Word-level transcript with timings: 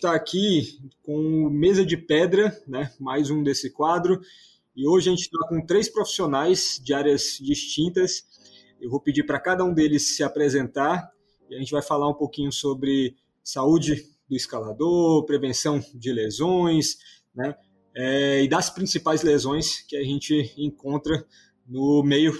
está 0.00 0.14
aqui 0.14 0.80
com 1.02 1.50
Mesa 1.50 1.84
de 1.84 1.94
Pedra, 1.94 2.58
né? 2.66 2.90
mais 2.98 3.28
um 3.28 3.42
desse 3.42 3.70
quadro, 3.70 4.18
e 4.74 4.88
hoje 4.88 5.10
a 5.10 5.12
gente 5.12 5.24
está 5.24 5.46
com 5.46 5.60
três 5.66 5.90
profissionais 5.90 6.80
de 6.82 6.94
áreas 6.94 7.36
distintas. 7.38 8.24
Eu 8.80 8.88
vou 8.88 8.98
pedir 8.98 9.24
para 9.24 9.38
cada 9.38 9.62
um 9.62 9.74
deles 9.74 10.16
se 10.16 10.22
apresentar 10.22 11.12
e 11.50 11.54
a 11.54 11.58
gente 11.58 11.70
vai 11.70 11.82
falar 11.82 12.08
um 12.08 12.14
pouquinho 12.14 12.50
sobre 12.50 13.14
saúde 13.44 14.06
do 14.26 14.34
escalador, 14.34 15.26
prevenção 15.26 15.84
de 15.94 16.10
lesões, 16.12 16.96
né? 17.34 17.54
É, 17.94 18.42
e 18.42 18.48
das 18.48 18.70
principais 18.70 19.22
lesões 19.22 19.82
que 19.82 19.96
a 19.96 20.02
gente 20.02 20.54
encontra 20.56 21.26
no 21.66 22.02
meio 22.02 22.32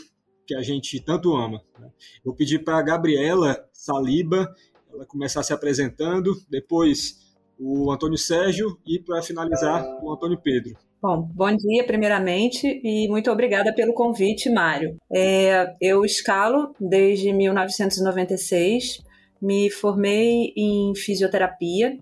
que 0.47 0.55
a 0.55 0.63
gente 0.63 0.99
tanto 1.01 1.37
ama. 1.37 1.63
Né? 1.79 1.91
Eu 2.25 2.33
pedi 2.33 2.59
para 2.59 2.79
a 2.79 2.83
Gabriela 2.83 3.69
Saliba 3.71 4.51
ela 4.91 5.05
começar 5.05 5.43
se 5.43 5.53
apresentando, 5.53 6.35
depois 6.49 7.30
o 7.61 7.93
Antônio 7.93 8.17
Sérgio 8.17 8.79
e, 8.87 8.99
para 8.99 9.23
finalizar, 9.23 9.85
o 10.03 10.11
Antônio 10.11 10.41
Pedro. 10.43 10.73
Bom, 11.03 11.23
bom 11.23 11.55
dia 11.55 11.85
primeiramente 11.87 12.81
e 12.85 13.09
muito 13.09 13.31
obrigada 13.31 13.75
pelo 13.75 13.95
convite, 13.95 14.51
Mário. 14.51 14.97
É, 15.13 15.75
eu 15.81 16.05
escalo 16.05 16.75
desde 16.79 17.33
1996, 17.33 19.03
me 19.41 19.71
formei 19.71 20.53
em 20.57 20.95
fisioterapia 20.95 21.99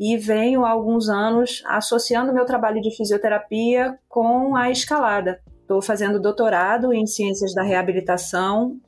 e 0.00 0.16
venho 0.16 0.64
há 0.64 0.70
alguns 0.70 1.08
anos 1.08 1.62
associando 1.66 2.32
meu 2.32 2.46
trabalho 2.46 2.80
de 2.80 2.94
fisioterapia 2.96 3.98
com 4.08 4.56
a 4.56 4.70
escalada. 4.70 5.40
Estou 5.60 5.82
fazendo 5.82 6.20
doutorado 6.20 6.94
em 6.94 7.06
ciências 7.06 7.52
da 7.52 7.62
reabilitação, 7.62 8.78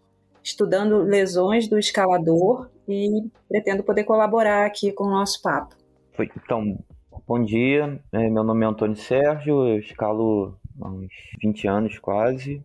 estudando 0.42 1.02
lesões 1.02 1.68
do 1.68 1.78
escalador 1.78 2.70
e 2.88 3.28
pretendo 3.46 3.82
poder 3.82 4.04
colaborar 4.04 4.64
aqui 4.64 4.90
com 4.90 5.04
o 5.04 5.10
nosso 5.10 5.42
papo. 5.42 5.79
Então, 6.22 6.78
bom 7.26 7.42
dia, 7.42 7.98
é, 8.12 8.28
meu 8.28 8.44
nome 8.44 8.64
é 8.64 8.68
Antônio 8.68 8.96
Sérgio, 8.96 9.66
eu 9.66 9.78
escalo 9.78 10.58
há 10.80 10.88
uns 10.88 11.12
20 11.42 11.66
anos 11.66 11.98
quase, 11.98 12.62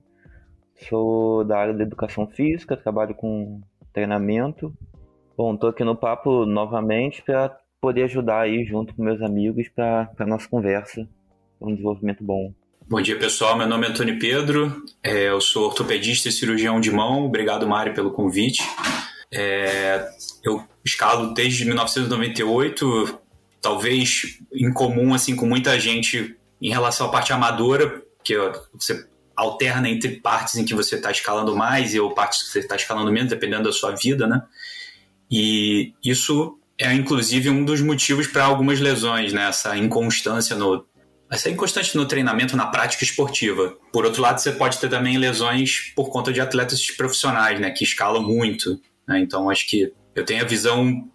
sou 0.89 1.45
da 1.45 1.57
área 1.57 1.73
da 1.73 1.83
educação 1.83 2.27
física, 2.27 2.75
trabalho 2.75 3.15
com 3.15 3.61
treinamento. 3.93 4.73
Bom, 5.37 5.53
estou 5.53 5.69
aqui 5.69 5.83
no 5.83 5.95
papo 5.95 6.45
novamente 6.45 7.23
para 7.23 7.57
poder 7.79 8.03
ajudar 8.03 8.41
aí 8.41 8.65
junto 8.65 8.93
com 8.93 9.03
meus 9.03 9.21
amigos 9.21 9.69
para 9.69 10.11
a 10.17 10.25
nossa 10.25 10.49
conversa, 10.49 11.07
um 11.61 11.71
desenvolvimento 11.71 12.23
bom. 12.23 12.53
Bom 12.87 13.01
dia, 13.01 13.17
pessoal. 13.17 13.57
Meu 13.57 13.67
nome 13.67 13.87
é 13.87 13.89
Antônio 13.89 14.19
Pedro, 14.19 14.83
é, 15.01 15.29
eu 15.29 15.39
sou 15.39 15.65
ortopedista 15.67 16.27
e 16.27 16.31
cirurgião 16.31 16.79
de 16.79 16.91
mão. 16.91 17.25
Obrigado, 17.25 17.67
Mário, 17.67 17.93
pelo 17.93 18.11
convite. 18.11 18.61
É, 19.33 20.07
eu 20.43 20.63
escalo 20.85 21.33
desde 21.33 21.65
1998, 21.65 23.24
talvez 23.65 24.37
em 24.53 24.71
comum 24.71 25.11
assim 25.15 25.35
com 25.35 25.47
muita 25.47 25.79
gente 25.79 26.37
em 26.61 26.69
relação 26.69 27.07
à 27.07 27.09
parte 27.09 27.33
amadora, 27.33 28.03
que 28.23 28.35
você 28.71 29.07
alterna 29.35 29.89
entre 29.89 30.21
partes 30.21 30.55
em 30.55 30.63
que 30.63 30.75
você 30.75 30.97
está 30.97 31.09
escalando 31.09 31.55
mais 31.55 31.95
e 31.95 31.99
ou 31.99 32.13
partes 32.13 32.43
que 32.43 32.49
você 32.49 32.59
está 32.59 32.75
escalando 32.75 33.11
menos, 33.11 33.31
dependendo 33.31 33.63
da 33.63 33.71
sua 33.71 33.95
vida, 33.95 34.27
né? 34.27 34.43
E 35.31 35.93
isso 36.03 36.59
é 36.77 36.93
inclusive 36.93 37.49
um 37.49 37.65
dos 37.65 37.81
motivos 37.81 38.27
para 38.27 38.45
algumas 38.45 38.79
lesões, 38.79 39.33
né? 39.33 39.49
Essa 39.49 39.75
inconstância 39.75 40.55
no 40.55 40.85
essa 41.31 41.49
inconstante 41.49 41.97
no 41.97 42.05
treinamento, 42.05 42.55
na 42.55 42.67
prática 42.67 43.03
esportiva. 43.03 43.75
Por 43.91 44.05
outro 44.05 44.21
lado, 44.21 44.39
você 44.39 44.51
pode 44.51 44.77
ter 44.77 44.89
também 44.89 45.17
lesões 45.17 45.91
por 45.95 46.09
conta 46.11 46.31
de 46.31 46.39
atletas 46.39 46.85
profissionais, 46.91 47.59
né? 47.59 47.71
Que 47.71 47.83
escalam 47.83 48.21
muito. 48.21 48.79
Né? 49.07 49.21
Então, 49.21 49.49
acho 49.49 49.67
que 49.67 49.91
eu 50.13 50.23
tenho 50.23 50.43
a 50.43 50.47
visão 50.47 51.09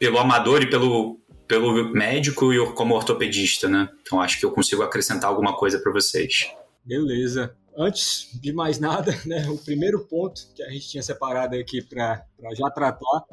pelo 0.00 0.18
amador 0.18 0.62
e 0.62 0.66
pelo, 0.68 1.20
pelo 1.52 1.92
médico 1.92 2.50
e 2.50 2.72
como 2.72 2.94
ortopedista, 2.94 3.68
né? 3.68 3.86
Então, 4.00 4.22
acho 4.22 4.40
que 4.40 4.46
eu 4.46 4.50
consigo 4.50 4.82
acrescentar 4.82 5.28
alguma 5.28 5.54
coisa 5.54 5.78
para 5.78 5.92
vocês. 5.92 6.50
Beleza. 6.82 7.54
Antes 7.76 8.30
de 8.40 8.54
mais 8.54 8.78
nada, 8.78 9.12
né, 9.26 9.46
o 9.50 9.58
primeiro 9.58 10.06
ponto 10.06 10.40
que 10.54 10.62
a 10.62 10.70
gente 10.70 10.88
tinha 10.88 11.02
separado 11.02 11.54
aqui 11.54 11.82
para 11.82 12.24
já 12.54 12.70
tratar 12.70 13.24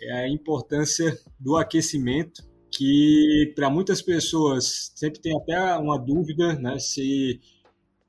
é 0.00 0.24
a 0.24 0.28
importância 0.28 1.18
do 1.38 1.58
aquecimento, 1.58 2.42
que 2.70 3.52
para 3.54 3.68
muitas 3.68 4.00
pessoas 4.00 4.90
sempre 4.94 5.20
tem 5.20 5.36
até 5.36 5.76
uma 5.76 5.98
dúvida 5.98 6.54
né, 6.54 6.78
se 6.78 7.40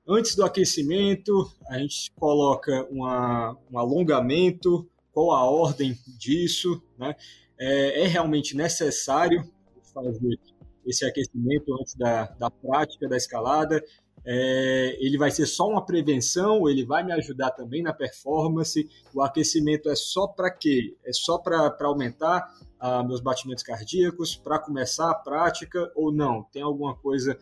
antes 0.07 0.33
do 0.33 0.45
aquecimento 0.45 1.51
a 1.68 1.78
gente 1.78 2.09
coloca 2.16 2.88
uma, 2.89 3.57
um 3.69 3.78
alongamento 3.78 4.89
qual 5.12 5.31
a 5.31 5.44
ordem 5.44 5.97
disso, 6.18 6.81
né? 6.97 7.16
É, 7.64 8.06
é 8.06 8.08
realmente 8.08 8.58
necessário 8.58 9.48
fazer 9.94 10.40
esse 10.84 11.06
aquecimento 11.06 11.72
antes 11.80 11.94
da, 11.94 12.24
da 12.26 12.50
prática 12.50 13.08
da 13.08 13.16
escalada? 13.16 13.84
É, 14.26 14.98
ele 15.00 15.18
vai 15.18 15.30
ser 15.30 15.46
só 15.46 15.68
uma 15.68 15.86
prevenção, 15.86 16.68
ele 16.68 16.84
vai 16.84 17.04
me 17.04 17.12
ajudar 17.12 17.52
também 17.52 17.84
na 17.84 17.94
performance. 17.94 18.90
O 19.14 19.22
aquecimento 19.22 19.90
é 19.90 19.96
só 19.96 20.28
para 20.28 20.50
quê? 20.50 20.96
É 21.06 21.14
só 21.14 21.38
para 21.38 21.76
aumentar 21.82 22.52
ah, 22.80 23.04
meus 23.04 23.22
batimentos 23.22 23.64
cardíacos, 23.64 24.36
para 24.36 24.58
começar 24.58 25.12
a 25.12 25.16
prática 25.16 25.92
ou 25.96 26.12
não? 26.12 26.44
Tem 26.52 26.64
alguma 26.64 26.96
coisa, 26.96 27.38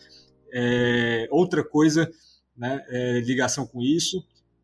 é, 0.51 1.27
outra 1.31 1.63
coisa, 1.63 2.11
né, 2.57 2.85
é, 2.89 3.19
ligação 3.21 3.65
com 3.65 3.81
isso? 3.81 4.21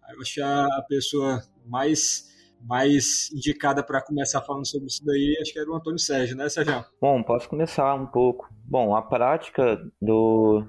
Eu 0.10 0.22
acho 0.22 0.34
que 0.36 0.42
a 0.42 0.86
pessoa 0.88 1.42
mais 1.66 2.35
mais 2.62 3.32
indicada 3.34 3.84
para 3.84 4.02
começar 4.02 4.42
falando 4.42 4.66
sobre 4.66 4.88
isso 4.88 5.04
daí, 5.06 5.38
acho 5.42 5.54
que 5.54 5.60
era 5.60 5.70
o 5.70 5.76
Antônio 5.76 6.00
Sérgio, 6.00 6.36
né, 6.36 6.50
Sérgio? 6.50 6.84
Bom, 7.00 7.22
posso 7.24 7.48
começar 7.48 7.94
um 7.96 8.08
pouco. 8.08 8.50
Bom, 8.64 8.96
a 8.96 9.02
prática 9.02 9.80
do, 10.02 10.66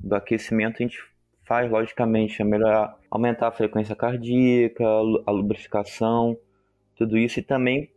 do 0.00 0.14
aquecimento 0.14 0.76
a 0.78 0.82
gente 0.82 0.98
faz, 1.46 1.70
logicamente, 1.70 2.42
é 2.42 2.44
melhor 2.44 2.98
aumentar 3.10 3.48
a 3.48 3.52
frequência 3.52 3.96
cardíaca, 3.96 4.84
a 4.84 5.30
lubrificação, 5.30 6.36
tudo 6.94 7.16
isso, 7.16 7.40
e 7.40 7.42
também, 7.42 7.90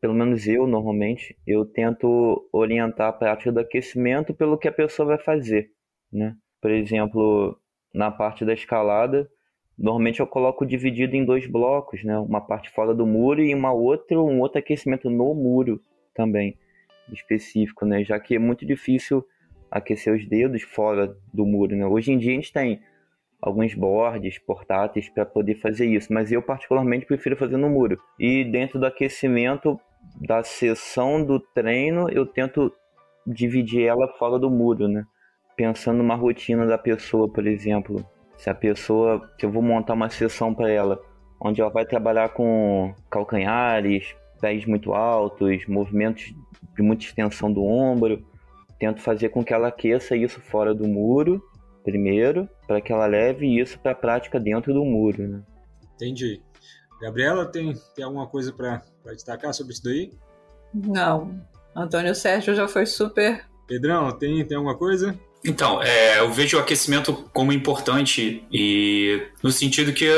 pelo 0.00 0.14
menos 0.14 0.46
eu, 0.46 0.66
normalmente, 0.66 1.36
eu 1.44 1.64
tento 1.64 2.48
orientar 2.52 3.08
a 3.08 3.12
prática 3.12 3.50
do 3.50 3.60
aquecimento 3.60 4.32
pelo 4.32 4.56
que 4.56 4.68
a 4.68 4.72
pessoa 4.72 5.08
vai 5.08 5.18
fazer, 5.18 5.72
né? 6.12 6.36
Por 6.60 6.70
exemplo, 6.70 7.60
na 7.92 8.10
parte 8.10 8.44
da 8.44 8.54
escalada, 8.54 9.28
Normalmente 9.78 10.20
eu 10.20 10.26
coloco 10.26 10.64
dividido 10.64 11.16
em 11.16 11.24
dois 11.24 11.46
blocos, 11.46 12.02
né? 12.02 12.18
Uma 12.18 12.40
parte 12.40 12.70
fora 12.70 12.94
do 12.94 13.06
muro 13.06 13.42
e 13.42 13.54
uma 13.54 13.72
outra, 13.72 14.18
um 14.18 14.40
outro 14.40 14.58
aquecimento 14.58 15.10
no 15.10 15.34
muro 15.34 15.80
também, 16.14 16.56
específico, 17.12 17.84
né? 17.84 18.02
Já 18.02 18.18
que 18.18 18.34
é 18.34 18.38
muito 18.38 18.64
difícil 18.64 19.24
aquecer 19.70 20.14
os 20.14 20.26
dedos 20.26 20.62
fora 20.62 21.14
do 21.32 21.44
muro, 21.44 21.76
né? 21.76 21.86
Hoje 21.86 22.10
em 22.10 22.18
dia 22.18 22.32
a 22.32 22.34
gente 22.36 22.52
tem 22.52 22.80
alguns 23.40 23.74
boards 23.74 24.38
portáteis 24.38 25.10
para 25.10 25.26
poder 25.26 25.56
fazer 25.56 25.86
isso, 25.86 26.10
mas 26.10 26.32
eu 26.32 26.40
particularmente 26.40 27.04
prefiro 27.04 27.36
fazer 27.36 27.58
no 27.58 27.68
muro. 27.68 28.00
E 28.18 28.44
dentro 28.44 28.78
do 28.78 28.86
aquecimento 28.86 29.78
da 30.26 30.42
sessão 30.42 31.22
do 31.22 31.38
treino, 31.38 32.08
eu 32.08 32.24
tento 32.24 32.72
dividir 33.26 33.84
ela 33.84 34.08
fora 34.18 34.38
do 34.38 34.50
muro, 34.50 34.88
né? 34.88 35.04
Pensando 35.54 35.98
numa 35.98 36.14
rotina 36.14 36.64
da 36.64 36.78
pessoa, 36.78 37.28
por 37.30 37.46
exemplo 37.46 38.02
se 38.36 38.50
a 38.50 38.54
pessoa, 38.54 39.30
que 39.38 39.46
eu 39.46 39.50
vou 39.50 39.62
montar 39.62 39.94
uma 39.94 40.10
sessão 40.10 40.54
para 40.54 40.70
ela, 40.70 41.00
onde 41.40 41.60
ela 41.60 41.70
vai 41.70 41.84
trabalhar 41.84 42.30
com 42.30 42.94
calcanhares, 43.10 44.14
pés 44.40 44.64
muito 44.66 44.92
altos, 44.92 45.66
movimentos 45.66 46.34
de 46.74 46.82
muita 46.82 47.04
extensão 47.04 47.52
do 47.52 47.64
ombro, 47.64 48.24
tento 48.78 49.00
fazer 49.00 49.30
com 49.30 49.44
que 49.44 49.52
ela 49.52 49.68
aqueça 49.68 50.16
isso 50.16 50.40
fora 50.40 50.74
do 50.74 50.86
muro 50.86 51.42
primeiro, 51.86 52.48
para 52.66 52.80
que 52.80 52.92
ela 52.92 53.06
leve 53.06 53.46
isso 53.60 53.78
para 53.78 53.92
a 53.92 53.94
prática 53.94 54.40
dentro 54.40 54.74
do 54.74 54.84
muro, 54.84 55.28
né? 55.28 55.42
Entendi. 55.94 56.42
Gabriela, 57.00 57.46
tem, 57.46 57.74
tem 57.94 58.04
alguma 58.04 58.26
coisa 58.26 58.52
para 58.52 58.82
destacar 59.12 59.54
sobre 59.54 59.72
isso 59.72 59.84
daí? 59.84 60.10
Não. 60.74 61.40
Antônio 61.76 62.12
Sérgio 62.12 62.56
já 62.56 62.66
foi 62.66 62.86
super. 62.86 63.46
Pedrão, 63.68 64.10
tem, 64.18 64.44
tem 64.44 64.56
alguma 64.56 64.76
coisa? 64.76 65.16
Então, 65.44 65.82
é, 65.82 66.18
eu 66.18 66.30
vejo 66.32 66.56
o 66.56 66.60
aquecimento 66.60 67.12
como 67.32 67.52
importante 67.52 68.44
e 68.52 69.22
no 69.42 69.52
sentido 69.52 69.92
que 69.92 70.08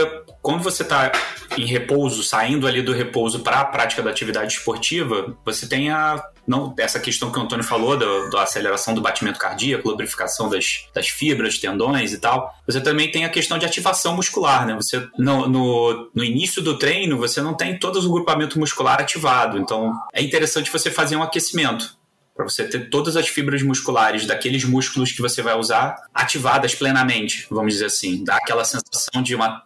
quando 0.40 0.62
você 0.62 0.82
está 0.82 1.12
em 1.56 1.66
repouso, 1.66 2.22
saindo 2.22 2.66
ali 2.66 2.80
do 2.80 2.92
repouso 2.92 3.40
para 3.40 3.60
a 3.60 3.64
prática 3.64 4.02
da 4.02 4.10
atividade 4.10 4.54
esportiva, 4.54 5.36
você 5.44 5.68
tem 5.68 5.90
a 5.90 6.22
não 6.46 6.74
essa 6.78 6.98
questão 6.98 7.30
que 7.30 7.38
o 7.38 7.42
Antônio 7.42 7.62
falou 7.62 7.96
da, 7.96 8.30
da 8.30 8.42
aceleração 8.42 8.94
do 8.94 9.02
batimento 9.02 9.38
cardíaco, 9.38 9.88
lubrificação 9.90 10.48
das, 10.48 10.86
das 10.94 11.08
fibras, 11.08 11.58
tendões 11.58 12.14
e 12.14 12.18
tal. 12.18 12.54
Você 12.66 12.80
também 12.80 13.10
tem 13.10 13.26
a 13.26 13.28
questão 13.28 13.58
de 13.58 13.66
ativação 13.66 14.16
muscular, 14.16 14.66
né? 14.66 14.74
Você 14.74 15.06
no, 15.18 15.46
no, 15.46 16.10
no 16.14 16.24
início 16.24 16.62
do 16.62 16.78
treino 16.78 17.18
você 17.18 17.42
não 17.42 17.52
tem 17.52 17.78
todo 17.78 17.98
o 17.98 18.10
grupamento 18.10 18.58
muscular 18.58 18.98
ativado, 19.00 19.58
então 19.58 19.92
é 20.14 20.22
interessante 20.22 20.70
você 20.70 20.90
fazer 20.90 21.16
um 21.16 21.22
aquecimento 21.22 21.97
para 22.38 22.49
você 22.49 22.69
ter 22.69 22.88
todas 22.88 23.17
as 23.17 23.26
fibras 23.26 23.64
musculares 23.64 24.25
daqueles 24.25 24.62
músculos 24.62 25.11
que 25.11 25.20
você 25.20 25.43
vai 25.43 25.56
usar 25.56 25.96
ativadas 26.14 26.73
plenamente, 26.73 27.49
vamos 27.50 27.73
dizer 27.73 27.87
assim, 27.87 28.23
dá 28.23 28.37
aquela 28.37 28.64
sensação 28.64 29.20
de 29.20 29.35
uma 29.35 29.64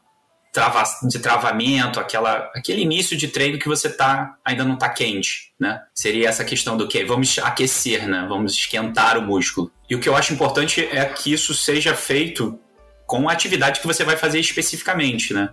trava, 0.51 0.83
de 1.07 1.19
travamento, 1.19 2.01
aquela, 2.01 2.51
aquele 2.55 2.81
início 2.81 3.15
de 3.15 3.29
treino 3.29 3.59
que 3.59 3.69
você 3.69 3.91
tá, 3.91 4.39
ainda 4.43 4.65
não 4.65 4.73
está 4.73 4.89
quente, 4.89 5.53
né? 5.61 5.83
Seria 5.93 6.31
essa 6.31 6.47
questão 6.47 6.75
do 6.75 6.89
que 6.89 7.05
vamos 7.05 7.39
aquecer, 7.41 8.09
né? 8.09 8.25
Vamos 8.27 8.55
esquentar 8.55 9.19
o 9.19 9.23
músculo. 9.23 9.71
E 9.89 9.95
o 9.95 10.01
que 10.01 10.09
eu 10.09 10.17
acho 10.17 10.33
importante 10.33 10.81
é 10.91 11.05
que 11.05 11.31
isso 11.31 11.55
seja 11.55 11.95
feito 11.95 12.59
com 13.07 13.29
a 13.29 13.33
atividade 13.33 13.81
que 13.81 13.87
você 13.87 14.03
vai 14.03 14.17
fazer 14.17 14.41
especificamente, 14.41 15.35
né? 15.35 15.51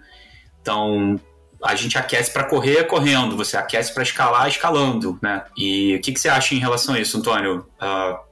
Então, 0.62 1.20
a 1.64 1.76
gente 1.76 1.98
aquece 1.98 2.32
para 2.32 2.44
correr 2.44 2.86
correndo, 2.86 3.36
você 3.36 3.58
aquece 3.58 3.94
para 3.94 4.04
escalar 4.04 4.48
escalando, 4.48 5.20
né? 5.22 5.44
E 5.58 5.96
o 5.96 6.02
que, 6.02 6.12
que, 6.14 6.20
você 6.20 6.30
acha 6.30 6.56
em 6.56 6.60
relação 6.60 6.96
a 6.96 7.00
isso, 7.00 7.18
Antônio? 7.18 7.66
Uh, 7.82 8.30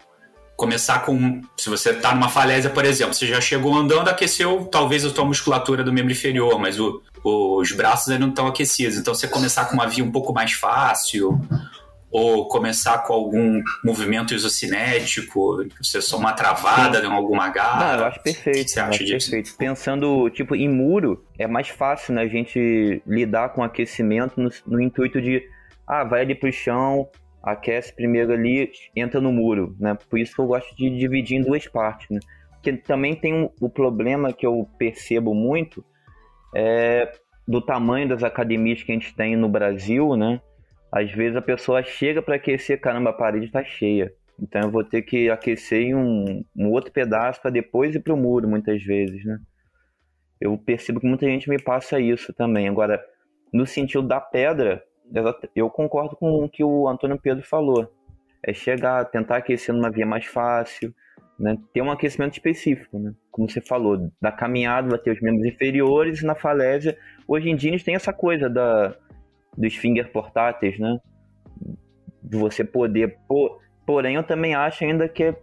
começar 0.56 1.00
com, 1.00 1.42
se 1.56 1.70
você 1.70 1.92
está 1.92 2.16
numa 2.16 2.30
falésia, 2.30 2.70
por 2.70 2.84
exemplo, 2.84 3.14
você 3.14 3.28
já 3.28 3.40
chegou 3.40 3.76
andando, 3.76 4.08
aqueceu 4.08 4.68
talvez 4.72 5.06
a 5.06 5.12
tua 5.12 5.24
musculatura 5.24 5.84
do 5.84 5.94
membro 5.94 6.12
inferior, 6.12 6.58
mas 6.58 6.80
o, 6.80 7.02
os 7.24 7.72
braços 7.74 8.10
ainda 8.10 8.22
não 8.22 8.30
estão 8.30 8.48
aquecidos. 8.48 8.98
Então, 8.98 9.14
você 9.14 9.28
começar 9.28 9.66
com 9.66 9.76
uma 9.76 9.88
via 9.88 10.04
um 10.04 10.12
pouco 10.12 10.34
mais 10.34 10.54
fácil, 10.54 11.40
ou 12.10 12.48
começar 12.48 13.00
com 13.00 13.14
algum 13.14 13.62
movimento 13.84 14.34
isocinético, 14.34 15.68
você 15.82 16.02
só 16.02 16.18
uma 16.18 16.34
travada 16.34 17.04
em 17.04 17.12
alguma 17.12 17.50
garra. 17.50 17.94
Não, 17.94 18.00
eu 18.00 18.06
acho 18.06 18.24
perfeito. 18.24 18.72
Você 18.72 18.80
acha 18.80 19.04
disso? 19.04 19.32
Perfeito. 19.32 19.58
Pensando, 19.58 20.30
tipo, 20.30 20.56
em 20.56 20.70
muro, 20.70 21.26
é 21.38 21.48
mais 21.48 21.68
fácil, 21.68 22.14
né, 22.14 22.22
a 22.22 22.28
gente 22.28 23.02
lidar 23.06 23.50
com 23.50 23.62
aquecimento 23.62 24.40
no, 24.40 24.50
no 24.66 24.82
intuito 24.82 25.22
de, 25.22 25.44
ah, 25.86 26.04
vai 26.04 26.22
ali 26.22 26.34
pro 26.34 26.52
chão, 26.52 27.10
aquece 27.44 27.94
primeiro 27.94 28.34
ali, 28.34 28.72
entra 28.96 29.22
no 29.22 29.32
muro, 29.32 29.76
né? 29.80 29.98
Por 30.10 30.20
isso 30.20 30.34
que 30.34 30.40
eu 30.40 30.48
gosto 30.48 30.76
de 30.76 30.90
dividir 30.90 31.38
em 31.38 31.42
duas 31.42 31.68
partes, 31.68 32.10
né? 32.10 32.20
Porque 32.52 32.74
também 32.74 33.16
tem 33.16 33.34
um, 33.34 33.50
o 33.62 33.70
problema 33.70 34.34
que 34.34 34.46
eu 34.46 34.68
percebo 34.78 35.34
muito 35.34 35.84
é 36.56 37.12
do 37.48 37.62
tamanho 37.62 38.10
das 38.10 38.24
academias 38.24 38.84
que 38.84 38.92
a 38.92 38.96
gente 38.96 39.16
tem 39.16 39.38
no 39.38 39.48
Brasil, 39.48 40.16
né? 40.18 40.42
Às 40.92 41.12
vezes 41.12 41.36
a 41.36 41.42
pessoa 41.42 41.84
chega 41.84 42.22
para 42.22 42.36
aquecer, 42.36 42.80
caramba, 42.80 43.10
a 43.10 43.14
parede 43.14 43.46
está 43.46 43.64
cheia. 43.64 44.14
Então 44.40 44.62
eu 44.62 44.72
vou 44.72 44.84
ter 44.84 45.02
que 45.02 45.30
aquecer 45.30 45.82
em 45.82 45.96
um, 45.96 46.44
um 46.56 46.72
outro 46.72 46.92
pedaço 46.92 47.42
para 47.42 47.52
depois 47.52 47.96
ir 47.96 48.00
para 48.00 48.14
o 48.14 48.18
muro, 48.18 48.48
muitas 48.48 48.82
vezes, 48.84 49.24
né? 49.26 49.40
Eu 50.40 50.58
percebo 50.58 51.00
que 51.00 51.08
muita 51.08 51.26
gente 51.26 51.50
me 51.50 51.62
passa 51.62 52.00
isso 52.00 52.32
também. 52.32 52.68
Agora, 52.68 53.04
no 53.52 53.66
sentido 53.66 54.08
da 54.08 54.22
pedra, 54.22 54.84
eu 55.56 55.70
concordo 55.70 56.16
com 56.16 56.44
o 56.44 56.50
que 56.50 56.64
o 56.64 56.88
Antônio 56.88 57.20
Pedro 57.20 57.44
falou. 57.44 57.92
É 58.46 58.54
chegar, 58.54 59.04
tentar 59.06 59.38
aquecer 59.38 59.74
numa 59.74 59.90
via 59.90 60.06
mais 60.06 60.26
fácil, 60.26 60.94
né? 61.40 61.58
ter 61.74 61.82
um 61.82 61.92
aquecimento 61.92 62.34
específico, 62.34 63.00
né? 63.00 63.14
como 63.32 63.50
você 63.50 63.60
falou, 63.62 64.12
da 64.22 64.32
caminhada 64.32 64.90
vai 64.90 65.00
ter 65.00 65.12
os 65.12 65.22
membros 65.22 65.46
inferiores 65.46 66.22
na 66.24 66.36
falésia, 66.36 66.98
hoje 67.28 67.50
em 67.50 67.56
dia 67.56 67.72
a 67.72 67.74
gente 67.74 67.86
tem 67.86 67.96
essa 67.96 68.14
coisa 68.14 68.48
da, 68.48 68.96
dos 69.58 69.76
finger 69.76 70.12
portáteis, 70.12 70.78
né? 70.80 71.00
De 72.22 72.38
você 72.38 72.64
poder. 72.64 73.18
Por, 73.28 73.60
porém, 73.86 74.16
eu 74.16 74.24
também 74.24 74.54
acho 74.54 74.84
ainda 74.84 75.10
que 75.10 75.34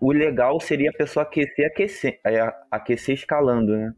o 0.00 0.12
legal 0.12 0.60
seria 0.60 0.90
a 0.90 0.92
pessoa 0.96 1.24
aquecer, 1.24 1.66
aquecer, 1.66 2.20
é, 2.24 2.52
aquecer 2.70 3.14
escalando, 3.14 3.76
né? 3.76 3.92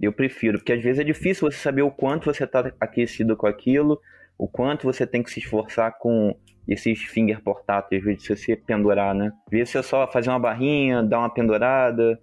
Eu 0.00 0.12
prefiro, 0.12 0.58
porque 0.58 0.72
às 0.72 0.82
vezes 0.82 1.00
é 1.00 1.04
difícil 1.04 1.50
você 1.50 1.58
saber 1.58 1.82
o 1.82 1.90
quanto 1.90 2.26
você 2.26 2.44
está 2.44 2.72
aquecido 2.80 3.36
com 3.36 3.46
aquilo, 3.46 4.00
o 4.36 4.48
quanto 4.48 4.84
você 4.84 5.06
tem 5.06 5.22
que 5.22 5.30
se 5.30 5.40
esforçar 5.40 5.96
com 5.98 6.36
esses 6.66 7.02
finger 7.02 7.42
portáteis, 7.42 8.00
às 8.00 8.06
vezes 8.06 8.26
você 8.26 8.56
pendurar, 8.56 9.14
né? 9.14 9.32
Às 9.46 9.50
vezes 9.50 9.70
você 9.70 9.82
só 9.82 10.10
fazer 10.10 10.30
uma 10.30 10.38
barrinha, 10.38 11.02
dar 11.02 11.20
uma 11.20 11.32
pendurada, 11.32 12.20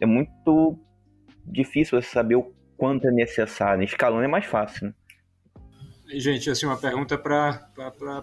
é 0.00 0.06
muito 0.06 0.78
difícil 1.46 2.00
você 2.00 2.08
saber 2.08 2.36
o 2.36 2.52
quanto 2.76 3.06
é 3.06 3.10
necessário. 3.10 3.82
Escalando 3.84 4.24
é 4.24 4.28
mais 4.28 4.44
fácil, 4.44 4.88
né? 4.88 4.94
Gente, 6.08 6.50
assim, 6.50 6.66
uma 6.66 6.76
pergunta 6.76 7.16
para 7.16 7.68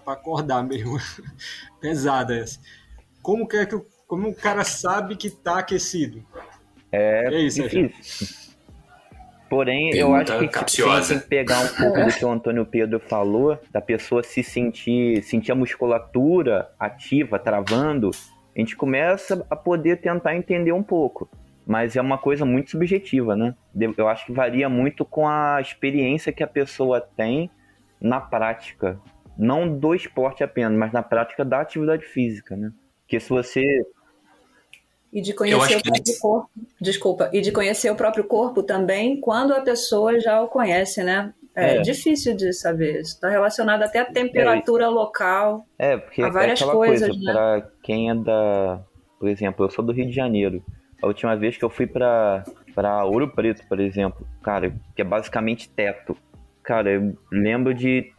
acordar 0.06 0.64
mesmo. 0.64 0.98
Pesada 1.82 2.36
essa. 2.38 2.60
Como, 3.22 3.48
que 3.48 3.58
é 3.58 3.66
que, 3.66 3.80
como 4.08 4.30
o 4.30 4.36
cara 4.36 4.64
sabe 4.64 5.16
que 5.16 5.28
está 5.28 5.60
aquecido? 5.60 6.24
É, 6.92 7.34
é 7.34 7.40
isso, 7.42 7.62
difícil. 7.64 8.52
Porém, 9.50 9.92
Pergunta 9.92 10.32
eu 10.32 10.38
acho 10.38 10.40
que 10.40 10.48
capciosa. 10.48 11.14
tem 11.14 11.20
que 11.20 11.28
pegar 11.28 11.60
um 11.60 11.68
pouco 11.68 12.06
do 12.06 12.14
que 12.14 12.24
o 12.24 12.32
Antônio 12.32 12.66
Pedro 12.66 13.02
falou, 13.02 13.60
da 13.70 13.82
pessoa 13.82 14.24
se 14.24 14.42
sentir, 14.42 15.22
sentir 15.24 15.52
a 15.52 15.56
musculatura 15.56 16.70
ativa, 16.80 17.38
travando, 17.38 18.12
a 18.56 18.60
gente 18.60 18.78
começa 18.78 19.46
a 19.50 19.56
poder 19.56 19.98
tentar 19.98 20.38
entender 20.38 20.72
um 20.72 20.82
pouco. 20.82 21.30
Mas 21.66 21.98
é 21.98 22.02
uma 22.02 22.18
coisa 22.18 22.46
muito 22.46 22.72
subjetiva, 22.72 23.36
né? 23.36 23.54
Eu 23.98 24.08
acho 24.08 24.26
que 24.26 24.32
varia 24.32 24.70
muito 24.70 25.04
com 25.04 25.28
a 25.28 25.60
experiência 25.60 26.32
que 26.32 26.44
a 26.44 26.48
pessoa 26.48 27.02
tem 27.02 27.52
na 28.02 28.20
prática, 28.20 29.00
não 29.38 29.78
do 29.78 29.94
esporte 29.94 30.44
apenas, 30.44 30.78
mas 30.78 30.92
na 30.92 31.04
prática 31.04 31.46
da 31.46 31.62
atividade 31.62 32.06
física, 32.06 32.56
né? 32.58 32.72
Porque 33.02 33.20
se 33.20 33.30
você 33.30 33.62
e 35.14 35.22
de 35.22 35.34
conhecer 35.34 35.76
o 35.76 35.84
próprio 35.84 36.04
que... 36.04 36.20
corpo, 36.20 36.50
desculpa, 36.80 37.30
e 37.34 37.42
de 37.42 37.52
conhecer 37.52 37.92
o 37.92 37.96
próprio 37.96 38.24
corpo 38.24 38.64
também 38.64 39.20
quando 39.20 39.54
a 39.54 39.60
pessoa 39.60 40.20
já 40.20 40.42
o 40.42 40.48
conhece, 40.48 41.04
né? 41.04 41.34
É, 41.54 41.78
é. 41.78 41.82
difícil 41.82 42.34
de 42.34 42.54
saber. 42.54 43.02
Está 43.02 43.30
relacionado 43.30 43.84
até 43.84 44.00
à 44.00 44.06
temperatura 44.06 44.86
é. 44.86 44.88
local. 44.88 45.66
É, 45.78 45.98
porque 45.98 46.22
a 46.22 46.30
várias 46.30 46.62
é 46.62 46.64
aquela 46.64 46.78
coisas, 46.78 47.10
coisa, 47.10 47.24
né? 47.24 47.34
para 47.34 47.72
quem 47.84 48.10
é 48.10 48.16
da. 48.16 48.82
Por 49.20 49.28
exemplo, 49.28 49.66
eu 49.66 49.70
sou 49.70 49.84
do 49.84 49.92
Rio 49.92 50.08
de 50.08 50.14
Janeiro. 50.14 50.64
A 51.04 51.08
última 51.08 51.36
vez 51.36 51.58
que 51.58 51.66
eu 51.66 51.70
fui 51.70 51.86
para 51.86 52.46
Ouro 53.06 53.28
Preto, 53.28 53.68
por 53.68 53.80
exemplo, 53.82 54.26
cara, 54.42 54.74
que 54.96 55.02
é 55.02 55.06
basicamente 55.06 55.70
teto 55.70 56.16
cara, 56.72 56.90
eu 56.90 57.18
lembro 57.30 57.74
de 57.74 58.14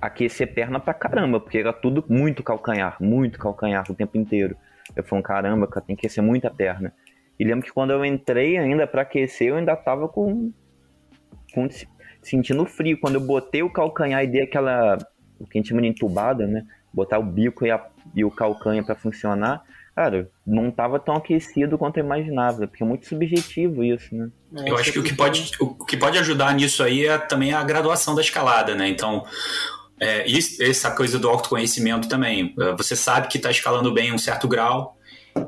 aquecer 0.00 0.54
perna 0.54 0.78
pra 0.78 0.94
caramba, 0.94 1.40
porque 1.40 1.58
era 1.58 1.72
tudo 1.72 2.04
muito 2.08 2.44
calcanhar, 2.44 2.96
muito 3.00 3.40
calcanhar 3.40 3.84
o 3.90 3.94
tempo 3.94 4.16
inteiro. 4.16 4.56
Eu 4.94 5.02
falei, 5.02 5.24
caramba, 5.24 5.66
cara, 5.66 5.84
tem 5.84 5.96
que 5.96 6.06
aquecer 6.06 6.22
muita 6.22 6.48
perna. 6.48 6.94
E 7.40 7.44
lembro 7.44 7.66
que 7.66 7.72
quando 7.72 7.90
eu 7.90 8.04
entrei 8.04 8.56
ainda 8.56 8.86
para 8.86 9.02
aquecer, 9.02 9.48
eu 9.48 9.56
ainda 9.56 9.74
tava 9.74 10.08
com, 10.08 10.52
com 11.52 11.68
sentindo 12.22 12.64
frio. 12.66 13.00
Quando 13.00 13.16
eu 13.16 13.20
botei 13.20 13.64
o 13.64 13.72
calcanhar 13.72 14.22
e 14.22 14.28
dei 14.28 14.42
aquela, 14.42 14.96
o 15.36 15.44
que 15.44 15.58
a 15.58 15.60
gente 15.60 15.70
chama 15.70 15.82
de 15.82 15.88
entubada, 15.88 16.46
né? 16.46 16.64
Botar 16.94 17.18
o 17.18 17.24
bico 17.24 17.66
e, 17.66 17.70
a, 17.72 17.84
e 18.14 18.24
o 18.24 18.30
calcanha 18.30 18.84
para 18.84 18.94
funcionar, 18.94 19.64
cara, 19.98 20.30
não 20.46 20.68
estava 20.68 21.00
tão 21.00 21.16
aquecido 21.16 21.76
quanto 21.76 21.96
eu 21.96 22.04
imaginava, 22.04 22.68
porque 22.68 22.84
é 22.84 22.86
muito 22.86 23.04
subjetivo 23.04 23.82
isso, 23.82 24.14
né? 24.14 24.30
Eu 24.64 24.76
acho 24.76 24.92
que 24.92 24.98
o 25.00 25.02
que 25.02 25.12
pode, 25.12 25.50
o 25.58 25.84
que 25.84 25.96
pode 25.96 26.16
ajudar 26.18 26.54
nisso 26.54 26.84
aí 26.84 27.04
é 27.04 27.18
também 27.18 27.52
a 27.52 27.64
graduação 27.64 28.14
da 28.14 28.22
escalada, 28.22 28.76
né? 28.76 28.88
Então, 28.88 29.26
é, 29.98 30.24
isso, 30.24 30.62
essa 30.62 30.92
coisa 30.92 31.18
do 31.18 31.28
autoconhecimento 31.28 32.08
também. 32.08 32.54
É, 32.60 32.76
você 32.76 32.94
sabe 32.94 33.26
que 33.26 33.38
está 33.38 33.50
escalando 33.50 33.92
bem 33.92 34.14
um 34.14 34.18
certo 34.18 34.46
grau 34.46 34.96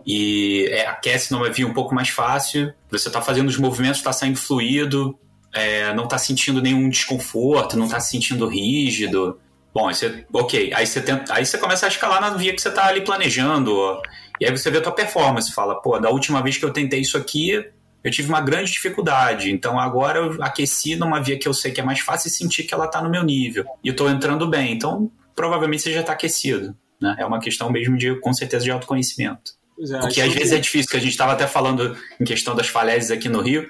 e 0.05 0.67
é, 0.69 0.85
aquece 0.85 1.31
numa 1.31 1.49
via 1.49 1.65
um 1.65 1.73
pouco 1.73 1.95
mais 1.95 2.09
fácil, 2.09 2.75
você 2.91 3.07
está 3.07 3.23
fazendo 3.23 3.47
os 3.47 3.57
movimentos, 3.57 3.99
está 3.99 4.13
saindo 4.13 4.37
fluido, 4.37 5.17
é, 5.55 5.95
não 5.95 6.05
está 6.05 6.19
sentindo 6.19 6.61
nenhum 6.61 6.89
desconforto, 6.89 7.79
não 7.79 7.87
está 7.87 8.01
se 8.01 8.11
sentindo 8.11 8.49
rígido. 8.49 9.39
Bom, 9.73 9.87
aí 9.87 9.95
você, 9.95 10.27
ok, 10.33 10.73
aí 10.75 10.85
você, 10.85 11.01
tenta, 11.01 11.33
aí 11.33 11.47
você 11.47 11.57
começa 11.57 11.87
a 11.87 11.89
escalar 11.89 12.21
na 12.21 12.31
via 12.31 12.53
que 12.53 12.61
você 12.61 12.69
está 12.69 12.87
ali 12.87 13.03
planejando. 13.03 14.03
E 14.41 14.47
aí 14.47 14.51
você 14.51 14.71
vê 14.71 14.79
a 14.79 14.81
tua 14.81 14.93
performance, 14.93 15.53
fala, 15.53 15.81
pô, 15.81 15.99
da 15.99 16.11
última 16.11 16.43
vez 16.43 16.57
que 16.57 16.65
eu 16.65 16.73
tentei 16.73 17.01
isso 17.01 17.17
aqui, 17.17 17.65
eu 18.03 18.11
tive 18.11 18.29
uma 18.29 18.41
grande 18.41 18.73
dificuldade. 18.73 19.53
Então 19.53 19.79
agora 19.79 20.19
eu 20.19 20.43
aqueci 20.43 20.97
numa 20.97 21.21
via 21.21 21.39
que 21.39 21.47
eu 21.47 21.53
sei 21.53 21.73
que 21.73 21.81
é 21.81 21.85
mais 21.85 22.01
fácil 22.01 22.29
e 22.29 22.31
sentir 22.31 22.65
que 22.65 22.73
ela 22.73 22.87
está 22.87 23.03
no 23.03 23.11
meu 23.11 23.23
nível. 23.23 23.65
E 23.85 23.89
eu 23.89 23.93
estou 23.93 24.09
entrando 24.09 24.49
bem. 24.49 24.73
Então 24.73 25.11
provavelmente 25.35 25.83
você 25.83 25.93
já 25.93 26.01
está 26.01 26.13
aquecido. 26.13 26.75
Né? 27.01 27.17
É 27.19 27.25
uma 27.25 27.41
questão 27.41 27.71
mesmo 27.71 27.97
de, 27.97 28.15
com 28.21 28.33
certeza, 28.33 28.65
de 28.65 28.71
autoconhecimento. 28.71 29.53
É, 29.79 29.99
Porque 29.99 30.21
às 30.21 30.33
vezes 30.33 30.53
é 30.53 30.59
difícil, 30.59 30.91
que 30.91 30.97
a 30.97 31.01
gente 31.01 31.13
estava 31.13 31.33
até 31.33 31.47
falando 31.47 31.97
em 32.21 32.25
questão 32.25 32.55
das 32.55 32.69
falésias 32.69 33.11
aqui 33.11 33.29
no 33.29 33.41
Rio. 33.41 33.67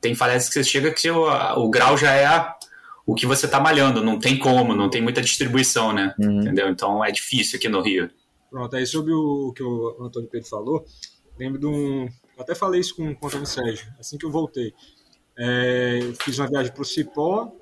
Tem 0.00 0.14
falésias 0.14 0.48
que 0.48 0.54
você 0.54 0.64
chega 0.64 0.92
que 0.92 1.10
o, 1.10 1.26
o 1.56 1.68
grau 1.68 1.96
já 1.96 2.12
é 2.12 2.28
o 3.04 3.14
que 3.14 3.26
você 3.26 3.46
está 3.46 3.58
malhando, 3.58 4.04
não 4.04 4.18
tem 4.18 4.38
como, 4.38 4.74
não 4.74 4.90
tem 4.90 5.00
muita 5.00 5.22
distribuição, 5.22 5.92
né? 5.92 6.14
Uhum. 6.18 6.42
Entendeu? 6.42 6.68
Então 6.68 7.04
é 7.04 7.10
difícil 7.10 7.58
aqui 7.58 7.68
no 7.68 7.80
Rio. 7.80 8.10
Pronto, 8.50 8.74
aí 8.76 8.86
sobre 8.86 9.12
o 9.12 9.52
que 9.52 9.62
o 9.62 9.96
Antônio 10.00 10.28
Pedro 10.28 10.48
falou, 10.48 10.84
lembro 11.38 11.58
de 11.58 11.66
um. 11.66 12.04
Eu 12.04 12.42
até 12.42 12.54
falei 12.54 12.80
isso 12.80 12.96
com, 12.96 13.14
com 13.14 13.26
o 13.26 13.28
Antônio 13.28 13.46
Sérgio, 13.46 13.92
assim 13.98 14.16
que 14.16 14.24
eu 14.24 14.30
voltei. 14.30 14.72
É, 15.38 16.00
fiz 16.22 16.38
uma 16.38 16.48
viagem 16.48 16.72
para 16.72 16.82
o 16.82 16.84
Cipó, 16.84 17.52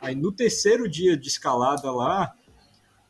aí 0.00 0.14
no 0.14 0.30
terceiro 0.32 0.88
dia 0.88 1.16
de 1.16 1.28
escalada 1.28 1.90
lá, 1.90 2.34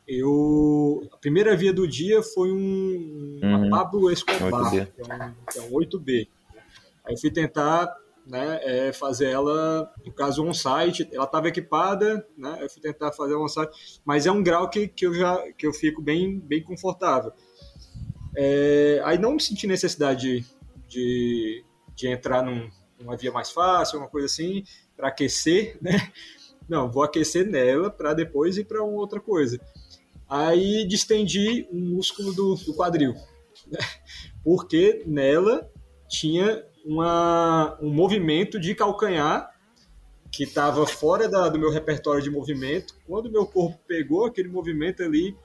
eu. 0.07 1.07
A 1.11 1.17
primeira 1.17 1.55
via 1.55 1.73
do 1.73 1.87
dia 1.87 2.23
foi 2.23 2.51
um, 2.51 3.39
uma 3.43 3.59
uhum. 3.59 3.69
Pablo 3.69 4.11
Escobar, 4.11 4.51
8B. 4.51 4.87
Que, 4.93 5.01
é 5.01 5.15
um, 5.15 5.33
que 5.51 5.59
é 5.59 5.61
um 5.61 5.71
8B. 5.71 6.27
Aí 7.05 7.13
eu 7.13 7.19
fui 7.19 7.29
tentar 7.29 7.93
né, 8.27 8.59
é 8.61 8.93
fazer 8.93 9.29
ela, 9.29 9.91
no 10.05 10.13
caso, 10.13 10.43
on-site, 10.43 11.07
ela 11.11 11.23
estava 11.23 11.47
equipada, 11.47 12.27
né, 12.37 12.59
eu 12.61 12.69
fui 12.69 12.81
tentar 12.81 13.11
fazer 13.13 13.35
on-site, 13.35 14.01
mas 14.03 14.25
é 14.25 14.31
um 14.31 14.43
grau 14.43 14.69
que, 14.69 14.87
que 14.87 15.05
eu 15.05 15.13
já 15.13 15.37
que 15.53 15.65
eu 15.65 15.73
fico 15.73 16.01
bem, 16.01 16.39
bem 16.39 16.61
confortável. 16.61 17.31
É, 18.35 19.01
aí 19.03 19.17
não 19.17 19.33
me 19.33 19.41
senti 19.41 19.65
necessidade 19.65 20.41
de, 20.41 20.45
de, 20.87 21.65
de 21.95 22.07
entrar 22.07 22.43
num, 22.43 22.69
numa 22.99 23.15
via 23.15 23.31
mais 23.31 23.49
fácil, 23.49 23.99
uma 23.99 24.09
coisa 24.09 24.25
assim, 24.27 24.63
aquecer, 24.99 25.77
né? 25.81 26.11
Não, 26.67 26.91
vou 26.91 27.03
aquecer 27.03 27.47
nela 27.47 27.89
para 27.89 28.13
depois 28.13 28.57
ir 28.57 28.65
para 28.65 28.83
outra 28.83 29.21
coisa. 29.21 29.57
Aí 30.29 30.85
distendi 30.85 31.65
o 31.71 31.77
músculo 31.77 32.33
do, 32.33 32.55
do 32.55 32.73
quadril, 32.73 33.13
né? 33.65 33.79
porque 34.43 35.01
nela 35.07 35.71
tinha 36.09 36.65
uma, 36.87 37.77
um 37.81 37.93
movimento 37.93 38.57
de 38.57 38.73
calcanhar 38.73 39.53
que 40.31 40.43
estava 40.43 40.87
fora 40.87 41.27
da, 41.27 41.49
do 41.49 41.59
meu 41.59 41.69
repertório 41.69 42.21
de 42.21 42.29
movimento. 42.31 42.95
Quando 43.05 43.29
meu 43.29 43.45
corpo 43.45 43.77
pegou 43.85 44.25
aquele 44.25 44.47
movimento 44.47 45.03
ali, 45.03 45.35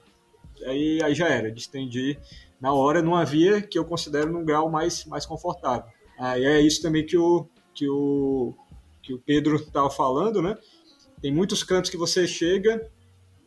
aí, 0.65 1.01
aí 1.03 1.13
já 1.13 1.27
era, 1.27 1.51
distendi 1.51 2.17
na 2.61 2.73
hora, 2.73 3.01
numa 3.01 3.25
via 3.25 3.61
que 3.61 3.77
eu 3.77 3.83
considero 3.83 4.31
num 4.31 4.45
grau 4.45 4.69
mais, 4.69 5.03
mais 5.05 5.25
confortável. 5.25 5.91
Aí 6.17 6.45
é 6.45 6.61
isso 6.61 6.81
também 6.81 7.05
que 7.05 7.17
o, 7.17 7.45
que 7.73 7.89
o, 7.89 8.53
que 9.01 9.13
o 9.13 9.19
Pedro 9.19 9.57
estava 9.57 9.89
falando, 9.89 10.41
né? 10.41 10.57
Tem 11.21 11.33
muitos 11.33 11.61
cantos 11.61 11.89
que 11.89 11.97
você 11.97 12.25
chega, 12.25 12.89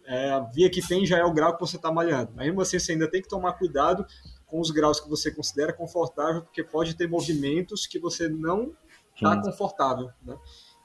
é, 0.05 0.31
a 0.31 0.41
via 0.41 0.69
que 0.69 0.87
tem 0.87 1.07
já 1.07 1.19
é 1.19 1.25
o 1.25 1.33
grau 1.33 1.55
que 1.55 1.61
você 1.61 1.77
está 1.77 1.91
malhando. 1.91 2.33
Mas 2.35 2.47
mesmo 2.47 2.61
assim, 2.61 2.79
você 2.79 2.93
ainda 2.93 3.11
tem 3.11 3.23
que 3.23 3.29
tomar 3.29 3.55
cuidado 3.55 4.05
com 4.47 4.61
os 4.61 4.71
graus 4.71 5.01
que 5.01 5.09
você 5.09 5.31
considera 5.31 5.73
confortável, 5.73 6.43
porque 6.43 6.63
pode 6.63 6.95
ter 6.95 7.09
movimentos 7.09 7.87
que 7.87 7.99
você 7.99 8.29
não 8.29 8.73
está 9.15 9.41
confortável. 9.41 10.11
Né? 10.23 10.37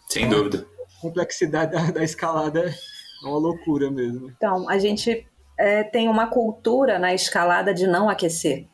Sem 0.10 0.26
então, 0.26 0.44
dúvida. 0.44 0.68
A 0.98 1.02
complexidade 1.02 1.72
da, 1.76 1.92
da, 1.92 2.04
escalada 2.04 2.70
é 2.70 3.28
uma 3.28 3.38
loucura 3.38 3.92
mesmo. 3.92 4.30
Então, 4.30 4.68
a 4.70 4.78
gente 4.80 5.28
é, 5.58 5.84
tem 5.84 6.10
uma 6.10 6.28
cultura 6.28 6.98
na 6.98 7.14
escalada 7.14 7.74
de 7.74 7.86
não 7.86 8.10
aquecer. 8.10 8.68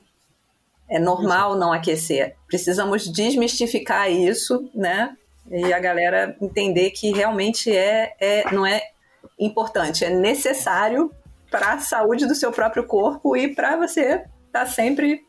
É 0.90 1.00
normal 1.00 1.58
não 1.58 1.74
aquecer. 1.74 2.38
Precisamos 2.48 3.12
desmistificar 3.12 4.10
isso, 4.10 4.70
né? 4.74 5.18
E 5.50 5.74
a 5.74 5.80
galera 5.80 6.36
entender 6.42 6.92
que 6.92 7.12
realmente 7.12 7.76
é, 7.76 8.16
é 8.20 8.52
não 8.54 8.66
é 8.66 8.82
importante, 9.40 10.04
é 10.04 10.10
necessário 10.10 11.12
para 11.50 11.74
a 11.74 11.80
saúde 11.80 12.26
do 12.26 12.36
seu 12.36 12.52
próprio 12.52 12.86
corpo 12.86 13.36
e 13.36 13.54
para 13.54 13.78
você 13.78 14.26
tá 14.58 14.66
sempre 14.66 15.22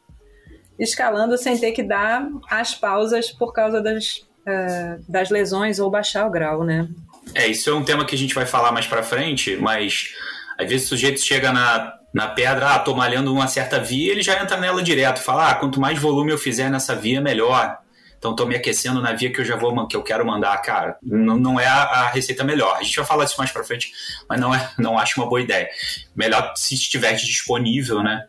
escalando 0.78 1.36
sem 1.36 1.58
ter 1.58 1.72
que 1.72 1.82
dar 1.82 2.26
as 2.50 2.74
pausas 2.74 3.30
por 3.30 3.52
causa 3.52 3.80
das, 3.80 4.18
uh, 4.46 5.04
das 5.08 5.28
lesões 5.28 5.78
ou 5.78 5.90
baixar 5.90 6.26
o 6.26 6.30
grau, 6.30 6.64
né? 6.64 6.88
É, 7.34 7.46
isso 7.46 7.68
é 7.68 7.74
um 7.74 7.84
tema 7.84 8.04
que 8.04 8.14
a 8.14 8.18
gente 8.18 8.34
vai 8.34 8.46
falar 8.46 8.72
mais 8.72 8.86
para 8.86 9.02
frente, 9.02 9.56
mas 9.56 10.14
às 10.58 10.68
vezes 10.68 10.86
o 10.86 10.90
sujeito 10.90 11.20
chega 11.20 11.52
na, 11.52 11.94
na 12.14 12.28
pedra, 12.28 12.74
ah, 12.74 12.78
tô 12.78 12.94
malhando 12.94 13.32
uma 13.32 13.48
certa 13.48 13.78
via, 13.78 14.12
ele 14.12 14.22
já 14.22 14.40
entra 14.40 14.56
nela 14.56 14.82
direto, 14.82 15.20
fala, 15.20 15.50
ah, 15.50 15.54
quanto 15.54 15.80
mais 15.80 15.98
volume 15.98 16.32
eu 16.32 16.38
fizer 16.38 16.70
nessa 16.70 16.94
via, 16.94 17.20
melhor. 17.20 17.76
Então 18.16 18.34
tô 18.34 18.46
me 18.46 18.56
aquecendo 18.56 19.00
na 19.00 19.12
via 19.12 19.32
que 19.32 19.40
eu 19.40 19.44
já 19.44 19.56
vou, 19.56 19.86
que 19.86 19.94
eu 19.94 20.02
quero 20.02 20.26
mandar, 20.26 20.56
cara. 20.58 20.96
Não, 21.02 21.36
não 21.36 21.60
é 21.60 21.66
a, 21.66 21.82
a 21.82 22.08
receita 22.08 22.42
melhor. 22.42 22.76
A 22.76 22.82
gente 22.82 22.96
vai 22.96 23.04
falar 23.04 23.24
disso 23.24 23.36
mais 23.38 23.52
para 23.52 23.62
frente, 23.62 23.92
mas 24.28 24.40
não 24.40 24.52
é, 24.52 24.70
não 24.76 24.98
acho 24.98 25.20
uma 25.20 25.28
boa 25.28 25.40
ideia. 25.40 25.68
Melhor 26.16 26.52
se 26.56 26.74
estiver 26.74 27.12
disponível, 27.14 28.02
né? 28.02 28.26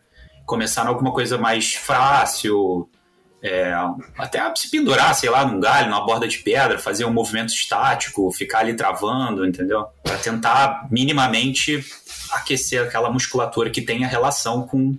Começar 0.50 0.84
alguma 0.88 1.12
coisa 1.12 1.38
mais 1.38 1.74
fácil, 1.74 2.88
é, 3.40 3.72
até 4.18 4.40
se 4.56 4.68
pendurar, 4.68 5.14
sei 5.14 5.30
lá, 5.30 5.46
num 5.46 5.60
galho, 5.60 5.88
numa 5.88 6.04
borda 6.04 6.26
de 6.26 6.38
pedra, 6.38 6.76
fazer 6.76 7.04
um 7.04 7.12
movimento 7.12 7.50
estático, 7.50 8.32
ficar 8.32 8.58
ali 8.58 8.74
travando, 8.74 9.46
entendeu? 9.46 9.86
Para 10.02 10.16
tentar 10.16 10.88
minimamente 10.90 11.84
aquecer 12.32 12.82
aquela 12.82 13.10
musculatura 13.12 13.70
que 13.70 13.80
tem 13.80 14.04
a 14.04 14.08
relação 14.08 14.66
com 14.66 14.98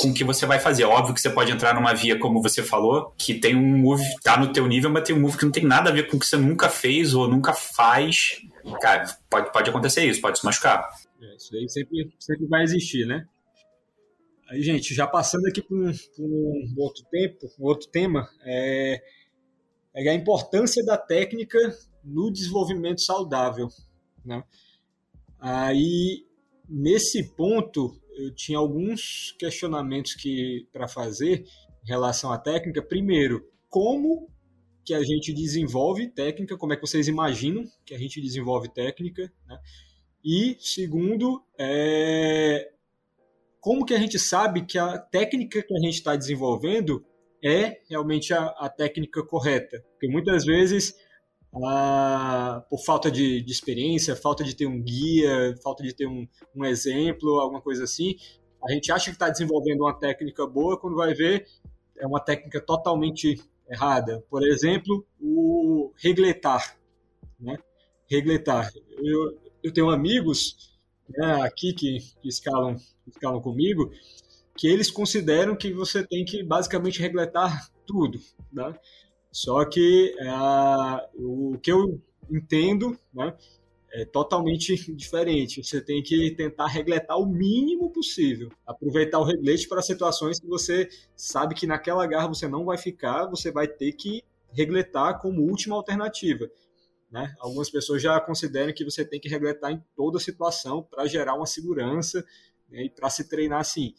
com 0.00 0.08
o 0.08 0.14
que 0.14 0.24
você 0.24 0.46
vai 0.46 0.58
fazer. 0.58 0.84
Óbvio 0.84 1.14
que 1.14 1.20
você 1.20 1.28
pode 1.28 1.52
entrar 1.52 1.74
numa 1.74 1.92
via, 1.92 2.18
como 2.18 2.40
você 2.40 2.62
falou, 2.62 3.12
que 3.18 3.34
tem 3.34 3.54
um 3.54 3.76
move, 3.76 4.02
tá 4.22 4.38
no 4.38 4.50
teu 4.50 4.66
nível, 4.66 4.90
mas 4.90 5.04
tem 5.04 5.14
um 5.14 5.20
move 5.20 5.36
que 5.36 5.44
não 5.44 5.52
tem 5.52 5.66
nada 5.66 5.90
a 5.90 5.92
ver 5.92 6.08
com 6.08 6.16
o 6.16 6.18
que 6.18 6.24
você 6.24 6.38
nunca 6.38 6.70
fez 6.70 7.12
ou 7.12 7.28
nunca 7.28 7.52
faz. 7.52 8.40
Cara, 8.80 9.04
pode, 9.28 9.52
pode 9.52 9.68
acontecer 9.68 10.06
isso, 10.06 10.22
pode 10.22 10.38
se 10.38 10.46
machucar. 10.46 10.88
É, 11.20 11.36
isso 11.36 11.54
aí 11.54 11.68
sempre, 11.68 12.10
sempre 12.18 12.46
vai 12.46 12.62
existir, 12.62 13.06
né? 13.06 13.26
Aí, 14.52 14.62
gente, 14.62 14.94
já 14.94 15.06
passando 15.06 15.46
aqui 15.46 15.62
para 15.62 15.74
um, 15.74 15.90
um, 16.18 16.74
outro 16.76 17.02
tempo, 17.10 17.50
um 17.58 17.64
outro 17.64 17.88
tema, 17.88 18.28
é, 18.44 19.02
é, 19.94 20.08
a 20.10 20.14
importância 20.14 20.84
da 20.84 20.98
técnica 20.98 21.58
no 22.04 22.30
desenvolvimento 22.30 23.00
saudável. 23.00 23.68
Né? 24.22 24.44
Aí, 25.40 26.26
nesse 26.68 27.34
ponto, 27.34 27.98
eu 28.14 28.34
tinha 28.34 28.58
alguns 28.58 29.34
questionamentos 29.38 30.14
que 30.14 30.68
para 30.70 30.86
fazer 30.86 31.46
em 31.82 31.88
relação 31.88 32.30
à 32.30 32.36
técnica. 32.36 32.82
Primeiro, 32.82 33.50
como 33.70 34.28
que 34.84 34.92
a 34.92 35.02
gente 35.02 35.32
desenvolve 35.32 36.08
técnica? 36.08 36.58
Como 36.58 36.74
é 36.74 36.76
que 36.76 36.82
vocês 36.82 37.08
imaginam 37.08 37.64
que 37.86 37.94
a 37.94 37.98
gente 37.98 38.20
desenvolve 38.20 38.68
técnica? 38.68 39.32
Né? 39.46 39.58
E 40.22 40.58
segundo, 40.60 41.42
é, 41.58 42.70
como 43.62 43.86
que 43.86 43.94
a 43.94 43.98
gente 43.98 44.18
sabe 44.18 44.66
que 44.66 44.76
a 44.76 44.98
técnica 44.98 45.62
que 45.62 45.72
a 45.72 45.78
gente 45.78 45.94
está 45.94 46.16
desenvolvendo 46.16 47.06
é 47.42 47.80
realmente 47.88 48.34
a, 48.34 48.46
a, 48.58 48.68
técnica 48.68 49.22
correta? 49.22 49.80
Porque 49.92 50.08
muitas 50.08 50.44
vezes, 50.44 50.96
a, 51.64 52.64
por 52.68 52.84
falta 52.84 53.08
de, 53.08 53.40
de, 53.40 53.52
experiência, 53.52 54.16
falta 54.16 54.42
de 54.42 54.56
ter 54.56 54.66
um 54.66 54.82
guia, 54.82 55.54
falta 55.62 55.84
de 55.84 55.94
ter 55.94 56.08
um, 56.08 56.26
um 56.56 56.64
exemplo, 56.64 57.38
alguma 57.38 57.60
coisa 57.60 57.84
assim, 57.84 58.16
a 58.64 58.72
gente 58.72 58.90
acha 58.90 59.06
que 59.06 59.12
está 59.12 59.28
desenvolvendo 59.28 59.82
uma 59.82 59.96
técnica 59.96 60.44
boa, 60.44 60.76
quando 60.76 60.96
vai 60.96 61.14
ver, 61.14 61.46
é 61.96 62.04
uma 62.04 62.18
técnica 62.18 62.60
totalmente 62.60 63.40
errada. 63.70 64.24
Por 64.28 64.44
exemplo, 64.44 65.06
o 65.20 65.92
regletar. 66.02 66.76
Né? 67.38 67.56
Regletar. 68.10 68.72
Eu, 68.98 69.38
eu 69.62 69.72
tenho 69.72 69.88
amigos 69.88 70.71
né, 71.16 71.42
aqui 71.42 71.72
que, 71.72 71.98
que 72.20 72.28
escalam 72.28 72.76
escalam 73.06 73.40
comigo, 73.40 73.90
que 74.56 74.66
eles 74.66 74.90
consideram 74.90 75.56
que 75.56 75.72
você 75.72 76.06
tem 76.06 76.24
que 76.24 76.42
basicamente 76.42 77.00
regletar 77.00 77.68
tudo, 77.86 78.18
né? 78.52 78.74
Só 79.30 79.64
que 79.64 80.14
é, 80.18 81.08
o 81.14 81.58
que 81.62 81.72
eu 81.72 82.00
entendo, 82.30 82.98
né, 83.12 83.34
é 83.92 84.04
totalmente 84.04 84.94
diferente. 84.94 85.62
Você 85.62 85.80
tem 85.80 86.02
que 86.02 86.30
tentar 86.32 86.66
regletar 86.66 87.18
o 87.18 87.26
mínimo 87.26 87.90
possível, 87.90 88.50
aproveitar 88.66 89.18
o 89.18 89.24
reglete 89.24 89.68
para 89.68 89.82
situações 89.82 90.40
que 90.40 90.46
você 90.46 90.88
sabe 91.14 91.54
que 91.54 91.66
naquela 91.66 92.06
garra 92.06 92.28
você 92.28 92.48
não 92.48 92.64
vai 92.64 92.78
ficar, 92.78 93.26
você 93.26 93.50
vai 93.50 93.68
ter 93.68 93.92
que 93.92 94.22
regletar 94.50 95.20
como 95.20 95.42
última 95.42 95.76
alternativa. 95.76 96.50
Né? 97.12 97.34
Algumas 97.38 97.68
pessoas 97.68 98.00
já 98.00 98.18
consideram 98.18 98.72
que 98.72 98.84
você 98.84 99.04
tem 99.04 99.20
que 99.20 99.28
regletar 99.28 99.70
em 99.70 99.84
toda 99.94 100.18
situação 100.18 100.82
para 100.82 101.06
gerar 101.06 101.34
uma 101.34 101.44
segurança 101.44 102.24
né, 102.70 102.84
e 102.84 102.90
para 102.90 103.10
se 103.10 103.28
treinar 103.28 103.60
assim. 103.60 103.94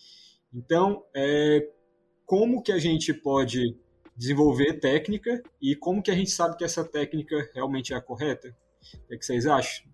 Então, 0.52 1.06
é, 1.16 1.70
como 2.26 2.64
que 2.64 2.72
a 2.72 2.80
gente 2.80 3.14
pode 3.14 3.78
desenvolver 4.16 4.80
técnica 4.80 5.44
e 5.62 5.76
como 5.76 6.02
que 6.02 6.10
a 6.10 6.16
gente 6.16 6.32
sabe 6.32 6.58
que 6.58 6.64
essa 6.64 6.84
técnica 6.84 7.50
realmente 7.54 7.94
é 7.94 7.96
a 7.96 8.02
correta? 8.02 8.56
O 9.06 9.18
que 9.18 9.24
vocês 9.24 9.46
acham? 9.46 9.86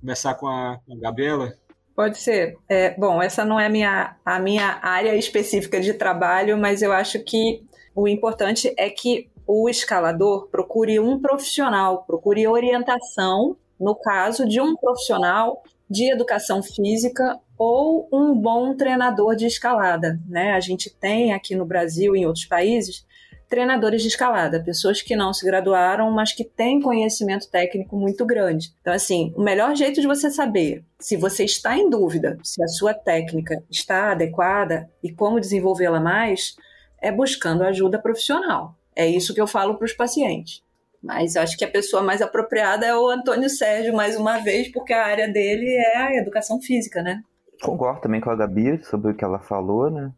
Começar 0.00 0.34
com 0.34 0.48
a, 0.48 0.80
com 0.86 0.94
a 0.94 0.98
Gabriela? 0.98 1.52
Pode 1.94 2.18
ser. 2.18 2.56
É, 2.66 2.96
bom, 2.98 3.22
essa 3.22 3.44
não 3.44 3.60
é 3.60 3.68
minha, 3.68 4.16
a 4.24 4.38
minha 4.38 4.80
área 4.82 5.14
específica 5.14 5.78
de 5.78 5.92
trabalho, 5.92 6.56
mas 6.56 6.80
eu 6.80 6.92
acho 6.92 7.22
que 7.22 7.62
o 7.94 8.08
importante 8.08 8.72
é 8.78 8.88
que 8.88 9.29
o 9.52 9.68
escalador 9.68 10.46
procure 10.48 11.00
um 11.00 11.18
profissional, 11.20 12.04
procure 12.04 12.46
orientação, 12.46 13.56
no 13.80 13.96
caso 13.96 14.46
de 14.46 14.60
um 14.60 14.76
profissional 14.76 15.64
de 15.88 16.12
educação 16.12 16.62
física 16.62 17.36
ou 17.58 18.08
um 18.12 18.32
bom 18.32 18.76
treinador 18.76 19.34
de 19.34 19.46
escalada. 19.46 20.20
Né? 20.28 20.52
A 20.52 20.60
gente 20.60 20.88
tem 20.88 21.32
aqui 21.32 21.56
no 21.56 21.66
Brasil 21.66 22.14
e 22.14 22.20
em 22.20 22.26
outros 22.26 22.44
países 22.44 23.04
treinadores 23.48 24.02
de 24.02 24.06
escalada, 24.06 24.62
pessoas 24.62 25.02
que 25.02 25.16
não 25.16 25.32
se 25.32 25.44
graduaram, 25.44 26.08
mas 26.12 26.32
que 26.32 26.44
têm 26.44 26.80
conhecimento 26.80 27.50
técnico 27.50 27.96
muito 27.96 28.24
grande. 28.24 28.72
Então, 28.80 28.92
assim, 28.92 29.34
o 29.36 29.42
melhor 29.42 29.74
jeito 29.74 30.00
de 30.00 30.06
você 30.06 30.30
saber 30.30 30.84
se 31.00 31.16
você 31.16 31.42
está 31.42 31.76
em 31.76 31.90
dúvida 31.90 32.38
se 32.44 32.62
a 32.62 32.68
sua 32.68 32.94
técnica 32.94 33.60
está 33.68 34.12
adequada 34.12 34.88
e 35.02 35.10
como 35.10 35.40
desenvolvê-la 35.40 35.98
mais 35.98 36.54
é 37.02 37.10
buscando 37.10 37.64
ajuda 37.64 37.98
profissional. 37.98 38.76
É 38.94 39.06
isso 39.06 39.34
que 39.34 39.40
eu 39.40 39.46
falo 39.46 39.76
para 39.76 39.84
os 39.84 39.92
pacientes. 39.92 40.62
Mas 41.02 41.36
acho 41.36 41.56
que 41.56 41.64
a 41.64 41.70
pessoa 41.70 42.02
mais 42.02 42.20
apropriada 42.20 42.84
é 42.84 42.94
o 42.94 43.08
Antônio 43.08 43.48
Sérgio, 43.48 43.94
mais 43.94 44.16
uma 44.16 44.38
vez, 44.38 44.70
porque 44.70 44.92
a 44.92 45.06
área 45.06 45.28
dele 45.28 45.66
é 45.66 45.96
a 45.96 46.16
educação 46.16 46.60
física, 46.60 47.02
né? 47.02 47.22
Concordo 47.62 48.00
também 48.00 48.20
com 48.20 48.30
a 48.30 48.36
Gabi 48.36 48.82
sobre 48.84 49.12
o 49.12 49.14
que 49.14 49.24
ela 49.24 49.38
falou, 49.38 49.90
né? 49.90 50.12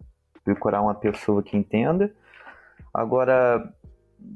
Procurar 0.45 0.83
uma 0.83 0.95
pessoa 0.95 1.43
que 1.43 1.57
entenda. 1.57 2.13
Agora, 2.93 3.73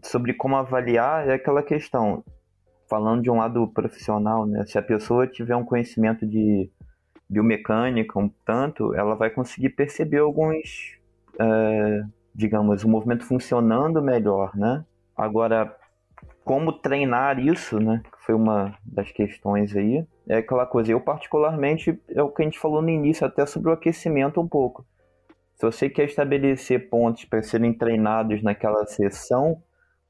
sobre 0.02 0.34
como 0.34 0.56
avaliar, 0.56 1.28
é 1.28 1.34
aquela 1.34 1.62
questão. 1.62 2.24
Falando 2.88 3.22
de 3.22 3.30
um 3.30 3.38
lado 3.38 3.66
profissional, 3.68 4.46
né? 4.46 4.64
Se 4.66 4.78
a 4.78 4.82
pessoa 4.82 5.26
tiver 5.26 5.56
um 5.56 5.64
conhecimento 5.64 6.24
de 6.24 6.70
biomecânica, 7.28 8.18
um 8.18 8.28
tanto, 8.44 8.94
ela 8.94 9.14
vai 9.16 9.30
conseguir 9.30 9.70
perceber 9.70 10.18
alguns, 10.18 10.96
é, 11.38 12.02
digamos, 12.36 12.84
o 12.84 12.88
movimento 12.88 13.24
funcionando 13.24 14.02
melhor, 14.02 14.54
né? 14.54 14.84
Agora, 15.16 15.74
como 16.44 16.70
treinar 16.70 17.38
isso, 17.40 17.80
né? 17.80 18.02
Foi 18.18 18.34
uma 18.34 18.76
das 18.84 19.10
questões 19.10 19.74
aí. 19.74 20.06
É 20.28 20.36
aquela 20.36 20.66
coisa, 20.66 20.92
eu 20.92 21.00
particularmente, 21.00 21.98
é 22.10 22.22
o 22.22 22.30
que 22.30 22.42
a 22.42 22.44
gente 22.44 22.58
falou 22.58 22.82
no 22.82 22.90
início, 22.90 23.26
até 23.26 23.46
sobre 23.46 23.70
o 23.70 23.72
aquecimento 23.72 24.38
um 24.38 24.46
pouco. 24.46 24.84
Se 25.54 25.64
você 25.64 25.88
quer 25.88 26.04
estabelecer 26.04 26.90
pontos 26.90 27.24
para 27.24 27.42
serem 27.42 27.72
treinados 27.72 28.42
naquela 28.42 28.84
sessão, 28.84 29.62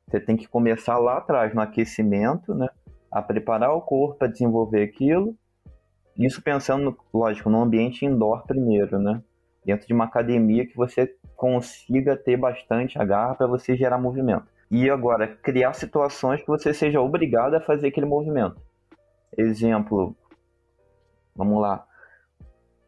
você 0.09 0.19
tem 0.19 0.37
que 0.37 0.49
começar 0.49 0.99
lá 0.99 1.19
atrás, 1.19 1.55
no 1.55 1.61
aquecimento, 1.61 2.53
né? 2.57 2.69
A 3.11 3.23
preparar 3.23 3.73
o 3.73 3.81
corpo 3.81 4.19
para 4.19 4.27
desenvolver 4.27 4.83
aquilo. 4.83 5.37
Isso 6.19 6.43
pensando, 6.43 6.97
lógico, 7.15 7.49
no 7.49 7.63
ambiente 7.63 8.05
indoor 8.05 8.45
primeiro, 8.45 8.99
né? 8.99 9.23
Dentro 9.65 9.87
de 9.87 9.95
uma 9.95 10.07
academia 10.07 10.67
que 10.67 10.77
você 10.77 11.09
consiga 11.37 12.17
ter 12.17 12.37
bastante 12.37 12.99
agarra 12.99 13.35
para 13.35 13.47
você 13.47 13.77
gerar 13.77 13.99
movimento. 13.99 14.47
E 14.71 14.91
agora, 14.91 15.29
criar 15.29 15.73
situações 15.75 16.41
que 16.41 16.47
você 16.49 16.75
seja 16.75 17.01
obrigado 17.01 17.55
a 17.55 17.61
fazer 17.61 17.89
aquele 17.89 18.07
movimento. 18.07 18.61
Exemplo, 19.37 20.17
vamos 21.35 21.61
lá. 21.61 21.87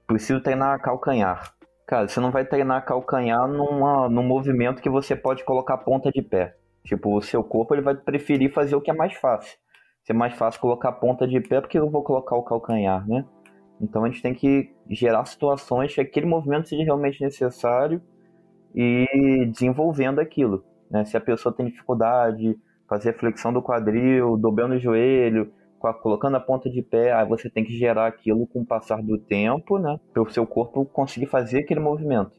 Preciso 0.06 0.40
treinar 0.40 0.80
calcanhar. 0.80 1.54
Cara, 1.86 2.08
você 2.08 2.18
não 2.20 2.30
vai 2.30 2.44
treinar 2.44 2.84
calcanhar 2.84 3.46
numa, 3.46 4.08
num 4.08 4.22
movimento 4.22 4.82
que 4.82 4.90
você 4.90 5.14
pode 5.14 5.44
colocar 5.44 5.78
ponta 5.78 6.10
de 6.10 6.20
pé. 6.20 6.56
Tipo, 6.84 7.16
o 7.16 7.22
seu 7.22 7.44
corpo 7.44 7.74
ele 7.74 7.82
vai 7.82 7.94
preferir 7.94 8.52
fazer 8.52 8.74
o 8.74 8.80
que 8.80 8.90
é 8.90 8.94
mais 8.94 9.14
fácil. 9.14 9.56
Se 10.02 10.12
é 10.12 10.14
mais 10.14 10.34
fácil 10.34 10.60
colocar 10.60 10.92
ponta 10.92 11.26
de 11.28 11.40
pé, 11.40 11.60
porque 11.60 11.78
eu 11.78 11.88
vou 11.88 12.02
colocar 12.02 12.34
o 12.34 12.42
calcanhar, 12.42 13.06
né? 13.06 13.24
Então 13.80 14.04
a 14.04 14.08
gente 14.08 14.22
tem 14.22 14.34
que 14.34 14.74
gerar 14.88 15.24
situações 15.26 15.94
que 15.94 16.00
aquele 16.00 16.26
movimento 16.26 16.68
seja 16.68 16.82
realmente 16.82 17.22
necessário 17.22 18.02
e 18.74 19.46
desenvolvendo 19.52 20.20
aquilo. 20.20 20.64
Né? 20.90 21.04
Se 21.04 21.16
a 21.16 21.20
pessoa 21.20 21.54
tem 21.54 21.66
dificuldade, 21.66 22.56
fazer 22.88 23.16
flexão 23.18 23.52
do 23.52 23.62
quadril, 23.62 24.36
dobrando 24.36 24.74
o 24.74 24.78
joelho, 24.78 25.52
colocando 26.02 26.36
a 26.36 26.40
ponta 26.40 26.68
de 26.68 26.82
pé, 26.82 27.12
aí 27.12 27.26
você 27.26 27.48
tem 27.48 27.64
que 27.64 27.76
gerar 27.76 28.06
aquilo 28.06 28.46
com 28.46 28.60
o 28.60 28.66
passar 28.66 29.02
do 29.02 29.16
tempo, 29.18 29.78
né? 29.78 29.98
Para 30.12 30.22
o 30.22 30.30
seu 30.30 30.44
corpo 30.44 30.84
conseguir 30.84 31.26
fazer 31.26 31.60
aquele 31.60 31.80
movimento. 31.80 32.32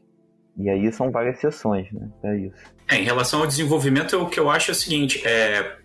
E 0.58 0.68
aí 0.68 0.92
são 0.92 1.10
várias 1.10 1.40
sessões, 1.40 1.90
né? 1.90 2.10
É 2.22 2.36
isso. 2.36 2.56
É, 2.88 2.96
em 2.96 3.04
relação 3.04 3.40
ao 3.40 3.46
desenvolvimento, 3.46 4.20
o 4.20 4.28
que 4.28 4.38
eu 4.38 4.50
acho 4.50 4.70
é 4.70 4.72
o 4.72 4.74
seguinte: 4.74 5.26
é, 5.26 5.78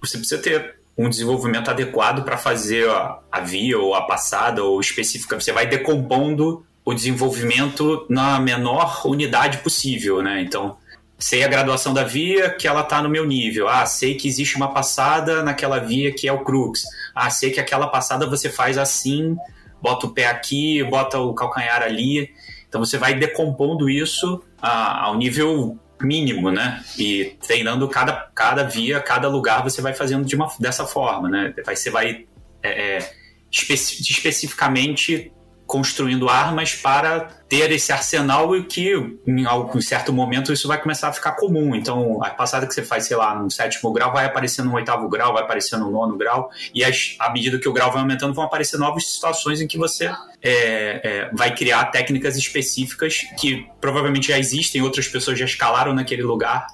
você 0.00 0.18
precisa 0.18 0.40
ter 0.40 0.80
um 0.96 1.08
desenvolvimento 1.08 1.70
adequado 1.70 2.24
para 2.24 2.36
fazer 2.36 2.88
a, 2.88 3.20
a, 3.32 3.40
via 3.40 3.78
ou 3.78 3.94
a 3.94 4.06
passada 4.06 4.62
ou 4.62 4.78
específica. 4.78 5.40
Você 5.40 5.52
vai 5.52 5.66
decompondo 5.66 6.64
o 6.90 6.94
desenvolvimento 6.94 8.06
na 8.08 8.38
menor 8.38 9.06
unidade 9.06 9.58
possível, 9.58 10.22
né? 10.22 10.40
Então, 10.42 10.76
sei 11.18 11.44
a 11.44 11.48
graduação 11.48 11.92
da 11.94 12.02
via 12.02 12.50
que 12.50 12.66
ela 12.66 12.80
está 12.80 13.02
no 13.02 13.08
meu 13.08 13.24
nível. 13.26 13.68
Ah, 13.68 13.86
sei 13.86 14.14
que 14.14 14.26
existe 14.26 14.56
uma 14.56 14.72
passada 14.72 15.42
naquela 15.42 15.78
via 15.78 16.12
que 16.12 16.26
é 16.26 16.32
o 16.32 16.42
crux. 16.42 16.82
Ah, 17.14 17.30
sei 17.30 17.50
que 17.50 17.60
aquela 17.60 17.86
passada 17.86 18.26
você 18.26 18.48
faz 18.48 18.78
assim, 18.78 19.36
bota 19.80 20.06
o 20.06 20.10
pé 20.10 20.26
aqui, 20.26 20.82
bota 20.84 21.18
o 21.18 21.34
calcanhar 21.34 21.82
ali. 21.82 22.30
Então 22.68 22.84
você 22.84 22.98
vai 22.98 23.14
decompondo 23.14 23.88
isso 23.88 24.42
ao 24.60 25.16
nível 25.16 25.78
mínimo, 26.00 26.50
né? 26.50 26.82
E 26.98 27.36
treinando 27.46 27.86
cada, 27.88 28.30
cada 28.34 28.64
via, 28.64 29.00
cada 29.00 29.28
lugar, 29.28 29.62
você 29.62 29.82
vai 29.82 29.92
fazendo 29.92 30.24
de 30.24 30.34
uma, 30.34 30.50
dessa 30.58 30.86
forma, 30.86 31.28
né? 31.28 31.54
Você 31.66 31.90
vai 31.90 32.26
é, 32.62 32.96
é, 32.96 33.12
especi 33.50 34.02
especificamente 34.02 35.32
construindo 35.70 36.28
armas 36.28 36.74
para 36.74 37.28
ter 37.48 37.70
esse 37.70 37.92
arsenal 37.92 38.56
e 38.56 38.64
que 38.64 38.92
em 39.24 39.46
algum 39.46 39.80
certo 39.80 40.12
momento 40.12 40.52
isso 40.52 40.66
vai 40.66 40.82
começar 40.82 41.06
a 41.06 41.12
ficar 41.12 41.36
comum. 41.36 41.76
Então, 41.76 42.20
a 42.24 42.30
passada 42.30 42.66
que 42.66 42.74
você 42.74 42.82
faz, 42.82 43.06
sei 43.06 43.16
lá, 43.16 43.40
no 43.40 43.48
sétimo 43.48 43.92
grau, 43.92 44.12
vai 44.12 44.24
aparecer 44.24 44.64
no 44.64 44.74
oitavo 44.74 45.08
grau, 45.08 45.32
vai 45.32 45.44
aparecer 45.44 45.78
no 45.78 45.88
nono 45.88 46.18
grau, 46.18 46.50
e 46.74 46.82
as, 46.82 47.14
à 47.20 47.30
medida 47.30 47.56
que 47.56 47.68
o 47.68 47.72
grau 47.72 47.92
vai 47.92 48.02
aumentando, 48.02 48.34
vão 48.34 48.42
aparecer 48.42 48.78
novas 48.78 49.06
situações 49.06 49.60
em 49.60 49.68
que 49.68 49.78
você 49.78 50.06
é, 50.42 51.00
é, 51.04 51.30
vai 51.32 51.54
criar 51.54 51.84
técnicas 51.84 52.36
específicas 52.36 53.20
que 53.38 53.68
provavelmente 53.80 54.26
já 54.26 54.40
existem, 54.40 54.82
outras 54.82 55.06
pessoas 55.06 55.38
já 55.38 55.44
escalaram 55.44 55.94
naquele 55.94 56.24
lugar. 56.24 56.66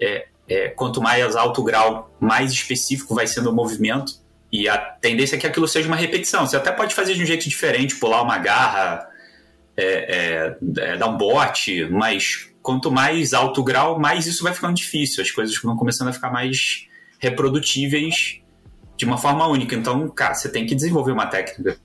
É, 0.00 0.28
é 0.48 0.68
quanto 0.70 1.02
mais 1.02 1.36
alto 1.36 1.60
o 1.60 1.64
grau, 1.64 2.10
mais 2.18 2.50
específico 2.52 3.14
vai 3.14 3.26
sendo 3.26 3.50
o 3.50 3.54
movimento. 3.54 4.14
E 4.52 4.68
a 4.68 4.78
tendência 4.78 5.36
é 5.36 5.38
que 5.38 5.46
aquilo 5.46 5.68
seja 5.68 5.86
uma 5.86 5.96
repetição. 5.96 6.46
Você 6.46 6.56
até 6.56 6.72
pode 6.72 6.94
fazer 6.94 7.14
de 7.14 7.22
um 7.22 7.26
jeito 7.26 7.48
diferente, 7.48 7.96
pular 7.96 8.22
uma 8.22 8.38
garra, 8.38 9.08
é, 9.76 9.84
é, 9.84 10.56
é, 10.78 10.96
dar 10.96 11.06
um 11.06 11.16
bote, 11.16 11.84
mas 11.90 12.50
quanto 12.62 12.90
mais 12.90 13.32
alto 13.32 13.60
o 13.60 13.64
grau, 13.64 13.98
mais 13.98 14.26
isso 14.26 14.42
vai 14.42 14.52
ficando 14.52 14.74
difícil. 14.74 15.22
As 15.22 15.30
coisas 15.30 15.56
vão 15.62 15.76
começando 15.76 16.08
a 16.08 16.12
ficar 16.12 16.30
mais 16.30 16.88
reprodutíveis 17.18 18.40
de 18.96 19.04
uma 19.04 19.16
forma 19.16 19.46
única. 19.46 19.74
Então, 19.74 20.08
cara, 20.08 20.34
você 20.34 20.48
tem 20.48 20.66
que 20.66 20.74
desenvolver 20.74 21.12
uma 21.12 21.26
técnica, 21.26 21.78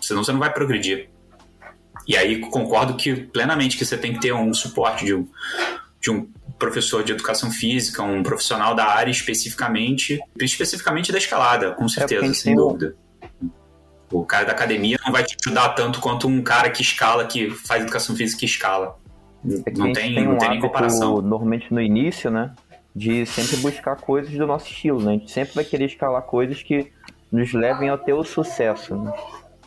senão 0.00 0.24
você 0.24 0.32
não 0.32 0.38
vai 0.38 0.52
progredir. 0.52 1.08
E 2.06 2.16
aí 2.16 2.40
concordo 2.40 2.94
que 2.94 3.14
plenamente 3.14 3.76
que 3.76 3.84
você 3.84 3.96
tem 3.96 4.12
que 4.12 4.20
ter 4.20 4.32
um 4.32 4.52
suporte 4.52 5.04
de 5.04 5.14
um, 5.14 5.28
de 6.00 6.10
um 6.10 6.28
professor 6.64 7.04
de 7.04 7.12
educação 7.12 7.50
física, 7.50 8.02
um 8.02 8.22
profissional 8.22 8.74
da 8.74 8.86
área 8.86 9.10
especificamente, 9.10 10.18
especificamente 10.40 11.12
da 11.12 11.18
escalada, 11.18 11.72
com 11.72 11.84
é, 11.84 11.88
certeza, 11.88 12.26
é 12.26 12.32
sem 12.32 12.56
dúvida. 12.56 12.96
O 14.10 14.24
cara 14.24 14.46
da 14.46 14.52
academia 14.52 14.98
não 15.04 15.12
vai 15.12 15.24
te 15.24 15.36
ajudar 15.44 15.70
tanto 15.70 16.00
quanto 16.00 16.26
um 16.26 16.42
cara 16.42 16.70
que 16.70 16.80
escala, 16.80 17.26
que 17.26 17.50
faz 17.50 17.82
educação 17.82 18.16
física 18.16 18.44
e 18.44 18.48
escala. 18.48 18.96
É 19.66 19.70
não 19.72 19.92
tem, 19.92 20.14
tem, 20.14 20.26
um 20.26 20.32
não 20.32 20.38
tem 20.38 20.50
nem 20.50 20.60
comparação. 20.60 21.20
Normalmente 21.20 21.72
no 21.72 21.80
início, 21.80 22.30
né? 22.30 22.54
De 22.96 23.26
sempre 23.26 23.56
buscar 23.56 23.96
coisas 23.96 24.32
do 24.32 24.46
nosso 24.46 24.66
estilo, 24.68 25.02
né? 25.02 25.10
A 25.10 25.18
gente 25.18 25.30
sempre 25.30 25.54
vai 25.54 25.64
querer 25.64 25.86
escalar 25.86 26.22
coisas 26.22 26.62
que 26.62 26.90
nos 27.30 27.52
levem 27.52 27.90
a 27.90 27.98
ter 27.98 28.12
o 28.12 28.24
sucesso, 28.24 28.96
né? 28.96 29.12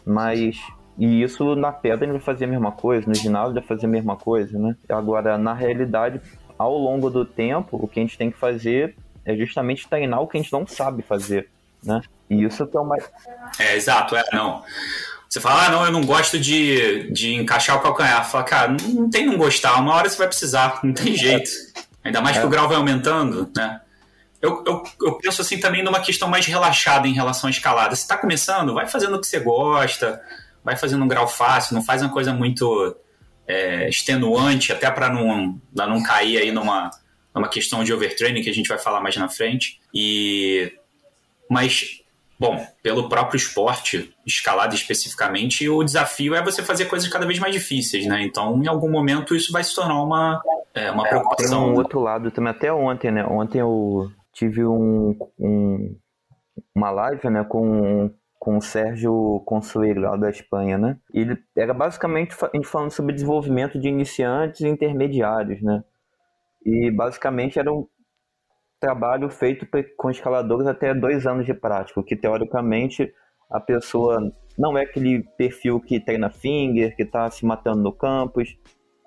Mas 0.05 0.57
e 0.97 1.21
isso 1.21 1.55
na 1.55 1.71
pedra 1.71 2.05
ele 2.05 2.13
vai 2.13 2.21
fazer 2.21 2.45
a 2.45 2.47
mesma 2.47 2.71
coisa, 2.71 3.07
no 3.07 3.13
ginásio 3.13 3.53
vai 3.53 3.63
fazer 3.63 3.85
a 3.85 3.89
mesma 3.89 4.15
coisa, 4.15 4.57
né? 4.57 4.75
Agora, 4.89 5.37
na 5.37 5.53
realidade, 5.53 6.19
ao 6.57 6.77
longo 6.77 7.09
do 7.09 7.25
tempo, 7.25 7.77
o 7.81 7.87
que 7.87 7.99
a 7.99 8.03
gente 8.03 8.17
tem 8.17 8.31
que 8.31 8.37
fazer 8.37 8.95
é 9.25 9.35
justamente 9.35 9.87
treinar 9.87 10.21
o 10.21 10.27
que 10.27 10.37
a 10.37 10.41
gente 10.41 10.53
não 10.53 10.65
sabe 10.65 11.03
fazer, 11.03 11.49
né? 11.83 12.01
E 12.29 12.43
isso 12.43 12.69
é 12.73 12.79
o 12.79 12.85
mais... 12.85 13.03
É, 13.59 13.75
exato, 13.75 14.15
é, 14.15 14.23
não. 14.33 14.63
Você 15.29 15.41
fala, 15.41 15.65
ah, 15.65 15.69
não, 15.69 15.85
eu 15.85 15.91
não 15.91 16.05
gosto 16.05 16.39
de, 16.39 17.11
de 17.11 17.33
encaixar 17.35 17.75
o 17.75 17.81
calcanhar. 17.81 18.29
Fala, 18.29 18.43
cara, 18.43 18.71
não, 18.71 18.87
não 18.89 19.09
tem 19.09 19.25
não 19.25 19.37
gostar, 19.37 19.79
uma 19.79 19.93
hora 19.93 20.09
você 20.09 20.17
vai 20.17 20.27
precisar, 20.27 20.79
não 20.83 20.93
tem 20.93 21.15
jeito. 21.15 21.49
Ainda 22.03 22.21
mais 22.21 22.37
é. 22.37 22.39
que 22.39 22.45
o 22.45 22.49
grau 22.49 22.67
vai 22.67 22.77
aumentando, 22.77 23.49
né? 23.55 23.81
Eu, 24.41 24.63
eu, 24.65 24.83
eu, 25.01 25.13
penso 25.15 25.41
assim 25.41 25.59
também 25.59 25.83
numa 25.83 25.99
questão 25.99 26.29
mais 26.29 26.45
relaxada 26.45 27.07
em 27.07 27.13
relação 27.13 27.47
à 27.47 27.51
escalada. 27.51 27.95
Você 27.95 28.03
está 28.03 28.15
começando, 28.17 28.73
vai 28.73 28.87
fazendo 28.87 29.15
o 29.15 29.19
que 29.19 29.27
você 29.27 29.39
gosta, 29.39 30.21
vai 30.63 30.77
fazendo 30.77 31.03
um 31.03 31.07
grau 31.07 31.27
fácil, 31.27 31.75
não 31.75 31.83
faz 31.83 32.01
uma 32.01 32.11
coisa 32.11 32.31
muito 32.31 32.95
é, 33.47 33.87
extenuante, 33.87 34.71
até 34.71 34.89
para 34.91 35.09
não, 35.09 35.59
não 35.73 36.03
cair 36.03 36.37
aí 36.37 36.51
numa, 36.51 36.91
numa 37.33 37.47
questão 37.47 37.83
de 37.83 37.93
overtraining 37.93 38.41
que 38.41 38.49
a 38.49 38.53
gente 38.53 38.67
vai 38.67 38.77
falar 38.77 39.01
mais 39.01 39.15
na 39.15 39.29
frente. 39.29 39.79
E 39.93 40.73
mas 41.49 42.01
bom, 42.39 42.65
pelo 42.83 43.09
próprio 43.09 43.37
esporte, 43.37 44.13
escalado 44.25 44.75
especificamente, 44.75 45.67
o 45.67 45.83
desafio 45.83 46.35
é 46.35 46.43
você 46.43 46.61
fazer 46.61 46.85
coisas 46.85 47.07
cada 47.09 47.25
vez 47.25 47.39
mais 47.39 47.53
difíceis, 47.53 48.05
né? 48.05 48.21
Então, 48.21 48.61
em 48.61 48.67
algum 48.67 48.89
momento 48.89 49.35
isso 49.35 49.51
vai 49.51 49.63
se 49.63 49.73
tornar 49.73 50.01
uma 50.03 50.41
é, 50.73 50.91
uma 50.91 51.07
preocupação. 51.07 51.63
Tem 51.63 51.71
um 51.71 51.75
outro 51.75 51.99
lado 51.99 52.29
também, 52.29 52.51
até 52.51 52.71
ontem, 52.71 53.11
né? 53.11 53.25
Ontem 53.25 53.59
eu 53.59 54.11
tive 54.33 54.65
um, 54.65 55.17
um 55.39 55.97
uma 56.75 56.91
live, 56.91 57.29
né, 57.29 57.43
com 57.43 58.11
com 58.47 58.59
o 58.59 58.61
Sérgio 58.61 59.43
Consuelo, 59.45 59.99
lá 59.99 60.15
da 60.15 60.29
Espanha, 60.29 60.77
né? 60.77 60.97
Ele 61.13 61.37
era 61.53 61.73
basicamente 61.73 62.33
a 62.41 62.49
gente 62.55 62.65
falando 62.65 62.91
sobre 62.91 63.13
desenvolvimento 63.13 63.77
de 63.77 63.89
iniciantes 63.89 64.61
e 64.61 64.69
intermediários, 64.69 65.61
né? 65.61 65.83
E 66.65 66.89
basicamente 66.89 67.59
era 67.59 67.73
um 67.73 67.85
trabalho 68.79 69.29
feito 69.29 69.67
com 69.97 70.09
escaladores 70.09 70.65
até 70.65 70.93
dois 70.93 71.27
anos 71.27 71.45
de 71.45 71.53
prática, 71.53 72.01
que 72.01 72.15
teoricamente 72.15 73.13
a 73.51 73.59
pessoa 73.59 74.17
não 74.57 74.77
é 74.77 74.83
aquele 74.83 75.23
perfil 75.37 75.81
que 75.81 75.99
treina 75.99 76.29
finger, 76.29 76.95
que 76.95 77.03
está 77.03 77.29
se 77.29 77.45
matando 77.45 77.83
no 77.83 77.91
campus, 77.91 78.57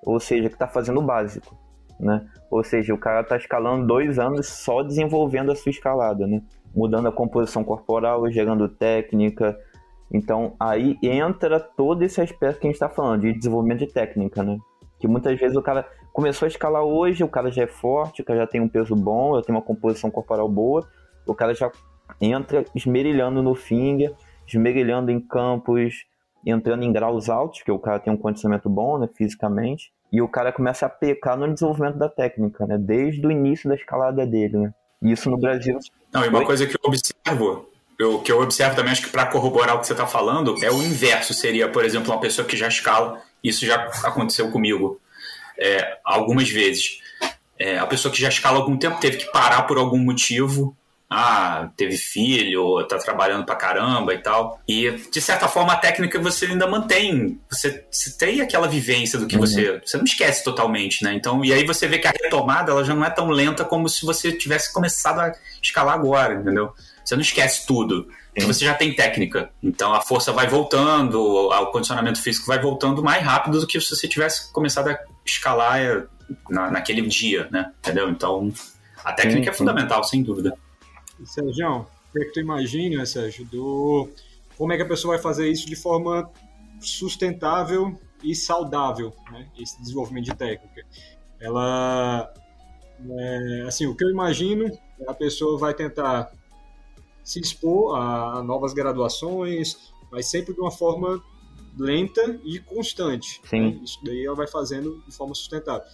ou 0.03 0.21
seja, 0.21 0.51
que 0.51 0.55
está 0.55 0.69
fazendo 0.69 1.01
o 1.01 1.03
básico, 1.03 1.59
né? 1.99 2.29
Ou 2.51 2.63
seja, 2.63 2.93
o 2.93 2.99
cara 2.99 3.23
está 3.23 3.39
escalando 3.39 3.87
dois 3.87 4.19
anos 4.19 4.49
só 4.49 4.83
desenvolvendo 4.83 5.51
a 5.51 5.57
sua 5.57 5.71
escalada, 5.71 6.27
né? 6.27 6.43
Mudando 6.75 7.09
a 7.09 7.13
composição 7.13 7.65
corporal, 7.65 8.31
gerando 8.31 8.69
técnica. 8.69 9.59
Então 10.13 10.55
aí 10.59 10.99
entra 11.03 11.61
todo 11.61 12.03
esse 12.03 12.21
aspecto 12.21 12.61
que 12.61 12.67
a 12.67 12.71
gente 12.71 12.77
está 12.77 12.89
falando 12.89 13.23
de 13.23 13.33
desenvolvimento 13.33 13.81
de 13.81 13.93
técnica, 13.93 14.43
né? 14.43 14.59
Que 14.99 15.09
muitas 15.09 15.39
vezes 15.39 15.57
o 15.57 15.63
cara 15.63 15.87
começou 16.13 16.47
a 16.47 16.49
escalar 16.49 16.83
hoje, 16.83 17.25
o 17.25 17.29
cara 17.29 17.51
já 17.51 17.63
é 17.63 17.67
forte, 17.67 18.23
o 18.23 18.25
cara 18.25 18.41
já 18.41 18.47
tem 18.47 18.61
um 18.61 18.69
peso 18.69 18.95
bom, 18.95 19.37
já 19.37 19.43
tem 19.43 19.55
uma 19.55 19.63
composição 19.63 20.11
corporal 20.11 20.49
boa, 20.49 20.87
o 21.27 21.35
cara 21.35 21.55
já 21.55 21.71
entra 22.21 22.65
esmerilhando 22.75 23.43
no 23.43 23.55
finger, 23.55 24.15
esmerilhando 24.47 25.11
em 25.11 25.21
campos, 25.21 26.05
entrando 26.45 26.83
em 26.83 26.93
graus 26.93 27.29
altos, 27.29 27.59
porque 27.59 27.73
o 27.73 27.79
cara 27.79 27.99
tem 27.99 28.13
um 28.13 28.17
condicionamento 28.17 28.69
bom, 28.69 28.99
né, 28.99 29.09
fisicamente, 29.15 29.93
e 30.13 30.21
o 30.21 30.29
cara 30.29 30.53
começa 30.53 30.87
a 30.87 30.89
pecar 30.89 31.37
no 31.37 31.53
desenvolvimento 31.53 31.99
da 31.99 32.09
técnica, 32.09 32.67
né, 32.67 32.77
desde 32.79 33.25
o 33.27 33.31
início 33.31 33.69
da 33.69 33.75
escalada 33.75 34.27
dele, 34.27 34.59
né. 34.59 34.75
Isso 35.03 35.31
no 35.31 35.39
Brasil. 35.39 35.79
Não, 36.13 36.25
e 36.25 36.29
uma 36.29 36.41
Oi? 36.41 36.45
coisa 36.45 36.67
que 36.67 36.75
eu 36.75 36.81
observo, 36.85 37.69
o 38.01 38.19
que 38.19 38.33
eu 38.33 38.41
observo 38.41 38.77
também, 38.77 38.93
acho 38.93 39.03
que 39.03 39.11
para 39.11 39.27
corroborar 39.27 39.77
o 39.77 39.81
que 39.81 39.87
você 39.87 39.93
está 39.93 40.07
falando, 40.07 40.63
é 40.63 40.71
o 40.71 40.83
inverso. 40.83 41.33
Seria, 41.33 41.69
por 41.69 41.85
exemplo, 41.85 42.13
uma 42.13 42.21
pessoa 42.21 42.47
que 42.47 42.57
já 42.57 42.69
escala. 42.69 43.23
Isso 43.43 43.65
já 43.65 43.77
aconteceu 44.05 44.51
comigo 44.51 45.01
é, 45.59 45.99
algumas 46.05 46.49
vezes. 46.49 46.99
É, 47.59 47.79
a 47.79 47.87
pessoa 47.87 48.13
que 48.13 48.21
já 48.21 48.29
escala 48.29 48.59
há 48.59 48.61
algum 48.61 48.77
tempo 48.77 49.01
teve 49.01 49.19
que 49.19 49.31
parar 49.33 49.63
por 49.63 49.77
algum 49.77 49.99
motivo 49.99 50.77
ah, 51.13 51.69
teve 51.77 51.97
filho, 51.97 52.87
tá 52.87 52.97
trabalhando 52.97 53.45
pra 53.45 53.57
caramba 53.57 54.15
e 54.15 54.19
tal. 54.19 54.61
E, 54.69 54.93
de 54.93 55.21
certa 55.21 55.49
forma, 55.49 55.73
a 55.73 55.77
técnica 55.77 56.21
você 56.21 56.47
ainda 56.47 56.69
mantém. 56.69 57.41
Você, 57.51 57.85
você 57.91 58.17
tem 58.17 58.41
aquela 58.41 58.69
vivência 58.69 59.19
do 59.19 59.27
que 59.27 59.35
uhum. 59.35 59.41
você. 59.41 59.81
Você 59.85 59.97
não 59.97 60.05
esquece 60.05 60.45
totalmente, 60.45 61.03
né? 61.03 61.13
Então, 61.13 61.45
e 61.45 61.53
aí 61.53 61.67
você 61.67 61.89
vê 61.89 61.99
que 61.99 62.07
a 62.07 62.13
retomada 62.13 62.71
ela 62.71 62.85
já 62.85 62.95
não 62.95 63.05
é 63.05 63.11
tão 63.11 63.29
lenta 63.29 63.65
como 63.65 63.89
se 63.89 64.07
você 64.07 64.31
tivesse 64.31 64.73
começado 64.73 65.19
a 65.19 65.33
escalar 65.61 65.95
agora, 65.95 66.35
entendeu? 66.35 66.73
Você 67.05 67.17
não 67.17 67.23
esquece 67.23 67.67
tudo. 67.67 68.07
Sim. 68.39 68.47
Você 68.47 68.65
já 68.65 68.75
tem 68.75 68.95
técnica. 68.95 69.51
Então 69.61 69.93
a 69.93 70.01
força 70.01 70.31
vai 70.31 70.47
voltando, 70.47 71.21
o 71.21 71.67
condicionamento 71.73 72.23
físico 72.23 72.47
vai 72.47 72.61
voltando 72.61 73.03
mais 73.03 73.25
rápido 73.25 73.59
do 73.59 73.67
que 73.67 73.81
se 73.81 73.91
você 73.91 74.07
tivesse 74.07 74.53
começado 74.53 74.89
a 74.91 74.99
escalar 75.27 75.81
eh, 75.81 76.05
na, 76.49 76.71
naquele 76.71 77.03
dia, 77.03 77.49
né? 77.51 77.73
Entendeu? 77.81 78.09
Então 78.09 78.53
a 79.05 79.13
técnica 79.13 79.47
sim, 79.47 79.51
é 79.51 79.53
fundamental, 79.53 80.05
sem 80.05 80.23
dúvida. 80.23 80.57
Sérgio, 81.25 81.81
o 81.81 82.13
que, 82.13 82.23
é 82.23 82.25
que 82.25 82.33
tu 82.33 82.41
imagina, 82.41 83.05
Sérgio, 83.07 83.45
do 83.47 84.09
como 84.57 84.73
é 84.73 84.77
que 84.77 84.83
a 84.83 84.89
pessoa 84.89 85.15
vai 85.15 85.23
fazer 85.23 85.49
isso 85.49 85.67
de 85.67 85.77
forma 85.77 86.31
sustentável 86.81 87.99
e 88.23 88.35
saudável, 88.35 89.13
né? 89.31 89.49
Esse 89.59 89.81
desenvolvimento 89.81 90.27
de 90.27 90.35
técnica. 90.35 90.85
Ela, 91.41 92.33
é, 93.09 93.65
assim, 93.67 93.87
o 93.87 93.97
que 93.97 94.05
eu 94.05 94.11
imagino, 94.11 94.71
a 95.09 95.15
pessoa 95.15 95.59
vai 95.59 95.73
tentar 95.73 96.31
se 97.25 97.41
expor 97.41 97.97
a 97.97 98.43
novas 98.43 98.73
graduações, 98.73 99.93
mas 100.11 100.27
sempre 100.27 100.53
de 100.53 100.61
uma 100.61 100.71
forma 100.71 101.23
lenta 101.79 102.39
e 102.45 102.59
constante. 102.59 103.41
Sim. 103.45 103.61
Né? 103.61 103.81
Isso 103.83 103.99
daí 104.05 104.27
ela 104.27 104.37
vai 104.37 104.47
fazendo 104.47 105.03
de 105.07 105.15
forma 105.15 105.35
sustentável. 105.35 105.87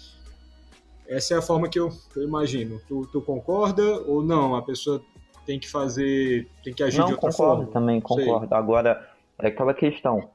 Essa 1.06 1.34
é 1.34 1.36
a 1.36 1.42
forma 1.42 1.68
que 1.68 1.78
eu, 1.78 1.90
que 2.12 2.18
eu 2.18 2.24
imagino. 2.24 2.80
Tu, 2.88 3.06
tu 3.12 3.20
concorda 3.20 4.00
ou 4.02 4.24
não? 4.24 4.56
A 4.56 4.62
pessoa 4.62 5.00
tem 5.46 5.58
que 5.58 5.68
fazer, 5.68 6.48
tem 6.62 6.74
que 6.74 6.82
agir 6.82 6.98
Não, 6.98 7.06
de 7.06 7.12
outra 7.12 7.30
concordo 7.30 7.62
forma. 7.62 7.72
também, 7.72 8.00
concordo. 8.00 8.48
Sei. 8.48 8.58
Agora, 8.58 9.08
é 9.38 9.46
aquela 9.46 9.72
questão. 9.72 10.28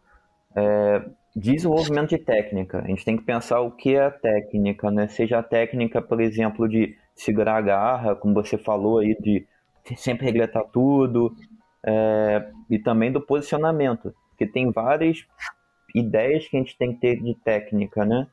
É, 0.56 1.04
desenvolvimento 1.36 2.10
de 2.10 2.18
técnica. 2.18 2.80
A 2.80 2.88
gente 2.88 3.06
tem 3.06 3.18
que 3.18 3.24
pensar 3.24 3.60
o 3.62 3.72
que 3.72 3.96
é 3.96 4.06
a 4.06 4.12
técnica, 4.12 4.90
né? 4.90 5.08
Seja 5.08 5.40
a 5.40 5.44
técnica, 5.44 6.02
por 6.02 6.20
exemplo, 6.22 6.68
de 6.68 6.98
segurar 7.16 7.58
a 7.58 7.62
garra, 7.62 8.16
como 8.16 8.34
você 8.34 8.58
falou 8.58 9.00
aí, 9.00 9.16
de 9.20 9.46
sempre 9.96 10.26
regretar 10.26 10.64
tudo, 10.72 11.36
é, 11.84 12.50
e 12.70 12.80
também 12.80 13.12
do 13.12 13.22
posicionamento, 13.22 14.14
porque 14.30 14.46
tem 14.46 14.72
várias 14.72 15.26
ideias 15.94 16.48
que 16.48 16.56
a 16.56 16.60
gente 16.60 16.78
tem 16.78 16.94
que 16.94 17.02
ter 17.02 17.22
de 17.22 17.36
técnica, 17.36 18.06
né? 18.06 18.28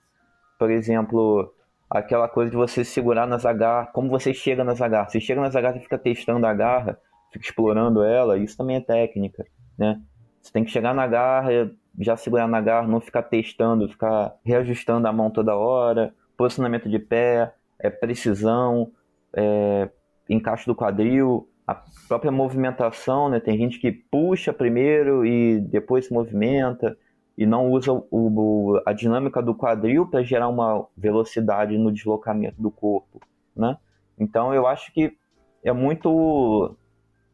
Por 0.59 0.71
exemplo, 0.71 1.53
aquela 1.91 2.29
coisa 2.29 2.51
de 2.51 2.57
você 2.57 2.85
segurar 2.85 3.27
nas 3.27 3.47
agarras, 3.47 3.91
como 3.93 4.09
você 4.09 4.35
chega 4.35 4.63
nas 4.63 4.81
agarras. 4.81 5.13
Você 5.13 5.21
chega 5.21 5.41
nas 5.41 5.57
agarras 5.57 5.81
e 5.81 5.85
fica 5.85 5.99
testando 5.99 6.47
a 6.47 6.53
garra, 6.53 6.99
fica 7.33 7.45
explorando 7.45 8.03
ela, 8.03 8.37
isso 8.37 8.57
também 8.57 8.77
é 8.77 8.81
técnica, 8.81 9.45
né? 9.77 10.01
Você 10.41 10.53
tem 10.53 10.65
que 10.65 10.71
chegar 10.71 10.95
na 10.95 11.07
garra, 11.07 11.51
já 11.99 12.17
segurar 12.17 12.47
na 12.47 12.61
garra, 12.61 12.87
não 12.87 13.01
ficar 13.01 13.23
testando, 13.23 13.89
ficar 13.89 14.35
reajustando 14.45 15.07
a 15.09 15.13
mão 15.13 15.31
toda 15.31 15.57
hora, 15.57 16.15
posicionamento 16.37 16.89
de 16.89 16.99
pé, 16.99 17.53
é 17.79 17.91
precisão, 17.91 18.93
é, 19.35 19.89
encaixe 20.29 20.67
do 20.67 20.75
quadril, 20.75 21.49
a 21.67 21.83
própria 22.07 22.31
movimentação, 22.31 23.29
né? 23.29 23.41
Tem 23.41 23.59
gente 23.59 23.79
que 23.79 23.93
puxa 23.93 24.53
primeiro 24.53 25.27
e 25.27 25.61
depois 25.61 26.07
se 26.07 26.13
movimenta 26.13 26.97
e 27.39 27.47
não 27.47 27.71
usa 27.71 27.93
o, 27.93 28.05
o, 28.11 28.83
a 28.85 28.93
dinâmica 28.93 29.41
do 29.41 29.55
quadril 29.55 30.05
para 30.05 30.25
gerar 30.25 30.49
uma 30.49 30.85
velocidade 30.97 31.79
no 31.79 31.93
deslocamento 31.93 32.61
do 32.61 32.69
corpo, 32.69 33.21
né? 33.55 33.79
Então 34.19 34.53
eu 34.53 34.67
acho 34.67 34.93
que 34.93 35.17
é 35.63 35.73
muito 35.73 36.75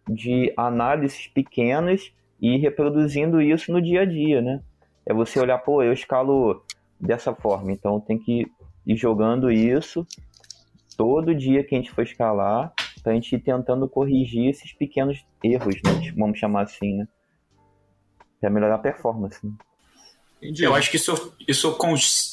de 0.07 0.53
análises 0.59 1.27
pequenas 1.27 2.13
e 2.39 2.59
reproduzindo 2.59 3.41
isso 3.41 3.73
no 3.73 3.81
dia 3.81 4.03
a 4.03 4.05
dia, 4.05 4.43
né? 4.43 4.63
É 5.07 5.15
você 5.15 5.41
olhar, 5.41 5.57
pô, 5.57 5.83
eu 5.83 5.95
escalo 5.95 6.63
dessa 7.01 7.35
forma, 7.35 7.73
então 7.73 7.99
tem 7.99 8.19
que 8.19 8.47
ir 8.87 8.97
jogando 8.97 9.51
isso 9.51 10.07
todo 10.99 11.35
dia 11.35 11.65
que 11.65 11.75
a 11.75 11.79
gente 11.79 11.91
for 11.91 12.03
escalar, 12.03 12.75
para 13.03 13.13
a 13.13 13.15
gente 13.15 13.35
ir 13.35 13.41
tentando 13.41 13.89
corrigir 13.89 14.51
esses 14.51 14.71
pequenos 14.75 15.27
erros, 15.43 15.77
né? 15.83 16.13
Vamos 16.15 16.39
chamar 16.39 16.65
assim, 16.65 16.99
né? 16.99 17.09
Para 18.39 18.51
melhorar 18.51 18.75
a 18.75 18.79
performance. 18.79 19.45
Né? 19.47 19.55
Entendi. 20.45 20.63
Eu 20.63 20.75
acho 20.75 20.91
que 20.91 20.97
isso, 20.97 21.33
isso, 21.49 21.79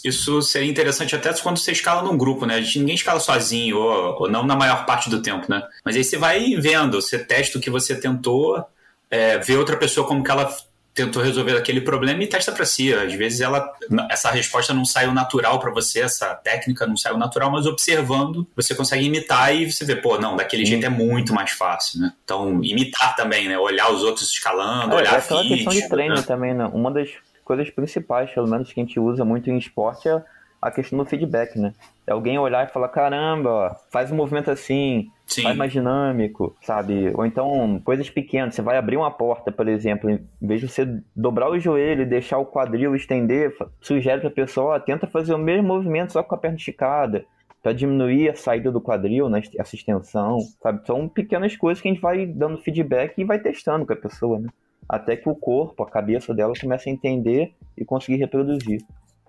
isso 0.04 0.42
seria 0.42 0.70
interessante 0.70 1.16
até 1.16 1.34
quando 1.36 1.58
você 1.58 1.72
escala 1.72 2.02
num 2.02 2.18
grupo, 2.18 2.46
né? 2.46 2.60
Ninguém 2.76 2.96
escala 2.96 3.22
sozinho, 3.22 3.78
ou, 3.78 4.24
ou 4.24 4.30
não 4.30 4.46
na 4.46 4.56
maior 4.56 4.86
parte 4.86 5.10
do 5.10 5.22
tempo, 5.22 5.46
né? 5.50 5.64
Mas 5.86 5.96
aí 5.96 6.04
você 6.04 6.18
vai 6.18 6.56
vendo, 6.56 7.02
você 7.02 7.18
testa 7.18 7.58
o 7.58 7.62
que 7.62 7.70
você 7.70 7.96
tentou, 7.96 8.66
é, 9.10 9.38
vê 9.38 9.56
outra 9.56 9.78
pessoa 9.78 10.06
como 10.06 10.24
que 10.24 10.30
ela 10.30 10.54
tentou 10.94 11.24
resolver 11.24 11.56
aquele 11.56 11.80
problema 11.80 12.22
e 12.22 12.28
testa 12.28 12.52
para 12.52 12.66
si. 12.66 12.94
Às 12.94 13.14
vezes 13.14 13.40
ela, 13.40 13.74
essa 14.10 14.30
resposta 14.30 14.74
não 14.74 14.84
saiu 14.84 15.14
natural 15.14 15.58
para 15.58 15.72
você, 15.72 16.02
essa 16.02 16.36
técnica 16.36 16.86
não 16.86 16.98
saiu 16.98 17.18
natural, 17.18 17.50
mas 17.50 17.66
observando 17.66 18.46
você 18.54 18.76
consegue 18.76 19.06
imitar 19.06 19.56
e 19.56 19.72
você 19.72 19.86
vê, 19.86 19.96
pô, 19.96 20.18
não, 20.18 20.36
daquele 20.36 20.66
jeito 20.66 20.86
é 20.86 20.90
muito 20.90 21.34
mais 21.34 21.52
fácil, 21.52 22.02
né? 22.02 22.12
Então 22.26 22.62
imitar 22.62 23.16
também, 23.16 23.48
né? 23.48 23.58
Olhar 23.58 23.90
os 23.90 24.04
outros 24.04 24.30
escalando, 24.30 24.96
é, 24.96 24.98
olhar 24.98 25.16
é 25.16 25.22
vídeo, 25.22 25.56
questão 25.56 25.74
de 25.74 25.88
treino 25.88 26.16
né? 26.16 26.22
também, 26.24 26.54
né? 26.54 26.70
Uma 26.74 26.92
das 26.92 27.10
coisas 27.52 27.70
principais, 27.70 28.32
pelo 28.32 28.48
menos 28.48 28.72
que 28.72 28.80
a 28.80 28.84
gente 28.84 28.98
usa 28.98 29.26
muito 29.26 29.50
em 29.50 29.58
esporte, 29.58 30.08
é 30.08 30.24
a 30.62 30.72
questão 30.72 30.98
do 30.98 31.06
feedback, 31.06 31.60
né? 31.60 31.74
É 32.08 32.14
alguém 32.14 32.40
olhar 32.40 32.66
e 32.66 32.72
falar, 32.72 32.88
caramba, 32.88 33.76
faz 33.92 34.10
um 34.10 34.16
movimento 34.16 34.50
assim, 34.50 35.12
Sim. 35.28 35.42
faz 35.42 35.58
mais 35.58 35.74
dinâmico, 35.74 36.56
sabe? 36.62 37.12
Ou 37.14 37.26
então, 37.26 37.82
coisas 37.84 38.10
pequenas, 38.10 38.56
você 38.56 38.62
vai 38.62 38.78
abrir 38.78 38.96
uma 38.96 39.12
porta, 39.12 39.52
por 39.52 39.68
exemplo, 39.68 40.10
em 40.10 40.26
vez 40.42 40.62
de 40.62 40.70
você 40.70 40.88
dobrar 41.14 41.50
o 41.50 41.60
joelho 41.60 42.04
e 42.04 42.06
deixar 42.06 42.38
o 42.38 42.46
quadril 42.46 42.96
estender, 42.96 43.54
sugere 43.82 44.22
pra 44.22 44.30
pessoa, 44.30 44.76
ó, 44.76 44.80
tenta 44.80 45.08
fazer 45.08 45.34
o 45.34 45.38
mesmo 45.38 45.68
movimento 45.68 46.14
só 46.14 46.24
com 46.24 46.36
a 46.36 46.38
perna 46.38 46.56
esticada, 46.56 47.26
para 47.62 47.74
diminuir 47.74 48.30
a 48.30 48.34
saída 48.34 48.72
do 48.72 48.80
quadril, 48.80 49.28
né, 49.28 49.42
essa 49.60 49.76
extensão, 49.76 50.40
sabe? 50.64 50.88
São 50.88 51.10
pequenas 51.10 51.58
coisas 51.58 51.82
que 51.82 51.90
a 51.90 51.92
gente 51.92 52.02
vai 52.02 52.26
dando 52.26 52.58
feedback 52.60 53.18
e 53.18 53.26
vai 53.26 53.40
testando 53.40 53.86
com 53.86 53.92
a 53.92 53.98
pessoa, 53.98 54.40
né? 54.40 54.48
Até 54.88 55.16
que 55.16 55.30
o 55.30 55.36
corpo, 55.36 55.84
a 55.84 55.90
cabeça 55.90 56.34
dela 56.34 56.54
comece 56.60 56.90
a 56.90 56.94
entender 56.94 57.56
e 57.78 57.86
conseguir 57.86 58.18
reproduzir. 58.18 58.82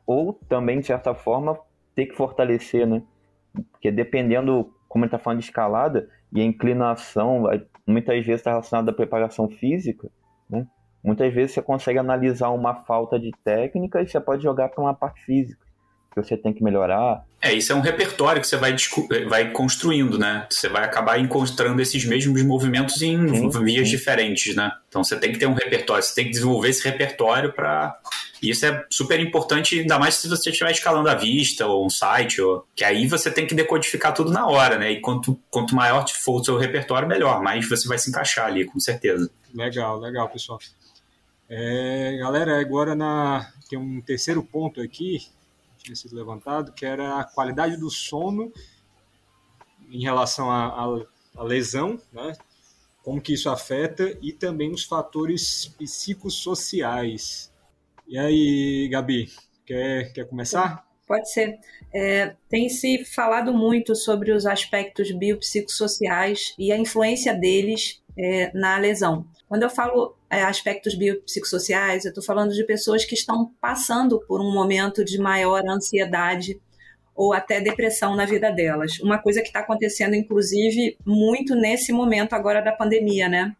Ou 0.06 0.34
também, 0.48 0.80
de 0.80 0.86
certa 0.86 1.14
forma, 1.14 1.58
ter 1.94 2.06
que 2.06 2.16
fortalecer, 2.16 2.86
né? 2.86 3.02
Porque 3.70 3.90
dependendo, 3.90 4.74
como 4.88 5.04
ele 5.04 5.08
está 5.08 5.18
falando 5.18 5.38
de 5.38 5.44
escalada, 5.44 6.08
e 6.32 6.40
a 6.40 6.44
inclinação, 6.44 7.44
muitas 7.86 8.16
vezes 8.16 8.40
está 8.40 8.50
relacionada 8.50 8.90
à 8.90 8.94
preparação 8.94 9.48
física, 9.48 10.10
né? 10.48 10.66
Muitas 11.04 11.32
vezes 11.34 11.52
você 11.52 11.62
consegue 11.62 11.98
analisar 11.98 12.50
uma 12.50 12.84
falta 12.84 13.18
de 13.18 13.32
técnica 13.44 14.00
e 14.00 14.06
você 14.06 14.20
pode 14.20 14.42
jogar 14.42 14.68
para 14.68 14.82
uma 14.82 14.94
parte 14.94 15.24
física 15.24 15.71
que 16.12 16.22
você 16.22 16.36
tem 16.36 16.52
que 16.52 16.62
melhorar. 16.62 17.24
É, 17.40 17.52
isso 17.52 17.72
é 17.72 17.74
um 17.74 17.80
repertório 17.80 18.40
que 18.40 18.46
você 18.46 18.56
vai, 18.56 18.76
vai 19.28 19.50
construindo, 19.50 20.18
né? 20.18 20.46
Você 20.48 20.68
vai 20.68 20.84
acabar 20.84 21.18
encontrando 21.18 21.80
esses 21.80 22.04
mesmos 22.04 22.42
movimentos 22.42 23.00
em 23.02 23.28
sim, 23.28 23.64
vias 23.64 23.88
sim. 23.88 23.96
diferentes, 23.96 24.54
né? 24.54 24.70
Então 24.88 25.02
você 25.02 25.16
tem 25.18 25.32
que 25.32 25.38
ter 25.38 25.46
um 25.46 25.54
repertório, 25.54 26.02
você 26.02 26.14
tem 26.14 26.26
que 26.26 26.30
desenvolver 26.30 26.68
esse 26.68 26.84
repertório 26.84 27.52
para. 27.52 27.98
E 28.40 28.50
isso 28.50 28.66
é 28.66 28.84
super 28.90 29.18
importante, 29.20 29.80
ainda 29.80 29.98
mais 29.98 30.16
se 30.16 30.28
você 30.28 30.50
estiver 30.50 30.70
escalando 30.70 31.08
a 31.08 31.14
vista 31.14 31.66
ou 31.66 31.86
um 31.86 31.90
site, 31.90 32.40
ou... 32.40 32.66
que 32.74 32.84
aí 32.84 33.06
você 33.06 33.30
tem 33.30 33.46
que 33.46 33.54
decodificar 33.54 34.12
tudo 34.12 34.30
na 34.30 34.46
hora, 34.46 34.76
né? 34.76 34.92
E 34.92 35.00
quanto, 35.00 35.38
quanto 35.50 35.74
maior 35.74 36.06
for 36.08 36.40
o 36.40 36.44
seu 36.44 36.58
repertório, 36.58 37.08
melhor, 37.08 37.40
mais 37.42 37.68
você 37.68 37.88
vai 37.88 37.98
se 37.98 38.10
encaixar 38.10 38.46
ali, 38.46 38.64
com 38.64 38.78
certeza. 38.78 39.30
Legal, 39.54 39.98
legal, 39.98 40.28
pessoal. 40.28 40.58
É, 41.48 42.16
galera, 42.18 42.60
agora 42.60 42.94
na... 42.94 43.48
tem 43.68 43.78
um 43.78 44.00
terceiro 44.00 44.42
ponto 44.42 44.80
aqui 44.80 45.20
tinha 45.82 45.96
sido 45.96 46.14
levantado, 46.14 46.72
que 46.72 46.86
era 46.86 47.18
a 47.18 47.24
qualidade 47.24 47.76
do 47.76 47.90
sono 47.90 48.52
em 49.90 50.02
relação 50.02 50.50
à, 50.50 50.86
lesão, 51.42 52.00
né? 52.12 52.32
como 53.02 53.20
que 53.20 53.34
isso 53.34 53.50
afeta 53.50 54.16
e 54.22 54.32
também 54.32 54.70
os 54.70 54.84
fatores 54.84 55.66
psicossociais. 55.78 57.52
E 58.06 58.16
aí, 58.18 58.88
Gabi, 58.90 59.30
quer, 59.66 60.12
quer 60.12 60.28
começar? 60.28 60.86
Pode 61.06 61.30
ser. 61.30 61.58
É, 61.92 62.36
tem 62.48 62.68
se 62.68 63.04
falado 63.04 63.52
muito 63.52 63.94
sobre 63.94 64.32
os 64.32 64.46
aspectos 64.46 65.10
biopsicossociais 65.10 66.54
e 66.58 66.72
a 66.72 66.78
influência 66.78 67.34
deles 67.34 68.02
é, 68.16 68.50
na 68.56 68.78
lesão. 68.78 69.26
Quando 69.52 69.64
eu 69.64 69.68
falo 69.68 70.16
é, 70.30 70.42
aspectos 70.42 70.94
biopsicossociais, 70.94 72.06
eu 72.06 72.08
estou 72.08 72.24
falando 72.24 72.54
de 72.54 72.64
pessoas 72.64 73.04
que 73.04 73.14
estão 73.14 73.52
passando 73.60 74.18
por 74.26 74.40
um 74.40 74.50
momento 74.50 75.04
de 75.04 75.18
maior 75.18 75.62
ansiedade 75.68 76.58
ou 77.14 77.34
até 77.34 77.60
depressão 77.60 78.16
na 78.16 78.24
vida 78.24 78.50
delas. 78.50 78.98
Uma 79.00 79.18
coisa 79.18 79.42
que 79.42 79.48
está 79.48 79.60
acontecendo, 79.60 80.14
inclusive, 80.14 80.96
muito 81.04 81.54
nesse 81.54 81.92
momento 81.92 82.32
agora 82.32 82.62
da 82.62 82.72
pandemia, 82.72 83.28
né? 83.28 83.54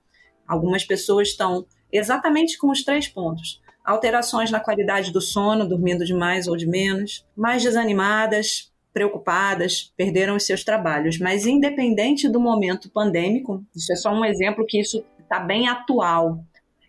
Algumas 0.49 0.83
pessoas 0.83 1.29
estão 1.29 1.67
exatamente 1.93 2.57
com 2.57 2.71
os 2.71 2.83
três 2.83 3.07
pontos: 3.07 3.61
alterações 3.85 4.51
na 4.51 4.61
qualidade 4.61 5.13
do 5.13 5.21
sono, 5.21 5.69
dormindo 5.69 6.07
de 6.07 6.15
mais 6.15 6.49
ou 6.49 6.57
de 6.57 6.67
menos, 6.67 7.27
mais 7.37 7.63
desanimadas, 7.63 8.73
preocupadas, 8.93 9.93
perderam 9.97 10.37
os 10.37 10.45
seus 10.45 10.63
trabalhos. 10.63 11.19
Mas, 11.19 11.47
independente 11.47 12.29
do 12.29 12.41
momento 12.41 12.91
pandêmico, 12.91 13.65
isso 13.75 13.93
é 13.93 13.97
só 13.97 14.13
um 14.13 14.25
exemplo 14.25 14.67
que 14.67 14.81
isso 14.81 15.05
está 15.33 15.41
bem 15.41 15.67
atual. 15.67 16.45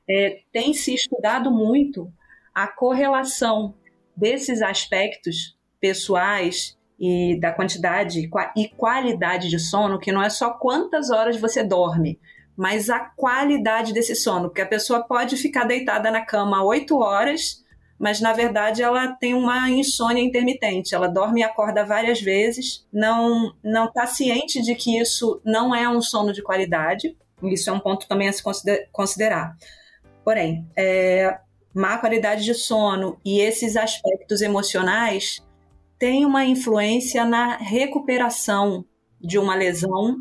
É, 0.09 0.41
tem 0.51 0.73
se 0.73 0.93
estudado 0.93 1.49
muito 1.49 2.11
a 2.53 2.67
correlação 2.67 3.73
desses 4.15 4.61
aspectos 4.61 5.57
pessoais 5.79 6.77
e 6.99 7.39
da 7.39 7.53
quantidade 7.53 8.29
e 8.55 8.67
qualidade 8.69 9.49
de 9.49 9.59
sono, 9.59 9.97
que 9.97 10.11
não 10.11 10.21
é 10.21 10.29
só 10.29 10.51
quantas 10.51 11.09
horas 11.09 11.39
você 11.39 11.63
dorme, 11.63 12.19
mas 12.55 12.89
a 12.89 12.99
qualidade 12.99 13.93
desse 13.93 14.13
sono, 14.13 14.49
porque 14.49 14.61
a 14.61 14.67
pessoa 14.67 15.01
pode 15.01 15.37
ficar 15.37 15.63
deitada 15.63 16.11
na 16.11 16.21
cama 16.21 16.63
oito 16.63 16.99
horas, 16.99 17.63
mas 17.97 18.19
na 18.21 18.33
verdade 18.33 18.83
ela 18.83 19.07
tem 19.07 19.33
uma 19.33 19.69
insônia 19.69 20.21
intermitente, 20.21 20.93
ela 20.93 21.07
dorme 21.07 21.39
e 21.41 21.43
acorda 21.43 21.85
várias 21.85 22.21
vezes, 22.21 22.85
não 22.91 23.53
não 23.63 23.85
está 23.85 24.05
ciente 24.05 24.61
de 24.61 24.75
que 24.75 24.99
isso 24.99 25.41
não 25.43 25.73
é 25.73 25.89
um 25.89 26.01
sono 26.01 26.31
de 26.31 26.43
qualidade, 26.43 27.17
isso 27.49 27.69
é 27.69 27.73
um 27.73 27.79
ponto 27.79 28.07
também 28.07 28.27
a 28.27 28.33
se 28.33 28.43
considerar. 28.91 29.55
Porém, 30.23 30.67
é, 30.77 31.37
má 31.73 31.97
qualidade 31.97 32.43
de 32.43 32.53
sono 32.53 33.19
e 33.25 33.39
esses 33.39 33.75
aspectos 33.75 34.41
emocionais 34.41 35.41
têm 35.97 36.25
uma 36.25 36.45
influência 36.45 37.25
na 37.25 37.57
recuperação 37.57 38.85
de 39.19 39.37
uma 39.37 39.55
lesão. 39.55 40.17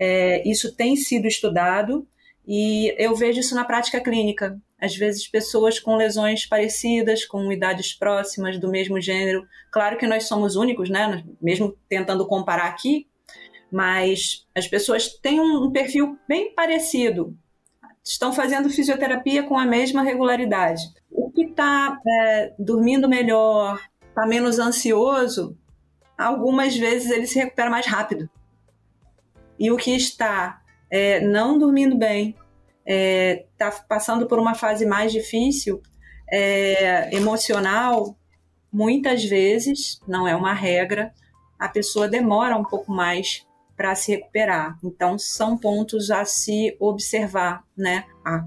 É, 0.00 0.48
isso 0.48 0.74
tem 0.74 0.96
sido 0.96 1.26
estudado 1.26 2.06
e 2.46 2.94
eu 2.98 3.14
vejo 3.14 3.40
isso 3.40 3.54
na 3.54 3.64
prática 3.64 4.00
clínica. 4.00 4.58
Às 4.80 4.94
vezes, 4.96 5.26
pessoas 5.26 5.78
com 5.78 5.96
lesões 5.96 6.46
parecidas, 6.46 7.24
com 7.24 7.50
idades 7.50 7.94
próximas, 7.94 8.58
do 8.58 8.68
mesmo 8.68 9.00
gênero. 9.00 9.46
Claro 9.70 9.96
que 9.96 10.06
nós 10.06 10.28
somos 10.28 10.56
únicos, 10.56 10.90
né? 10.90 11.24
Mesmo 11.40 11.74
tentando 11.88 12.26
comparar 12.26 12.66
aqui, 12.66 13.06
mas 13.74 14.46
as 14.54 14.68
pessoas 14.68 15.08
têm 15.08 15.40
um 15.40 15.70
perfil 15.72 16.16
bem 16.28 16.54
parecido 16.54 17.36
estão 18.04 18.32
fazendo 18.32 18.68
fisioterapia 18.68 19.42
com 19.44 19.58
a 19.58 19.64
mesma 19.64 20.02
regularidade. 20.02 20.82
O 21.10 21.30
que 21.30 21.46
está 21.46 21.98
é, 22.06 22.52
dormindo 22.58 23.08
melhor, 23.08 23.80
está 24.08 24.26
menos 24.26 24.58
ansioso, 24.58 25.56
algumas 26.18 26.76
vezes 26.76 27.10
ele 27.10 27.26
se 27.26 27.38
recupera 27.38 27.70
mais 27.70 27.86
rápido. 27.86 28.28
E 29.58 29.70
o 29.70 29.76
que 29.76 29.92
está 29.92 30.60
é, 30.90 31.20
não 31.20 31.58
dormindo 31.58 31.96
bem, 31.96 32.36
está 32.84 32.86
é, 32.86 33.46
tá 33.56 33.70
passando 33.88 34.26
por 34.26 34.38
uma 34.38 34.54
fase 34.54 34.84
mais 34.84 35.10
difícil, 35.10 35.80
é, 36.30 37.14
emocional, 37.14 38.16
muitas 38.70 39.24
vezes, 39.24 40.00
não 40.06 40.28
é 40.28 40.36
uma 40.36 40.52
regra, 40.52 41.12
a 41.58 41.68
pessoa 41.68 42.08
demora 42.08 42.56
um 42.56 42.64
pouco 42.64 42.92
mais 42.92 43.46
para 43.76 43.94
se 43.94 44.12
recuperar. 44.12 44.78
Então, 44.82 45.18
são 45.18 45.56
pontos 45.56 46.10
a 46.10 46.24
se 46.24 46.76
observar, 46.78 47.64
né? 47.76 48.04
A 48.24 48.46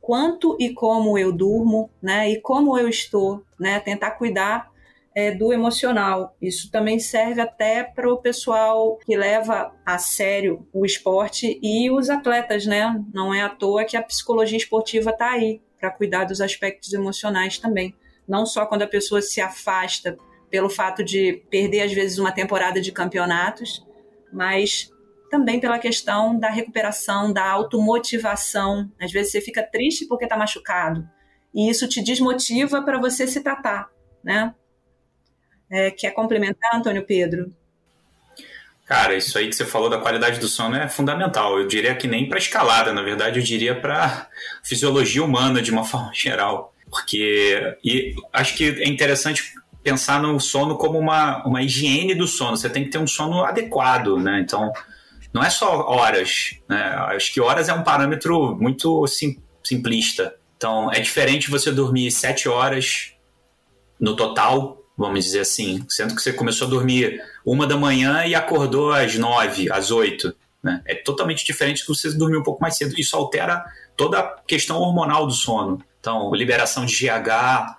quanto 0.00 0.56
e 0.58 0.72
como 0.72 1.18
eu 1.18 1.32
durmo, 1.32 1.90
né? 2.00 2.30
E 2.30 2.40
como 2.40 2.78
eu 2.78 2.88
estou, 2.88 3.42
né? 3.58 3.78
Tentar 3.80 4.12
cuidar 4.12 4.70
é, 5.14 5.32
do 5.32 5.52
emocional. 5.52 6.36
Isso 6.40 6.70
também 6.70 6.98
serve 6.98 7.40
até 7.40 7.82
para 7.82 8.08
o 8.08 8.18
pessoal 8.18 8.96
que 9.04 9.16
leva 9.16 9.74
a 9.84 9.98
sério 9.98 10.66
o 10.72 10.86
esporte 10.86 11.58
e 11.62 11.90
os 11.90 12.08
atletas, 12.08 12.66
né? 12.66 13.02
Não 13.12 13.34
é 13.34 13.42
à 13.42 13.48
toa 13.48 13.84
que 13.84 13.96
a 13.96 14.02
psicologia 14.02 14.56
esportiva 14.56 15.10
está 15.10 15.32
aí 15.32 15.60
para 15.78 15.90
cuidar 15.90 16.24
dos 16.24 16.40
aspectos 16.40 16.92
emocionais 16.92 17.58
também. 17.58 17.94
Não 18.28 18.46
só 18.46 18.64
quando 18.64 18.82
a 18.82 18.86
pessoa 18.86 19.20
se 19.20 19.40
afasta 19.40 20.16
pelo 20.48 20.70
fato 20.70 21.02
de 21.04 21.42
perder 21.50 21.82
às 21.82 21.92
vezes 21.92 22.18
uma 22.18 22.32
temporada 22.32 22.80
de 22.80 22.92
campeonatos, 22.92 23.84
mas 24.32 24.90
também 25.30 25.60
pela 25.60 25.78
questão 25.78 26.38
da 26.38 26.48
recuperação, 26.48 27.32
da 27.32 27.48
automotivação. 27.48 28.90
Às 29.00 29.12
vezes 29.12 29.32
você 29.32 29.40
fica 29.40 29.62
triste 29.62 30.06
porque 30.06 30.24
está 30.24 30.36
machucado 30.36 31.08
e 31.54 31.68
isso 31.68 31.88
te 31.88 32.02
desmotiva 32.02 32.82
para 32.82 32.98
você 32.98 33.26
se 33.26 33.42
tratar, 33.42 33.88
né? 34.22 34.54
É, 35.70 35.90
quer 35.90 36.12
complementar, 36.12 36.74
Antônio 36.74 37.04
Pedro? 37.04 37.52
Cara, 38.86 39.14
isso 39.14 39.36
aí 39.36 39.48
que 39.48 39.54
você 39.54 39.66
falou 39.66 39.90
da 39.90 39.98
qualidade 39.98 40.40
do 40.40 40.48
sono 40.48 40.76
é 40.76 40.88
fundamental. 40.88 41.58
Eu 41.58 41.66
diria 41.66 41.94
que 41.94 42.08
nem 42.08 42.26
para 42.26 42.38
escalada, 42.38 42.92
na 42.92 43.02
verdade, 43.02 43.38
eu 43.38 43.44
diria 43.44 43.78
para 43.78 44.28
fisiologia 44.62 45.22
humana 45.22 45.60
de 45.60 45.70
uma 45.70 45.84
forma 45.84 46.10
geral. 46.14 46.74
Porque 46.88 47.76
e 47.84 48.14
acho 48.32 48.56
que 48.56 48.80
é 48.80 48.88
interessante 48.88 49.52
pensar 49.88 50.20
no 50.20 50.38
sono 50.38 50.76
como 50.76 50.98
uma, 50.98 51.42
uma 51.46 51.62
higiene 51.62 52.14
do 52.14 52.26
sono. 52.26 52.56
Você 52.56 52.68
tem 52.68 52.84
que 52.84 52.90
ter 52.90 52.98
um 52.98 53.06
sono 53.06 53.42
adequado, 53.42 54.18
né? 54.18 54.40
Então, 54.40 54.70
não 55.32 55.42
é 55.42 55.48
só 55.48 55.86
horas, 55.88 56.58
né? 56.68 56.94
Acho 57.08 57.32
que 57.32 57.40
horas 57.40 57.68
é 57.68 57.72
um 57.72 57.82
parâmetro 57.82 58.54
muito 58.54 59.06
sim, 59.06 59.40
simplista. 59.64 60.34
Então, 60.56 60.92
é 60.92 61.00
diferente 61.00 61.50
você 61.50 61.70
dormir 61.72 62.10
sete 62.10 62.48
horas 62.48 63.12
no 63.98 64.14
total, 64.14 64.82
vamos 64.96 65.24
dizer 65.24 65.40
assim, 65.40 65.84
sendo 65.88 66.14
que 66.14 66.20
você 66.20 66.32
começou 66.32 66.66
a 66.66 66.70
dormir 66.70 67.22
uma 67.44 67.66
da 67.66 67.76
manhã 67.76 68.26
e 68.26 68.34
acordou 68.34 68.92
às 68.92 69.16
nove, 69.16 69.72
às 69.72 69.90
oito. 69.90 70.34
Né? 70.62 70.82
É 70.84 70.94
totalmente 70.96 71.46
diferente 71.46 71.84
você 71.86 72.12
dormir 72.12 72.36
um 72.36 72.42
pouco 72.42 72.60
mais 72.60 72.76
cedo. 72.76 72.94
Isso 72.98 73.16
altera 73.16 73.64
toda 73.96 74.18
a 74.18 74.36
questão 74.46 74.78
hormonal 74.78 75.26
do 75.26 75.32
sono. 75.32 75.82
Então, 75.98 76.34
liberação 76.34 76.84
de 76.84 76.94
GH, 76.94 77.77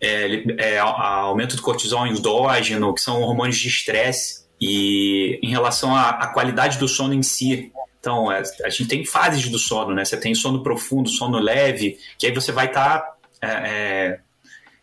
é, 0.00 0.74
é, 0.74 0.78
aumento 0.78 1.56
do 1.56 1.62
cortisol 1.62 2.06
endógeno, 2.06 2.94
que 2.94 3.00
são 3.00 3.20
hormônios 3.20 3.58
de 3.58 3.68
estresse, 3.68 4.40
e 4.60 5.38
em 5.42 5.50
relação 5.50 5.94
à, 5.94 6.10
à, 6.10 6.26
qualidade 6.28 6.78
do 6.78 6.88
sono 6.88 7.14
em 7.14 7.22
si. 7.22 7.72
Então, 7.98 8.30
é, 8.30 8.42
a 8.64 8.68
gente 8.68 8.88
tem 8.88 9.04
fases 9.04 9.48
do 9.48 9.58
sono, 9.58 9.94
né? 9.94 10.04
Você 10.04 10.16
tem 10.16 10.34
sono 10.34 10.62
profundo, 10.62 11.08
sono 11.08 11.38
leve, 11.38 11.98
que 12.18 12.26
aí 12.26 12.32
você 12.32 12.52
vai 12.52 12.66
estar 12.66 12.98
tá, 12.98 13.16
é, 13.42 13.48
é, 13.48 14.20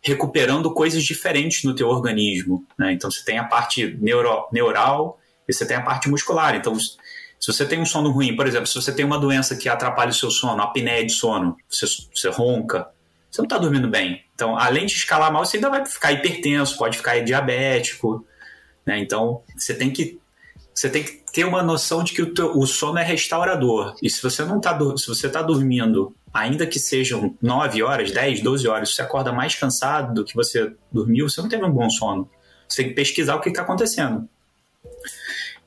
recuperando 0.02 0.72
coisas 0.72 1.04
diferentes 1.04 1.64
no 1.64 1.74
teu 1.74 1.88
organismo, 1.88 2.64
né? 2.78 2.92
Então, 2.92 3.10
você 3.10 3.24
tem 3.24 3.38
a 3.38 3.44
parte 3.44 3.96
neuro, 4.00 4.48
neural 4.52 5.18
e 5.48 5.52
você 5.52 5.66
tem 5.66 5.76
a 5.76 5.82
parte 5.82 6.08
muscular. 6.08 6.54
Então, 6.54 6.76
se 6.78 6.96
você 7.46 7.64
tem 7.64 7.80
um 7.80 7.86
sono 7.86 8.10
ruim, 8.10 8.34
por 8.34 8.46
exemplo, 8.46 8.66
se 8.66 8.74
você 8.74 8.92
tem 8.92 9.04
uma 9.04 9.18
doença 9.18 9.56
que 9.56 9.68
atrapalha 9.68 10.10
o 10.10 10.14
seu 10.14 10.30
sono, 10.30 10.60
apneia 10.60 11.04
de 11.04 11.12
sono, 11.12 11.56
você, 11.68 11.86
você 12.12 12.28
ronca, 12.30 12.88
você 13.30 13.40
não 13.40 13.46
está 13.46 13.58
dormindo 13.58 13.88
bem. 13.88 14.24
Então, 14.34 14.56
além 14.56 14.86
de 14.86 14.94
escalar 14.94 15.32
mal, 15.32 15.44
você 15.44 15.56
ainda 15.56 15.70
vai 15.70 15.84
ficar 15.84 16.12
hipertenso, 16.12 16.78
pode 16.78 16.96
ficar 16.96 17.18
diabético. 17.20 18.24
Né? 18.86 18.98
Então, 18.98 19.42
você 19.56 19.74
tem 19.74 19.90
que 19.90 20.18
você 20.74 20.88
tem 20.88 21.02
que 21.02 21.24
ter 21.32 21.44
uma 21.44 21.60
noção 21.60 22.04
de 22.04 22.12
que 22.12 22.22
o, 22.22 22.32
teu, 22.32 22.56
o 22.56 22.64
sono 22.64 22.98
é 22.98 23.02
restaurador. 23.02 23.96
E 24.00 24.08
se 24.08 24.22
você 24.22 24.44
não 24.44 24.58
está 24.58 24.78
se 24.96 25.08
você 25.08 25.26
está 25.26 25.42
dormindo, 25.42 26.14
ainda 26.32 26.64
que 26.68 26.78
sejam 26.78 27.36
9 27.42 27.82
horas, 27.82 28.12
10, 28.12 28.42
12 28.42 28.68
horas, 28.68 28.94
você 28.94 29.02
acorda 29.02 29.32
mais 29.32 29.56
cansado 29.56 30.14
do 30.14 30.24
que 30.24 30.36
você 30.36 30.72
dormiu, 30.92 31.28
você 31.28 31.42
não 31.42 31.48
teve 31.48 31.64
um 31.64 31.70
bom 31.72 31.90
sono. 31.90 32.30
Você 32.68 32.82
tem 32.82 32.90
que 32.90 32.94
pesquisar 32.94 33.34
o 33.34 33.40
que 33.40 33.48
está 33.48 33.62
acontecendo. 33.62 34.28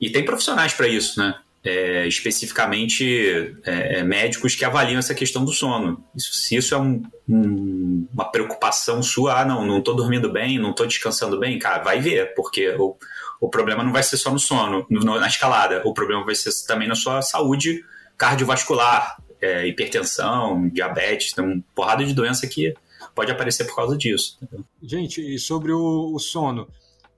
E 0.00 0.08
tem 0.08 0.24
profissionais 0.24 0.72
para 0.72 0.88
isso, 0.88 1.20
né? 1.20 1.38
É, 1.64 2.08
especificamente 2.08 3.56
é, 3.64 3.98
é, 3.98 4.02
médicos 4.02 4.54
que 4.54 4.64
avaliam 4.64 4.98
essa 4.98 5.14
questão 5.14 5.44
do 5.44 5.52
sono. 5.52 6.04
Isso, 6.14 6.32
se 6.34 6.56
isso 6.56 6.74
é 6.74 6.78
um, 6.78 7.02
um, 7.28 8.08
uma 8.12 8.24
preocupação 8.24 9.02
sua, 9.02 9.40
ah, 9.40 9.44
não, 9.44 9.64
não 9.64 9.78
estou 9.78 9.94
dormindo 9.94 10.30
bem, 10.30 10.58
não 10.58 10.70
estou 10.70 10.86
descansando 10.86 11.38
bem, 11.38 11.58
cara, 11.58 11.82
vai 11.82 12.00
ver, 12.00 12.34
porque 12.34 12.70
o, 12.70 12.96
o 13.40 13.48
problema 13.48 13.84
não 13.84 13.92
vai 13.92 14.02
ser 14.02 14.16
só 14.16 14.32
no 14.32 14.40
sono, 14.40 14.86
no, 14.90 15.20
na 15.20 15.28
escalada, 15.28 15.82
o 15.84 15.94
problema 15.94 16.24
vai 16.24 16.34
ser 16.34 16.50
também 16.66 16.88
na 16.88 16.96
sua 16.96 17.22
saúde 17.22 17.84
cardiovascular, 18.16 19.16
é, 19.40 19.66
hipertensão, 19.66 20.68
diabetes, 20.68 21.32
tem 21.32 21.44
uma 21.44 21.62
porrada 21.74 22.04
de 22.04 22.12
doença 22.12 22.46
que 22.46 22.74
pode 23.14 23.30
aparecer 23.30 23.64
por 23.66 23.76
causa 23.76 23.96
disso. 23.96 24.38
Gente, 24.82 25.20
e 25.20 25.38
sobre 25.38 25.72
o, 25.72 26.12
o 26.12 26.18
sono, 26.18 26.68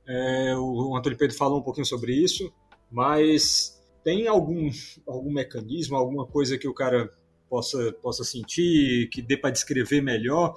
é, 0.06 0.54
o 0.56 0.94
Antônio 0.96 1.16
Pedro 1.16 1.36
falou 1.36 1.60
um 1.60 1.62
pouquinho 1.62 1.86
sobre 1.86 2.12
isso, 2.12 2.52
mas 2.90 3.73
tem 4.04 4.28
algum, 4.28 4.70
algum 5.06 5.32
mecanismo, 5.32 5.96
alguma 5.96 6.26
coisa 6.26 6.58
que 6.58 6.68
o 6.68 6.74
cara 6.74 7.10
possa, 7.48 7.92
possa 8.02 8.22
sentir, 8.22 9.08
que 9.08 9.22
dê 9.22 9.36
para 9.36 9.50
descrever 9.50 10.02
melhor 10.02 10.54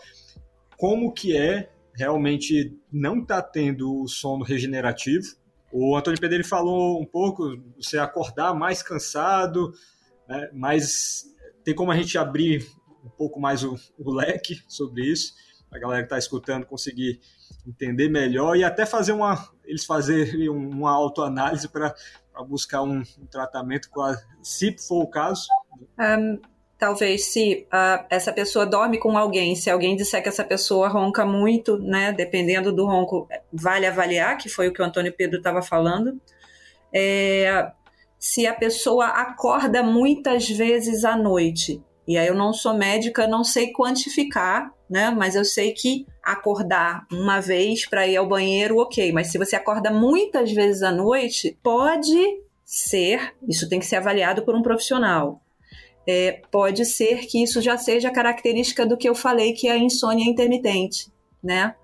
como 0.78 1.14
que 1.14 1.36
é 1.36 1.72
realmente 1.96 2.78
não 2.92 3.26
tá 3.26 3.42
tendo 3.42 4.04
o 4.04 4.08
sono 4.08 4.44
regenerativo. 4.44 5.26
O 5.72 5.98
Antônio 5.98 6.20
Pedro 6.20 6.44
falou 6.46 7.02
um 7.02 7.06
pouco, 7.06 7.58
você 7.76 7.98
acordar 7.98 8.54
mais 8.54 8.84
cansado, 8.84 9.74
né, 10.28 10.50
mas 10.54 11.26
tem 11.64 11.74
como 11.74 11.92
a 11.92 11.98
gente 11.98 12.18
abrir 12.18 12.68
um 13.04 13.10
pouco 13.10 13.40
mais 13.40 13.64
o, 13.64 13.76
o 13.98 14.12
leque 14.12 14.62
sobre 14.68 15.06
isso, 15.06 15.34
a 15.72 15.80
galera 15.80 16.02
que 16.02 16.06
está 16.06 16.18
escutando 16.18 16.66
conseguir 16.66 17.20
entender 17.66 18.10
melhor 18.10 18.56
e 18.56 18.64
até 18.64 18.86
fazer 18.86 19.12
uma 19.12 19.50
eles 19.66 19.84
fazerem 19.84 20.48
uma 20.48 20.92
autoanálise 20.92 21.68
para 21.68 21.94
buscar 22.44 22.84
um, 22.84 23.04
um 23.20 23.26
tratamento, 23.30 23.90
se 24.42 24.76
for 24.78 25.04
o 25.04 25.08
caso. 25.08 25.48
Um, 26.00 26.40
talvez 26.78 27.26
se 27.26 27.68
uh, 27.74 28.06
essa 28.10 28.32
pessoa 28.32 28.66
dorme 28.66 28.98
com 29.00 29.18
alguém, 29.18 29.56
se 29.56 29.70
alguém 29.70 29.96
disser 29.96 30.22
que 30.22 30.30
essa 30.30 30.44
pessoa 30.44 30.88
ronca 30.88 31.26
muito, 31.26 31.78
né, 31.78 32.12
dependendo 32.12 32.72
do 32.72 32.86
ronco, 32.86 33.28
vale 33.52 33.86
avaliar, 33.86 34.38
que 34.38 34.50
foi 34.50 34.68
o 34.68 34.74
que 34.74 34.82
o 34.82 34.86
Antônio 34.86 35.14
Pedro 35.16 35.38
estava 35.38 35.62
falando. 35.62 36.20
É, 36.94 37.72
se 38.20 38.46
a 38.46 38.54
pessoa 38.54 39.08
acorda 39.08 39.84
muitas 39.84 40.50
vezes 40.50 41.04
à 41.04 41.16
noite, 41.16 41.84
e 42.08 42.18
aí 42.18 42.28
eu 42.28 42.36
não 42.36 42.54
sou 42.54 42.74
médica, 42.74 43.28
não 43.28 43.44
sei 43.44 43.72
quantificar, 43.72 44.72
né? 44.90 45.10
Mas 45.12 45.36
eu 45.36 45.44
sei 45.44 45.74
que 45.74 46.06
acordar 46.24 47.06
uma 47.12 47.40
vez 47.40 47.86
para 47.88 48.08
ir 48.08 48.18
ao 48.18 48.28
banheiro, 48.28 48.78
ok. 48.78 49.12
Mas 49.12 49.28
se 49.28 49.38
você 49.38 49.56
acorda 49.56 49.92
muitas 49.92 50.52
vezes 50.52 50.84
à 50.84 50.92
noite, 50.92 51.58
pode 51.62 52.16
ser, 52.66 53.34
isso 53.48 53.70
tem 53.70 53.80
que 53.80 53.86
ser 53.86 53.98
avaliado 53.98 54.44
por 54.44 54.56
um 54.56 54.62
profissional. 54.62 55.42
É, 56.08 56.42
pode 56.52 56.86
ser 56.86 57.26
que 57.28 57.44
isso 57.44 57.62
já 57.62 57.78
seja 57.78 58.10
característica 58.10 58.86
do 58.86 58.98
que 58.98 59.10
eu 59.10 59.16
falei, 59.16 59.54
que 59.54 59.68
é 59.68 59.72
a 59.72 59.78
insônia 59.78 60.24
intermitente, 60.24 61.12
né? 61.44 61.76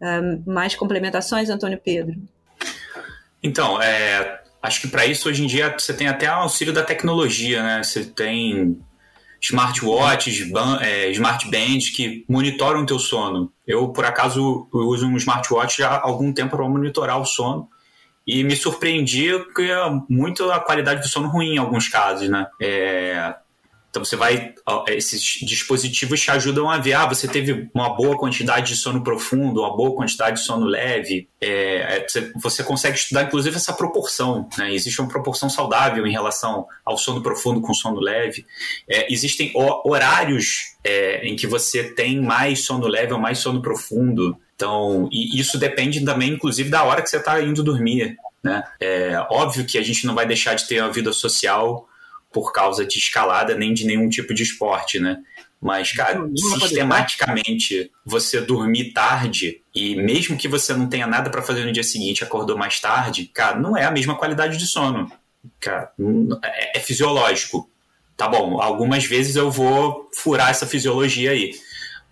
Um, 0.00 0.42
mais 0.46 0.74
complementações, 0.74 1.48
Antônio 1.48 1.80
Pedro? 1.82 2.16
Então, 3.42 3.80
é, 3.80 4.42
acho 4.62 4.82
que 4.82 4.88
para 4.88 5.06
isso 5.06 5.28
hoje 5.28 5.42
em 5.42 5.46
dia 5.46 5.74
você 5.76 5.94
tem 5.94 6.06
até 6.06 6.26
auxílio 6.26 6.72
da 6.72 6.82
tecnologia, 6.82 7.62
né? 7.62 7.82
Você 7.82 8.04
tem 8.04 8.78
smartwatches, 9.40 10.50
ban 10.50 10.78
é, 10.80 11.10
smartbands 11.10 11.90
que 11.90 12.24
monitoram 12.28 12.82
o 12.82 12.86
teu 12.86 12.98
sono. 12.98 13.52
Eu, 13.66 13.88
por 13.88 14.04
acaso, 14.04 14.68
uso 14.72 15.06
um 15.06 15.16
smartwatch 15.16 15.82
há 15.82 16.00
algum 16.02 16.32
tempo 16.32 16.56
para 16.56 16.68
monitorar 16.68 17.20
o 17.20 17.24
sono 17.24 17.68
e 18.26 18.44
me 18.44 18.54
surpreendi 18.54 19.30
que 19.54 19.70
é 19.70 19.76
muito 20.08 20.50
a 20.50 20.60
qualidade 20.60 21.00
do 21.00 21.08
sono 21.08 21.28
ruim 21.28 21.54
em 21.54 21.58
alguns 21.58 21.88
casos, 21.88 22.28
né? 22.28 22.46
É, 22.60 23.34
então 23.90 24.04
você 24.04 24.16
vai. 24.16 24.54
Esses 24.88 25.20
dispositivos 25.42 26.20
te 26.20 26.30
ajudam 26.30 26.70
a 26.70 26.78
ver, 26.78 26.92
ah, 26.92 27.06
você 27.06 27.26
teve 27.26 27.70
uma 27.74 27.96
boa 27.96 28.18
quantidade 28.18 28.68
de 28.68 28.76
sono 28.76 29.02
profundo, 29.02 29.60
uma 29.60 29.74
boa 29.74 29.94
quantidade 29.94 30.36
de 30.36 30.44
sono 30.44 30.66
leve. 30.66 31.28
É, 31.40 32.04
é 32.04 32.06
você 32.36 32.62
consegue 32.62 32.98
estudar, 32.98 33.24
inclusive, 33.24 33.56
essa 33.56 33.72
proporção. 33.72 34.46
Né? 34.58 34.74
Existe 34.74 35.00
uma 35.00 35.08
proporção 35.08 35.48
saudável 35.48 36.06
em 36.06 36.12
relação 36.12 36.66
ao 36.84 36.98
sono 36.98 37.22
profundo 37.22 37.62
com 37.62 37.72
sono 37.72 37.98
leve. 37.98 38.44
É, 38.88 39.10
existem 39.12 39.52
horários 39.54 40.76
é, 40.84 41.26
em 41.26 41.34
que 41.34 41.46
você 41.46 41.84
tem 41.84 42.20
mais 42.20 42.64
sono 42.66 42.86
leve 42.86 43.14
ou 43.14 43.18
mais 43.18 43.38
sono 43.38 43.62
profundo. 43.62 44.38
Então, 44.54 45.08
e 45.10 45.40
isso 45.40 45.56
depende 45.56 46.04
também, 46.04 46.30
inclusive, 46.30 46.68
da 46.68 46.84
hora 46.84 47.00
que 47.00 47.08
você 47.08 47.16
está 47.16 47.40
indo 47.40 47.62
dormir. 47.62 48.16
Né? 48.44 48.62
É 48.78 49.26
óbvio 49.30 49.64
que 49.64 49.78
a 49.78 49.82
gente 49.82 50.06
não 50.06 50.14
vai 50.14 50.26
deixar 50.26 50.54
de 50.54 50.68
ter 50.68 50.80
uma 50.80 50.92
vida 50.92 51.12
social 51.12 51.88
por 52.32 52.52
causa 52.52 52.84
de 52.84 52.98
escalada 52.98 53.54
nem 53.54 53.72
de 53.72 53.86
nenhum 53.86 54.08
tipo 54.08 54.34
de 54.34 54.42
esporte, 54.42 54.98
né? 55.00 55.18
Mas, 55.60 55.90
cara, 55.92 56.24
sistematicamente 56.60 57.90
você 58.04 58.40
dormir 58.40 58.92
tarde 58.92 59.60
e 59.74 59.96
mesmo 59.96 60.36
que 60.36 60.46
você 60.46 60.72
não 60.72 60.88
tenha 60.88 61.06
nada 61.06 61.30
para 61.30 61.42
fazer 61.42 61.64
no 61.64 61.72
dia 61.72 61.82
seguinte, 61.82 62.22
acordou 62.22 62.56
mais 62.56 62.80
tarde, 62.80 63.26
cara, 63.26 63.58
não 63.58 63.76
é 63.76 63.84
a 63.84 63.90
mesma 63.90 64.14
qualidade 64.14 64.56
de 64.56 64.66
sono. 64.66 65.10
Cara, 65.58 65.92
é, 66.44 66.78
é 66.78 66.80
fisiológico. 66.80 67.68
Tá 68.16 68.28
bom, 68.28 68.60
algumas 68.60 69.04
vezes 69.04 69.36
eu 69.36 69.50
vou 69.50 70.08
furar 70.14 70.50
essa 70.50 70.66
fisiologia 70.66 71.32
aí. 71.32 71.52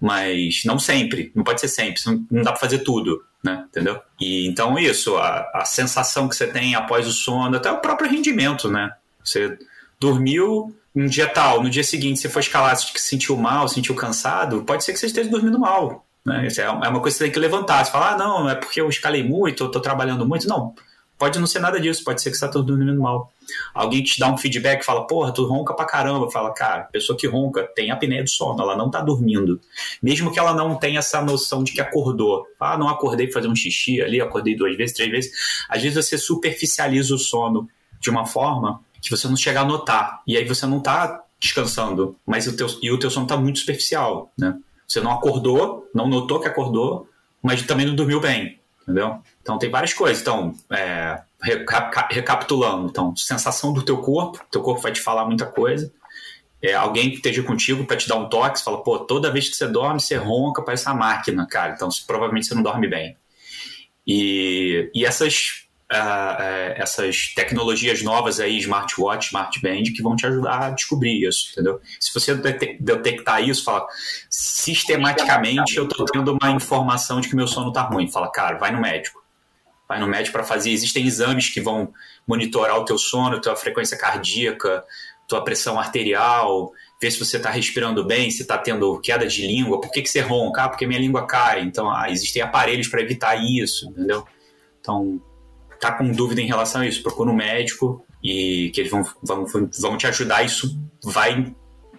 Mas 0.00 0.62
não 0.64 0.78
sempre, 0.78 1.32
não 1.34 1.42
pode 1.42 1.60
ser 1.60 1.68
sempre, 1.68 2.02
não 2.30 2.42
dá 2.42 2.50
para 2.50 2.60
fazer 2.60 2.80
tudo, 2.80 3.24
né? 3.42 3.64
Entendeu? 3.68 4.00
E 4.20 4.46
então 4.46 4.78
isso, 4.78 5.16
a, 5.16 5.50
a 5.54 5.64
sensação 5.64 6.28
que 6.28 6.36
você 6.36 6.46
tem 6.46 6.74
após 6.74 7.06
o 7.06 7.12
sono, 7.12 7.56
até 7.56 7.70
o 7.70 7.80
próprio 7.80 8.10
rendimento, 8.10 8.70
né? 8.70 8.92
Você 9.24 9.56
dormiu 9.98 10.74
um 10.94 11.06
dia 11.06 11.28
tal, 11.28 11.62
no 11.62 11.68
dia 11.68 11.84
seguinte 11.84 12.20
você 12.20 12.28
foi 12.28 12.40
escalar, 12.40 12.74
se 12.76 12.90
sentiu 12.96 13.36
mal, 13.36 13.68
sentiu 13.68 13.94
cansado, 13.94 14.62
pode 14.64 14.82
ser 14.82 14.92
que 14.92 14.98
você 14.98 15.06
esteja 15.06 15.28
dormindo 15.28 15.58
mal. 15.58 16.06
Né? 16.24 16.48
É, 16.48 16.60
é 16.62 16.70
uma 16.70 17.00
coisa 17.00 17.02
que 17.02 17.10
você 17.10 17.24
tem 17.24 17.32
que 17.32 17.38
levantar. 17.38 17.84
Você 17.84 17.92
fala, 17.92 18.12
ah, 18.12 18.18
não, 18.18 18.50
é 18.50 18.54
porque 18.54 18.80
eu 18.80 18.88
escalei 18.88 19.22
muito, 19.22 19.62
eu 19.62 19.66
estou 19.68 19.80
trabalhando 19.80 20.26
muito. 20.26 20.48
Não, 20.48 20.74
pode 21.16 21.38
não 21.38 21.46
ser 21.46 21.60
nada 21.60 21.78
disso, 21.78 22.02
pode 22.02 22.20
ser 22.20 22.30
que 22.30 22.36
você 22.36 22.44
está 22.44 22.60
dormindo 22.60 23.00
mal. 23.00 23.32
Alguém 23.72 24.02
te 24.02 24.18
dá 24.18 24.28
um 24.28 24.36
feedback 24.36 24.84
fala, 24.84 25.06
porra, 25.06 25.32
tu 25.32 25.46
ronca 25.46 25.72
pra 25.72 25.84
caramba. 25.84 26.30
Fala, 26.30 26.52
cara, 26.52 26.84
pessoa 26.84 27.16
que 27.16 27.28
ronca 27.28 27.62
tem 27.74 27.92
apneia 27.92 28.24
do 28.24 28.28
sono, 28.28 28.60
ela 28.60 28.76
não 28.76 28.90
tá 28.90 29.00
dormindo. 29.00 29.60
Mesmo 30.02 30.32
que 30.32 30.38
ela 30.38 30.52
não 30.52 30.74
tenha 30.74 30.98
essa 30.98 31.22
noção 31.22 31.62
de 31.62 31.72
que 31.72 31.80
acordou. 31.80 32.44
Ah, 32.58 32.76
não 32.76 32.88
acordei 32.88 33.30
fazer 33.30 33.46
um 33.46 33.54
xixi 33.54 34.02
ali, 34.02 34.20
acordei 34.20 34.56
duas 34.56 34.76
vezes, 34.76 34.96
três 34.96 35.10
vezes. 35.10 35.32
Às 35.68 35.80
vezes 35.80 36.04
você 36.04 36.18
superficializa 36.18 37.14
o 37.14 37.18
sono 37.18 37.68
de 38.00 38.10
uma 38.10 38.26
forma 38.26 38.80
que 39.08 39.16
você 39.16 39.28
não 39.28 39.36
chega 39.36 39.60
a 39.60 39.64
notar. 39.64 40.22
E 40.26 40.36
aí 40.36 40.44
você 40.44 40.66
não 40.66 40.78
está 40.78 41.22
descansando, 41.38 42.16
mas 42.26 42.46
o 42.46 42.56
teu, 42.56 42.66
e 42.82 42.90
o 42.90 42.98
teu 42.98 43.10
sono 43.10 43.26
está 43.26 43.36
muito 43.36 43.58
superficial, 43.60 44.32
né? 44.38 44.56
Você 44.86 45.00
não 45.00 45.10
acordou, 45.10 45.88
não 45.94 46.08
notou 46.08 46.40
que 46.40 46.48
acordou, 46.48 47.08
mas 47.42 47.62
também 47.62 47.86
não 47.86 47.94
dormiu 47.94 48.20
bem, 48.20 48.60
entendeu? 48.82 49.20
Então 49.42 49.58
tem 49.58 49.70
várias 49.70 49.92
coisas. 49.92 50.20
Então, 50.20 50.54
é, 50.70 51.20
recapitulando, 52.10 52.88
então, 52.88 53.14
sensação 53.16 53.72
do 53.72 53.82
teu 53.82 53.98
corpo, 53.98 54.44
teu 54.50 54.62
corpo 54.62 54.80
vai 54.80 54.92
te 54.92 55.00
falar 55.00 55.26
muita 55.26 55.46
coisa. 55.46 55.92
É, 56.62 56.72
alguém 56.74 57.10
que 57.10 57.16
esteja 57.16 57.42
contigo 57.42 57.84
para 57.84 57.96
te 57.96 58.08
dar 58.08 58.16
um 58.16 58.28
toque, 58.28 58.62
fala, 58.62 58.82
pô, 58.82 58.98
toda 58.98 59.30
vez 59.30 59.48
que 59.48 59.56
você 59.56 59.66
dorme, 59.66 60.00
você 60.00 60.16
ronca, 60.16 60.62
parece 60.62 60.86
uma 60.86 60.94
máquina, 60.94 61.46
cara. 61.46 61.74
Então, 61.74 61.88
provavelmente 62.06 62.46
você 62.46 62.54
não 62.54 62.62
dorme 62.62 62.88
bem. 62.88 63.16
E, 64.06 64.90
e 64.94 65.04
essas 65.04 65.65
uh, 65.92 66.74
essas 66.76 67.32
tecnologias 67.34 68.02
novas 68.02 68.40
aí, 68.40 68.58
smartwatch, 68.58 69.28
smartband, 69.28 69.84
que 69.94 70.02
vão 70.02 70.16
te 70.16 70.26
ajudar 70.26 70.62
a 70.62 70.70
descobrir 70.70 71.26
isso, 71.26 71.50
entendeu? 71.52 71.80
Se 72.00 72.12
você 72.12 72.34
detectar 72.80 73.42
isso, 73.42 73.64
fala, 73.64 73.86
sistematicamente 74.28 75.76
eu 75.76 75.88
tô 75.88 76.04
tendo 76.04 76.36
uma 76.40 76.50
informação 76.50 77.20
de 77.20 77.28
que 77.28 77.36
meu 77.36 77.46
sono 77.46 77.72
tá 77.72 77.82
ruim. 77.82 78.10
Fala, 78.10 78.30
cara, 78.30 78.58
vai 78.58 78.72
no 78.72 78.80
médico. 78.80 79.24
Vai 79.88 80.00
no 80.00 80.08
médico 80.08 80.32
para 80.32 80.44
fazer. 80.44 80.70
Existem 80.70 81.06
exames 81.06 81.48
que 81.48 81.60
vão 81.60 81.92
monitorar 82.26 82.76
o 82.76 82.84
teu 82.84 82.98
sono, 82.98 83.40
tua 83.40 83.54
frequência 83.54 83.96
cardíaca, 83.96 84.84
tua 85.28 85.44
pressão 85.44 85.78
arterial, 85.78 86.72
ver 87.00 87.10
se 87.10 87.18
você 87.18 87.36
está 87.36 87.50
respirando 87.50 88.04
bem, 88.04 88.30
se 88.30 88.42
está 88.42 88.58
tendo 88.58 89.00
queda 89.00 89.26
de 89.26 89.46
língua, 89.46 89.80
por 89.80 89.90
que, 89.92 90.02
que 90.02 90.08
você 90.08 90.20
ronca? 90.20 90.64
Ah, 90.64 90.68
porque 90.68 90.86
minha 90.86 91.00
língua 91.00 91.26
cai. 91.26 91.62
Então, 91.62 91.88
ah, 91.88 92.10
existem 92.10 92.42
aparelhos 92.42 92.88
para 92.88 93.00
evitar 93.00 93.36
isso, 93.36 93.88
entendeu? 93.88 94.26
Então, 94.80 95.20
tá 95.78 95.92
com 95.92 96.10
dúvida 96.10 96.40
em 96.40 96.46
relação 96.46 96.82
a 96.82 96.86
isso, 96.86 97.02
procura 97.02 97.30
um 97.30 97.34
médico 97.34 98.04
e 98.22 98.70
que 98.74 98.80
eles 98.80 98.90
vão, 98.90 99.02
vão, 99.22 99.44
vão 99.80 99.96
te 99.96 100.06
ajudar. 100.06 100.44
Isso 100.44 100.78
vai, 101.04 101.54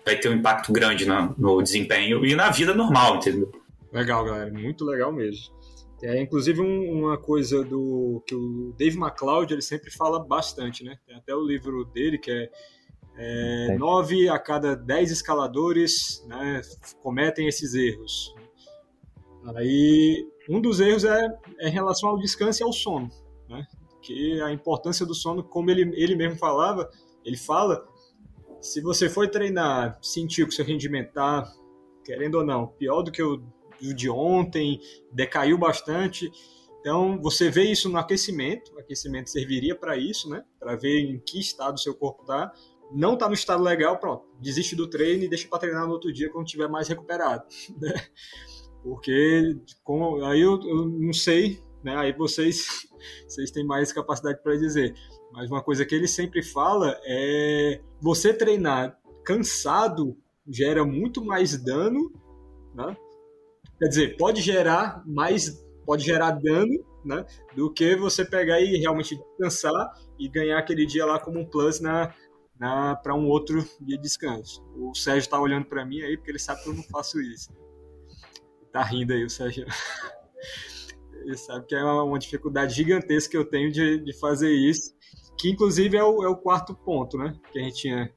vai 0.06 0.18
ter 0.18 0.30
um 0.30 0.34
impacto 0.34 0.72
grande 0.72 1.06
no, 1.06 1.36
no 1.38 1.62
desempenho 1.62 2.26
e 2.26 2.36
na 2.36 2.50
vida 2.50 2.74
normal, 2.74 3.18
entendeu? 3.18 3.52
Legal, 3.92 4.26
galera, 4.26 4.52
muito 4.52 4.84
legal 4.84 5.12
mesmo. 5.12 5.56
É, 6.04 6.22
inclusive 6.22 6.62
um, 6.62 6.92
uma 6.92 7.18
coisa 7.18 7.64
do 7.64 8.22
que 8.28 8.36
o 8.36 8.74
Dave 8.78 8.98
McCloud 8.98 9.52
ele 9.52 9.64
sempre 9.64 9.90
fala 9.90 10.20
bastante, 10.20 10.84
né? 10.84 10.98
Tem 11.08 11.16
até 11.16 11.34
o 11.34 11.42
livro 11.42 11.86
dele 11.86 12.20
que 12.20 12.30
é, 12.30 12.50
é 13.18 13.78
nove 13.78 14.30
a 14.30 14.38
cada 14.38 14.76
dez 14.76 15.10
escaladores 15.10 16.24
né, 16.28 16.62
cometem 17.02 17.48
esses 17.48 17.74
erros. 17.74 18.36
Aí 19.56 20.24
um 20.48 20.62
dos 20.62 20.80
erros 20.80 21.04
é, 21.04 21.28
é 21.60 21.68
em 21.68 21.72
relação 21.72 22.10
ao 22.10 22.20
descanso 22.20 22.62
e 22.62 22.64
ao 22.64 22.72
sono 22.72 23.10
né? 23.50 23.66
Que 24.02 24.42
a 24.42 24.52
importância 24.52 25.06
do 25.06 25.14
sono, 25.14 25.44
como 25.44 25.70
ele, 25.70 25.92
ele 25.96 26.16
mesmo 26.16 26.38
falava, 26.38 26.90
ele 27.26 27.38
fala, 27.38 27.86
se 28.62 28.82
você 28.82 29.10
for 29.10 29.28
treinar, 29.30 29.98
sentiu 30.02 30.48
que 30.48 30.54
seu 30.54 30.66
rendimento 30.66 31.14
tá, 31.14 31.52
querendo 32.04 32.36
ou 32.36 32.46
não, 32.46 32.68
pior 32.68 33.02
do 33.02 33.12
que 33.12 33.22
o, 33.22 33.44
o 33.82 33.94
de 33.94 34.10
ontem, 34.10 34.80
decaiu 35.12 35.58
bastante, 35.58 36.32
então 36.80 37.20
você 37.22 37.50
vê 37.50 37.64
isso 37.64 37.90
no 37.90 37.98
aquecimento, 37.98 38.74
o 38.76 38.80
aquecimento 38.80 39.30
serviria 39.30 39.76
para 39.76 39.98
isso, 39.98 40.30
né? 40.30 40.44
Para 40.60 40.76
ver 40.76 41.00
em 41.02 41.20
que 41.20 41.40
estado 41.40 41.76
o 41.76 41.80
seu 41.80 41.94
corpo 41.94 42.22
está. 42.22 42.54
Não 42.94 43.16
está 43.16 43.28
no 43.28 43.34
estado 43.34 43.62
legal, 43.62 44.00
pronto, 44.00 44.26
desiste 44.40 44.74
do 44.74 44.88
treino 44.90 45.26
e 45.26 45.28
deixa 45.28 45.50
para 45.50 45.60
treinar 45.60 45.86
no 45.86 45.92
outro 45.92 46.14
dia 46.14 46.30
quando 46.30 46.46
estiver 46.46 46.70
mais 46.70 46.88
recuperado, 46.88 47.44
né? 47.82 47.94
Porque 48.82 49.54
aí 50.24 50.40
eu, 50.40 50.62
eu 50.62 50.88
não 50.88 51.12
sei 51.12 51.62
né? 51.84 51.96
Aí 51.96 52.12
vocês, 52.12 52.87
vocês 53.28 53.52
têm 53.52 53.66
mais 53.66 53.92
capacidade 53.92 54.42
para 54.42 54.56
dizer. 54.56 54.96
Mas 55.32 55.50
uma 55.50 55.62
coisa 55.62 55.86
que 55.86 55.94
ele 55.94 56.08
sempre 56.08 56.42
fala 56.42 57.00
é 57.06 57.82
você 58.02 58.34
treinar 58.34 58.98
cansado 59.24 60.18
gera 60.48 60.86
muito 60.86 61.24
mais 61.24 61.58
dano, 61.58 62.12
né? 62.74 62.96
Quer 63.80 63.88
dizer, 63.90 64.18
pode 64.18 64.42
gerar 64.42 65.04
mais, 65.06 65.64
pode 65.86 66.04
gerar 66.04 66.32
dano, 66.32 66.84
né? 67.04 67.26
Do 67.56 67.72
que 67.72 67.96
você 67.96 68.26
pegar 68.26 68.60
e 68.62 68.78
realmente 68.78 69.16
descansar 69.16 69.94
e 70.18 70.28
ganhar 70.28 70.58
aquele 70.58 70.86
dia 70.86 71.06
lá 71.06 71.20
como 71.20 71.40
um 71.40 71.46
plus 71.46 71.80
na, 71.80 72.14
na 72.60 72.96
para 72.96 73.14
um 73.14 73.28
outro 73.28 73.62
dia 73.82 73.98
de 73.98 74.02
descanso. 74.02 74.64
O 74.76 74.96
Sérgio 74.96 75.20
está 75.20 75.40
olhando 75.40 75.66
para 75.66 75.86
mim 75.86 76.02
aí 76.02 76.18
porque 76.18 76.32
ele 76.32 76.40
sabe 76.40 76.64
que 76.64 76.70
eu 76.70 76.74
não 76.74 76.84
faço 76.84 77.22
isso. 77.22 77.52
Tá 78.72 78.84
rindo 78.84 79.14
aí 79.14 79.24
o 79.24 79.30
Sérgio. 79.30 79.66
Ele 81.28 81.36
sabe 81.36 81.66
que 81.68 81.76
é 81.76 81.84
uma 81.84 82.18
dificuldade 82.18 82.74
gigantesca 82.74 83.32
que 83.32 83.38
eu 83.38 83.44
tenho 83.44 83.70
de, 83.70 84.00
de 84.00 84.18
fazer 84.18 84.50
isso, 84.50 84.96
que 85.38 85.50
inclusive 85.50 85.98
é 85.98 86.04
o, 86.04 86.24
é 86.24 86.30
o 86.30 86.38
quarto 86.38 86.74
ponto, 86.74 87.18
né? 87.18 87.38
Que 87.52 87.60
a 87.60 87.64
gente 87.64 87.76
tinha, 87.76 88.14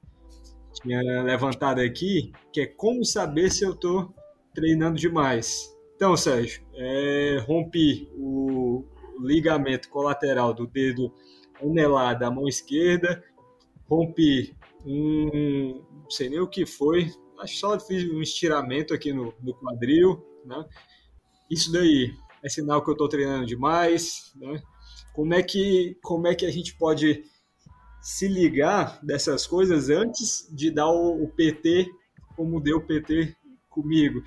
tinha 0.81 1.01
levantado 1.25 1.81
aqui, 1.81 2.31
que 2.53 2.61
é 2.61 2.67
como 2.67 3.05
saber 3.05 3.51
se 3.51 3.65
eu 3.65 3.73
estou 3.73 4.15
treinando 4.55 4.97
demais. 4.97 5.77
Então, 5.97 6.17
Sérgio, 6.17 6.63
é, 6.73 7.45
rompi 7.49 8.09
o 8.15 8.85
ligamento 9.19 9.91
colateral 9.91 10.55
do 10.55 10.69
dedo 10.69 11.13
anelar 11.61 12.17
da 12.17 12.31
mão 12.31 12.47
esquerda, 12.47 13.25
rompi 13.89 14.57
um, 14.87 15.83
não 16.05 16.11
sei 16.11 16.29
nem 16.29 16.39
o 16.39 16.49
que 16.49 16.65
foi, 16.65 17.13
acho 17.41 17.55
que 17.55 17.59
só 17.59 17.81
fiz 17.81 18.09
um 18.09 18.23
estiramento 18.23 18.95
aqui 18.95 19.13
no, 19.13 19.35
no 19.43 19.53
quadril, 19.55 20.25
né? 20.45 20.65
Isso 21.51 21.73
daí 21.73 22.15
é 22.43 22.49
sinal 22.49 22.83
que 22.83 22.91
eu 22.91 22.95
estou 22.95 23.09
treinando 23.09 23.47
demais, 23.47 24.33
né? 24.37 24.63
Como 25.13 25.35
é 25.35 25.43
que 25.43 25.97
como 26.03 26.27
é 26.27 26.35
que 26.35 26.47
a 26.47 26.51
gente 26.51 26.77
pode 26.77 27.25
se 28.01 28.27
ligar 28.29 28.99
dessas 29.03 29.47
coisas 29.47 29.91
antes 29.91 30.49
de 30.55 30.71
dar 30.71 30.89
o, 30.89 31.25
o 31.25 31.29
PT 31.29 31.87
como 32.37 32.61
deu 32.61 32.79
o 32.79 32.87
PT 32.87 33.37
comigo? 33.69 34.23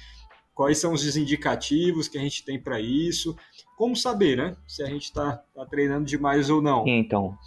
quais 0.53 0.77
são 0.77 0.93
os 0.93 1.17
indicativos 1.17 2.07
que 2.07 2.17
a 2.17 2.21
gente 2.21 2.45
tem 2.45 2.59
para 2.59 2.79
isso, 2.79 3.35
como 3.77 3.95
saber, 3.95 4.37
né, 4.37 4.55
se 4.67 4.83
a 4.83 4.87
gente 4.87 5.05
está 5.05 5.37
tá 5.53 5.65
treinando 5.65 6.05
demais 6.05 6.49
ou 6.49 6.61
não. 6.61 6.87
Então, 6.87 7.37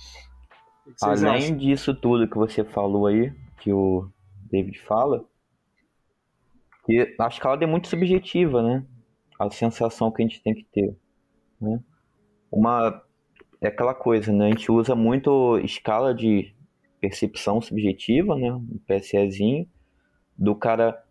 além 1.01 1.45
acham? 1.45 1.57
disso 1.57 1.95
tudo 1.95 2.29
que 2.29 2.37
você 2.37 2.65
falou 2.65 3.07
aí, 3.07 3.33
que 3.61 3.73
o 3.73 4.09
David 4.51 4.79
fala, 4.81 5.25
que 6.85 7.15
a 7.19 7.27
escala 7.27 7.63
é 7.63 7.67
muito 7.67 7.89
subjetiva, 7.89 8.63
né? 8.63 8.85
A 9.39 9.51
sensação 9.51 10.11
que 10.11 10.23
a 10.23 10.27
gente 10.27 10.43
tem 10.43 10.55
que 10.55 10.65
ter, 10.65 10.97
né? 11.61 11.81
Uma 12.51 13.03
é 13.61 13.69
aquela 13.69 13.95
coisa, 13.95 14.33
né? 14.33 14.47
A 14.47 14.51
gente 14.51 14.71
usa 14.71 14.95
muito 14.95 15.59
escala 15.59 16.15
de 16.15 16.55
percepção 17.01 17.61
subjetiva, 17.61 18.37
né? 18.37 18.53
Um 18.53 18.79
PSEzinho 18.87 19.69
do 20.39 20.55
cara 20.55 21.03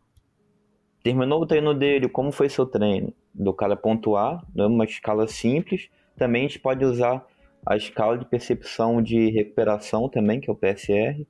Terminou 1.05 1.43
o 1.43 1.45
treino 1.45 1.75
dele, 1.75 2.09
como 2.09 2.31
foi 2.31 2.49
seu 2.49 2.65
treino? 2.65 3.13
Do 3.31 3.53
cara 3.53 3.75
pontuar, 3.75 4.43
né, 4.55 4.65
uma 4.65 4.85
escala 4.85 5.27
simples. 5.27 5.87
Também 6.17 6.45
a 6.45 6.47
gente 6.47 6.59
pode 6.59 6.83
usar 6.83 7.23
a 7.63 7.77
escala 7.77 8.17
de 8.17 8.25
percepção 8.25 8.99
de 9.03 9.29
recuperação 9.29 10.09
também, 10.09 10.39
que 10.39 10.49
é 10.49 10.53
o 10.53 10.55
PSR, 10.55 11.23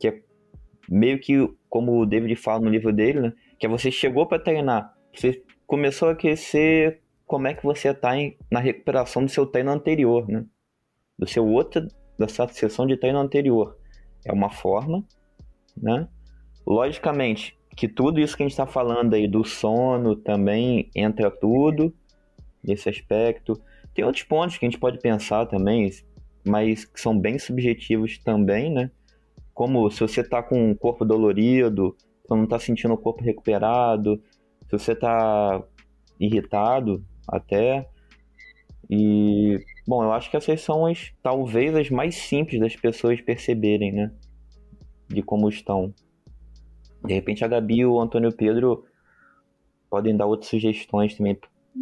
que 0.00 0.08
é 0.08 0.20
meio 0.88 1.20
que 1.20 1.48
como 1.68 2.00
o 2.00 2.04
David 2.04 2.34
fala 2.34 2.58
no 2.58 2.68
livro 2.68 2.92
dele, 2.92 3.20
né? 3.20 3.32
Que 3.56 3.66
é 3.66 3.68
você 3.68 3.88
chegou 3.92 4.26
para 4.26 4.42
treinar, 4.42 4.92
você 5.14 5.44
começou 5.70 6.08
a 6.08 6.12
aquecer, 6.12 7.00
como 7.24 7.46
é 7.46 7.54
que 7.54 7.62
você 7.62 7.90
está 7.90 8.10
na 8.50 8.58
recuperação 8.58 9.24
do 9.24 9.30
seu 9.30 9.46
treino 9.46 9.70
anterior, 9.70 10.28
né? 10.28 10.44
Do 11.16 11.28
seu 11.28 11.46
outro, 11.46 11.86
da 12.18 12.26
sua 12.26 12.48
sessão 12.48 12.88
de 12.88 12.96
treino 12.96 13.20
anterior. 13.20 13.78
É 14.24 14.32
uma 14.32 14.50
forma, 14.50 15.04
né? 15.80 16.08
Logicamente, 16.66 17.56
que 17.76 17.86
tudo 17.86 18.18
isso 18.18 18.36
que 18.36 18.42
a 18.42 18.46
gente 18.46 18.52
está 18.52 18.66
falando 18.66 19.14
aí 19.14 19.28
do 19.28 19.44
sono 19.44 20.16
também 20.16 20.90
entra 20.92 21.30
tudo 21.30 21.94
nesse 22.64 22.88
aspecto. 22.88 23.54
Tem 23.94 24.04
outros 24.04 24.24
pontos 24.24 24.58
que 24.58 24.66
a 24.66 24.68
gente 24.68 24.80
pode 24.80 24.98
pensar 24.98 25.46
também, 25.46 25.88
mas 26.44 26.84
que 26.84 27.00
são 27.00 27.16
bem 27.16 27.38
subjetivos 27.38 28.18
também, 28.18 28.72
né? 28.72 28.90
Como 29.54 29.88
se 29.88 30.00
você 30.00 30.20
está 30.20 30.42
com 30.42 30.72
o 30.72 30.76
corpo 30.76 31.04
dolorido, 31.04 31.96
não 32.28 32.42
está 32.42 32.58
sentindo 32.58 32.94
o 32.94 32.98
corpo 32.98 33.22
recuperado, 33.22 34.20
se 34.70 34.78
você 34.78 34.92
está 34.92 35.62
irritado 36.18 37.04
até. 37.28 37.88
E, 38.88 39.58
bom, 39.86 40.04
eu 40.04 40.12
acho 40.12 40.30
que 40.30 40.36
essas 40.36 40.60
são 40.60 40.86
as, 40.86 41.12
talvez 41.22 41.74
as 41.74 41.90
mais 41.90 42.14
simples 42.14 42.60
das 42.60 42.76
pessoas 42.76 43.20
perceberem, 43.20 43.92
né? 43.92 44.12
De 45.08 45.22
como 45.22 45.48
estão. 45.48 45.92
De 47.04 47.14
repente 47.14 47.44
a 47.44 47.48
Gabi 47.48 47.78
e 47.78 47.86
o 47.86 48.00
Antônio 48.00 48.32
Pedro 48.32 48.84
podem 49.88 50.16
dar 50.16 50.26
outras 50.26 50.50
sugestões 50.50 51.16
também. 51.16 51.36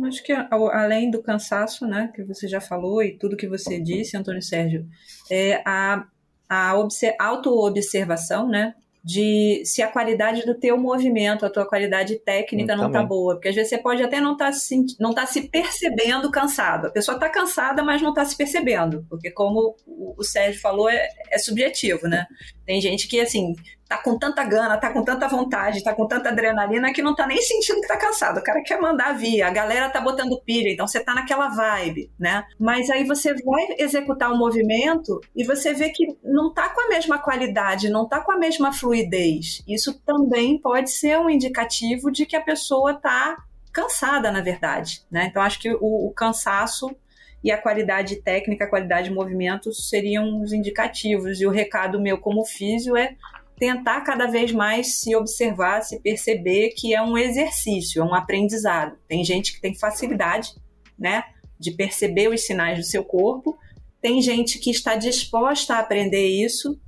Acho 0.05 0.23
que 0.23 0.33
além 0.33 1.11
do 1.11 1.23
cansaço, 1.23 1.87
né, 1.87 2.11
que 2.15 2.23
você 2.23 2.47
já 2.47 2.61
falou 2.61 3.03
e 3.03 3.19
tudo 3.19 3.37
que 3.37 3.49
você 3.49 3.81
disse, 3.81 4.17
Antônio 4.17 4.43
Sérgio, 4.43 4.87
é 5.31 5.63
a, 5.67 6.07
a 6.49 6.75
auto-observação, 7.19 8.49
né, 8.49 8.75
de 9.09 9.63
se 9.65 9.81
a 9.81 9.89
qualidade 9.89 10.45
do 10.45 10.55
teu 10.55 10.77
movimento, 10.77 11.47
a 11.47 11.49
tua 11.49 11.65
qualidade 11.67 12.17
técnica 12.17 12.77
não 12.77 12.89
está 12.89 13.03
boa. 13.03 13.37
Porque 13.37 13.49
às 13.49 13.55
vezes 13.55 13.71
você 13.71 13.79
pode 13.79 14.03
até 14.03 14.21
não 14.21 14.33
estar 14.33 14.47
tá 14.47 14.53
se, 14.53 14.85
não 15.01 15.15
tá 15.15 15.25
se 15.25 15.49
percebendo 15.49 16.31
cansado. 16.31 16.89
A 16.89 16.91
pessoa 16.91 17.15
está 17.15 17.27
cansada, 17.31 17.83
mas 17.83 18.03
não 18.03 18.11
está 18.11 18.23
se 18.27 18.37
percebendo. 18.37 19.07
Porque 19.09 19.31
como 19.31 19.75
o 19.87 20.23
Sérgio 20.23 20.61
falou, 20.61 20.91
é, 20.91 21.09
é 21.31 21.39
subjetivo, 21.39 22.07
né? 22.07 22.27
Tem 22.67 22.83
gente 22.83 23.09
que, 23.09 23.19
assim, 23.19 23.55
tá 23.89 23.97
com 23.97 24.19
tanta 24.19 24.45
gana, 24.45 24.77
tá 24.77 24.93
com 24.93 25.03
tanta 25.03 25.27
vontade, 25.27 25.83
tá 25.83 25.95
com 25.95 26.07
tanta 26.07 26.29
adrenalina 26.29 26.93
que 26.93 27.01
não 27.01 27.15
tá 27.15 27.27
nem 27.27 27.41
sentindo 27.41 27.81
que 27.81 27.89
tá 27.89 27.97
cansado. 27.97 28.39
O 28.39 28.43
cara 28.43 28.63
quer 28.63 28.79
mandar 28.79 29.17
vir, 29.17 29.41
a 29.41 29.51
galera 29.51 29.89
tá 29.89 29.99
botando 30.01 30.41
pilha, 30.43 30.71
então 30.71 30.87
você 30.87 31.01
tá 31.01 31.15
naquela 31.15 31.49
vibe, 31.49 32.11
né? 32.19 32.45
Mas 32.59 32.91
aí 32.91 33.05
você 33.05 33.33
vai 33.33 33.77
executar 33.79 34.31
o 34.31 34.37
movimento 34.37 35.21
e 35.35 35.43
você 35.43 35.73
vê 35.73 35.89
que 35.89 36.19
não 36.23 36.53
tá 36.53 36.69
com 36.69 36.83
a 36.83 36.89
mesma 36.89 37.19
qualidade, 37.19 37.89
não 37.89 38.07
tá 38.07 38.21
com 38.21 38.31
a 38.31 38.39
mesma 38.39 38.73
fluidez. 38.75 39.63
Isso 39.67 39.99
também 40.05 40.61
pode 40.61 40.91
ser 40.91 41.19
um 41.19 41.31
indicativo 41.31 42.11
de 42.13 42.27
que 42.27 42.37
a 42.37 42.43
pessoa 42.43 42.93
tá 42.93 43.39
cansada, 43.73 44.31
na 44.31 44.43
verdade, 44.43 45.03
né? 45.11 45.29
Então 45.31 45.41
acho 45.41 45.59
que 45.59 45.73
o, 45.73 46.09
o 46.09 46.13
cansaço 46.15 46.95
e 47.43 47.51
a 47.51 47.57
qualidade 47.57 48.17
técnica, 48.17 48.65
a 48.65 48.69
qualidade 48.69 49.09
de 49.09 49.15
movimento 49.15 49.73
seriam 49.73 50.43
os 50.43 50.53
indicativos. 50.53 51.41
E 51.41 51.47
o 51.47 51.51
recado 51.51 52.01
meu 52.01 52.19
como 52.19 52.45
físio 52.45 52.97
é 52.97 53.17
tentar 53.59 54.01
cada 54.03 54.27
vez 54.27 54.53
mais 54.53 55.01
se 55.01 55.15
observar, 55.17 55.83
se 55.83 56.01
perceber 56.01 56.71
que 56.77 56.95
é 56.95 57.03
um 57.03 57.17
exercício, 57.17 58.03
é 58.03 58.05
um 58.05 58.15
aprendizado. 58.15 58.97
Tem 59.07 59.25
gente 59.25 59.53
que 59.53 59.61
tem 59.61 59.75
facilidade, 59.75 60.51
né, 60.99 61.25
de 61.59 61.73
perceber 61.73 62.29
os 62.29 62.45
sinais 62.45 62.79
do 62.79 62.85
seu 62.85 63.05
corpo, 63.05 63.59
tem 64.01 64.23
gente 64.23 64.59
que 64.59 64.71
está 64.71 64.95
disposta 64.95 65.75
a 65.75 65.79
aprender 65.81 66.27
isso 66.27 66.79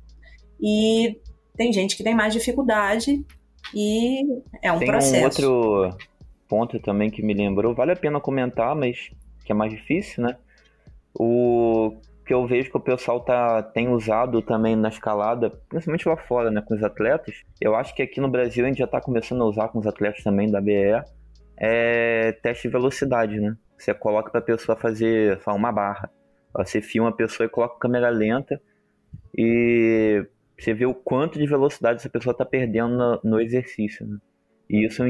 e 0.61 1.19
tem 1.57 1.73
gente 1.73 1.97
que 1.97 2.05
tem 2.05 2.15
mais 2.15 2.33
dificuldade 2.33 3.25
e 3.75 4.23
é 4.63 4.73
um 4.73 4.79
tem 4.79 4.89
processo. 4.89 5.37
Tem 5.37 5.49
um 5.49 5.53
outro 5.53 5.99
ponto 6.49 6.81
também 6.81 7.11
que 7.11 7.23
me 7.23 7.35
lembrou, 7.35 7.75
vale 7.75 7.93
a 7.93 7.97
pena 7.97 8.21
comentar, 8.21 8.75
mas 8.75 9.11
que 9.45 9.53
é 9.53 9.55
mais 9.55 9.73
difícil, 9.73 10.23
né? 10.25 10.37
O 11.15 11.97
que 12.31 12.35
eu 12.35 12.47
vejo 12.47 12.71
que 12.71 12.77
o 12.77 12.81
pessoal 12.81 13.19
tá, 13.19 13.61
tem 13.61 13.89
usado 13.89 14.41
também 14.41 14.77
na 14.77 14.89
escalada, 14.89 15.51
principalmente 15.69 16.09
lá 16.09 16.17
fora, 16.17 16.49
né, 16.49 16.63
com 16.63 16.77
os 16.77 16.83
atletas. 16.85 17.43
Eu 17.61 17.75
acho 17.75 17.93
que 17.93 18.01
aqui 18.01 18.21
no 18.21 18.31
Brasil 18.31 18.65
a 18.65 18.69
gente 18.69 18.79
já 18.79 18.85
está 18.85 19.01
começando 19.01 19.43
a 19.43 19.47
usar 19.47 19.67
com 19.67 19.81
os 19.81 19.87
atletas 19.89 20.23
também 20.23 20.49
da 20.49 20.61
BE, 20.61 21.03
é 21.57 22.31
teste 22.41 22.69
de 22.69 22.73
velocidade, 22.73 23.41
né? 23.41 23.57
Você 23.77 23.93
coloca 23.93 24.31
para 24.31 24.39
a 24.39 24.45
pessoa 24.45 24.79
fazer 24.79 25.41
só 25.41 25.53
uma 25.57 25.73
barra. 25.73 26.09
Você 26.55 26.81
filma 26.81 27.09
a 27.09 27.13
pessoa 27.13 27.49
e 27.49 27.51
coloca 27.51 27.81
câmera 27.81 28.09
lenta 28.11 28.63
e 29.37 30.25
você 30.57 30.73
vê 30.73 30.87
o 30.87 30.95
quanto 30.95 31.37
de 31.37 31.47
velocidade 31.49 31.99
essa 31.99 32.09
pessoa 32.09 32.31
está 32.31 32.45
perdendo 32.45 32.97
no, 32.97 33.21
no 33.25 33.41
exercício. 33.41 34.07
Né? 34.07 34.19
E 34.71 34.87
isso 34.87 35.03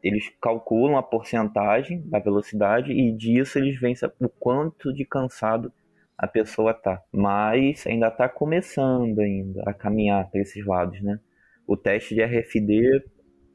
eles 0.00 0.30
calculam 0.40 0.96
a 0.96 1.02
porcentagem 1.02 2.08
da 2.08 2.20
velocidade 2.20 2.92
e 2.92 3.10
disso 3.10 3.58
eles 3.58 3.80
veem 3.80 3.96
o 4.20 4.28
quanto 4.28 4.94
de 4.94 5.04
cansado 5.04 5.72
a 6.16 6.26
pessoa 6.26 6.72
tá. 6.74 7.02
Mas 7.12 7.86
ainda 7.86 8.08
está 8.08 8.28
começando 8.28 9.18
ainda 9.18 9.62
a 9.66 9.74
caminhar 9.74 10.30
para 10.30 10.40
esses 10.40 10.64
lados, 10.64 11.00
né? 11.02 11.18
O 11.66 11.76
teste 11.76 12.14
de 12.14 12.22
RFD 12.22 13.02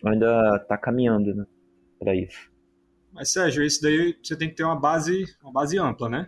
ainda 0.05 0.57
está 0.61 0.77
caminhando, 0.77 1.33
né? 1.33 1.45
Para 1.99 2.15
isso. 2.15 2.51
Mas 3.13 3.31
Sérgio, 3.31 3.63
isso 3.63 3.81
daí 3.81 4.15
você 4.21 4.37
tem 4.37 4.49
que 4.49 4.55
ter 4.55 4.63
uma 4.63 4.79
base, 4.79 5.23
uma 5.41 5.51
base 5.51 5.77
ampla, 5.79 6.09
né? 6.09 6.27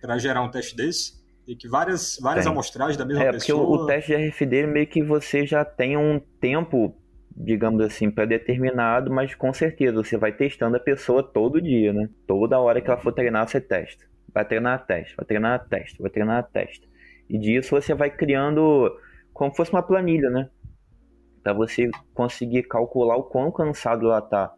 Para 0.00 0.16
gerar 0.18 0.42
um 0.42 0.50
teste 0.50 0.76
desse. 0.76 1.18
Tem 1.44 1.56
que 1.56 1.68
várias, 1.68 2.18
várias 2.20 2.46
amostragens 2.46 2.96
da 2.96 3.04
mesma 3.04 3.24
é, 3.24 3.32
pessoa. 3.32 3.58
É, 3.58 3.66
porque 3.66 3.78
o, 3.78 3.84
o 3.84 3.86
teste 3.86 4.16
de 4.16 4.28
RFD 4.28 4.66
meio 4.66 4.86
que 4.86 5.02
você 5.02 5.46
já 5.46 5.64
tem 5.64 5.96
um 5.96 6.20
tempo, 6.40 6.94
digamos 7.34 7.80
assim, 7.84 8.10
pré-determinado, 8.10 9.10
mas 9.10 9.34
com 9.34 9.52
certeza 9.52 9.96
você 9.96 10.16
vai 10.16 10.32
testando 10.32 10.76
a 10.76 10.80
pessoa 10.80 11.22
todo 11.22 11.60
dia, 11.60 11.92
né? 11.92 12.08
Toda 12.26 12.60
hora 12.60 12.80
que 12.80 12.88
ela 12.88 13.00
for 13.00 13.12
treinar, 13.12 13.48
você 13.48 13.60
testa 13.60 14.06
vai 14.32 14.44
treinar 14.44 14.74
a 14.74 14.78
teste, 14.78 15.16
vai 15.16 15.26
treinar 15.26 15.54
a 15.54 15.58
teste, 15.58 16.00
vai 16.00 16.10
treinar 16.10 16.38
a 16.38 16.42
teste. 16.42 16.88
E 17.28 17.38
disso 17.38 17.74
você 17.74 17.94
vai 17.94 18.10
criando 18.10 18.90
como 19.32 19.54
fosse 19.54 19.70
uma 19.72 19.82
planilha, 19.82 20.30
né? 20.30 20.50
Para 21.42 21.52
você 21.52 21.90
conseguir 22.12 22.64
calcular 22.64 23.16
o 23.16 23.24
quão 23.24 23.52
cansado 23.52 24.06
ela 24.06 24.20
tá. 24.20 24.52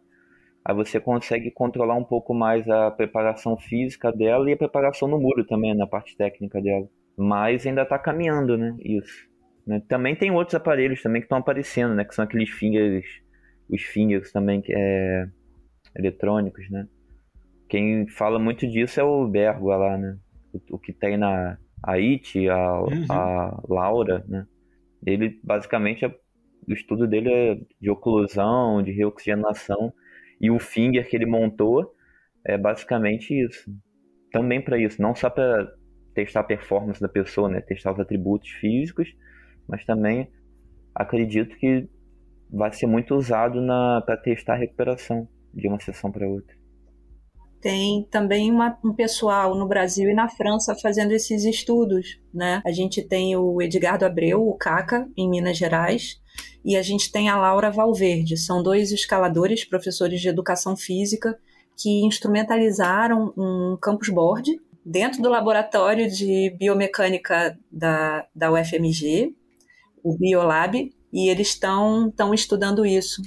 Aí 0.63 0.75
você 0.75 0.99
consegue 0.99 1.51
controlar 1.51 1.95
um 1.95 2.03
pouco 2.03 2.33
mais 2.33 2.67
a 2.69 2.91
preparação 2.91 3.57
física 3.57 4.11
dela 4.11 4.49
e 4.49 4.53
a 4.53 4.57
preparação 4.57 5.07
no 5.07 5.19
muro 5.19 5.45
também, 5.45 5.75
na 5.75 5.87
parte 5.87 6.15
técnica 6.15 6.61
dela. 6.61 6.87
Mas 7.17 7.65
ainda 7.65 7.81
está 7.81 7.97
caminhando, 7.97 8.57
né? 8.57 8.75
Isso. 8.79 9.27
Né? 9.65 9.81
Também 9.87 10.15
tem 10.15 10.31
outros 10.31 10.55
aparelhos 10.55 11.01
também 11.01 11.21
que 11.21 11.25
estão 11.25 11.37
aparecendo, 11.37 11.93
né? 11.93 12.05
Que 12.05 12.15
são 12.15 12.25
aqueles 12.25 12.49
fingers, 12.49 13.05
os 13.69 13.81
fingers 13.83 14.31
também 14.31 14.61
que 14.61 14.73
é 14.75 15.27
eletrônicos, 15.95 16.69
né? 16.69 16.87
Quem 17.71 18.05
fala 18.05 18.37
muito 18.37 18.67
disso 18.67 18.99
é 18.99 19.03
o 19.03 19.25
Bergo 19.25 19.69
lá, 19.69 19.97
né? 19.97 20.17
O, 20.53 20.75
o 20.75 20.77
que 20.77 20.91
tem 20.91 21.15
na 21.15 21.57
a 21.81 21.93
It, 21.93 22.49
a, 22.49 22.81
uhum. 22.81 23.05
a 23.09 23.63
Laura, 23.65 24.25
né? 24.27 24.45
Ele 25.07 25.39
basicamente 25.41 26.03
é, 26.03 26.09
o 26.09 26.73
estudo 26.73 27.07
dele 27.07 27.31
é 27.31 27.57
de 27.79 27.89
oclusão, 27.89 28.83
de 28.83 28.91
reoxigenação 28.91 29.93
e 30.41 30.51
o 30.51 30.59
finger 30.59 31.07
que 31.07 31.15
ele 31.15 31.25
montou 31.25 31.95
é 32.45 32.57
basicamente 32.57 33.33
isso. 33.33 33.73
Também 34.33 34.61
para 34.61 34.77
isso, 34.77 35.01
não 35.01 35.15
só 35.15 35.29
para 35.29 35.73
testar 36.13 36.41
a 36.41 36.43
performance 36.43 36.99
da 36.99 37.07
pessoa, 37.07 37.47
né? 37.47 37.61
Testar 37.61 37.93
os 37.93 37.99
atributos 38.01 38.49
físicos, 38.49 39.15
mas 39.65 39.85
também 39.85 40.29
acredito 40.93 41.55
que 41.55 41.87
vai 42.51 42.73
ser 42.73 42.87
muito 42.87 43.15
usado 43.15 43.65
para 44.05 44.17
testar 44.17 44.55
a 44.55 44.57
recuperação 44.57 45.25
de 45.53 45.69
uma 45.69 45.79
sessão 45.79 46.11
para 46.11 46.27
outra. 46.27 46.60
Tem 47.61 48.07
também 48.09 48.51
uma, 48.51 48.77
um 48.83 48.93
pessoal 48.93 49.55
no 49.55 49.67
Brasil 49.67 50.09
e 50.09 50.13
na 50.13 50.27
França 50.27 50.75
fazendo 50.81 51.11
esses 51.11 51.43
estudos, 51.45 52.19
né? 52.33 52.61
A 52.65 52.71
gente 52.71 53.01
tem 53.03 53.35
o 53.35 53.61
Edgardo 53.61 54.03
Abreu, 54.03 54.47
o 54.47 54.57
Caca, 54.57 55.07
em 55.15 55.29
Minas 55.29 55.57
Gerais, 55.57 56.19
e 56.65 56.75
a 56.75 56.81
gente 56.81 57.11
tem 57.11 57.29
a 57.29 57.37
Laura 57.37 57.69
Valverde. 57.69 58.35
São 58.35 58.63
dois 58.63 58.91
escaladores, 58.91 59.63
professores 59.63 60.19
de 60.19 60.27
educação 60.27 60.75
física, 60.75 61.37
que 61.77 62.03
instrumentalizaram 62.05 63.33
um 63.37 63.77
campus 63.79 64.09
board 64.09 64.59
dentro 64.83 65.21
do 65.21 65.29
laboratório 65.29 66.09
de 66.09 66.49
biomecânica 66.57 67.57
da, 67.71 68.25
da 68.35 68.51
UFMG, 68.51 69.35
o 70.03 70.17
Biolab, 70.17 70.91
e 71.13 71.29
eles 71.29 71.49
estão 71.49 72.11
estudando 72.33 72.85
isso. 72.85 73.21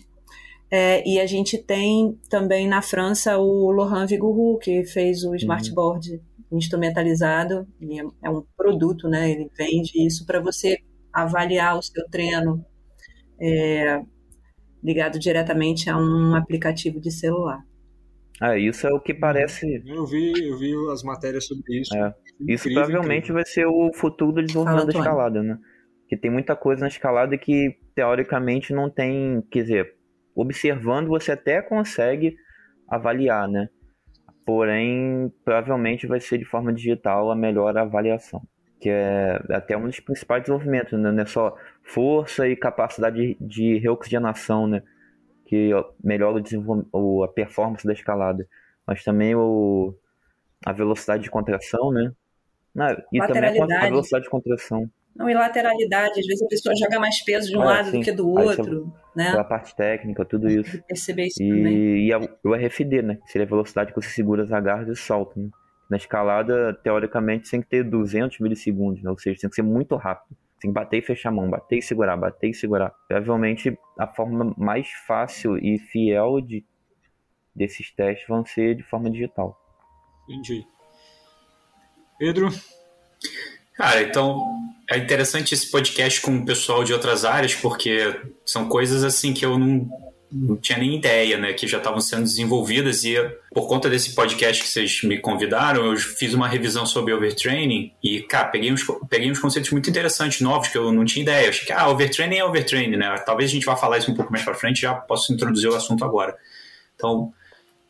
É, 0.77 1.09
e 1.09 1.21
a 1.21 1.27
gente 1.27 1.57
tem 1.57 2.19
também 2.29 2.67
na 2.67 2.83
França 2.83 3.39
o 3.39 3.71
Laurent 3.71 4.09
Vigouroux, 4.09 4.59
que 4.59 4.85
fez 4.85 5.23
o 5.23 5.33
smartboard 5.37 6.21
uhum. 6.51 6.59
instrumentalizado, 6.59 7.65
é, 7.81 8.27
é 8.27 8.29
um 8.29 8.43
produto, 8.57 9.09
né? 9.09 9.31
Ele 9.31 9.49
vende 9.57 10.05
isso 10.05 10.27
para 10.27 10.41
você 10.41 10.79
avaliar 11.13 11.79
o 11.79 11.83
seu 11.83 12.05
treino 12.11 12.67
é, 13.41 14.03
ligado 14.83 15.17
diretamente 15.17 15.89
a 15.89 15.97
um 15.97 16.35
aplicativo 16.35 17.01
de 17.01 17.13
celular. 17.13 17.61
Ah, 18.41 18.59
isso 18.59 18.85
é 18.85 18.93
o 18.93 18.99
que 18.99 19.15
parece. 19.15 19.81
Eu 19.87 20.05
vi, 20.05 20.33
eu 20.45 20.59
vi 20.59 20.75
as 20.93 21.05
matérias 21.05 21.47
sobre 21.47 21.83
isso. 21.83 21.97
É. 21.97 22.13
Isso 22.49 22.69
provavelmente 22.69 23.31
incrível. 23.31 23.35
vai 23.37 23.47
ser 23.47 23.67
o 23.67 23.93
futuro 23.95 24.33
do 24.33 24.43
desenvolvimento 24.43 24.81
Fala, 24.81 24.93
da 24.93 24.99
escalada, 24.99 25.41
né? 25.41 25.57
Que 26.09 26.17
tem 26.17 26.33
muita 26.33 26.57
coisa 26.57 26.81
na 26.81 26.89
escalada 26.89 27.39
que 27.39 27.79
teoricamente 27.95 28.73
não 28.73 28.91
tem, 28.91 29.41
quer 29.53 29.63
dizer, 29.63 29.94
observando 30.35 31.09
você 31.09 31.33
até 31.33 31.63
consegue 31.63 32.37
avaliar, 32.89 33.49
né? 33.49 33.69
Porém, 34.47 35.33
provavelmente 35.45 36.07
vai 36.07 36.21
ser 36.21 36.39
de 36.39 36.45
forma 36.45 36.73
digital 36.73 37.31
a 37.31 37.37
melhor 37.37 37.77
avaliação, 37.79 38.43
que 38.79 38.91
é 38.91 39.41
até 39.51 39.77
um 39.77 39.87
dos 39.87 40.01
principais 40.01 40.43
desenvolvimentos, 40.43 40.99
né? 40.99 41.11
Não 41.11 41.23
é 41.23 41.27
só 41.27 41.57
força 41.83 42.47
e 42.47 42.57
capacidade 42.57 43.37
de 43.41 43.79
reoxigenação, 43.79 44.67
né? 44.67 44.83
Que 45.47 45.71
melhora 46.03 46.43
o 46.93 47.23
a 47.23 47.29
performance 47.29 47.87
da 47.87 47.93
escalada, 47.93 48.47
mas 48.87 49.03
também 49.03 49.35
o, 49.35 49.95
a 50.65 50.73
velocidade 50.73 51.23
de 51.23 51.31
contração, 51.31 51.91
né? 51.91 52.13
e 53.13 53.19
também 53.27 53.63
a 53.63 53.81
velocidade 53.81 54.25
de 54.25 54.31
contração. 54.31 54.91
Não, 55.17 55.31
e 55.31 55.35
lateralidade, 55.35 56.19
às 56.19 56.27
vezes 56.27 56.43
a 56.43 56.49
pessoa 56.49 56.75
joga 56.75 56.99
mais 56.99 57.23
peso 57.23 57.49
de 57.49 57.57
um 57.57 57.61
lado 57.61 57.91
sim. 57.91 58.01
do 58.01 58.05
que 58.05 58.11
do 58.11 58.29
outro, 58.29 58.93
né? 59.15 59.29
A 59.29 59.45
parte 59.45 59.75
técnica, 59.77 60.25
tudo 60.25 60.49
isso. 60.49 60.83
Perceber 60.83 61.27
isso 61.27 61.41
e, 61.41 61.49
também. 61.49 62.07
E 62.07 62.13
a, 62.13 62.19
o 62.19 62.55
RFD, 62.55 63.03
né? 63.03 63.19
Que 63.25 63.31
seria 63.31 63.47
a 63.47 63.49
velocidade 63.49 63.93
que 63.93 64.01
você 64.01 64.09
segura 64.09 64.43
as 64.43 64.51
agarras 64.51 64.89
e 64.89 64.97
solta, 64.97 65.39
né? 65.39 65.51
Na 65.89 65.97
escalada, 65.97 66.75
teoricamente, 66.83 67.51
tem 67.51 67.61
que 67.61 67.69
ter 67.69 67.85
200 67.85 68.41
milissegundos, 68.41 69.03
né? 69.03 69.11
ou 69.11 69.19
seja, 69.19 69.43
tem 69.43 69.51
que 69.51 69.57
ser 69.57 69.63
muito 69.63 69.95
rápido. 69.97 70.37
Tem 70.61 70.71
que 70.71 70.75
bater 70.75 70.99
e 70.99 71.03
fechar 71.03 71.29
a 71.29 71.33
mão, 71.33 71.49
bater 71.49 71.79
e 71.79 71.83
segurar, 71.83 72.17
bater 72.17 72.49
e 72.49 72.55
segurar. 72.55 72.93
Provavelmente, 73.07 73.79
a 73.99 74.07
forma 74.07 74.55
mais 74.57 74.89
fácil 75.07 75.59
e 75.59 75.79
fiel 75.79 76.41
de, 76.41 76.65
desses 77.55 77.91
testes 77.95 78.27
vão 78.27 78.45
ser 78.45 78.75
de 78.75 78.83
forma 78.83 79.11
digital. 79.11 79.61
Entendi. 80.27 80.67
Pedro? 82.19 82.49
Cara, 83.75 84.03
então 84.03 84.41
é 84.89 84.97
interessante 84.97 85.55
esse 85.55 85.71
podcast 85.71 86.21
com 86.21 86.37
o 86.37 86.45
pessoal 86.45 86.85
de 86.85 86.93
outras 86.93 87.25
áreas, 87.25 87.55
porque 87.55 88.15
são 88.45 88.69
coisas 88.69 89.03
assim 89.03 89.33
que 89.33 89.45
eu 89.45 89.59
não, 89.59 89.89
não 90.31 90.57
tinha 90.57 90.79
nem 90.79 90.95
ideia, 90.95 91.37
né? 91.39 91.53
Que 91.53 91.67
já 91.67 91.79
estavam 91.79 92.01
sendo 92.01 92.23
desenvolvidas 92.23 93.03
e 93.05 93.17
por 93.53 93.67
conta 93.67 93.91
desse 93.91 94.15
podcast 94.15 94.63
que 94.63 94.69
vocês 94.69 95.03
me 95.03 95.19
convidaram, 95.19 95.87
eu 95.87 95.97
fiz 95.97 96.35
uma 96.35 96.47
revisão 96.47 96.87
sobre 96.87 97.13
overtraining 97.13 97.93
e, 98.03 98.21
cara, 98.23 98.49
peguei 98.49 98.73
uns, 98.73 98.85
peguei 99.09 99.31
uns 99.31 99.41
conceitos 99.41 99.71
muito 99.71 99.91
interessantes, 99.91 100.41
novos, 100.41 100.69
que 100.69 100.79
eu 100.79 100.93
não 100.93 101.05
tinha 101.05 101.23
ideia. 101.23 101.47
Eu 101.47 101.51
achei 101.51 101.67
que, 101.67 101.73
ah, 101.73 101.89
overtraining 101.89 102.37
é 102.37 102.45
overtraining, 102.45 102.97
né? 102.97 103.17
Talvez 103.27 103.51
a 103.51 103.55
gente 103.55 103.67
vá 103.67 103.75
falar 103.75 103.99
isso 103.99 104.11
um 104.11 104.15
pouco 104.15 104.31
mais 104.31 104.45
para 104.45 104.55
frente, 104.55 104.83
já 104.83 104.95
posso 104.95 105.33
introduzir 105.33 105.69
o 105.69 105.75
assunto 105.75 106.05
agora. 106.05 106.37
Então, 106.95 107.33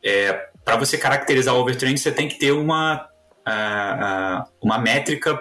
é, 0.02 0.48
para 0.64 0.76
você 0.76 0.96
caracterizar 0.96 1.54
o 1.54 1.58
overtraining, 1.58 1.98
você 1.98 2.10
tem 2.10 2.26
que 2.26 2.38
ter 2.38 2.52
uma, 2.52 3.06
uh, 3.46 4.42
uh, 4.42 4.52
uma 4.62 4.78
métrica 4.78 5.38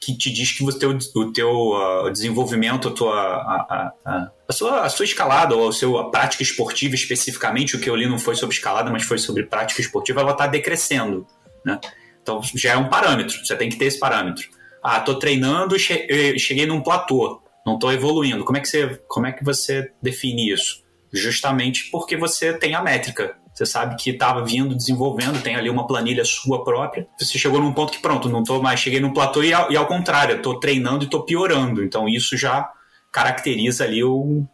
que 0.00 0.16
te 0.16 0.30
diz 0.32 0.52
que 0.52 0.62
o 0.62 0.72
teu, 0.72 0.96
o 1.16 1.32
teu 1.32 1.50
uh, 1.50 2.10
desenvolvimento, 2.10 2.88
a, 2.88 2.90
tua, 2.92 3.14
a, 3.14 3.92
a, 4.04 4.30
a, 4.48 4.52
sua, 4.52 4.82
a 4.82 4.88
sua 4.88 5.04
escalada, 5.04 5.56
ou 5.56 5.68
a 5.68 5.72
sua 5.72 6.10
prática 6.10 6.42
esportiva 6.42 6.94
especificamente, 6.94 7.76
o 7.76 7.80
que 7.80 7.90
eu 7.90 7.96
li 7.96 8.08
não 8.08 8.18
foi 8.18 8.36
sobre 8.36 8.54
escalada, 8.54 8.90
mas 8.90 9.02
foi 9.02 9.18
sobre 9.18 9.42
prática 9.42 9.80
esportiva, 9.80 10.20
ela 10.20 10.32
está 10.32 10.46
decrescendo. 10.46 11.26
Né? 11.64 11.80
Então 12.22 12.40
já 12.54 12.72
é 12.72 12.76
um 12.76 12.88
parâmetro, 12.88 13.44
você 13.44 13.56
tem 13.56 13.68
que 13.68 13.76
ter 13.76 13.86
esse 13.86 13.98
parâmetro. 13.98 14.48
Ah, 14.82 14.98
estou 14.98 15.18
treinando 15.18 15.74
e 15.76 16.38
cheguei 16.38 16.64
num 16.64 16.80
platô, 16.80 17.42
não 17.66 17.74
estou 17.74 17.92
evoluindo. 17.92 18.44
Como 18.44 18.56
é, 18.56 18.60
que 18.60 18.68
você, 18.68 19.00
como 19.08 19.26
é 19.26 19.32
que 19.32 19.44
você 19.44 19.90
define 20.00 20.52
isso? 20.52 20.84
Justamente 21.12 21.90
porque 21.90 22.16
você 22.16 22.52
tem 22.52 22.74
a 22.74 22.82
métrica. 22.82 23.36
Você 23.58 23.66
sabe 23.66 23.96
que 23.96 24.10
estava 24.10 24.44
vindo, 24.44 24.72
desenvolvendo, 24.72 25.42
tem 25.42 25.56
ali 25.56 25.68
uma 25.68 25.84
planilha 25.84 26.24
sua 26.24 26.62
própria. 26.62 27.08
Você 27.18 27.36
chegou 27.36 27.60
num 27.60 27.72
ponto 27.72 27.92
que 27.92 27.98
pronto, 27.98 28.28
não 28.28 28.42
estou 28.42 28.62
mais, 28.62 28.78
cheguei 28.78 29.00
no 29.00 29.12
platô 29.12 29.42
e 29.42 29.52
ao, 29.52 29.72
e 29.72 29.76
ao 29.76 29.84
contrário, 29.84 30.36
estou 30.36 30.60
treinando 30.60 31.02
e 31.02 31.06
estou 31.06 31.24
piorando. 31.24 31.82
Então 31.82 32.08
isso 32.08 32.36
já 32.36 32.70
caracteriza 33.10 33.82
ali 33.82 34.04
o, 34.04 34.46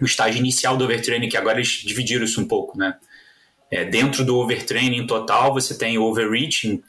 o 0.00 0.04
estágio 0.06 0.38
inicial 0.38 0.78
do 0.78 0.84
overtraining, 0.84 1.28
que 1.28 1.36
agora 1.36 1.58
eles 1.58 1.82
dividiram 1.84 2.24
isso 2.24 2.40
um 2.40 2.48
pouco, 2.48 2.78
né? 2.78 2.96
É, 3.70 3.84
dentro 3.84 4.24
do 4.24 4.38
overtraining 4.38 5.06
total, 5.06 5.52
você 5.52 5.76
tem 5.76 5.98
overreaching, 5.98 6.82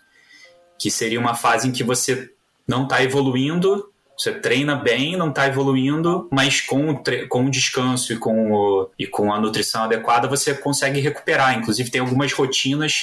que 0.79 0.89
seria 0.89 1.19
uma 1.19 1.35
fase 1.35 1.67
em 1.67 1.73
que 1.73 1.83
você 1.83 2.31
não 2.65 2.83
está 2.83 3.03
evoluindo 3.03 3.91
você 4.19 4.33
treina 4.33 4.75
bem, 4.75 5.15
não 5.15 5.29
está 5.29 5.47
evoluindo, 5.47 6.27
mas 6.29 6.59
com 6.59 6.89
o, 6.89 7.03
com 7.29 7.45
o 7.45 7.49
descanso 7.49 8.11
e 8.11 8.17
com, 8.17 8.51
o, 8.51 8.89
e 8.99 9.07
com 9.07 9.31
a 9.31 9.39
nutrição 9.39 9.83
adequada 9.83 10.27
você 10.27 10.53
consegue 10.53 10.99
recuperar. 10.99 11.57
Inclusive, 11.57 11.89
tem 11.89 12.01
algumas 12.01 12.33
rotinas 12.33 12.95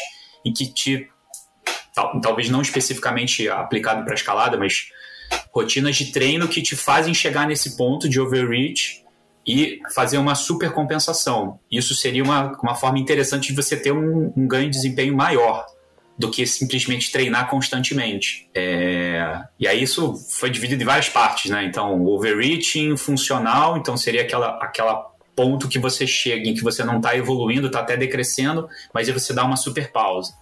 em 0.44 0.52
que 0.52 0.70
te. 0.70 1.08
Tal, 1.94 2.20
talvez 2.20 2.50
não 2.50 2.60
especificamente 2.60 3.48
aplicado 3.48 4.04
para 4.04 4.12
escalada, 4.12 4.58
mas 4.58 4.90
rotinas 5.50 5.96
de 5.96 6.12
treino 6.12 6.46
que 6.48 6.60
te 6.60 6.76
fazem 6.76 7.14
chegar 7.14 7.46
nesse 7.46 7.78
ponto 7.78 8.10
de 8.10 8.20
overreach 8.20 9.02
e 9.46 9.80
fazer 9.94 10.18
uma 10.18 10.34
super 10.34 10.70
compensação. 10.72 11.58
Isso 11.72 11.94
seria 11.94 12.22
uma, 12.22 12.52
uma 12.62 12.74
forma 12.74 12.98
interessante 12.98 13.48
de 13.48 13.54
você 13.54 13.74
ter 13.74 13.92
um, 13.92 14.34
um 14.36 14.46
ganho 14.46 14.68
de 14.68 14.76
desempenho 14.76 15.16
maior 15.16 15.64
do 16.18 16.30
que 16.30 16.46
simplesmente 16.46 17.12
treinar 17.12 17.48
constantemente. 17.48 18.48
É... 18.54 19.42
E 19.58 19.68
aí 19.68 19.82
isso 19.82 20.14
foi 20.30 20.50
dividido 20.50 20.82
em 20.82 20.86
várias 20.86 21.08
partes, 21.08 21.50
né? 21.50 21.64
Então, 21.64 22.04
overreaching, 22.04 22.96
funcional, 22.96 23.76
então 23.76 23.96
seria 23.96 24.22
aquela, 24.22 24.58
aquela 24.62 25.14
ponto 25.34 25.68
que 25.68 25.78
você 25.78 26.06
chega 26.06 26.48
em 26.48 26.54
que 26.54 26.64
você 26.64 26.82
não 26.82 26.96
está 26.96 27.14
evoluindo, 27.14 27.66
está 27.66 27.80
até 27.80 27.96
decrescendo, 27.96 28.68
mas 28.94 29.06
aí 29.06 29.12
você 29.12 29.34
dá 29.34 29.44
uma 29.44 29.56
super 29.56 29.92
pausa. 29.92 30.32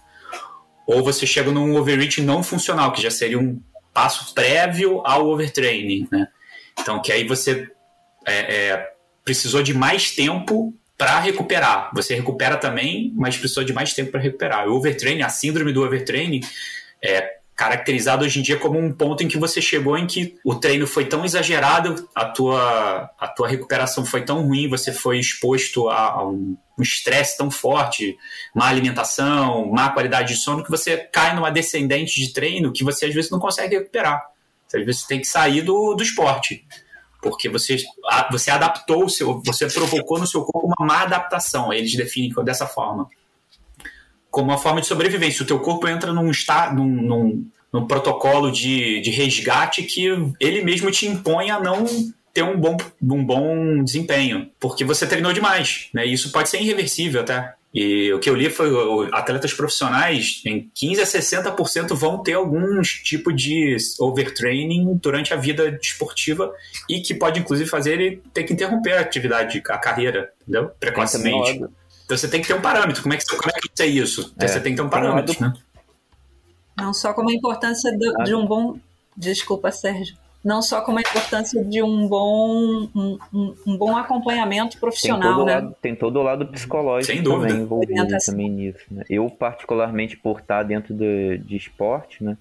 Ou 0.87 1.03
você 1.03 1.27
chega 1.27 1.51
num 1.51 1.75
overreaching 1.75 2.23
não 2.23 2.41
funcional, 2.41 2.93
que 2.93 3.01
já 3.01 3.11
seria 3.11 3.37
um 3.37 3.61
passo 3.93 4.33
prévio 4.33 5.01
ao 5.05 5.27
overtraining, 5.27 6.07
né? 6.11 6.27
Então, 6.79 7.01
que 7.01 7.11
aí 7.11 7.27
você 7.27 7.69
é, 8.25 8.55
é, 8.55 8.89
precisou 9.23 9.61
de 9.61 9.73
mais 9.73 10.11
tempo 10.11 10.73
para 10.97 11.19
recuperar. 11.19 11.91
Você 11.93 12.15
recupera 12.15 12.57
também, 12.57 13.11
mas 13.15 13.37
precisa 13.37 13.65
de 13.65 13.73
mais 13.73 13.93
tempo 13.93 14.11
para 14.11 14.21
recuperar. 14.21 14.67
O 14.67 14.75
overtraining, 14.75 15.23
a 15.23 15.29
síndrome 15.29 15.73
do 15.73 15.83
overtraining, 15.83 16.41
é 17.03 17.35
caracterizado 17.55 18.25
hoje 18.25 18.39
em 18.39 18.41
dia 18.43 18.57
como 18.57 18.77
um 18.77 18.91
ponto 18.91 19.23
em 19.23 19.29
que 19.29 19.37
você 19.37 19.61
chegou 19.61 19.97
em 19.97 20.05
que 20.05 20.37
o 20.43 20.55
treino 20.55 20.85
foi 20.85 21.05
tão 21.05 21.23
exagerado, 21.23 22.09
a 22.13 22.25
tua, 22.25 23.09
a 23.17 23.27
tua 23.29 23.47
recuperação 23.47 24.05
foi 24.05 24.23
tão 24.23 24.45
ruim, 24.45 24.67
você 24.67 24.91
foi 24.91 25.19
exposto 25.19 25.87
a, 25.87 26.09
a 26.11 26.27
um 26.27 26.57
estresse 26.81 27.37
tão 27.37 27.49
forte, 27.49 28.17
má 28.53 28.67
alimentação, 28.67 29.71
má 29.71 29.89
qualidade 29.89 30.33
de 30.33 30.39
sono, 30.39 30.63
que 30.63 30.69
você 30.69 30.97
cai 30.97 31.33
numa 31.33 31.49
descendente 31.49 32.19
de 32.19 32.33
treino 32.33 32.73
que 32.73 32.83
você 32.83 33.05
às 33.05 33.13
vezes 33.13 33.31
não 33.31 33.39
consegue 33.39 33.77
recuperar. 33.77 34.21
Você, 34.67 34.77
às 34.77 34.85
vezes 34.85 35.03
tem 35.03 35.21
que 35.21 35.27
sair 35.27 35.61
do, 35.61 35.93
do 35.93 36.03
esporte 36.03 36.65
porque 37.25 37.49
você, 37.49 37.77
você 38.31 38.51
adaptou 38.51 39.05
o 39.05 39.09
seu, 39.09 39.41
você 39.43 39.65
provocou 39.67 40.19
no 40.19 40.27
seu 40.27 40.43
corpo 40.43 40.71
uma 40.77 40.85
má 40.85 41.01
adaptação. 41.01 41.73
Eles 41.73 41.95
definem 41.95 42.31
dessa 42.43 42.67
forma. 42.67 43.09
como 44.29 44.51
uma 44.51 44.59
forma 44.59 44.79
de 44.79 44.85
sobrevivência. 44.85 45.41
O 45.41 45.47
teu 45.47 45.59
corpo 45.59 45.87
entra 45.87 46.13
num, 46.13 46.29
estado, 46.29 46.75
num, 46.75 46.85
num, 46.85 47.47
num 47.73 47.87
protocolo 47.87 48.51
de, 48.51 49.01
de 49.01 49.09
resgate 49.09 49.81
que 49.81 50.05
ele 50.39 50.63
mesmo 50.63 50.91
te 50.91 51.07
impõe 51.07 51.49
a 51.49 51.59
não 51.59 51.83
ter 52.31 52.43
um 52.43 52.59
bom, 52.59 52.77
um 53.01 53.25
bom 53.25 53.83
desempenho, 53.83 54.51
porque 54.59 54.85
você 54.85 55.07
treinou 55.07 55.33
demais, 55.33 55.89
né? 55.91 56.05
E 56.05 56.13
isso 56.13 56.31
pode 56.31 56.49
ser 56.49 56.61
irreversível 56.61 57.21
até. 57.21 57.54
E 57.75 58.13
o 58.13 58.19
que 58.19 58.29
eu 58.29 58.35
li 58.35 58.49
foi 58.49 58.69
atletas 59.11 59.53
profissionais, 59.53 60.41
em 60.45 60.71
15 60.73 61.01
a 61.01 61.03
60% 61.03 61.93
vão 61.93 62.23
ter 62.23 62.31
algum 62.31 62.81
tipo 62.81 63.33
de 63.33 63.75
overtraining 63.99 64.95
durante 64.95 65.33
a 65.33 65.37
vida 65.37 65.77
esportiva 65.81 66.53
e 66.89 67.01
que 67.01 67.13
pode 67.13 67.41
inclusive 67.41 67.69
fazer 67.69 67.99
ele 67.99 68.23
ter 68.33 68.45
que 68.45 68.53
interromper 68.53 68.93
a 68.93 69.01
atividade, 69.01 69.61
a 69.67 69.77
carreira, 69.77 70.31
entendeu? 70.41 70.71
Precocemente. 70.79 71.65
Então 72.05 72.17
você 72.17 72.29
tem 72.29 72.41
que 72.41 72.47
ter 72.47 72.53
um 72.53 72.61
parâmetro. 72.61 73.03
Como 73.03 73.13
é 73.13 73.17
que, 73.17 73.25
como 73.25 73.49
é 73.49 73.59
que 73.59 73.83
é 73.83 73.87
isso? 73.87 74.33
É, 74.39 74.47
você 74.47 74.61
tem 74.61 74.71
que 74.71 74.77
ter 74.77 74.87
um 74.87 74.89
parâmetro, 74.89 75.35
né? 75.41 75.53
Não 76.77 76.93
só 76.93 77.13
como 77.13 77.29
a 77.29 77.33
importância 77.33 77.91
do, 77.97 78.23
de 78.23 78.33
um 78.33 78.45
bom. 78.45 78.79
Desculpa, 79.17 79.69
Sérgio 79.69 80.15
não 80.45 80.61
só 80.61 80.81
como 80.81 80.99
a 80.99 81.01
importância 81.01 81.65
de 81.65 81.81
um 81.81 82.07
bom, 82.07 82.87
um, 82.95 83.17
um, 83.33 83.55
um 83.65 83.77
bom 83.77 83.97
acompanhamento 83.97 84.79
profissional, 84.79 85.37
tem 85.37 85.45
né? 85.45 85.55
Lado, 85.55 85.75
tem 85.81 85.95
todo 85.95 86.19
o 86.19 86.21
lado 86.21 86.45
psicológico 86.45 87.23
também 87.23 87.55
envolvido 87.61 88.07
também 88.23 88.49
nisso. 88.51 88.85
Né? 88.91 89.03
Eu, 89.09 89.27
particularmente, 89.27 90.15
por 90.15 90.39
estar 90.39 90.61
dentro 90.61 90.93
de, 90.93 91.39
de 91.39 91.55
esporte, 91.55 92.23
né? 92.23 92.37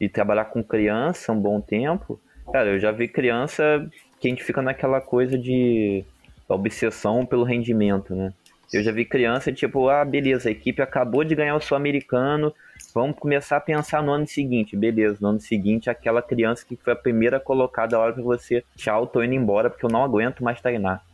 E 0.00 0.08
trabalhar 0.08 0.46
com 0.46 0.62
criança 0.62 1.32
um 1.32 1.40
bom 1.40 1.60
tempo, 1.60 2.20
cara, 2.52 2.70
eu 2.70 2.80
já 2.80 2.90
vi 2.90 3.06
criança 3.06 3.88
que 4.20 4.26
a 4.26 4.30
gente 4.30 4.42
fica 4.42 4.60
naquela 4.60 5.00
coisa 5.00 5.38
de 5.38 6.04
obsessão 6.48 7.24
pelo 7.24 7.44
rendimento, 7.44 8.12
né? 8.12 8.32
Eu 8.72 8.82
já 8.82 8.90
vi 8.90 9.04
criança 9.04 9.52
tipo, 9.52 9.88
ah, 9.88 10.04
beleza, 10.04 10.48
a 10.48 10.52
equipe 10.52 10.82
acabou 10.82 11.22
de 11.22 11.36
ganhar 11.36 11.54
o 11.54 11.60
Sul-Americano, 11.60 12.52
vamos 12.96 13.18
começar 13.18 13.58
a 13.58 13.60
pensar 13.60 14.02
no 14.02 14.10
ano 14.10 14.26
seguinte. 14.26 14.74
Beleza, 14.74 15.18
no 15.20 15.28
ano 15.28 15.40
seguinte, 15.40 15.90
aquela 15.90 16.22
criança 16.22 16.64
que 16.66 16.76
foi 16.76 16.94
a 16.94 16.96
primeira 16.96 17.38
colocada, 17.38 17.94
a 17.94 18.00
hora 18.00 18.14
pra 18.14 18.22
você, 18.22 18.64
tchau, 18.74 19.06
tô 19.06 19.22
indo 19.22 19.34
embora 19.34 19.68
porque 19.68 19.84
eu 19.84 19.90
não 19.90 20.02
aguento 20.02 20.42
mais 20.42 20.62
treinar. 20.62 21.04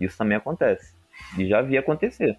Isso 0.00 0.16
também 0.16 0.38
acontece. 0.38 0.94
E 1.36 1.46
já 1.46 1.60
vi 1.60 1.76
acontecer. 1.76 2.38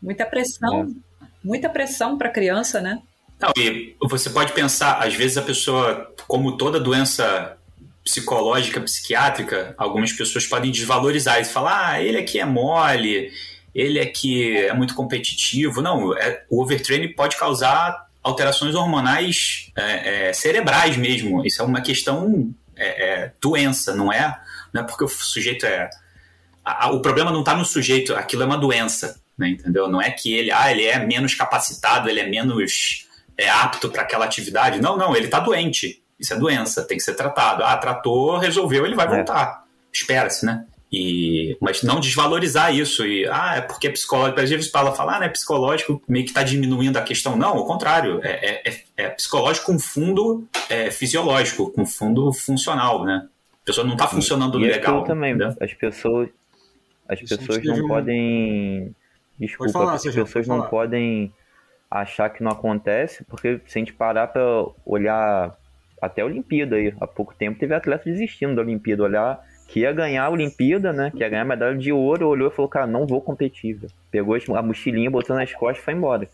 Muita 0.00 0.24
pressão, 0.24 0.82
é. 0.82 1.26
muita 1.44 1.68
pressão 1.68 2.16
para 2.16 2.30
criança, 2.30 2.80
né? 2.80 3.02
Não, 3.38 3.52
e 3.58 3.94
você 4.08 4.30
pode 4.30 4.54
pensar, 4.54 5.04
às 5.04 5.14
vezes 5.14 5.36
a 5.36 5.42
pessoa, 5.42 6.10
como 6.26 6.56
toda 6.56 6.80
doença 6.80 7.58
psicológica, 8.02 8.80
psiquiátrica, 8.80 9.74
algumas 9.76 10.10
pessoas 10.10 10.46
podem 10.46 10.70
desvalorizar 10.70 11.38
e 11.38 11.44
falar, 11.44 11.90
ah, 11.90 12.02
ele 12.02 12.16
aqui 12.16 12.38
é 12.40 12.46
mole, 12.46 13.30
ele 13.76 14.00
aqui 14.00 14.56
é 14.56 14.72
muito 14.72 14.94
competitivo. 14.94 15.82
Não, 15.82 16.16
é, 16.16 16.42
o 16.48 16.62
overtraining 16.62 17.12
pode 17.12 17.36
causar 17.36 18.06
alterações 18.22 18.74
hormonais 18.74 19.70
é, 19.76 20.28
é, 20.28 20.32
cerebrais 20.32 20.96
mesmo. 20.96 21.44
Isso 21.44 21.60
é 21.60 21.64
uma 21.64 21.82
questão 21.82 22.54
é, 22.74 22.86
é, 22.86 23.32
doença, 23.38 23.94
não 23.94 24.10
é? 24.10 24.34
Não 24.72 24.80
é 24.80 24.84
porque 24.84 25.04
o 25.04 25.08
sujeito 25.08 25.66
é. 25.66 25.90
A, 26.64 26.86
a, 26.86 26.90
o 26.90 27.02
problema 27.02 27.30
não 27.30 27.40
está 27.40 27.54
no 27.54 27.66
sujeito, 27.66 28.14
aquilo 28.14 28.44
é 28.44 28.46
uma 28.46 28.56
doença, 28.56 29.20
né, 29.36 29.50
entendeu? 29.50 29.88
Não 29.88 30.00
é 30.00 30.10
que 30.10 30.32
ele, 30.32 30.50
ah, 30.50 30.72
ele 30.72 30.84
é 30.84 30.98
menos 30.98 31.34
capacitado, 31.34 32.08
ele 32.08 32.20
é 32.20 32.26
menos 32.26 33.06
é, 33.36 33.46
apto 33.50 33.90
para 33.90 34.02
aquela 34.02 34.24
atividade. 34.24 34.80
Não, 34.80 34.96
não, 34.96 35.14
ele 35.14 35.26
está 35.26 35.38
doente. 35.38 36.02
Isso 36.18 36.32
é 36.32 36.38
doença, 36.38 36.82
tem 36.82 36.96
que 36.96 37.02
ser 37.02 37.14
tratado. 37.14 37.62
Ah, 37.62 37.76
tratou, 37.76 38.38
resolveu, 38.38 38.86
ele 38.86 38.96
vai 38.96 39.06
é. 39.06 39.10
voltar. 39.10 39.64
Espera-se, 39.92 40.46
né? 40.46 40.64
E, 40.92 41.56
mas 41.60 41.82
não 41.82 41.98
desvalorizar 41.98 42.74
isso. 42.74 43.04
E, 43.04 43.26
ah, 43.26 43.56
é 43.56 43.60
porque 43.60 43.88
é 43.88 43.90
psicológico. 43.90 44.40
Às 44.40 44.50
vezes 44.50 44.70
fala, 44.70 44.94
fala, 44.94 45.16
ah, 45.16 45.18
não 45.18 45.26
é 45.26 45.28
psicológico, 45.28 46.00
meio 46.08 46.24
que 46.24 46.30
está 46.30 46.42
diminuindo 46.42 46.96
a 46.96 47.02
questão. 47.02 47.36
Não, 47.36 47.56
ao 47.56 47.66
contrário. 47.66 48.20
É, 48.22 48.30
é, 48.30 48.70
é, 48.70 48.82
é 48.96 49.08
psicológico 49.10 49.66
com 49.66 49.78
fundo 49.78 50.46
é, 50.70 50.90
fisiológico, 50.90 51.70
com 51.72 51.84
fundo 51.84 52.32
funcional, 52.32 53.04
né? 53.04 53.26
A 53.62 53.66
pessoa 53.66 53.84
não 53.84 53.94
está 53.94 54.06
funcionando 54.06 54.60
e 54.60 54.68
legal. 54.68 55.02
também, 55.02 55.34
né? 55.34 55.54
as 55.60 55.74
pessoas, 55.74 56.28
as 57.08 57.20
pessoas 57.20 57.64
não 57.64 57.84
um... 57.84 57.88
podem. 57.88 58.94
Desculpa, 59.38 59.72
falar, 59.72 59.94
as 59.94 60.02
pessoas 60.02 60.46
não 60.46 60.62
podem 60.62 61.34
achar 61.90 62.30
que 62.30 62.42
não 62.42 62.52
acontece, 62.52 63.24
porque 63.24 63.60
se 63.66 63.78
a 63.78 63.80
gente 63.80 63.92
parar 63.92 64.28
para 64.28 64.42
olhar 64.84 65.56
até 66.00 66.22
a 66.22 66.26
Olimpíada 66.26 66.76
aí. 66.76 66.94
Há 67.00 67.06
pouco 67.06 67.34
tempo 67.34 67.58
teve 67.58 67.74
atleta 67.74 68.04
desistindo 68.04 68.54
da 68.54 68.62
Olimpíada, 68.62 69.02
olhar 69.02 69.44
que 69.66 69.80
ia 69.80 69.92
ganhar 69.92 70.24
a 70.24 70.30
Olimpíada, 70.30 70.92
né? 70.92 71.10
Que 71.10 71.18
ia 71.18 71.28
ganhar 71.28 71.42
a 71.42 71.46
medalha 71.46 71.76
de 71.76 71.92
ouro, 71.92 72.28
olhou 72.28 72.48
e 72.48 72.54
falou, 72.54 72.68
cara, 72.68 72.86
não 72.86 73.06
vou 73.06 73.20
competir. 73.20 73.78
Pegou 74.10 74.36
a 74.54 74.62
mochilinha, 74.62 75.10
botou 75.10 75.36
nas 75.36 75.52
costas 75.52 75.82
e 75.82 75.84
foi 75.84 75.94
embora. 75.94 76.28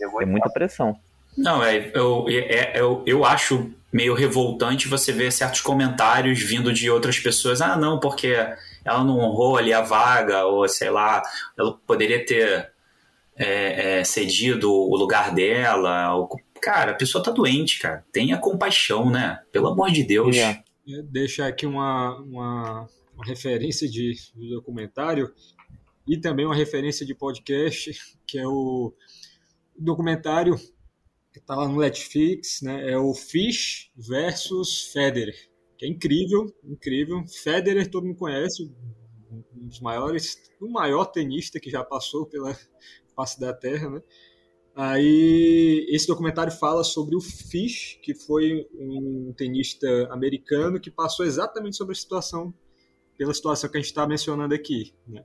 É 0.00 0.24
muita 0.24 0.48
pressão. 0.48 0.96
Não, 1.36 1.62
é, 1.62 1.90
eu, 1.94 2.26
é, 2.28 2.80
eu, 2.80 3.02
eu 3.06 3.24
acho 3.24 3.70
meio 3.92 4.14
revoltante 4.14 4.88
você 4.88 5.12
ver 5.12 5.32
certos 5.32 5.60
comentários 5.60 6.40
vindo 6.40 6.72
de 6.72 6.90
outras 6.90 7.18
pessoas. 7.18 7.60
Ah, 7.60 7.76
não, 7.76 7.98
porque 7.98 8.34
ela 8.84 9.04
não 9.04 9.18
honrou 9.18 9.56
ali 9.56 9.72
a 9.72 9.82
vaga, 9.82 10.44
ou 10.44 10.68
sei 10.68 10.90
lá, 10.90 11.22
ela 11.58 11.76
poderia 11.86 12.24
ter 12.24 12.70
é, 13.36 13.98
é, 13.98 14.04
cedido 14.04 14.72
o 14.72 14.96
lugar 14.96 15.34
dela, 15.34 16.14
ou 16.14 16.28
cara, 16.60 16.92
a 16.92 16.94
pessoa 16.94 17.24
tá 17.24 17.30
doente, 17.30 17.78
cara. 17.78 18.04
Tenha 18.12 18.38
compaixão, 18.38 19.10
né? 19.10 19.40
Pelo 19.50 19.68
amor 19.68 19.90
de 19.90 20.04
Deus. 20.04 20.36
É. 20.36 20.62
Deixar 21.10 21.48
aqui 21.48 21.66
uma, 21.66 22.18
uma, 22.20 22.88
uma 23.14 23.24
referência 23.24 23.88
de, 23.88 24.14
de, 24.34 24.50
documentário 24.50 25.32
e 26.06 26.18
também 26.18 26.46
uma 26.46 26.54
referência 26.54 27.04
de 27.04 27.14
podcast, 27.14 27.92
que 28.26 28.38
é 28.38 28.46
o 28.46 28.94
documentário 29.78 30.56
que 31.32 31.40
tá 31.40 31.54
lá 31.54 31.68
no 31.68 31.80
Netflix, 31.80 32.60
né? 32.62 32.90
É 32.90 32.98
o 32.98 33.14
Fish 33.14 33.90
versus 33.96 34.90
Federer, 34.92 35.36
que 35.78 35.86
é 35.86 35.88
incrível, 35.88 36.52
incrível. 36.64 37.24
Federer 37.26 37.88
todo 37.90 38.06
mundo 38.06 38.18
conhece, 38.18 38.64
um 39.30 39.66
dos 39.66 39.80
maiores, 39.80 40.50
o 40.60 40.68
maior 40.68 41.04
tenista 41.06 41.60
que 41.60 41.70
já 41.70 41.84
passou 41.84 42.26
pela 42.26 42.56
face 43.14 43.38
da 43.38 43.52
Terra, 43.52 43.90
né? 43.90 44.02
Aí 44.74 45.86
esse 45.90 46.06
documentário 46.06 46.52
fala 46.52 46.84
sobre 46.84 47.16
o 47.16 47.20
Fish, 47.20 47.98
que 48.02 48.14
foi 48.14 48.66
um 48.74 49.32
tenista 49.36 49.86
americano 50.10 50.80
que 50.80 50.90
passou 50.90 51.26
exatamente 51.26 51.76
sobre 51.76 51.92
a 51.92 51.96
situação, 51.96 52.54
pela 53.18 53.34
situação 53.34 53.68
que 53.68 53.76
a 53.76 53.80
gente 53.80 53.90
está 53.90 54.06
mencionando 54.06 54.54
aqui. 54.54 54.94
Né? 55.06 55.24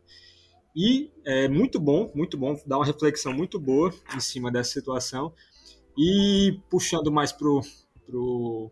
E 0.76 1.12
é 1.24 1.48
muito 1.48 1.80
bom, 1.80 2.12
muito 2.14 2.38
bom, 2.38 2.60
dá 2.66 2.78
uma 2.78 2.86
reflexão 2.86 3.34
muito 3.34 3.60
boa 3.60 3.94
em 4.16 4.20
cima 4.20 4.52
dessa 4.52 4.72
situação. 4.72 5.32
E 5.98 6.60
puxando 6.70 7.12
mais 7.12 7.32
para 7.32 7.48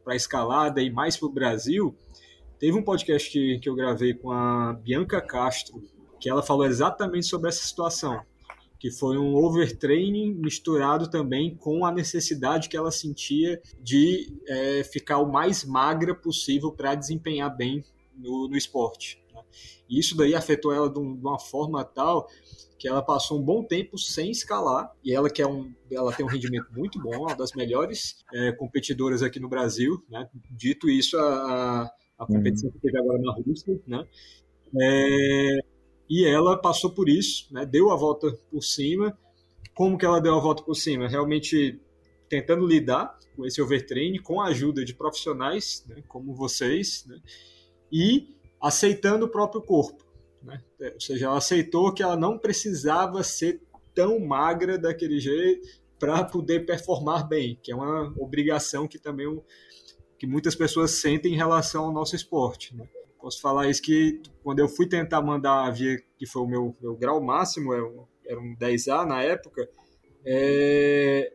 a 0.08 0.16
escalada 0.16 0.82
e 0.82 0.92
mais 0.92 1.16
para 1.16 1.28
o 1.28 1.32
Brasil, 1.32 1.96
teve 2.60 2.78
um 2.78 2.84
podcast 2.84 3.30
que, 3.32 3.60
que 3.60 3.70
eu 3.70 3.76
gravei 3.76 4.14
com 4.14 4.32
a 4.32 4.74
Bianca 4.74 5.22
Castro, 5.22 5.82
que 6.20 6.30
ela 6.30 6.42
falou 6.42 6.66
exatamente 6.66 7.28
sobre 7.28 7.48
essa 7.48 7.64
situação 7.64 8.22
que 8.84 8.92
foi 8.92 9.18
um 9.18 9.34
overtraining 9.34 10.34
misturado 10.34 11.10
também 11.10 11.56
com 11.56 11.86
a 11.86 11.92
necessidade 11.92 12.68
que 12.68 12.76
ela 12.76 12.92
sentia 12.92 13.62
de 13.82 14.38
é, 14.46 14.84
ficar 14.84 15.20
o 15.20 15.32
mais 15.32 15.64
magra 15.64 16.14
possível 16.14 16.70
para 16.70 16.94
desempenhar 16.94 17.56
bem 17.56 17.82
no, 18.14 18.50
no 18.50 18.58
esporte. 18.58 19.24
Né? 19.34 19.42
E 19.90 19.98
isso 19.98 20.18
daí 20.18 20.36
afetou 20.36 20.74
ela 20.74 20.90
de, 20.90 21.00
um, 21.00 21.16
de, 21.16 21.22
uma 21.22 21.40
forma 21.40 21.82
tal 21.86 22.28
que 22.78 22.86
ela 22.86 23.02
passou 23.02 23.40
um 23.40 23.42
bom 23.42 23.64
tempo 23.64 23.98
sem 23.98 24.30
escalar 24.30 24.92
e 25.02 25.14
ela 25.14 25.30
que 25.30 25.42
é 25.42 25.48
um, 25.48 25.74
ela 25.90 26.12
tem 26.12 26.26
um 26.26 26.30
rendimento 26.30 26.68
muito 26.74 27.02
bom, 27.02 27.20
uma 27.20 27.36
das 27.38 27.54
melhores 27.54 28.18
é, 28.34 28.52
competidoras 28.52 29.24
aqui 29.24 29.40
no 29.40 29.48
Brasil. 29.48 30.04
Né? 30.10 30.28
Dito 30.52 30.90
isso, 30.90 31.18
a, 31.18 31.90
a 32.20 32.26
competição 32.26 32.68
uhum. 32.68 32.74
que 32.74 32.82
teve 32.82 33.00
agora 33.00 33.22
na 33.22 33.32
Rússia, 33.32 33.80
né? 33.88 34.06
É, 34.78 35.73
e 36.10 36.26
ela 36.26 36.58
passou 36.58 36.92
por 36.92 37.10
isso, 37.10 37.48
né, 37.52 37.66
deu 37.66 37.92
a 37.92 37.96
volta 37.96 38.32
por 38.52 38.62
cima. 38.62 39.18
Como 39.74 39.98
que 39.98 40.06
ela 40.06 40.20
deu 40.20 40.36
a 40.36 40.40
volta 40.40 40.64
por 40.64 40.76
cima? 40.76 41.08
Realmente 41.08 41.80
tentando 42.30 42.66
lidar 42.66 43.18
com 43.36 43.46
esse 43.46 43.62
overtraining, 43.62 44.22
com 44.22 44.42
a 44.42 44.48
ajuda 44.48 44.86
de 44.86 44.94
profissionais, 44.94 45.84
né, 45.88 46.04
como 46.08 46.34
vocês, 46.34 47.06
né, 47.08 47.20
e 47.92 48.36
aceitando 48.62 49.26
o 49.26 49.30
próprio 49.30 49.62
corpo. 49.62 50.04
Né? 50.42 50.62
Ou 50.94 51.00
seja, 51.00 51.26
ela 51.26 51.38
aceitou 51.38 51.94
que 51.94 52.04
ela 52.04 52.16
não 52.16 52.38
precisava 52.38 53.24
ser 53.24 53.62
tão 53.94 54.20
magra 54.20 54.78
daquele 54.78 55.20
jeito 55.20 55.68
para 56.00 56.24
poder 56.24 56.66
performar 56.66 57.28
bem, 57.28 57.58
que 57.62 57.72
é 57.72 57.76
uma 57.76 58.14
obrigação 58.18 58.88
que 58.88 59.00
também 59.00 59.42
que 60.18 60.28
muitas 60.28 60.56
pessoas 60.56 60.92
sentem 60.92 61.34
em 61.34 61.38
relação 61.38 61.86
ao 61.86 61.92
nosso 61.92 62.16
esporte. 62.16 62.76
Né? 62.76 62.88
Posso 63.24 63.40
falar 63.40 63.70
isso 63.70 63.82
que 63.82 64.22
quando 64.44 64.60
eu 64.60 64.68
fui 64.68 64.86
tentar 64.86 65.22
mandar 65.22 65.66
a 65.66 65.72
via, 65.72 65.98
que 66.18 66.26
foi 66.26 66.42
o 66.42 66.48
meu, 66.48 66.76
meu 66.82 66.94
grau 66.94 67.24
máximo, 67.24 67.74
era 67.74 67.86
um, 67.86 68.06
era 68.26 68.38
um 68.38 68.54
10A 68.54 69.06
na 69.06 69.24
época, 69.24 69.70
é, 70.26 71.32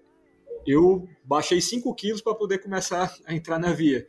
eu 0.66 1.08
baixei 1.24 1.62
5 1.62 1.94
quilos 1.94 2.20
para 2.20 2.34
poder 2.34 2.58
começar 2.58 3.10
a 3.24 3.34
entrar 3.34 3.58
na 3.58 3.72
via. 3.72 4.06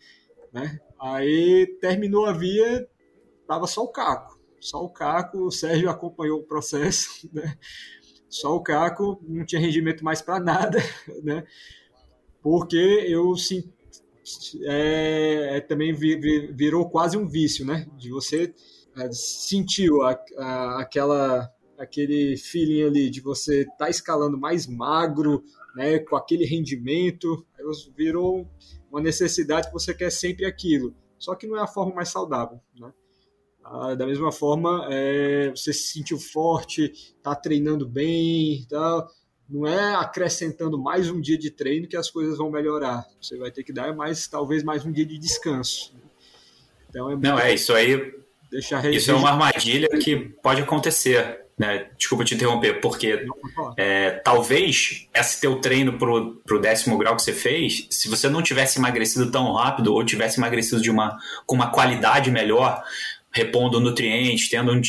Né? 0.51 0.77
Aí 0.99 1.67
terminou 1.80 2.25
a 2.25 2.34
via, 2.34 2.86
tava 3.47 3.65
só 3.65 3.82
o 3.82 3.88
caco. 3.88 4.38
Só 4.59 4.84
o 4.84 4.89
caco, 4.89 5.45
o 5.45 5.51
Sérgio 5.51 5.89
acompanhou 5.89 6.39
o 6.39 6.43
processo, 6.43 7.30
né? 7.32 7.57
Só 8.27 8.55
o 8.55 8.61
Caco 8.61 9.19
não 9.27 9.43
tinha 9.43 9.59
rendimento 9.59 10.03
mais 10.03 10.21
para 10.21 10.38
nada, 10.38 10.77
né? 11.23 11.47
Porque 12.41 12.75
eu 12.75 13.36
sim, 13.38 13.71
é, 14.63 15.57
é, 15.57 15.61
também 15.61 15.93
virou 15.93 16.89
quase 16.89 17.17
um 17.17 17.27
vício, 17.27 17.65
né? 17.65 17.88
De 17.97 18.09
você 18.09 18.53
é, 18.97 19.11
sentiu 19.11 20.01
a, 20.03 20.19
a, 20.38 20.82
aquela 20.82 21.49
aquele 21.77 22.36
feeling 22.36 22.84
ali 22.84 23.09
de 23.09 23.21
você 23.21 23.61
estar 23.61 23.75
tá 23.77 23.89
escalando 23.89 24.38
mais 24.38 24.67
magro, 24.67 25.41
né, 25.73 25.97
com 25.99 26.17
aquele 26.17 26.45
rendimento, 26.45 27.45
virou 27.95 28.45
uma 28.91 29.01
necessidade 29.01 29.67
que 29.67 29.73
você 29.73 29.93
quer 29.93 30.11
sempre 30.11 30.45
aquilo. 30.45 30.93
Só 31.17 31.36
que 31.36 31.47
não 31.47 31.57
é 31.57 31.61
a 31.61 31.67
forma 31.67 31.95
mais 31.95 32.09
saudável, 32.09 32.59
né? 32.77 32.91
Ah, 33.63 33.93
da 33.93 34.05
mesma 34.05 34.32
forma, 34.32 34.88
é, 34.89 35.51
você 35.51 35.71
se 35.71 35.93
sentiu 35.93 36.17
forte, 36.17 36.91
está 36.91 37.36
treinando 37.36 37.88
bem, 37.88 38.65
tá, 38.67 39.07
não 39.50 39.66
é 39.66 39.95
acrescentando 39.95 40.78
mais 40.78 41.10
um 41.10 41.20
dia 41.20 41.38
de 41.38 41.50
treino 41.50 41.88
que 41.88 41.97
as 41.97 42.10
coisas 42.10 42.38
vão 42.38 42.52
melhorar. 42.52 43.06
Você 43.22 43.38
vai 43.38 43.52
ter 43.52 43.64
que 43.64 43.74
dar 43.74 43.95
mais, 43.95 44.28
talvez 44.28 44.64
mais 44.64 44.86
um 44.86 44.91
dia 44.91 45.06
de 45.06 45.18
descanso. 45.18 45.93
Então 46.89 47.12
é 47.12 47.16
não 47.16 47.39
é 47.39 47.54
isso 47.54 47.74
aí. 47.74 48.14
Deixar 48.52 48.86
isso 48.91 49.12
é 49.12 49.14
uma 49.14 49.30
armadilha 49.30 49.88
que 49.89 50.16
pode 50.16 50.62
acontecer 50.62 51.39
né? 51.60 51.88
Desculpa 51.97 52.24
te 52.24 52.34
interromper, 52.34 52.80
porque 52.80 53.28
é, 53.76 54.12
talvez 54.12 55.10
esse 55.14 55.41
teu 55.41 55.60
treino 55.60 55.97
pro, 55.97 56.36
pro 56.47 56.62
décimo 56.62 56.97
grau 56.97 57.18
que 57.18 57.22
você 57.22 57.34
fez, 57.34 57.86
se 57.89 58.08
você 58.08 58.30
não 58.30 58.41
tivesse 58.41 58.80
emagrecido 58.80 59.30
tão 59.30 59.52
rápido 59.52 59.93
ou 59.93 60.06
tivesse 60.06 60.39
emagrecido 60.39 60.82
de 60.82 60.89
uma, 60.89 61.20
com 61.45 61.56
uma 61.56 61.70
qualidade 61.70 62.32
melhor, 62.32 62.82
repondo 63.32 63.80
nutrientes, 63.80 64.49
tendo 64.49 64.71
um, 64.73 64.82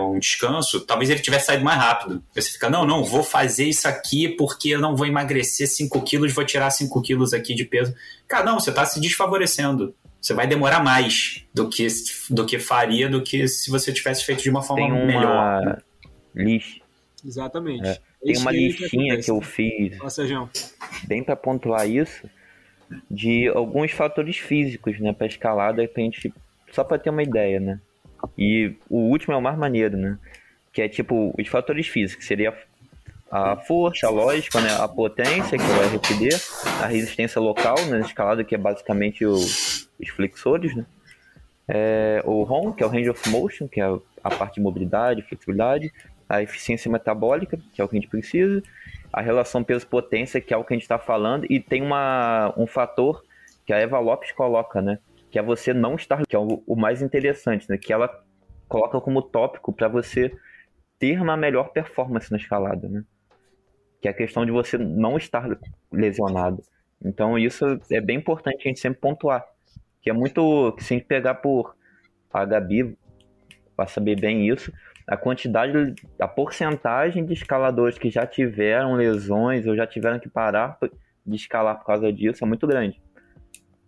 um, 0.00 0.18
descanso, 0.18 0.80
talvez 0.80 1.10
ele 1.10 1.20
tivesse 1.20 1.46
saído 1.46 1.64
mais 1.64 1.78
rápido. 1.78 2.22
Você 2.34 2.50
fica, 2.50 2.70
não, 2.70 2.86
não, 2.86 3.04
vou 3.04 3.22
fazer 3.22 3.64
isso 3.64 3.86
aqui 3.86 4.28
porque 4.30 4.70
eu 4.70 4.80
não 4.80 4.96
vou 4.96 5.06
emagrecer 5.06 5.68
5 5.68 6.00
quilos, 6.02 6.32
vou 6.32 6.44
tirar 6.44 6.70
5 6.70 7.02
quilos 7.02 7.34
aqui 7.34 7.54
de 7.54 7.64
peso. 7.64 7.94
Cara, 8.26 8.44
não, 8.44 8.58
você 8.58 8.70
está 8.70 8.86
se 8.86 9.00
desfavorecendo. 9.00 9.94
Você 10.20 10.32
vai 10.32 10.46
demorar 10.46 10.82
mais 10.82 11.44
do 11.54 11.68
que, 11.68 11.86
do 12.30 12.46
que 12.46 12.58
faria 12.58 13.08
do 13.08 13.22
que 13.22 13.46
se 13.46 13.70
você 13.70 13.92
tivesse 13.92 14.24
feito 14.24 14.42
de 14.42 14.50
uma 14.50 14.62
forma 14.62 14.82
Tem 14.82 14.92
uma, 14.92 15.06
melhor 15.06 15.82
lixo. 16.34 16.80
Exatamente. 17.24 17.86
É. 17.86 17.98
Tem 18.22 18.38
uma 18.38 18.50
listinha 18.50 19.16
que, 19.16 19.24
que 19.24 19.30
eu 19.30 19.40
fiz, 19.40 19.96
bem 21.06 21.22
para 21.22 21.36
pontuar 21.36 21.88
isso, 21.88 22.28
de 23.08 23.46
alguns 23.48 23.92
fatores 23.92 24.36
físicos, 24.36 24.98
né, 24.98 25.12
para 25.12 25.26
escalada, 25.26 25.86
pra 25.86 26.02
gente, 26.02 26.32
só 26.76 26.84
para 26.84 26.98
ter 26.98 27.08
uma 27.08 27.22
ideia, 27.22 27.58
né. 27.58 27.80
E 28.36 28.74
o 28.90 28.98
último 28.98 29.32
é 29.32 29.36
o 29.36 29.42
mais 29.42 29.56
maneiro, 29.56 29.96
né, 29.96 30.18
que 30.72 30.82
é 30.82 30.88
tipo 30.88 31.34
os 31.38 31.48
fatores 31.48 31.88
físicos, 31.88 32.26
seria 32.26 32.54
a 33.30 33.56
força, 33.56 34.06
a 34.06 34.10
lógica, 34.10 34.60
né, 34.60 34.68
a 34.78 34.86
potência, 34.86 35.58
que 35.58 35.64
o 35.64 35.96
RPD, 35.96 36.28
a 36.82 36.86
resistência 36.86 37.40
local, 37.40 37.76
né, 37.86 38.00
escalada, 38.00 38.44
que 38.44 38.54
é 38.54 38.58
basicamente 38.58 39.24
o, 39.24 39.34
os 39.34 40.08
flexores, 40.14 40.76
né, 40.76 40.84
é, 41.66 42.22
o 42.24 42.42
ROM, 42.42 42.72
que 42.72 42.82
é 42.82 42.86
o 42.86 42.90
Range 42.90 43.10
of 43.10 43.28
Motion, 43.30 43.66
que 43.66 43.80
é 43.80 43.86
a 44.22 44.30
parte 44.30 44.56
de 44.56 44.60
mobilidade, 44.60 45.22
flexibilidade, 45.22 45.90
a 46.28 46.42
eficiência 46.42 46.90
metabólica, 46.90 47.58
que 47.72 47.80
é 47.80 47.84
o 47.84 47.88
que 47.88 47.96
a 47.96 48.00
gente 48.00 48.10
precisa, 48.10 48.62
a 49.12 49.22
relação 49.22 49.64
peso-potência, 49.64 50.40
que 50.40 50.52
é 50.52 50.56
o 50.56 50.62
que 50.62 50.74
a 50.74 50.76
gente 50.76 50.82
está 50.82 50.98
falando, 50.98 51.46
e 51.48 51.58
tem 51.58 51.82
uma, 51.82 52.52
um 52.56 52.66
fator 52.66 53.24
que 53.64 53.72
a 53.72 53.78
Eva 53.78 53.98
Lopes 53.98 54.30
coloca, 54.32 54.82
né? 54.82 54.98
Que 55.36 55.40
é 55.40 55.42
você 55.42 55.74
não 55.74 55.96
estar, 55.96 56.24
que 56.26 56.34
é 56.34 56.38
o, 56.38 56.62
o 56.66 56.74
mais 56.74 57.02
interessante, 57.02 57.68
né? 57.68 57.76
Que 57.76 57.92
ela 57.92 58.08
coloca 58.66 58.98
como 59.02 59.20
tópico 59.20 59.70
para 59.70 59.86
você 59.86 60.34
ter 60.98 61.20
uma 61.20 61.36
melhor 61.36 61.72
performance 61.72 62.30
na 62.30 62.38
escalada, 62.38 62.88
né? 62.88 63.04
Que 64.00 64.08
é 64.08 64.12
a 64.12 64.14
questão 64.14 64.46
de 64.46 64.50
você 64.50 64.78
não 64.78 65.18
estar 65.18 65.46
lesionado. 65.92 66.62
Então 67.04 67.38
isso 67.38 67.78
é 67.90 68.00
bem 68.00 68.16
importante 68.16 68.62
a 68.64 68.68
gente 68.68 68.80
sempre 68.80 68.98
pontuar. 68.98 69.44
Que 70.00 70.08
é 70.08 70.12
muito. 70.14 70.72
Que 70.72 70.82
se 70.82 70.94
a 70.94 70.96
gente 70.96 71.06
pegar 71.06 71.34
por. 71.34 71.76
A 72.32 72.42
Gabi 72.46 72.96
vai 73.76 73.88
saber 73.88 74.18
bem 74.18 74.48
isso 74.48 74.72
a 75.06 75.18
quantidade, 75.18 75.94
a 76.18 76.26
porcentagem 76.26 77.26
de 77.26 77.34
escaladores 77.34 77.98
que 77.98 78.08
já 78.08 78.26
tiveram 78.26 78.94
lesões 78.94 79.66
ou 79.66 79.76
já 79.76 79.86
tiveram 79.86 80.18
que 80.18 80.30
parar 80.30 80.78
de 81.26 81.36
escalar 81.36 81.76
por 81.76 81.84
causa 81.84 82.10
disso 82.10 82.42
é 82.42 82.48
muito 82.48 82.66
grande. 82.66 83.02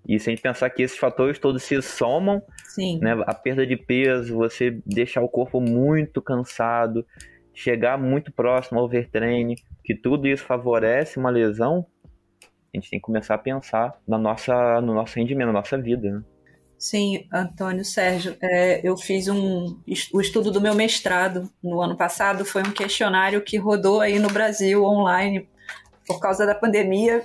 E 0.09 0.19
se 0.19 0.31
a 0.31 0.33
gente 0.33 0.43
pensar 0.43 0.71
que 0.71 0.83
esses 0.83 0.97
fatores 0.97 1.39
todos 1.39 1.63
se 1.63 1.81
somam, 1.83 2.43
Sim. 2.65 2.99
Né, 3.01 3.13
a 3.27 3.35
perda 3.35 3.67
de 3.67 3.77
peso, 3.77 4.35
você 4.35 4.81
deixar 4.87 5.21
o 5.21 5.29
corpo 5.29 5.61
muito 5.61 6.23
cansado, 6.23 7.05
chegar 7.53 7.99
muito 7.99 8.33
próximo 8.33 8.79
ao 8.79 8.87
overtraining, 8.87 9.57
que 9.85 9.95
tudo 9.95 10.27
isso 10.27 10.45
favorece 10.45 11.19
uma 11.19 11.29
lesão, 11.29 11.87
a 12.73 12.77
gente 12.77 12.89
tem 12.89 12.99
que 12.99 13.05
começar 13.05 13.35
a 13.35 13.39
pensar 13.39 13.99
na 14.07 14.17
nossa, 14.17 14.81
no 14.81 14.95
nosso 14.95 15.17
rendimento, 15.17 15.49
na 15.49 15.53
nossa 15.53 15.77
vida. 15.77 16.11
Né? 16.11 16.23
Sim, 16.79 17.27
Antônio 17.33 17.85
Sérgio, 17.85 18.37
é, 18.41 18.81
eu 18.87 18.97
fiz 18.97 19.27
um 19.29 19.81
o 20.13 20.21
estudo 20.21 20.51
do 20.51 20.61
meu 20.61 20.75
mestrado 20.75 21.51
no 21.63 21.83
ano 21.83 21.97
passado 21.97 22.45
foi 22.45 22.63
um 22.63 22.71
questionário 22.71 23.43
que 23.43 23.57
rodou 23.57 24.01
aí 24.01 24.19
no 24.19 24.29
Brasil 24.29 24.85
online 24.85 25.49
por 26.07 26.21
causa 26.21 26.47
da 26.47 26.55
pandemia. 26.55 27.25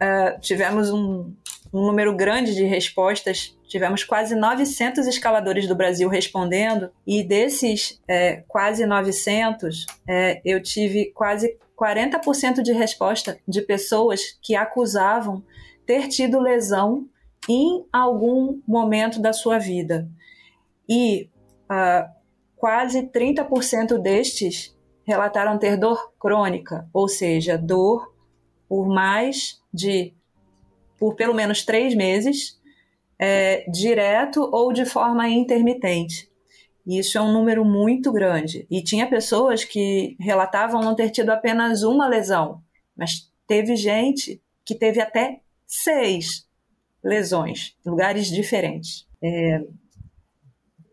É, 0.00 0.38
tivemos 0.38 0.90
um, 0.90 1.34
um, 1.72 1.86
número 1.86 2.14
grande 2.14 2.54
de 2.54 2.64
respostas, 2.64 3.56
tivemos 3.66 4.04
quase 4.04 4.34
900 4.34 5.06
escaladores 5.06 5.66
do 5.66 5.74
Brasil 5.74 6.08
respondendo 6.08 6.90
e 7.06 7.22
desses 7.22 8.00
é, 8.08 8.42
quase 8.48 8.86
900 8.86 9.86
é, 10.08 10.40
eu 10.44 10.62
tive 10.62 11.12
quase 11.14 11.56
40% 11.76 12.62
de 12.62 12.72
resposta 12.72 13.38
de 13.46 13.60
pessoas 13.60 14.38
que 14.42 14.56
acusavam 14.56 15.44
ter 15.84 16.08
tido 16.08 16.40
lesão 16.40 17.06
em 17.48 17.86
algum 17.92 18.60
momento 18.66 19.20
da 19.20 19.32
sua 19.32 19.58
vida. 19.58 20.08
E 20.88 21.28
uh, 21.70 22.08
quase 22.56 23.02
30% 23.02 23.98
destes 23.98 24.74
relataram 25.04 25.58
ter 25.58 25.76
dor 25.76 26.12
crônica, 26.18 26.88
ou 26.92 27.08
seja, 27.08 27.56
dor 27.56 28.12
por 28.68 28.88
mais 28.88 29.62
de, 29.72 30.12
por 30.98 31.14
pelo 31.14 31.34
menos 31.34 31.64
três 31.64 31.94
meses, 31.94 32.60
é, 33.18 33.68
direto 33.70 34.48
ou 34.52 34.72
de 34.72 34.84
forma 34.84 35.28
intermitente. 35.28 36.30
Isso 36.86 37.18
é 37.18 37.20
um 37.20 37.32
número 37.32 37.64
muito 37.64 38.12
grande. 38.12 38.66
E 38.70 38.82
tinha 38.82 39.08
pessoas 39.08 39.64
que 39.64 40.16
relatavam 40.20 40.80
não 40.80 40.94
ter 40.94 41.10
tido 41.10 41.30
apenas 41.30 41.82
uma 41.82 42.06
lesão, 42.06 42.62
mas 42.96 43.30
teve 43.46 43.74
gente 43.74 44.40
que 44.64 44.74
teve 44.74 45.00
até 45.00 45.40
seis 45.66 46.46
lesões, 47.02 47.76
lugares 47.84 48.28
diferentes. 48.28 49.06
É, 49.22 49.62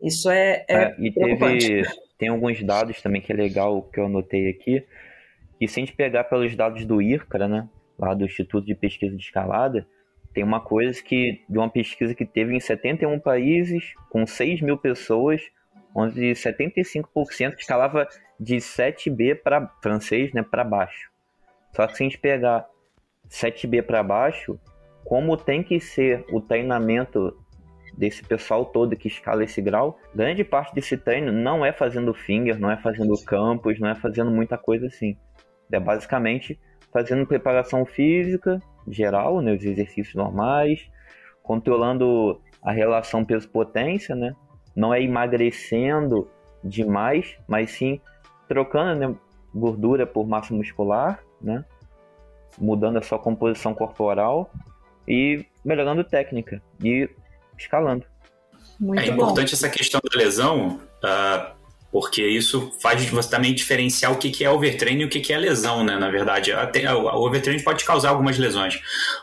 isso 0.02 0.28
é, 0.30 0.64
é, 0.68 0.76
é 0.76 0.96
e 0.98 1.12
teve, 1.12 1.82
tem 2.18 2.28
alguns 2.28 2.62
dados 2.62 3.00
também 3.00 3.20
que 3.20 3.32
é 3.32 3.36
legal 3.36 3.82
que 3.82 4.00
eu 4.00 4.06
anotei 4.06 4.48
aqui, 4.48 4.84
que 5.58 5.68
se 5.68 5.80
a 5.80 5.84
gente 5.84 5.94
pegar 5.94 6.24
pelos 6.24 6.54
dados 6.56 6.84
do 6.84 7.00
IRCRA, 7.00 7.48
né, 7.48 7.68
lá 7.98 8.14
do 8.14 8.24
Instituto 8.24 8.66
de 8.66 8.74
Pesquisa 8.74 9.16
de 9.16 9.22
Escalada, 9.22 9.86
tem 10.34 10.42
uma 10.42 10.60
coisa 10.60 11.00
que, 11.00 11.40
de 11.48 11.56
uma 11.56 11.70
pesquisa 11.70 12.12
que 12.12 12.26
teve 12.26 12.54
em 12.54 12.60
71 12.60 13.20
países, 13.20 13.94
com 14.10 14.26
6 14.26 14.60
mil 14.60 14.76
pessoas, 14.76 15.40
onde 15.94 16.32
75% 16.32 17.54
escalava 17.56 18.08
de 18.38 18.56
7B 18.56 19.36
para 19.36 19.68
francês, 19.80 20.32
né, 20.32 20.42
para 20.42 20.64
baixo. 20.64 21.08
Só 21.72 21.86
que 21.86 21.96
se 21.96 22.02
a 22.02 22.06
gente 22.06 22.18
pegar 22.18 22.66
7B 23.30 23.82
para 23.82 24.02
baixo, 24.02 24.58
como 25.04 25.36
tem 25.36 25.62
que 25.62 25.78
ser 25.78 26.24
o 26.32 26.40
treinamento 26.40 27.38
desse 27.96 28.24
pessoal 28.24 28.64
todo 28.64 28.96
que 28.96 29.06
escala 29.06 29.44
esse 29.44 29.62
grau, 29.62 30.00
grande 30.12 30.42
parte 30.42 30.74
desse 30.74 30.96
treino 30.96 31.30
não 31.30 31.64
é 31.64 31.72
fazendo 31.72 32.12
finger, 32.12 32.58
não 32.58 32.70
é 32.72 32.76
fazendo 32.76 33.14
campos, 33.24 33.78
não 33.78 33.88
é 33.88 33.94
fazendo 33.94 34.32
muita 34.32 34.58
coisa 34.58 34.86
assim. 34.86 35.16
É 35.70 35.78
basicamente 35.78 36.58
fazendo 36.92 37.24
preparação 37.24 37.84
física 37.84 38.60
geral, 38.88 39.40
né, 39.40 39.52
os 39.54 39.64
exercícios 39.64 40.14
normais, 40.14 40.88
controlando 41.42 42.40
a 42.62 42.72
relação 42.72 43.24
peso-potência, 43.24 44.14
né? 44.14 44.34
Não 44.74 44.92
é 44.92 45.02
emagrecendo 45.02 46.28
demais, 46.62 47.36
mas 47.46 47.72
sim 47.72 48.00
trocando 48.48 49.08
né, 49.08 49.14
gordura 49.54 50.06
por 50.06 50.26
massa 50.26 50.54
muscular, 50.54 51.22
né? 51.40 51.64
Mudando 52.58 52.98
a 52.98 53.02
sua 53.02 53.18
composição 53.18 53.74
corporal 53.74 54.50
e 55.06 55.44
melhorando 55.64 56.02
técnica 56.02 56.62
e 56.82 57.08
escalando. 57.58 58.06
Muito 58.80 59.02
é 59.02 59.06
importante 59.06 59.50
bom. 59.50 59.54
essa 59.54 59.68
questão 59.68 60.00
da 60.00 60.18
lesão, 60.18 60.80
uh, 61.02 61.54
porque 61.94 62.26
isso 62.26 62.72
faz 62.82 63.08
você 63.08 63.30
também 63.30 63.54
diferenciar 63.54 64.10
o 64.10 64.18
que, 64.18 64.28
que 64.28 64.44
é 64.44 64.50
overtraining 64.50 65.02
e 65.02 65.04
o 65.04 65.08
que, 65.08 65.20
que 65.20 65.32
é 65.32 65.38
lesão, 65.38 65.84
né? 65.84 65.96
Na 65.96 66.10
verdade, 66.10 66.52
até, 66.52 66.92
o 66.92 67.06
overtraining 67.24 67.62
pode 67.62 67.84
causar 67.84 68.08
algumas 68.08 68.36
lesões, 68.36 68.80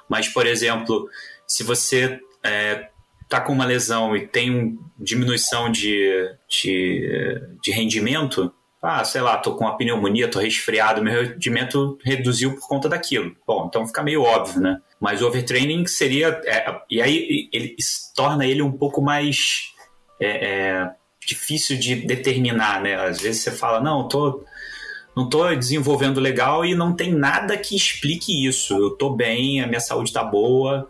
mas, 0.08 0.30
por 0.30 0.48
exemplo, 0.48 1.10
se 1.46 1.64
você 1.64 2.22
é, 2.42 2.88
tá 3.28 3.42
com 3.42 3.52
uma 3.52 3.66
lesão 3.66 4.16
e 4.16 4.26
tem 4.26 4.80
diminuição 4.98 5.70
de, 5.70 6.34
de, 6.48 7.42
de 7.62 7.72
rendimento, 7.72 8.54
Ah, 8.82 9.04
sei 9.04 9.20
lá, 9.20 9.38
tô 9.38 9.54
com 9.56 9.66
uma 9.66 9.78
pneumonia, 9.78 10.32
tô 10.32 10.40
resfriado, 10.40 11.04
meu 11.04 11.24
rendimento 11.24 12.00
reduziu 12.02 12.56
por 12.56 12.70
conta 12.70 12.88
daquilo. 12.88 13.36
Bom, 13.46 13.68
então 13.68 13.86
fica 13.86 14.02
meio 14.02 14.24
óbvio, 14.24 14.62
né? 14.62 14.82
Mas 14.98 15.22
o 15.22 15.28
overtraining 15.28 15.86
seria. 15.88 16.42
É, 16.46 16.74
e 16.90 17.02
aí 17.02 17.50
ele 17.52 17.76
torna 18.16 18.46
ele 18.46 18.62
um 18.62 18.72
pouco 18.72 19.02
mais 19.02 19.74
é, 20.22 20.30
é, 20.30 20.92
difícil 21.32 21.78
de 21.78 21.96
determinar, 21.96 22.82
né? 22.82 22.96
Às 22.96 23.22
vezes 23.22 23.42
você 23.42 23.52
fala, 23.52 23.80
não, 23.80 24.08
tô 24.08 24.44
não 25.16 25.26
estou 25.26 25.54
desenvolvendo 25.56 26.22
legal 26.22 26.64
e 26.66 26.74
não 26.74 26.94
tem 26.94 27.14
nada 27.14 27.58
que 27.58 27.76
explique 27.76 28.48
isso. 28.48 28.74
Eu 28.74 28.88
estou 28.90 29.14
bem, 29.14 29.62
a 29.62 29.68
minha 29.68 29.82
saúde 29.82 30.10
está 30.10 30.24
boa, 30.24 30.90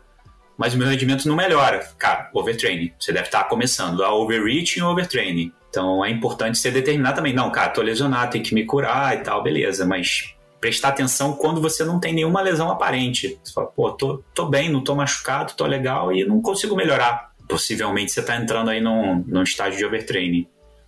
mas 0.58 0.74
o 0.74 0.78
meu 0.78 0.88
rendimento 0.88 1.28
não 1.28 1.36
melhora. 1.36 1.80
Cara, 1.98 2.30
overtraining. 2.34 2.92
Você 3.00 3.12
deve 3.12 3.26
estar 3.26 3.44
tá 3.44 3.50
começando 3.50 4.04
a 4.04 4.14
overreaching 4.14 4.82
ou 4.82 4.92
overtraining. 4.92 5.52
Então 5.70 6.06
é 6.06 6.10
importante 6.12 6.58
você 6.58 6.70
determinar 6.70 7.14
também, 7.14 7.34
não, 7.34 7.50
cara, 7.50 7.70
tô 7.70 7.82
lesionado, 7.82 8.32
tem 8.32 8.44
que 8.44 8.54
me 8.54 8.66
curar 8.66 9.16
e 9.16 9.22
tal, 9.22 9.42
beleza, 9.42 9.86
mas 9.86 10.36
prestar 10.60 10.90
atenção 10.90 11.34
quando 11.34 11.60
você 11.60 11.84
não 11.84 12.00
tem 12.00 12.14
nenhuma 12.14 12.42
lesão 12.42 12.70
aparente. 12.70 13.40
Você 13.42 13.52
fala, 13.52 13.68
pô, 13.68 13.92
tô, 13.92 14.24
tô 14.36 14.46
bem, 14.46 14.70
não 14.70 14.84
tô 14.84 14.94
machucado, 14.94 15.54
tô 15.56 15.66
legal 15.66 16.14
e 16.14 16.24
não 16.24 16.42
consigo 16.42 16.76
melhorar. 16.76 17.31
Possivelmente 17.52 18.12
você 18.12 18.22
está 18.22 18.36
entrando 18.36 18.70
aí 18.70 18.82
num, 18.82 19.24
num 19.28 19.44
estágio 19.44 19.78
de 19.78 19.86
overtraining. 19.86 20.48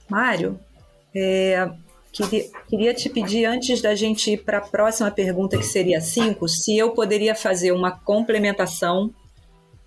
Mário, 0.09 0.59
é, 1.15 1.69
Queria, 2.13 2.45
queria 2.69 2.93
te 2.93 3.09
pedir, 3.09 3.45
antes 3.45 3.81
da 3.81 3.95
gente 3.95 4.33
ir 4.33 4.37
para 4.37 4.59
a 4.59 4.61
próxima 4.61 5.09
pergunta, 5.09 5.57
que 5.57 5.65
seria 5.65 5.99
5, 5.99 6.47
se 6.47 6.77
eu 6.77 6.91
poderia 6.91 7.33
fazer 7.33 7.71
uma 7.71 7.89
complementação 7.89 9.11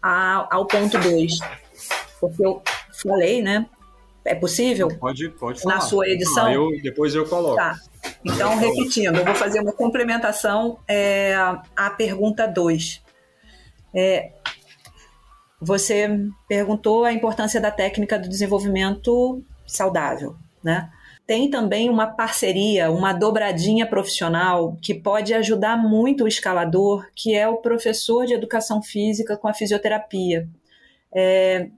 a, 0.02 0.48
ao 0.50 0.66
ponto 0.66 0.98
2. 0.98 1.38
Porque 2.20 2.44
eu 2.44 2.60
falei, 3.00 3.40
né? 3.40 3.66
É 4.24 4.34
possível? 4.34 4.88
Pode, 4.98 5.28
pode 5.30 5.62
falar. 5.62 5.76
Na 5.76 5.80
sua 5.80 6.08
edição? 6.08 6.46
Ah, 6.46 6.52
eu, 6.52 6.68
depois 6.82 7.14
eu 7.14 7.24
coloco. 7.26 7.54
Tá. 7.54 7.78
Então, 8.24 8.58
repetindo, 8.58 9.18
eu 9.18 9.24
vou 9.24 9.34
fazer 9.36 9.60
uma 9.60 9.72
complementação 9.72 10.80
é, 10.88 11.32
à 11.76 11.90
pergunta 11.90 12.44
2. 12.48 13.02
É, 13.94 14.32
você 15.66 16.08
perguntou 16.48 17.04
a 17.04 17.12
importância 17.12 17.60
da 17.60 17.70
técnica 17.70 18.18
do 18.18 18.28
desenvolvimento 18.28 19.42
saudável, 19.66 20.36
né? 20.62 20.90
tem 21.26 21.50
também 21.50 21.90
uma 21.90 22.06
parceria, 22.06 22.90
uma 22.90 23.12
dobradinha 23.12 23.84
profissional 23.84 24.76
que 24.80 24.94
pode 24.94 25.34
ajudar 25.34 25.76
muito 25.76 26.24
o 26.24 26.28
escalador, 26.28 27.08
que 27.16 27.34
é 27.34 27.48
o 27.48 27.56
professor 27.56 28.26
de 28.26 28.34
educação 28.34 28.80
física 28.80 29.36
com 29.36 29.48
a 29.48 29.52
fisioterapia. 29.52 30.48
É, 31.12 31.68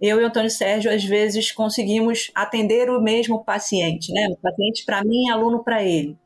eu 0.00 0.20
e 0.20 0.22
o 0.22 0.26
Antônio 0.26 0.50
Sérgio, 0.50 0.92
às 0.92 1.02
vezes, 1.02 1.50
conseguimos 1.50 2.30
atender 2.34 2.88
o 2.88 3.02
mesmo 3.02 3.42
paciente, 3.44 4.12
né? 4.12 4.28
O 4.30 4.36
paciente 4.36 4.84
para 4.84 5.02
mim, 5.02 5.28
aluno 5.28 5.64
para 5.64 5.82
ele. 5.82 6.16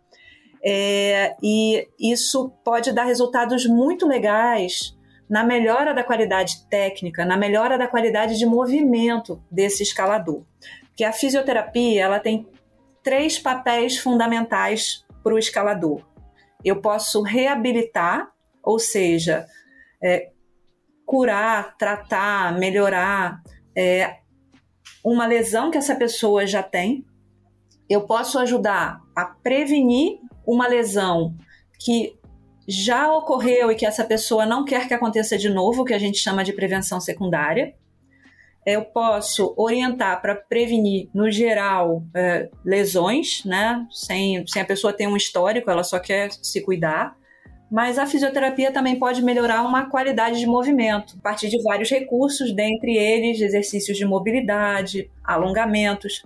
É, 0.62 1.36
e 1.42 1.88
isso 1.98 2.50
pode 2.62 2.92
dar 2.92 3.04
resultados 3.04 3.64
muito 3.64 4.06
legais 4.06 4.94
na 5.28 5.44
melhora 5.44 5.92
da 5.92 6.02
qualidade 6.02 6.66
técnica, 6.68 7.24
na 7.24 7.36
melhora 7.36 7.76
da 7.76 7.86
qualidade 7.86 8.38
de 8.38 8.46
movimento 8.46 9.42
desse 9.50 9.82
escalador. 9.82 10.42
Porque 10.86 11.04
a 11.04 11.12
fisioterapia 11.12 12.04
ela 12.04 12.18
tem 12.18 12.48
três 13.02 13.38
papéis 13.38 13.98
fundamentais 13.98 15.04
para 15.22 15.34
o 15.34 15.38
escalador. 15.38 16.02
Eu 16.64 16.80
posso 16.80 17.22
reabilitar, 17.22 18.30
ou 18.62 18.78
seja, 18.78 19.46
é, 20.02 20.30
curar, 21.06 21.76
tratar, 21.76 22.58
melhorar 22.58 23.42
é, 23.76 24.18
uma 25.04 25.26
lesão 25.26 25.70
que 25.70 25.78
essa 25.78 25.94
pessoa 25.94 26.46
já 26.46 26.62
tem. 26.62 27.04
Eu 27.88 28.02
posso 28.02 28.38
ajudar 28.38 29.00
a 29.14 29.24
prevenir 29.24 30.18
uma 30.46 30.66
lesão 30.66 31.34
que 31.78 32.17
já 32.68 33.10
ocorreu 33.12 33.72
e 33.72 33.74
que 33.74 33.86
essa 33.86 34.04
pessoa 34.04 34.44
não 34.44 34.64
quer 34.64 34.86
que 34.86 34.94
aconteça 34.94 35.38
de 35.38 35.48
novo, 35.48 35.84
que 35.84 35.94
a 35.94 35.98
gente 35.98 36.18
chama 36.18 36.44
de 36.44 36.52
prevenção 36.52 37.00
secundária 37.00 37.74
eu 38.68 38.84
posso 38.84 39.54
orientar 39.56 40.20
para 40.20 40.34
prevenir, 40.34 41.08
no 41.14 41.30
geral, 41.30 42.02
é, 42.14 42.50
lesões, 42.62 43.42
né? 43.44 43.86
Sem, 43.90 44.46
sem 44.46 44.60
a 44.60 44.64
pessoa 44.64 44.92
ter 44.92 45.06
um 45.06 45.16
histórico, 45.16 45.70
ela 45.70 45.82
só 45.82 45.98
quer 45.98 46.30
se 46.30 46.60
cuidar. 46.60 47.16
Mas 47.70 47.98
a 47.98 48.06
fisioterapia 48.06 48.70
também 48.70 48.98
pode 48.98 49.22
melhorar 49.22 49.62
uma 49.62 49.88
qualidade 49.88 50.38
de 50.38 50.46
movimento, 50.46 51.16
a 51.18 51.22
partir 51.22 51.48
de 51.48 51.62
vários 51.62 51.88
recursos, 51.88 52.54
dentre 52.54 52.94
eles 52.94 53.40
exercícios 53.40 53.96
de 53.96 54.04
mobilidade, 54.04 55.10
alongamentos. 55.24 56.22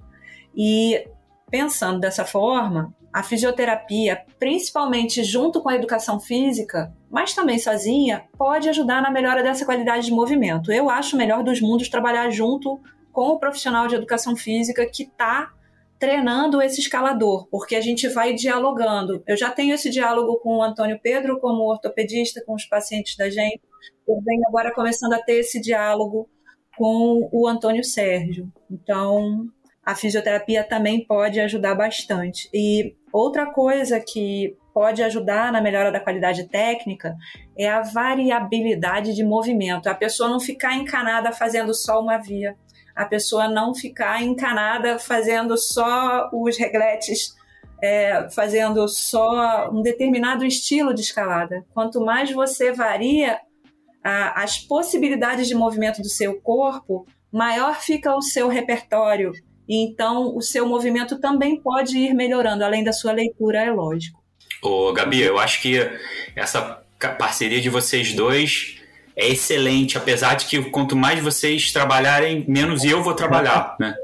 E 0.56 1.06
pensando 1.48 2.00
dessa 2.00 2.24
forma, 2.24 2.92
a 3.12 3.22
fisioterapia, 3.22 4.24
principalmente 4.38 5.22
junto 5.22 5.60
com 5.60 5.68
a 5.68 5.74
educação 5.74 6.18
física, 6.18 6.92
mas 7.10 7.34
também 7.34 7.58
sozinha, 7.58 8.24
pode 8.38 8.68
ajudar 8.68 9.02
na 9.02 9.10
melhora 9.10 9.42
dessa 9.42 9.66
qualidade 9.66 10.06
de 10.06 10.12
movimento. 10.12 10.72
Eu 10.72 10.88
acho 10.88 11.16
melhor 11.16 11.44
dos 11.44 11.60
mundos 11.60 11.90
trabalhar 11.90 12.30
junto 12.30 12.80
com 13.12 13.28
o 13.28 13.38
profissional 13.38 13.86
de 13.86 13.94
educação 13.94 14.34
física 14.34 14.86
que 14.86 15.02
está 15.02 15.52
treinando 15.98 16.60
esse 16.60 16.80
escalador, 16.80 17.46
porque 17.48 17.76
a 17.76 17.80
gente 17.80 18.08
vai 18.08 18.32
dialogando. 18.32 19.22
Eu 19.26 19.36
já 19.36 19.50
tenho 19.50 19.74
esse 19.74 19.90
diálogo 19.90 20.40
com 20.40 20.56
o 20.56 20.62
Antônio 20.62 20.98
Pedro 21.00 21.38
como 21.38 21.62
ortopedista, 21.62 22.42
com 22.44 22.54
os 22.54 22.64
pacientes 22.64 23.16
da 23.16 23.28
gente. 23.28 23.60
Eu 24.08 24.20
venho 24.24 24.42
agora 24.48 24.72
começando 24.74 25.12
a 25.12 25.22
ter 25.22 25.40
esse 25.40 25.60
diálogo 25.60 26.28
com 26.76 27.28
o 27.30 27.46
Antônio 27.46 27.84
Sérgio. 27.84 28.50
Então, 28.68 29.46
a 29.84 29.94
fisioterapia 29.94 30.64
também 30.64 31.04
pode 31.04 31.38
ajudar 31.38 31.74
bastante. 31.74 32.48
E 32.52 32.96
outra 33.12 33.46
coisa 33.46 34.00
que 34.00 34.56
pode 34.72 35.02
ajudar 35.02 35.52
na 35.52 35.60
melhora 35.60 35.92
da 35.92 36.00
qualidade 36.00 36.48
técnica 36.48 37.14
é 37.56 37.68
a 37.68 37.82
variabilidade 37.82 39.14
de 39.14 39.22
movimento. 39.22 39.88
A 39.88 39.94
pessoa 39.94 40.28
não 40.28 40.40
ficar 40.40 40.74
encanada 40.74 41.30
fazendo 41.30 41.74
só 41.74 42.00
uma 42.00 42.16
via, 42.16 42.56
a 42.96 43.04
pessoa 43.04 43.48
não 43.48 43.74
ficar 43.74 44.22
encanada 44.22 44.98
fazendo 44.98 45.56
só 45.58 46.30
os 46.32 46.56
regletes, 46.56 47.34
é, 47.82 48.28
fazendo 48.30 48.88
só 48.88 49.70
um 49.70 49.82
determinado 49.82 50.44
estilo 50.44 50.94
de 50.94 51.02
escalada. 51.02 51.64
Quanto 51.74 52.00
mais 52.00 52.30
você 52.30 52.72
varia 52.72 53.40
a, 54.02 54.42
as 54.42 54.58
possibilidades 54.58 55.48
de 55.48 55.54
movimento 55.54 56.00
do 56.00 56.08
seu 56.08 56.40
corpo, 56.40 57.06
maior 57.30 57.80
fica 57.80 58.14
o 58.14 58.22
seu 58.22 58.48
repertório 58.48 59.32
então, 59.68 60.36
o 60.36 60.42
seu 60.42 60.66
movimento 60.66 61.18
também 61.18 61.56
pode 61.56 61.96
ir 61.96 62.14
melhorando, 62.14 62.64
além 62.64 62.82
da 62.82 62.92
sua 62.92 63.12
leitura, 63.12 63.62
é 63.62 63.70
lógico. 63.70 64.22
Ô, 64.62 64.92
Gabi, 64.92 65.22
eu 65.22 65.38
acho 65.38 65.60
que 65.62 65.78
essa 66.36 66.82
parceria 67.18 67.60
de 67.60 67.68
vocês 67.68 68.12
dois 68.12 68.76
é 69.16 69.28
excelente, 69.28 69.98
apesar 69.98 70.34
de 70.34 70.46
que 70.46 70.70
quanto 70.70 70.96
mais 70.96 71.22
vocês 71.22 71.72
trabalharem, 71.72 72.44
menos 72.48 72.84
eu 72.84 73.02
vou 73.02 73.14
trabalhar, 73.14 73.76
né? 73.80 73.94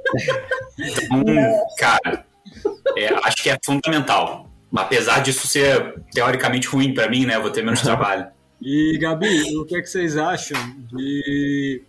Então, 0.79 1.25
cara, 1.79 2.27
é, 2.97 3.09
acho 3.25 3.43
que 3.43 3.51
é 3.51 3.59
fundamental. 3.65 4.49
Apesar 4.75 5.21
disso 5.21 5.47
ser 5.47 5.95
teoricamente 6.13 6.69
ruim 6.69 6.93
para 6.93 7.09
mim, 7.09 7.25
né? 7.25 7.37
Eu 7.37 7.43
vou 7.43 7.51
ter 7.51 7.63
menos 7.63 7.81
trabalho. 7.83 8.27
E, 8.61 8.99
Gabi, 9.01 9.57
o 9.57 9.65
que, 9.65 9.77
é 9.77 9.81
que 9.81 9.89
vocês 9.89 10.17
acham 10.17 10.59
de 10.93 11.83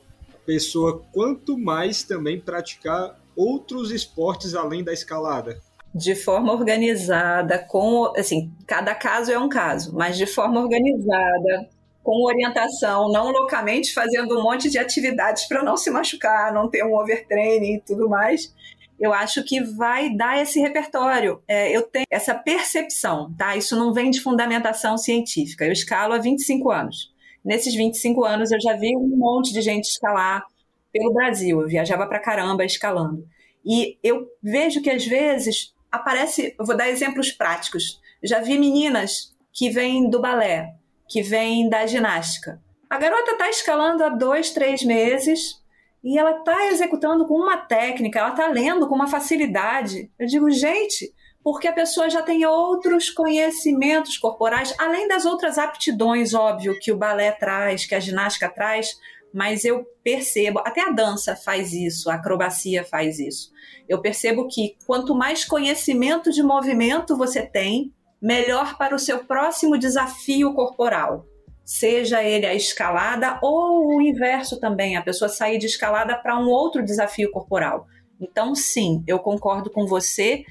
pessoa 0.45 1.03
quanto 1.11 1.57
mais 1.57 2.03
também 2.03 2.39
praticar 2.39 3.19
outros 3.39 3.91
esportes 3.91 4.53
além 4.53 4.83
da 4.83 4.91
escalada? 4.91 5.61
De 5.95 6.13
forma 6.13 6.51
organizada, 6.51 7.57
com 7.57 8.13
assim, 8.17 8.51
cada 8.67 8.93
caso 8.93 9.31
é 9.31 9.39
um 9.39 9.47
caso, 9.47 9.95
mas 9.95 10.17
de 10.17 10.27
forma 10.27 10.59
organizada, 10.59 11.69
com 12.03 12.25
orientação, 12.25 13.09
não 13.11 13.31
loucamente 13.31 13.93
fazendo 13.93 14.37
um 14.37 14.43
monte 14.43 14.69
de 14.69 14.77
atividades 14.77 15.47
para 15.47 15.63
não 15.63 15.77
se 15.77 15.89
machucar, 15.89 16.53
não 16.53 16.69
ter 16.69 16.83
um 16.83 16.93
overtraining 16.93 17.75
e 17.75 17.81
tudo 17.81 18.09
mais. 18.09 18.53
Eu 18.99 19.13
acho 19.13 19.43
que 19.43 19.61
vai 19.61 20.13
dar 20.13 20.41
esse 20.41 20.59
repertório. 20.59 21.41
É, 21.47 21.75
eu 21.75 21.83
tenho 21.83 22.05
essa 22.11 22.35
percepção, 22.35 23.33
tá? 23.37 23.55
Isso 23.55 23.75
não 23.75 23.93
vem 23.93 24.11
de 24.11 24.19
fundamentação 24.19 24.97
científica. 24.97 25.65
Eu 25.65 25.71
escalo 25.71 26.13
há 26.13 26.17
25 26.17 26.69
anos. 26.69 27.13
Nesses 27.43 27.73
25 27.73 28.25
anos 28.25 28.51
eu 28.51 28.59
já 28.59 28.75
vi 28.75 28.95
um 28.97 29.15
monte 29.15 29.53
de 29.53 29.61
gente 29.61 29.85
escalar 29.85 30.43
pelo 30.91 31.13
Brasil. 31.13 31.61
Eu 31.61 31.67
viajava 31.67 32.07
para 32.07 32.19
caramba 32.19 32.65
escalando. 32.65 33.27
E 33.65 33.97
eu 34.03 34.27
vejo 34.41 34.81
que 34.81 34.89
às 34.89 35.05
vezes 35.05 35.73
aparece, 35.91 36.55
vou 36.59 36.75
dar 36.75 36.89
exemplos 36.89 37.31
práticos. 37.31 37.99
já 38.23 38.39
vi 38.39 38.57
meninas 38.57 39.35
que 39.51 39.69
vêm 39.69 40.09
do 40.09 40.21
balé, 40.21 40.75
que 41.07 41.21
vêm 41.21 41.69
da 41.69 41.85
ginástica. 41.85 42.61
A 42.89 42.97
garota 42.97 43.31
está 43.31 43.49
escalando 43.49 44.03
há 44.03 44.09
dois, 44.09 44.51
três 44.51 44.83
meses 44.83 45.59
e 46.03 46.17
ela 46.17 46.39
está 46.39 46.67
executando 46.67 47.27
com 47.27 47.35
uma 47.35 47.57
técnica, 47.57 48.19
ela 48.19 48.29
está 48.29 48.47
lendo 48.47 48.87
com 48.87 48.95
uma 48.95 49.07
facilidade. 49.07 50.09
Eu 50.17 50.25
digo, 50.25 50.49
gente, 50.49 51.13
porque 51.43 51.67
a 51.67 51.73
pessoa 51.73 52.09
já 52.09 52.21
tem 52.21 52.45
outros 52.45 53.09
conhecimentos 53.09 54.17
corporais, 54.17 54.73
além 54.79 55.07
das 55.07 55.25
outras 55.25 55.57
aptidões, 55.57 56.33
óbvio, 56.33 56.77
que 56.79 56.91
o 56.91 56.97
balé 56.97 57.31
traz, 57.31 57.85
que 57.85 57.95
a 57.95 57.99
ginástica 57.99 58.49
traz, 58.49 58.97
mas 59.33 59.63
eu 59.63 59.85
percebo, 60.03 60.59
até 60.59 60.81
a 60.81 60.91
dança 60.91 61.35
faz 61.35 61.73
isso, 61.73 62.09
a 62.09 62.15
acrobacia 62.15 62.83
faz 62.83 63.19
isso. 63.19 63.51
Eu 63.87 64.01
percebo 64.01 64.47
que 64.47 64.75
quanto 64.85 65.15
mais 65.15 65.45
conhecimento 65.45 66.31
de 66.31 66.43
movimento 66.43 67.17
você 67.17 67.45
tem, 67.45 67.93
melhor 68.21 68.77
para 68.77 68.95
o 68.95 68.99
seu 68.99 69.23
próximo 69.25 69.77
desafio 69.77 70.53
corporal. 70.53 71.25
Seja 71.63 72.23
ele 72.23 72.45
a 72.45 72.53
escalada 72.53 73.39
ou 73.41 73.95
o 73.95 74.01
inverso 74.01 74.59
também, 74.59 74.97
a 74.97 75.03
pessoa 75.03 75.29
sair 75.29 75.57
de 75.57 75.67
escalada 75.67 76.15
para 76.15 76.37
um 76.37 76.49
outro 76.49 76.83
desafio 76.83 77.31
corporal. 77.31 77.85
Então, 78.19 78.53
sim, 78.55 79.03
eu 79.07 79.19
concordo 79.19 79.69
com 79.69 79.85
você 79.85 80.43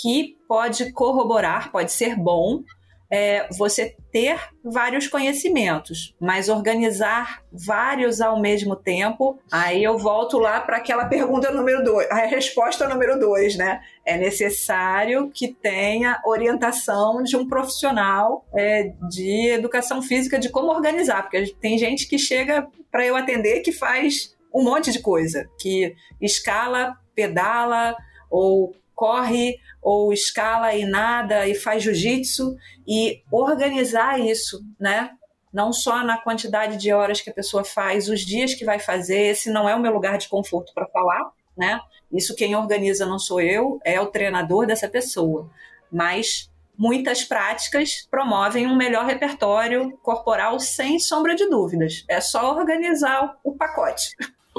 que 0.00 0.36
pode 0.48 0.92
corroborar, 0.92 1.70
pode 1.70 1.92
ser 1.92 2.16
bom, 2.16 2.62
é, 3.10 3.48
você 3.56 3.96
ter 4.12 4.38
vários 4.64 5.08
conhecimentos, 5.08 6.14
mas 6.20 6.48
organizar 6.48 7.42
vários 7.52 8.20
ao 8.20 8.40
mesmo 8.40 8.76
tempo, 8.76 9.38
aí 9.50 9.82
eu 9.82 9.98
volto 9.98 10.38
lá 10.38 10.60
para 10.60 10.76
aquela 10.76 11.06
pergunta 11.06 11.50
número 11.50 11.82
dois, 11.82 12.08
a 12.10 12.26
resposta 12.26 12.88
número 12.88 13.18
dois, 13.18 13.56
né? 13.56 13.80
É 14.06 14.16
necessário 14.16 15.30
que 15.30 15.48
tenha 15.48 16.20
orientação 16.24 17.22
de 17.22 17.36
um 17.36 17.48
profissional 17.48 18.46
é, 18.54 18.92
de 19.10 19.50
educação 19.50 20.00
física 20.00 20.38
de 20.38 20.48
como 20.48 20.72
organizar, 20.72 21.22
porque 21.22 21.54
tem 21.60 21.76
gente 21.78 22.08
que 22.08 22.18
chega 22.18 22.68
para 22.90 23.04
eu 23.04 23.16
atender 23.16 23.60
que 23.60 23.72
faz 23.72 24.36
um 24.54 24.64
monte 24.64 24.92
de 24.92 25.00
coisa, 25.00 25.48
que 25.60 25.94
escala, 26.20 26.96
pedala 27.14 27.96
ou 28.30 28.74
corre 29.00 29.58
ou 29.80 30.12
escala 30.12 30.74
e 30.74 30.84
nada 30.84 31.48
e 31.48 31.54
faz 31.54 31.82
jiu-jitsu 31.82 32.54
e 32.86 33.22
organizar 33.32 34.20
isso, 34.20 34.62
né? 34.78 35.12
Não 35.50 35.72
só 35.72 36.04
na 36.04 36.18
quantidade 36.18 36.76
de 36.76 36.92
horas 36.92 37.22
que 37.22 37.30
a 37.30 37.32
pessoa 37.32 37.64
faz, 37.64 38.10
os 38.10 38.20
dias 38.20 38.54
que 38.54 38.62
vai 38.62 38.78
fazer, 38.78 39.28
esse 39.28 39.50
não 39.50 39.66
é 39.66 39.74
o 39.74 39.80
meu 39.80 39.90
lugar 39.90 40.18
de 40.18 40.28
conforto 40.28 40.74
para 40.74 40.86
falar, 40.88 41.30
né? 41.56 41.80
Isso 42.12 42.36
quem 42.36 42.54
organiza 42.54 43.06
não 43.06 43.18
sou 43.18 43.40
eu, 43.40 43.80
é 43.84 43.98
o 43.98 44.06
treinador 44.06 44.66
dessa 44.66 44.86
pessoa. 44.86 45.48
Mas 45.90 46.50
muitas 46.76 47.24
práticas 47.24 48.06
promovem 48.10 48.66
um 48.66 48.76
melhor 48.76 49.06
repertório 49.06 49.96
corporal 50.02 50.60
sem 50.60 50.98
sombra 50.98 51.34
de 51.34 51.48
dúvidas. 51.48 52.04
É 52.06 52.20
só 52.20 52.54
organizar 52.54 53.38
o 53.42 53.56
pacote. 53.56 54.10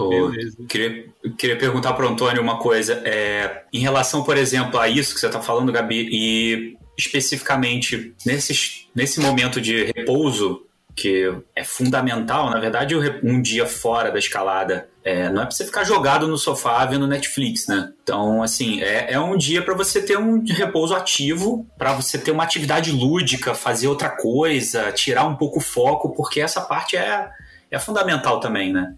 Oh, 0.04 0.66
queria, 0.68 1.06
queria 1.38 1.58
perguntar 1.58 1.93
para 1.93 2.06
o 2.06 2.10
Antônio 2.10 2.41
uma 2.41 2.58
coisa. 2.58 3.02
É, 3.06 3.64
em 3.72 3.80
relação, 3.80 4.24
por 4.24 4.38
exemplo, 4.38 4.80
a 4.80 4.88
isso 4.88 5.14
que 5.14 5.20
você 5.20 5.28
está 5.28 5.41
falando, 5.41 5.72
Gabi, 5.72 6.08
e 6.12 6.78
especificamente 6.97 8.14
nesse, 8.26 8.88
nesse 8.93 9.20
momento 9.20 9.60
de 9.60 9.86
repouso, 9.86 10.66
que 10.95 11.34
é 11.56 11.64
fundamental, 11.64 12.49
na 12.49 12.60
verdade, 12.60 12.95
um 13.24 13.41
dia 13.41 13.66
fora 13.66 14.12
da 14.12 14.20
escalada. 14.20 14.89
É, 15.04 15.30
não 15.30 15.41
é 15.41 15.45
para 15.45 15.52
você 15.52 15.66
ficar 15.66 15.84
jogado 15.84 16.28
no 16.28 16.38
sofá 16.38 16.86
vendo 16.86 17.08
Netflix, 17.08 17.68
né? 17.68 17.91
Então, 18.04 18.43
assim, 18.43 18.82
é, 18.82 19.14
é 19.14 19.20
um 19.20 19.36
dia 19.36 19.64
para 19.64 19.74
você 19.74 20.02
ter 20.02 20.18
um 20.18 20.43
repouso 20.45 20.93
ativo, 20.93 21.66
para 21.78 21.93
você 21.93 22.18
ter 22.18 22.32
uma 22.32 22.43
atividade 22.43 22.91
lúdica, 22.91 23.56
fazer 23.56 23.88
outra 23.88 24.10
coisa, 24.10 24.91
tirar 24.91 25.26
um 25.26 25.36
pouco 25.36 25.58
o 25.58 25.64
foco, 25.64 26.14
porque 26.14 26.39
essa 26.39 26.62
parte 26.62 26.95
é, 26.95 27.30
é 27.72 27.80
fundamental 27.80 28.39
também, 28.39 28.72
né? 28.72 28.93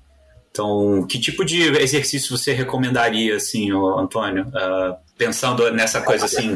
Então, 0.53 1.03
que 1.09 1.19
tipo 1.19 1.43
de 1.43 1.63
exercício 1.63 2.37
você 2.37 2.53
recomendaria, 2.53 3.37
assim, 3.37 3.71
Antônio? 3.71 4.43
Uh, 4.49 4.95
pensando 5.17 5.71
nessa 5.71 5.99
coisa 5.99 6.25
assim, 6.25 6.53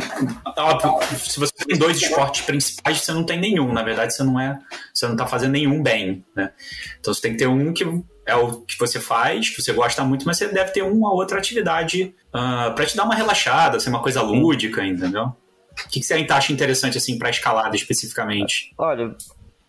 óbvio, 0.55 0.99
se 1.17 1.39
você 1.39 1.51
tem 1.65 1.75
dois 1.75 1.99
esportes 1.99 2.45
principais, 2.45 3.01
você 3.01 3.11
não 3.11 3.23
tem 3.23 3.39
nenhum. 3.39 3.73
Na 3.73 3.81
verdade, 3.81 4.13
você 4.13 4.23
não 4.23 4.39
é, 4.39 4.55
você 4.93 5.07
não 5.07 5.13
está 5.13 5.25
fazendo 5.25 5.53
nenhum 5.53 5.81
bem, 5.81 6.23
né? 6.35 6.51
Então, 6.99 7.11
você 7.11 7.21
tem 7.21 7.31
que 7.31 7.39
ter 7.39 7.47
um 7.47 7.73
que 7.73 7.83
é 8.27 8.35
o 8.35 8.61
que 8.61 8.77
você 8.77 8.99
faz, 8.99 9.49
que 9.49 9.63
você 9.63 9.73
gosta 9.73 10.03
muito, 10.03 10.27
mas 10.27 10.37
você 10.37 10.47
deve 10.47 10.69
ter 10.69 10.83
uma 10.83 11.11
outra 11.11 11.39
atividade 11.39 12.13
uh, 12.31 12.37
ah, 12.37 12.73
para 12.75 12.85
te 12.85 12.95
dar 12.95 13.03
uma 13.03 13.15
relaxada, 13.15 13.79
ser 13.79 13.89
uma 13.89 14.03
coisa 14.03 14.21
lúdica, 14.21 14.85
entendeu? 14.85 15.23
O 15.23 15.89
que, 15.89 16.01
que 16.01 16.05
você 16.05 16.13
acha 16.29 16.53
interessante 16.53 16.99
assim 16.99 17.17
para 17.17 17.31
escalada 17.31 17.75
especificamente? 17.75 18.75
Olha, 18.77 19.15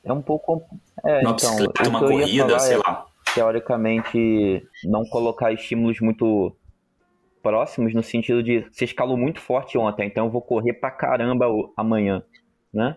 é 0.05 0.13
um 0.13 0.21
pouco 0.21 0.63
é, 1.03 1.21
uma 1.21 1.31
então, 1.31 1.89
uma 1.89 2.01
corrida, 2.01 2.59
sei 2.59 2.75
é... 2.75 2.79
lá 2.79 3.09
teoricamente, 3.35 4.67
não 4.85 5.05
colocar 5.05 5.53
estímulos 5.53 6.01
muito 6.01 6.57
próximos, 7.43 7.95
no 7.95 8.03
sentido 8.03 8.43
de 8.43 8.67
você 8.71 8.85
escalou 8.85 9.17
muito 9.17 9.41
forte 9.41 9.79
ontem, 9.79 10.07
então 10.07 10.27
eu 10.27 10.31
vou 10.31 10.43
correr 10.43 10.75
pra 10.75 10.91
caramba 10.91 11.47
amanhã, 11.77 12.23
né? 12.73 12.97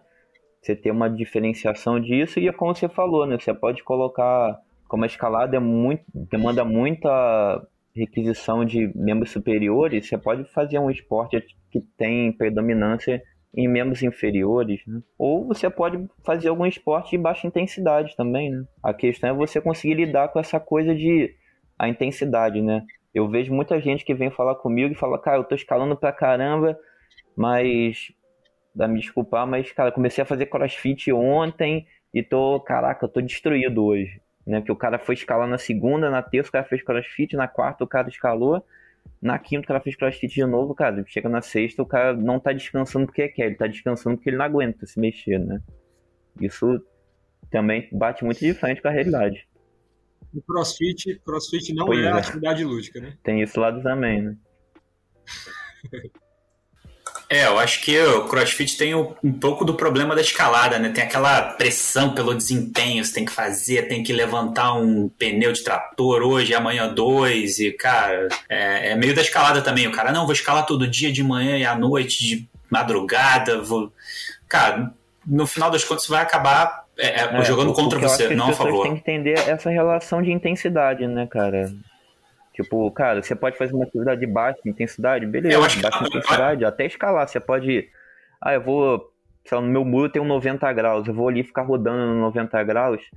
Você 0.62 0.76
ter 0.76 0.92
uma 0.92 1.10
diferenciação 1.10 2.00
disso 2.00 2.40
e 2.40 2.48
é 2.48 2.52
como 2.52 2.76
você 2.76 2.88
falou, 2.88 3.26
né? 3.26 3.38
Você 3.40 3.54
pode 3.54 3.84
colocar, 3.84 4.60
como 4.88 5.04
a 5.04 5.08
escalada 5.08 5.56
é 5.56 5.60
muito, 5.60 6.04
demanda 6.14 6.64
muita 6.64 7.66
requisição 7.96 8.64
de 8.64 8.92
membros 8.96 9.32
superiores, 9.32 10.08
você 10.08 10.18
pode 10.18 10.46
fazer 10.52 10.80
um 10.80 10.90
esporte 10.90 11.44
que 11.70 11.82
tem 11.98 12.32
predominância 12.32 13.22
em 13.54 13.68
membros 13.68 14.02
inferiores, 14.02 14.82
né? 14.88 15.02
Ou 15.18 15.46
você 15.46 15.70
pode 15.70 16.08
fazer 16.24 16.48
algum 16.48 16.66
esporte 16.66 17.12
de 17.12 17.18
baixa 17.18 17.48
intensidade 17.48 18.16
também, 18.16 18.50
né? 18.50 18.64
A 18.82 18.94
questão 18.94 19.30
é 19.30 19.34
você 19.34 19.60
conseguir 19.60 19.96
lidar 19.96 20.30
com 20.30 20.40
essa 20.40 20.60
coisa 20.60 20.96
de 20.96 21.36
a 21.78 21.90
intensidade, 21.90 22.62
né? 22.62 22.86
Eu 23.14 23.28
vejo 23.28 23.54
muita 23.54 23.80
gente 23.82 24.06
que 24.06 24.14
vem 24.14 24.32
falar 24.32 24.56
comigo 24.56 24.94
e 24.94 24.98
fala, 24.98 25.20
cara, 25.20 25.38
eu 25.38 25.44
tô 25.44 25.54
escalando 25.54 25.98
pra 25.98 26.14
caramba, 26.14 26.80
mas 27.36 28.14
dá 28.74 28.88
me 28.88 29.00
desculpar, 29.00 29.46
mas 29.46 29.70
cara, 29.72 29.92
comecei 29.92 30.22
a 30.22 30.26
fazer 30.26 30.46
crossfit 30.46 31.12
ontem 31.12 31.86
e 32.14 32.24
tô, 32.24 32.60
caraca, 32.62 33.06
eu 33.06 33.10
tô 33.10 33.20
destruído 33.20 33.84
hoje, 33.84 34.22
né? 34.48 34.62
Que 34.62 34.72
o 34.72 34.76
cara 34.78 34.98
foi 34.98 35.16
escalar 35.16 35.48
na 35.48 35.58
segunda, 35.58 36.10
na 36.10 36.22
terça 36.22 36.50
o 36.50 36.54
cara 36.54 36.66
fez 36.66 36.82
crossfit, 36.82 37.36
na 37.36 37.50
quarta 37.50 37.84
o 37.84 37.88
cara 37.88 38.08
escalou 38.08 38.64
na 39.22 39.38
quinta, 39.38 39.66
o 39.66 39.68
cara 39.68 39.80
fez 39.80 39.96
crossfit 39.96 40.34
de 40.34 40.46
novo, 40.46 40.74
cara. 40.74 41.04
Chega 41.06 41.30
na 41.30 41.42
sexta, 41.42 41.84
o 41.84 41.86
cara 41.86 42.14
não 42.16 42.40
tá 42.40 42.52
descansando 42.52 43.06
porque 43.06 43.28
quer, 43.30 43.48
ele 43.48 43.56
tá 43.56 43.68
descansando 43.68 44.18
porque 44.18 44.30
ele 44.30 44.38
não 44.38 44.46
aguenta 44.46 44.86
se 44.86 45.00
mexer, 45.00 45.40
né? 45.40 45.62
Isso 46.40 46.82
também 47.52 47.88
bate 47.92 48.24
muito 48.24 48.40
de 48.40 48.54
frente 48.54 48.82
com 48.82 48.88
a 48.88 48.92
realidade. 48.92 49.48
O 50.34 50.42
crossfit, 50.42 51.20
crossfit 51.26 51.74
não 51.74 51.94
é, 51.94 52.06
é 52.06 52.12
atividade 52.12 52.64
lúdica, 52.64 53.00
né? 53.00 53.18
Tem 53.22 53.42
esse 53.42 53.60
lado 53.60 53.84
também, 53.84 54.22
né? 54.22 54.38
É, 57.32 57.46
eu 57.46 57.58
acho 57.58 57.80
que 57.82 57.98
o 57.98 58.26
CrossFit 58.26 58.76
tem 58.76 58.94
um 58.94 59.32
pouco 59.40 59.64
do 59.64 59.74
problema 59.74 60.14
da 60.14 60.20
escalada, 60.20 60.78
né? 60.78 60.90
Tem 60.90 61.02
aquela 61.02 61.42
pressão 61.54 62.14
pelo 62.14 62.36
desempenho, 62.36 63.06
você 63.06 63.14
tem 63.14 63.24
que 63.24 63.32
fazer, 63.32 63.88
tem 63.88 64.04
que 64.04 64.12
levantar 64.12 64.74
um 64.74 65.08
pneu 65.08 65.54
de 65.54 65.64
trator 65.64 66.24
hoje, 66.24 66.54
amanhã 66.54 66.94
dois, 66.94 67.58
e, 67.58 67.72
cara, 67.72 68.28
é, 68.50 68.92
é 68.92 68.96
meio 68.98 69.16
da 69.16 69.22
escalada 69.22 69.62
também. 69.62 69.88
O 69.88 69.94
cara, 69.94 70.12
não, 70.12 70.26
vou 70.26 70.34
escalar 70.34 70.66
todo 70.66 70.86
dia 70.86 71.10
de 71.10 71.24
manhã 71.24 71.58
e 71.58 71.64
à 71.64 71.74
noite, 71.74 72.22
de 72.22 72.50
madrugada, 72.70 73.62
vou. 73.62 73.94
Cara, 74.50 74.92
no 75.26 75.48
final 75.48 75.72
das 75.72 75.86
contas, 75.86 76.06
vai 76.10 76.22
acabar 76.22 76.84
é, 76.98 77.22
é, 77.22 77.34
é 77.34 77.44
jogando 77.46 77.72
contra 77.72 77.98
você, 77.98 78.36
não 78.36 78.50
a 78.50 78.54
favor. 78.54 78.84
tem 78.84 78.96
que 78.96 79.00
entender 79.00 79.40
essa 79.48 79.70
relação 79.70 80.22
de 80.22 80.34
intensidade, 80.34 81.08
né, 81.08 81.26
cara? 81.28 81.72
Tipo, 82.54 82.92
cara, 82.92 83.24
você 83.24 83.36
pode 83.36 83.58
fazer 83.58 83.74
uma 83.74 83.86
atividade 83.86 84.20
de 84.20 84.28
baixa 84.28 84.60
intensidade, 84.66 85.26
beleza, 85.26 85.56
eu 85.56 85.64
acho 85.64 85.78
que 85.78 85.84
baixa 85.84 86.06
intensidade, 86.06 86.66
até 86.66 86.86
escalar. 86.86 87.28
Você 87.28 87.40
pode. 87.40 87.90
Ah, 88.42 88.54
eu 88.54 88.62
vou. 88.62 89.12
Sei 89.46 89.58
lá, 89.58 89.64
no 89.64 89.70
meu 89.72 89.86
muro 89.86 90.12
tem 90.12 90.22
um 90.22 90.26
90 90.26 90.72
graus, 90.74 91.08
eu 91.08 91.14
vou 91.14 91.28
ali 91.28 91.44
ficar 91.44 91.64
rodando 91.64 92.14
no 92.14 92.22
90 92.22 92.64
graus. 92.64 93.10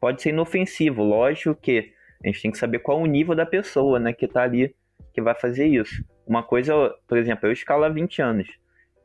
Pode 0.00 0.22
ser 0.22 0.30
inofensivo, 0.30 1.02
lógico 1.02 1.54
que 1.54 1.92
a 2.24 2.26
gente 2.26 2.42
tem 2.42 2.50
que 2.50 2.58
saber 2.58 2.80
qual 2.80 3.00
o 3.00 3.06
nível 3.06 3.34
da 3.34 3.46
pessoa, 3.46 3.98
né, 3.98 4.12
que 4.12 4.26
tá 4.26 4.42
ali, 4.42 4.74
que 5.12 5.20
vai 5.20 5.34
fazer 5.34 5.66
isso. 5.66 6.04
Uma 6.26 6.42
coisa, 6.42 6.94
por 7.06 7.16
exemplo, 7.18 7.48
eu 7.48 7.52
escalo 7.52 7.84
há 7.84 7.88
20 7.88 8.20
anos. 8.20 8.48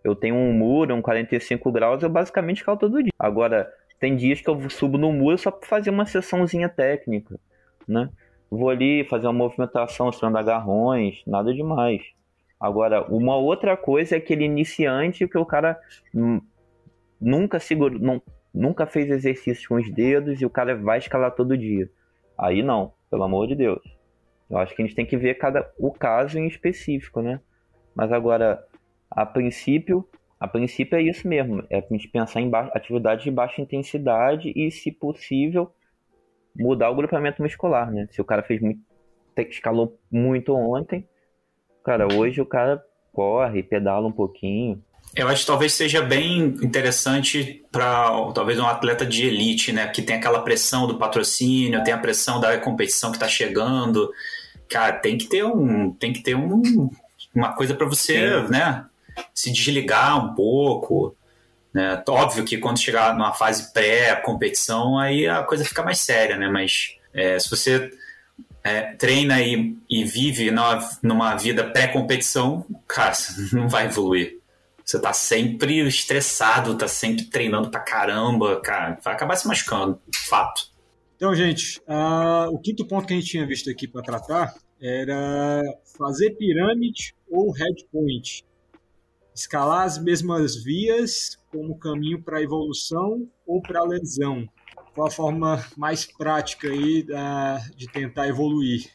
Eu 0.04 0.16
tenho 0.16 0.36
um 0.36 0.54
muro, 0.54 0.94
um 0.94 1.02
45 1.02 1.72
graus, 1.72 2.02
eu 2.04 2.10
basicamente 2.10 2.58
escalo 2.58 2.78
todo 2.78 3.02
dia. 3.02 3.12
Agora, 3.18 3.72
tem 4.00 4.16
dias 4.16 4.42
que 4.42 4.50
eu 4.50 4.70
subo 4.70 4.98
no 4.98 5.12
muro 5.12 5.38
só 5.38 5.52
para 5.52 5.68
fazer 5.68 5.90
uma 5.90 6.06
sessãozinha 6.06 6.70
técnica, 6.70 7.40
né? 7.88 8.10
Vou 8.50 8.70
ali 8.70 9.04
fazer 9.06 9.28
uma 9.28 9.34
movimentação, 9.34 10.12
tirando 10.12 10.38
agarrões, 10.38 11.22
nada 11.26 11.54
demais. 11.54 12.02
Agora, 12.60 13.04
uma 13.14 13.36
outra 13.36 13.76
coisa 13.76 14.16
é 14.16 14.18
aquele 14.18 14.46
iniciante 14.46 15.28
que 15.28 15.38
o 15.38 15.46
cara 15.46 15.80
nunca 17.20 17.60
segurou, 17.60 18.00
não, 18.00 18.22
nunca 18.54 18.86
fez 18.86 19.10
exercício 19.10 19.68
com 19.68 19.76
os 19.76 19.92
dedos 19.92 20.42
e 20.42 20.46
o 20.46 20.50
cara 20.50 20.76
vai 20.76 21.00
escalar 21.00 21.32
todo 21.32 21.58
dia. 21.58 21.90
Aí 22.38 22.64
não, 22.64 22.94
pelo 23.10 23.24
amor 23.24 23.48
de 23.48 23.56
Deus. 23.56 23.82
Eu 24.50 24.58
acho 24.58 24.76
que 24.76 24.82
a 24.82 24.86
gente 24.86 24.96
tem 24.96 25.06
que 25.06 25.18
ver 25.18 25.36
cada 25.36 25.70
o 25.78 25.92
caso 25.92 26.38
em 26.38 26.48
específico, 26.48 27.22
né? 27.22 27.42
Mas 27.94 28.12
agora, 28.12 28.64
a 29.10 29.26
princípio, 29.26 30.08
a 30.40 30.48
princípio 30.48 30.98
é 30.98 31.02
isso 31.02 31.28
mesmo, 31.28 31.64
é 31.70 31.80
a 31.80 31.94
gente 31.94 32.08
pensar 32.08 32.42
em 32.42 32.52
atividades 32.74 33.24
de 33.24 33.32
baixa 33.32 33.62
intensidade 33.62 34.52
e, 34.56 34.70
se 34.70 34.92
possível, 34.92 35.72
mudar 36.56 36.90
o 36.90 36.96
grupamento 36.96 37.42
muscular, 37.42 37.92
né? 37.92 38.08
Se 38.12 38.22
o 38.22 38.26
cara 38.26 38.42
fez 38.44 38.62
muito, 38.62 38.80
escalou 39.50 40.00
muito 40.12 40.56
ontem, 40.56 41.08
cara, 41.84 42.08
hoje 42.14 42.42
o 42.42 42.46
cara 42.46 42.84
corre, 43.12 43.64
pedala 43.64 44.08
um 44.08 44.12
pouquinho. 44.12 44.82
Eu 45.16 45.30
acho 45.30 45.42
que 45.42 45.48
talvez 45.48 45.74
seja 45.74 46.02
bem 46.02 46.56
interessante 46.62 47.64
para 47.72 48.10
talvez 48.34 48.60
um 48.60 48.66
atleta 48.66 49.06
de 49.06 49.26
elite, 49.26 49.72
né? 49.72 49.88
Que 49.88 50.02
tem 50.02 50.18
aquela 50.18 50.42
pressão 50.42 50.88
do 50.88 50.98
patrocínio, 50.98 51.84
tem 51.84 51.94
a 51.94 51.98
pressão 51.98 52.40
da 52.40 52.58
competição 52.58 53.12
que 53.12 53.18
está 53.18 53.28
chegando. 53.28 54.12
Cara, 54.70 54.94
tem 54.94 55.18
que 55.18 55.28
ter 55.28 55.46
um, 55.46 55.92
tem 55.94 56.12
que 56.12 56.22
ter 56.22 56.36
um, 56.36 56.90
uma 57.34 57.54
coisa 57.54 57.74
para 57.74 57.88
você, 57.88 58.42
né? 58.50 58.86
Se 59.34 59.52
desligar 59.54 60.26
um 60.26 60.36
pouco. 60.36 61.16
Né? 61.76 62.02
Óbvio 62.08 62.46
que 62.46 62.58
quando 62.58 62.80
chegar 62.80 63.14
numa 63.14 63.34
fase 63.34 63.74
pré-competição, 63.74 64.98
aí 64.98 65.28
a 65.28 65.44
coisa 65.44 65.66
fica 65.66 65.84
mais 65.84 66.00
séria, 66.00 66.38
né? 66.38 66.48
Mas 66.48 66.96
é, 67.14 67.38
se 67.38 67.50
você 67.50 67.92
é, 68.64 68.94
treina 68.94 69.42
e, 69.42 69.76
e 69.90 70.06
vive 70.06 70.52
numa, 70.52 70.90
numa 71.04 71.36
vida 71.36 71.66
pré-competição, 71.66 72.66
cara, 72.88 73.12
não 73.52 73.68
vai 73.68 73.88
evoluir. 73.88 74.40
Você 74.86 75.02
tá 75.02 75.12
sempre 75.12 75.86
estressado, 75.86 76.78
tá 76.78 76.88
sempre 76.88 77.26
treinando 77.26 77.70
pra 77.70 77.82
caramba, 77.82 78.62
cara, 78.62 78.98
vai 79.04 79.14
acabar 79.14 79.36
se 79.36 79.46
machucando, 79.46 80.00
fato. 80.30 80.70
Então, 81.18 81.36
gente, 81.36 81.82
uh, 81.90 82.54
o 82.54 82.60
quinto 82.60 82.88
ponto 82.88 83.06
que 83.06 83.14
a 83.14 83.18
gente 83.18 83.32
tinha 83.32 83.46
visto 83.46 83.70
aqui 83.70 83.86
para 83.86 84.02
tratar 84.02 84.54
era 84.80 85.62
fazer 85.98 86.38
pirâmide 86.38 87.14
ou 87.30 87.52
headpoint. 87.52 88.46
Escalar 89.36 89.84
as 89.84 90.02
mesmas 90.02 90.56
vias 90.64 91.38
como 91.52 91.78
caminho 91.78 92.24
para 92.24 92.42
evolução 92.42 93.30
ou 93.46 93.62
para 93.62 93.84
lesão. 93.84 94.48
Qual 94.94 95.08
a 95.08 95.12
forma 95.12 95.62
mais 95.76 96.06
prática 96.06 96.70
aí 96.70 97.04
da, 97.04 97.58
de 97.76 97.86
tentar 97.92 98.30
evoluir? 98.30 98.90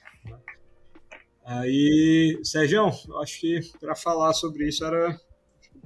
Aí, 1.45 2.41
Sérgio, 2.43 2.87
acho 3.21 3.41
que 3.41 3.61
para 3.79 3.95
falar 3.95 4.33
sobre 4.33 4.67
isso 4.67 4.83
era 4.83 5.15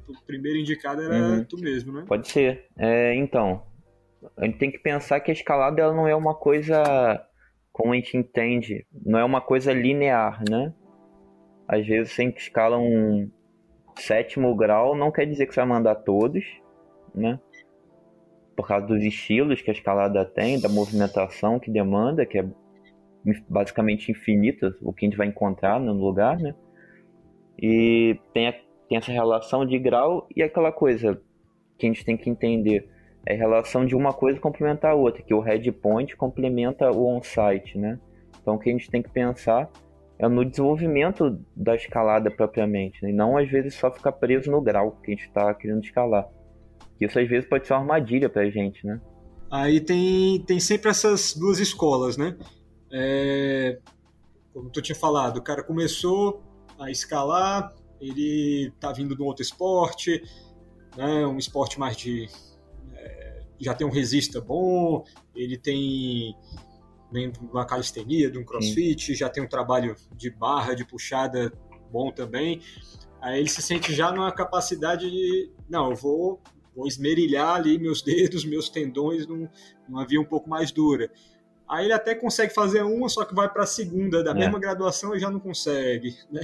o 0.07 0.27
primeiro 0.27 0.59
indicado 0.59 1.03
era 1.03 1.17
uhum. 1.17 1.45
tu 1.45 1.59
mesmo, 1.59 1.93
né? 1.93 2.05
Pode 2.07 2.29
ser. 2.29 2.67
É, 2.79 3.15
então, 3.17 3.67
a 4.37 4.45
gente 4.45 4.59
tem 4.59 4.71
que 4.71 4.79
pensar 4.79 5.21
que 5.21 5.31
a 5.31 5.35
escalada 5.35 5.81
ela 5.81 5.95
não 5.95 6.07
é 6.07 6.15
uma 6.15 6.35
coisa, 6.35 6.83
como 7.73 7.93
a 7.93 7.97
gente 7.97 8.17
entende, 8.17 8.87
não 9.05 9.19
é 9.19 9.25
uma 9.25 9.41
coisa 9.41 9.73
linear, 9.73 10.43
né? 10.49 10.73
Às 11.67 11.87
vezes 11.87 12.13
você 12.13 12.25
escala 12.25 12.79
um 12.79 13.31
sétimo 13.97 14.55
grau, 14.55 14.95
não 14.97 15.11
quer 15.11 15.27
dizer 15.27 15.47
que 15.47 15.55
você 15.55 15.61
vai 15.61 15.69
mandar 15.69 15.95
todos, 15.97 16.45
né? 17.15 17.39
Por 18.57 18.67
causa 18.67 18.87
dos 18.87 19.03
estilos 19.03 19.61
que 19.61 19.71
a 19.71 19.75
escalada 19.75 20.25
tem, 20.25 20.61
da 20.61 20.69
movimentação 20.69 21.59
que 21.59 21.71
demanda, 21.71 22.25
que 22.25 22.39
é 22.39 22.47
basicamente 23.49 24.11
infinita, 24.11 24.77
o 24.83 24.93
que 24.93 25.07
a 25.07 25.09
gente 25.09 25.19
vai 25.19 25.27
encontrar 25.27 25.81
no 25.81 25.93
lugar, 25.93 26.39
né? 26.39 26.55
E 27.59 28.19
tem 28.33 28.49
a 28.49 28.55
tem 28.89 28.99
essa 28.99 29.13
relação 29.13 29.65
de 29.65 29.79
grau 29.79 30.29
e 30.35 30.43
aquela 30.43 30.71
coisa 30.71 31.21
que 31.79 31.87
a 31.87 31.89
gente 31.89 32.05
tem 32.05 32.17
que 32.17 32.29
entender. 32.29 32.89
É 33.27 33.35
a 33.35 33.39
relação 33.39 33.87
de 33.87 33.97
uma 33.97 34.13
coisa 34.13 34.39
complementar 34.39 34.93
a 34.93 34.95
outra, 34.95 35.23
que 35.23 35.33
o 35.33 35.41
head 35.41 35.71
point 35.73 36.15
complementa 36.17 36.91
o 36.91 37.07
on-site, 37.07 37.79
né? 37.79 37.99
Então 38.41 38.55
o 38.55 38.59
que 38.59 38.69
a 38.69 38.73
gente 38.73 38.91
tem 38.91 39.03
que 39.03 39.11
pensar 39.11 39.71
é 40.25 40.29
no 40.29 40.45
desenvolvimento 40.45 41.39
da 41.55 41.75
escalada 41.75 42.31
propriamente, 42.31 43.03
né? 43.03 43.11
e 43.11 43.13
não 43.13 43.37
às 43.37 43.49
vezes 43.51 43.75
só 43.75 43.91
ficar 43.91 44.13
preso 44.13 44.51
no 44.51 44.61
grau 44.61 44.93
que 45.03 45.11
a 45.11 45.15
gente 45.15 45.27
está 45.27 45.53
querendo 45.55 45.85
escalar. 45.85 46.29
Isso 47.01 47.19
às 47.19 47.29
vezes 47.29 47.49
pode 47.49 47.67
ser 47.67 47.75
uma 47.75 47.81
armadilha 47.81 48.29
para 48.29 48.43
a 48.43 48.51
gente, 48.51 48.87
né? 48.87 49.01
Aí 49.51 49.81
tem, 49.81 50.41
tem 50.45 50.59
sempre 50.59 50.91
essas 50.91 51.35
duas 51.35 51.59
escolas, 51.59 52.17
né? 52.17 52.37
É, 52.93 53.79
como 54.53 54.71
tu 54.71 54.81
tinha 54.81 54.97
falado, 54.97 55.39
o 55.39 55.43
cara 55.43 55.63
começou 55.63 56.43
a 56.79 56.91
escalar, 56.91 57.75
ele 58.01 58.69
está 58.69 58.93
vindo 58.93 59.17
de 59.17 59.23
um 59.23 59.27
outro 59.27 59.43
esporte, 59.43 60.23
né, 60.97 61.27
um 61.27 61.39
esporte 61.39 61.79
mais 61.79 61.97
de. 61.97 62.29
É, 62.95 63.43
já 63.61 63.75
tem 63.75 63.87
um 63.87 63.91
resista 63.91 64.41
bom, 64.41 65.05
ele 65.35 65.59
tem 65.59 66.35
vem 67.15 67.31
de 67.31 67.39
uma 67.39 67.65
calistenia, 67.65 68.29
de 68.29 68.37
um 68.37 68.45
crossfit, 68.45 69.07
Sim. 69.07 69.15
já 69.15 69.29
tem 69.29 69.43
um 69.43 69.49
trabalho 69.49 69.95
de 70.17 70.29
barra, 70.31 70.75
de 70.75 70.85
puxada 70.85 71.53
bom 71.91 72.11
também. 72.11 72.61
Aí 73.23 73.39
ele 73.39 73.49
se 73.49 73.63
sente 73.63 73.95
já 73.95 74.11
numa 74.11 74.33
capacidade 74.33 75.09
de, 75.09 75.51
não, 75.69 75.91
eu 75.91 75.97
vou, 75.97 76.43
vou 76.75 76.89
esmerilhar 76.89 77.55
ali 77.55 77.79
meus 77.79 78.03
dedos, 78.05 78.45
meus 78.45 78.69
tendões 78.69 79.27
num, 79.29 79.49
numa 79.89 80.05
via 80.05 80.21
um 80.21 80.25
pouco 80.25 80.51
mais 80.51 80.73
dura. 80.73 81.09
Aí 81.69 81.87
ele 81.87 81.95
até 81.95 82.15
consegue 82.15 82.53
fazer 82.53 82.83
uma, 82.83 83.09
só 83.09 83.25
que 83.25 83.35
vai 83.35 83.49
para 83.49 83.63
a 83.63 83.67
segunda 83.67 84.23
da 84.23 84.33
é. 84.33 84.35
mesma 84.35 84.59
graduação 84.59 85.15
e 85.15 85.21
já 85.21 85.31
não 85.31 85.41
consegue, 85.41 86.15
né? 86.31 86.43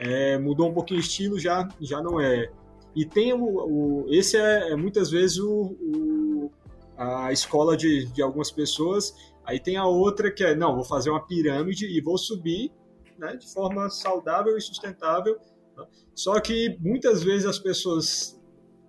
É, 0.00 0.38
mudou 0.38 0.68
um 0.68 0.72
pouquinho 0.72 0.98
o 0.98 1.02
estilo, 1.02 1.38
já, 1.38 1.68
já 1.80 2.00
não 2.00 2.20
é. 2.20 2.50
E 2.96 3.04
tem 3.04 3.32
o, 3.32 3.44
o 3.44 4.06
esse 4.08 4.36
é, 4.36 4.72
é, 4.72 4.76
muitas 4.76 5.10
vezes 5.10 5.38
o, 5.38 5.76
o, 5.80 6.52
a 6.96 7.32
escola 7.32 7.76
de, 7.76 8.06
de 8.06 8.22
algumas 8.22 8.50
pessoas. 8.50 9.14
Aí 9.48 9.58
tem 9.58 9.78
a 9.78 9.86
outra 9.86 10.30
que 10.30 10.44
é, 10.44 10.54
não, 10.54 10.74
vou 10.74 10.84
fazer 10.84 11.08
uma 11.08 11.26
pirâmide 11.26 11.86
e 11.86 12.02
vou 12.02 12.18
subir 12.18 12.70
né, 13.18 13.34
de 13.34 13.50
forma 13.50 13.88
saudável 13.88 14.58
e 14.58 14.60
sustentável. 14.60 15.38
Né? 15.74 15.86
Só 16.14 16.38
que 16.38 16.76
muitas 16.80 17.24
vezes 17.24 17.46
as 17.46 17.58
pessoas 17.58 18.38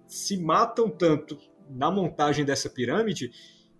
se 0.05 0.35
matam 0.35 0.89
tanto 0.89 1.39
na 1.69 1.89
montagem 1.89 2.43
dessa 2.43 2.69
pirâmide 2.69 3.31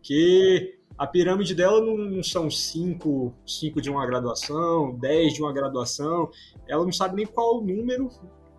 que 0.01 0.79
a 0.97 1.05
pirâmide 1.05 1.53
dela 1.53 1.81
não 1.81 2.23
são 2.23 2.49
cinco, 2.49 3.35
cinco 3.45 3.81
de 3.81 3.89
uma 3.89 4.05
graduação, 4.05 4.97
dez 4.97 5.33
de 5.33 5.41
uma 5.41 5.51
graduação, 5.51 6.31
ela 6.65 6.85
não 6.85 6.93
sabe 6.93 7.17
nem 7.17 7.25
qual 7.25 7.61
número 7.61 8.09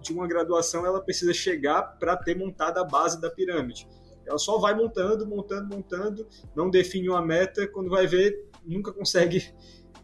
de 0.02 0.12
uma 0.12 0.28
graduação 0.28 0.84
ela 0.84 1.00
precisa 1.00 1.32
chegar 1.32 1.98
para 1.98 2.18
ter 2.18 2.36
montado 2.36 2.76
a 2.76 2.84
base 2.84 3.18
da 3.18 3.30
pirâmide. 3.30 3.88
Ela 4.30 4.38
só 4.38 4.58
vai 4.58 4.74
montando, 4.74 5.26
montando, 5.26 5.74
montando, 5.74 6.26
não 6.54 6.70
define 6.70 7.10
uma 7.10 7.20
meta, 7.20 7.66
quando 7.68 7.90
vai 7.90 8.06
ver, 8.06 8.48
nunca 8.64 8.92
consegue 8.92 9.44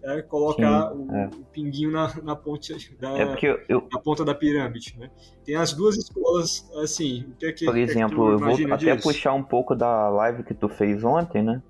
é, 0.03 0.21
colocar 0.21 0.91
Sim, 0.91 1.07
o, 1.09 1.17
é. 1.17 1.27
o, 1.27 1.45
pinguinho 1.47 1.91
na, 1.91 2.13
na 2.23 2.37
ponte 2.37 2.75
da, 3.01 3.19
é 3.19 3.39
eu, 3.43 3.61
eu... 3.69 3.89
na 3.91 4.01
ponta 4.01 4.25
da 4.25 4.35
pirâmide. 4.35 4.97
Né? 4.99 5.11
Tem 5.45 5.57
as 5.57 5.73
duas 5.73 5.97
escolas, 5.97 6.69
assim, 6.83 7.25
o 7.31 7.37
que 7.37 7.47
é 7.47 7.53
que 7.53 7.65
Por 7.65 7.79
exemplo, 7.79 8.31
é 8.31 8.35
eu 8.35 8.39
vou 8.39 8.75
até 8.75 8.97
puxar 8.97 9.33
um 9.33 9.43
pouco 9.43 9.75
da 9.75 10.09
live 10.11 10.43
que 10.43 10.53
tu 10.53 10.69
fez 10.69 11.03
ontem, 11.03 11.43
né? 11.43 11.63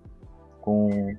com 0.66 1.16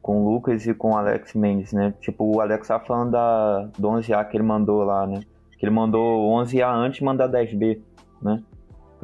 com 0.00 0.22
o 0.22 0.34
Lucas 0.34 0.66
e 0.66 0.74
com 0.74 0.90
o 0.90 0.96
Alex 0.98 1.32
Mendes, 1.34 1.72
né? 1.72 1.94
Tipo, 1.98 2.24
o 2.24 2.40
Alex 2.40 2.68
tá 2.68 2.78
falando 2.78 3.12
da, 3.12 3.70
do 3.78 3.88
11A 3.88 4.28
que 4.28 4.36
ele 4.36 4.44
mandou 4.44 4.82
lá, 4.84 5.06
né? 5.06 5.20
Que 5.58 5.64
ele 5.64 5.74
mandou 5.74 6.30
11A 6.42 6.74
antes 6.74 6.98
de 6.98 7.04
mandar 7.04 7.26
10B, 7.26 7.80
né? 8.20 8.42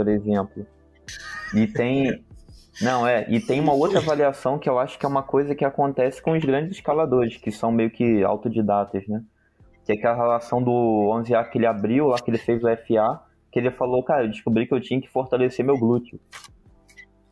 Por 0.00 0.08
exemplo. 0.08 0.66
E 1.54 1.66
tem... 1.66 2.24
Não, 2.80 3.06
é, 3.06 3.26
e 3.28 3.38
tem 3.38 3.60
uma 3.60 3.74
outra 3.74 3.98
avaliação 3.98 4.58
que 4.58 4.66
eu 4.66 4.78
acho 4.78 4.98
que 4.98 5.04
é 5.04 5.08
uma 5.08 5.22
coisa 5.22 5.54
que 5.54 5.62
acontece 5.62 6.22
com 6.22 6.32
os 6.32 6.42
grandes 6.42 6.78
escaladores, 6.78 7.36
que 7.36 7.52
são 7.52 7.70
meio 7.70 7.90
que 7.90 8.24
autodidatas, 8.24 9.06
né? 9.06 9.22
Que 9.84 9.92
é 9.92 9.94
aquela 9.94 10.14
relação 10.14 10.62
do 10.62 10.70
11A 10.72 11.50
que 11.50 11.58
ele 11.58 11.66
abriu, 11.66 12.06
lá 12.06 12.18
que 12.18 12.30
ele 12.30 12.38
fez 12.38 12.64
o 12.64 12.66
FA, 12.66 13.20
que 13.52 13.58
ele 13.58 13.70
falou, 13.70 14.02
cara, 14.02 14.24
eu 14.24 14.30
descobri 14.30 14.66
que 14.66 14.72
eu 14.72 14.80
tinha 14.80 14.98
que 14.98 15.10
fortalecer 15.10 15.62
meu 15.62 15.76
glúteo, 15.76 16.18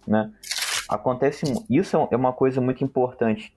né? 0.07 0.31
Acontece 0.91 1.47
isso 1.71 1.97
é 2.11 2.17
uma 2.17 2.35
coisa 2.35 2.61
muito 2.61 2.85
importante 2.85 3.57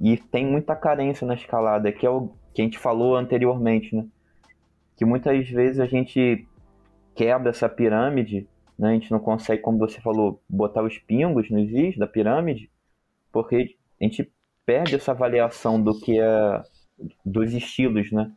e 0.00 0.16
tem 0.16 0.46
muita 0.46 0.76
carência 0.76 1.26
na 1.26 1.34
escalada, 1.34 1.90
que 1.90 2.06
é 2.06 2.10
o 2.10 2.30
que 2.54 2.62
a 2.62 2.64
gente 2.64 2.78
falou 2.78 3.16
anteriormente, 3.16 3.96
né? 3.96 4.06
Que 4.96 5.04
muitas 5.04 5.48
vezes 5.48 5.80
a 5.80 5.86
gente 5.86 6.46
quebra 7.16 7.50
essa 7.50 7.68
pirâmide, 7.68 8.48
né? 8.82 8.90
A 8.90 8.92
gente 8.94 9.12
não 9.12 9.20
consegue, 9.20 9.62
como 9.62 9.78
você 9.78 10.00
falou, 10.00 10.42
botar 10.48 10.82
os 10.82 10.98
pingos 10.98 11.48
nos 11.48 11.70
is 11.70 11.96
da 11.96 12.06
pirâmide, 12.06 12.68
porque 13.30 13.76
a 14.00 14.04
gente 14.04 14.28
perde 14.66 14.96
essa 14.96 15.12
avaliação 15.12 15.80
do 15.80 15.98
que 15.98 16.18
é 16.18 16.62
dos 17.24 17.54
estilos, 17.54 18.10
né? 18.10 18.32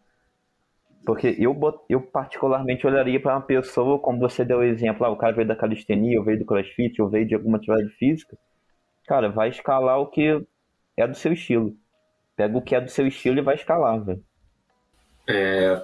Porque 1.03 1.35
eu, 1.39 1.57
eu 1.89 1.99
particularmente 1.99 2.85
olharia 2.85 3.19
para 3.19 3.33
uma 3.33 3.41
pessoa, 3.41 3.97
como 3.97 4.19
você 4.19 4.45
deu 4.45 4.59
o 4.59 4.63
exemplo, 4.63 5.03
ah, 5.05 5.09
o 5.09 5.17
cara 5.17 5.33
veio 5.33 5.47
da 5.47 5.55
calistenia, 5.55 6.19
ou 6.19 6.25
veio 6.25 6.37
do 6.37 6.45
crossfit, 6.45 7.01
ou 7.01 7.09
veio 7.09 7.27
de 7.27 7.33
alguma 7.33 7.57
atividade 7.57 7.89
física. 7.95 8.37
Cara, 9.07 9.29
vai 9.29 9.49
escalar 9.49 9.99
o 9.99 10.07
que 10.07 10.45
é 10.95 11.07
do 11.07 11.15
seu 11.15 11.33
estilo. 11.33 11.75
Pega 12.35 12.55
o 12.55 12.61
que 12.61 12.75
é 12.75 12.81
do 12.81 12.89
seu 12.89 13.07
estilo 13.07 13.39
e 13.39 13.41
vai 13.41 13.55
escalar, 13.55 14.03
velho. 14.03 14.23
É, 15.27 15.83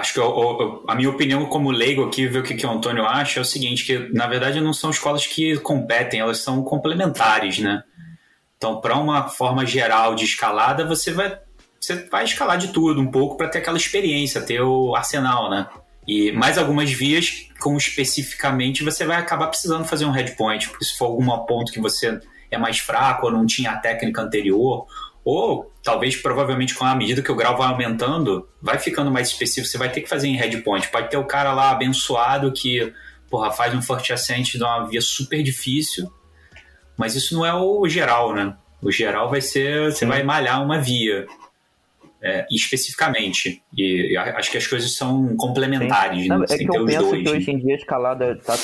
acho 0.00 0.14
que 0.14 0.18
eu, 0.18 0.24
eu, 0.24 0.84
a 0.88 0.94
minha 0.94 1.10
opinião 1.10 1.46
como 1.46 1.70
leigo 1.70 2.04
aqui, 2.04 2.26
ver 2.26 2.40
o 2.40 2.42
que, 2.42 2.54
que 2.54 2.66
o 2.66 2.70
Antônio 2.70 3.04
acha, 3.04 3.38
é 3.38 3.42
o 3.42 3.44
seguinte, 3.44 3.84
que 3.84 3.98
na 4.12 4.26
verdade 4.26 4.60
não 4.60 4.72
são 4.72 4.90
escolas 4.90 5.26
que 5.26 5.56
competem, 5.58 6.20
elas 6.20 6.38
são 6.38 6.62
complementares, 6.62 7.58
né? 7.58 7.82
Então, 8.56 8.80
para 8.80 8.96
uma 8.96 9.28
forma 9.28 9.64
geral 9.64 10.14
de 10.14 10.24
escalada, 10.24 10.84
você 10.84 11.12
vai 11.12 11.38
você 11.80 11.94
vai 12.10 12.24
escalar 12.24 12.58
de 12.58 12.68
tudo 12.68 13.00
um 13.00 13.10
pouco 13.10 13.38
para 13.38 13.48
ter 13.48 13.58
aquela 13.58 13.78
experiência, 13.78 14.42
ter 14.42 14.60
o 14.60 14.94
arsenal, 14.94 15.48
né? 15.48 15.66
E 16.06 16.30
mais 16.32 16.58
algumas 16.58 16.90
vias, 16.90 17.46
como 17.58 17.78
especificamente, 17.78 18.84
você 18.84 19.04
vai 19.06 19.16
acabar 19.16 19.46
precisando 19.46 19.84
fazer 19.84 20.04
um 20.04 20.10
headpoint, 20.10 20.68
porque 20.68 20.84
se 20.84 20.98
for 20.98 21.06
algum 21.06 21.26
ponto 21.46 21.72
que 21.72 21.80
você 21.80 22.20
é 22.50 22.58
mais 22.58 22.78
fraco 22.78 23.26
ou 23.26 23.32
não 23.32 23.46
tinha 23.46 23.70
a 23.70 23.76
técnica 23.76 24.20
anterior, 24.20 24.86
Ou 25.24 25.69
talvez, 25.82 26.16
provavelmente, 26.16 26.74
com 26.74 26.84
a 26.84 26.94
medida 26.94 27.22
que 27.22 27.32
o 27.32 27.36
grau 27.36 27.56
vai 27.56 27.68
aumentando, 27.68 28.48
vai 28.60 28.78
ficando 28.78 29.10
mais 29.10 29.28
específico. 29.28 29.66
Você 29.66 29.78
vai 29.78 29.90
ter 29.90 30.00
que 30.00 30.08
fazer 30.08 30.28
em 30.28 30.36
headpoint. 30.36 30.88
Pode 30.88 31.10
ter 31.10 31.16
o 31.16 31.24
cara 31.24 31.52
lá 31.52 31.70
abençoado 31.70 32.52
que 32.52 32.92
porra, 33.30 33.52
faz 33.52 33.72
um 33.72 33.80
first 33.80 34.10
ascent 34.10 34.56
de 34.56 34.62
uma 34.62 34.84
via 34.84 35.00
super 35.00 35.42
difícil, 35.42 36.10
mas 36.98 37.14
isso 37.14 37.34
não 37.34 37.46
é 37.46 37.54
o 37.54 37.88
geral, 37.88 38.34
né? 38.34 38.56
O 38.82 38.90
geral 38.90 39.30
vai 39.30 39.40
ser, 39.40 39.92
você 39.92 40.04
vai 40.04 40.22
malhar 40.22 40.62
uma 40.62 40.78
via. 40.78 41.26
É, 42.22 42.46
especificamente. 42.50 43.62
E 43.74 44.14
acho 44.14 44.50
que 44.50 44.58
as 44.58 44.66
coisas 44.66 44.94
são 44.94 45.34
complementares. 45.36 46.28
Né? 46.28 46.36
é 46.50 46.58
que 46.58 46.64
eu 46.64 46.84
penso 46.84 47.00
dois, 47.00 47.22
que 47.22 47.24
né? 47.24 47.30
hoje 47.30 47.50
em 47.50 47.58
dia 47.58 47.74
a 47.74 47.78
escalada 47.78 48.36
tá, 48.36 48.54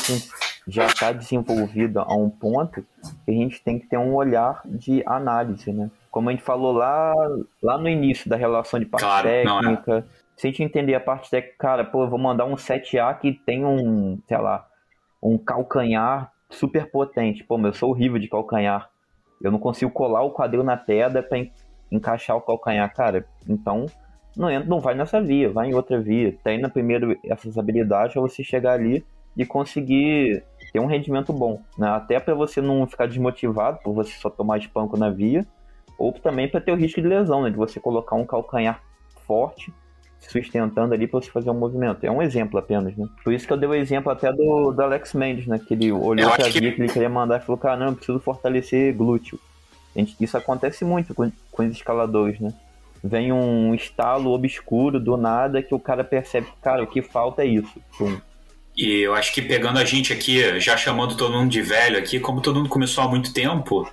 já 0.69 0.85
está 0.85 1.11
desenvolvida 1.11 2.03
a 2.03 2.15
um 2.15 2.29
ponto 2.29 2.85
que 3.25 3.31
a 3.31 3.33
gente 3.33 3.63
tem 3.63 3.79
que 3.79 3.87
ter 3.87 3.97
um 3.97 4.15
olhar 4.15 4.61
de 4.67 5.03
análise, 5.07 5.73
né? 5.73 5.91
Como 6.17 6.31
a 6.31 6.33
gente 6.33 6.43
falou 6.43 6.73
lá, 6.73 7.15
lá 7.63 7.77
no 7.77 7.91
início 7.91 8.27
da 8.27 8.37
relação 8.37 8.81
de 8.81 8.87
parte 8.87 9.05
claro, 9.05 9.29
técnica, 9.29 9.83
não, 9.87 9.99
é. 9.99 10.05
se 10.35 10.47
a 10.47 10.51
gente 10.51 10.63
entender 10.63 10.95
a 10.95 11.01
parte 11.01 11.29
técnica, 11.29 11.57
cara, 11.59 11.85
pô, 11.85 12.05
eu 12.05 12.09
vou 12.09 12.19
mandar 12.19 12.47
um 12.47 12.55
7A 12.55 13.19
que 13.19 13.35
tem 13.35 13.67
um, 13.67 14.19
sei 14.27 14.39
lá, 14.39 14.67
um 15.23 15.37
calcanhar 15.37 16.33
super 16.49 16.91
potente. 16.91 17.45
Pô, 17.45 17.59
eu 17.59 17.75
sou 17.75 17.91
horrível 17.91 18.19
de 18.19 18.29
calcanhar. 18.29 18.89
Eu 19.43 19.53
não 19.53 19.59
consigo 19.59 19.91
colar 19.91 20.23
o 20.23 20.31
quadril 20.31 20.65
na 20.65 20.75
pedra 20.75 21.23
para 21.23 21.47
encaixar 21.93 22.35
o 22.35 22.41
calcanhar, 22.41 22.91
cara. 22.95 23.27
Então, 23.47 23.85
não, 24.35 24.51
entra, 24.51 24.67
não 24.67 24.81
vai 24.81 24.95
nessa 24.95 25.21
via, 25.21 25.51
vai 25.51 25.69
em 25.69 25.75
outra 25.75 26.01
via. 26.01 26.35
Treina 26.43 26.71
primeiro 26.71 27.15
essas 27.27 27.59
habilidades 27.59 28.15
para 28.15 28.23
você 28.23 28.43
chegar 28.43 28.73
ali 28.73 29.05
e 29.37 29.45
conseguir 29.45 30.43
ter 30.73 30.81
um 30.81 30.87
rendimento 30.87 31.31
bom, 31.31 31.61
né? 31.77 31.91
Até 31.91 32.19
para 32.19 32.35
você 32.35 32.63
não 32.63 32.87
ficar 32.87 33.07
desmotivado 33.07 33.81
por 33.85 33.93
você 33.93 34.13
só 34.13 34.31
tomar 34.31 34.57
espanco 34.57 34.97
na 34.97 35.11
via, 35.11 35.47
ou 35.99 36.13
também 36.13 36.49
para 36.49 36.61
ter 36.61 36.73
o 36.73 36.77
risco 36.77 37.01
de 37.01 37.09
lesão, 37.09 37.43
né? 37.43 37.51
De 37.51 37.57
você 37.57 37.81
colocar 37.81 38.17
um 38.17 38.27
calcanhar 38.27 38.83
forte 39.27 39.73
sustentando 40.21 40.93
ali 40.93 41.07
para 41.07 41.21
você 41.21 41.31
fazer 41.31 41.51
um 41.51 41.55
movimento. 41.55 42.05
É 42.05 42.11
um 42.11 42.23
exemplo 42.23 42.59
apenas, 42.59 42.97
né? 42.97 43.07
Por 43.23 43.33
isso 43.33 43.47
que 43.47 43.53
eu 43.53 43.57
dei 43.57 43.69
o 43.69 43.75
exemplo 43.75 44.11
até 44.11 44.33
do, 44.33 44.73
do 44.73 44.83
Alex 44.83 45.15
Mendes, 45.15 45.47
né? 45.47 45.59
Que 45.59 45.75
ele 45.75 45.93
olhou 45.93 46.31
para 46.31 46.45
que... 46.45 46.53
que 46.53 46.59
ele 46.59 46.89
queria 46.89 47.09
mandar 47.09 47.41
e 47.41 47.45
falou, 47.45 47.59
cara, 47.59 47.77
não, 47.77 47.89
eu 47.89 47.95
preciso 47.95 48.19
fortalecer 48.19 48.95
glúteo. 48.95 49.39
Gente, 49.95 50.17
isso 50.21 50.37
acontece 50.37 50.85
muito 50.85 51.15
com, 51.15 51.31
com 51.51 51.65
os 51.65 51.73
escaladores, 51.73 52.41
né? 52.41 52.53
Vem 53.03 53.33
um 53.33 53.75
estalo 53.75 54.33
obscuro 54.33 54.99
do 54.99 55.17
nada 55.17 55.63
que 55.63 55.75
o 55.75 55.79
cara 55.79 56.03
percebe 56.03 56.47
que, 56.47 56.57
cara, 56.61 56.83
o 56.83 56.87
que 56.87 57.03
falta 57.03 57.43
é 57.43 57.47
isso. 57.47 57.81
Pum. 57.97 58.17
E 58.77 59.01
eu 59.01 59.15
acho 59.15 59.33
que 59.33 59.41
pegando 59.41 59.79
a 59.79 59.85
gente 59.85 60.13
aqui, 60.13 60.61
já 60.61 60.77
chamando 60.77 61.17
todo 61.17 61.33
mundo 61.33 61.51
de 61.51 61.63
velho 61.63 61.99
aqui, 61.99 62.21
como 62.21 62.43
todo 62.43 62.57
mundo 62.57 62.69
começou 62.69 63.05
há 63.05 63.09
muito 63.09 63.33
tempo, 63.33 63.89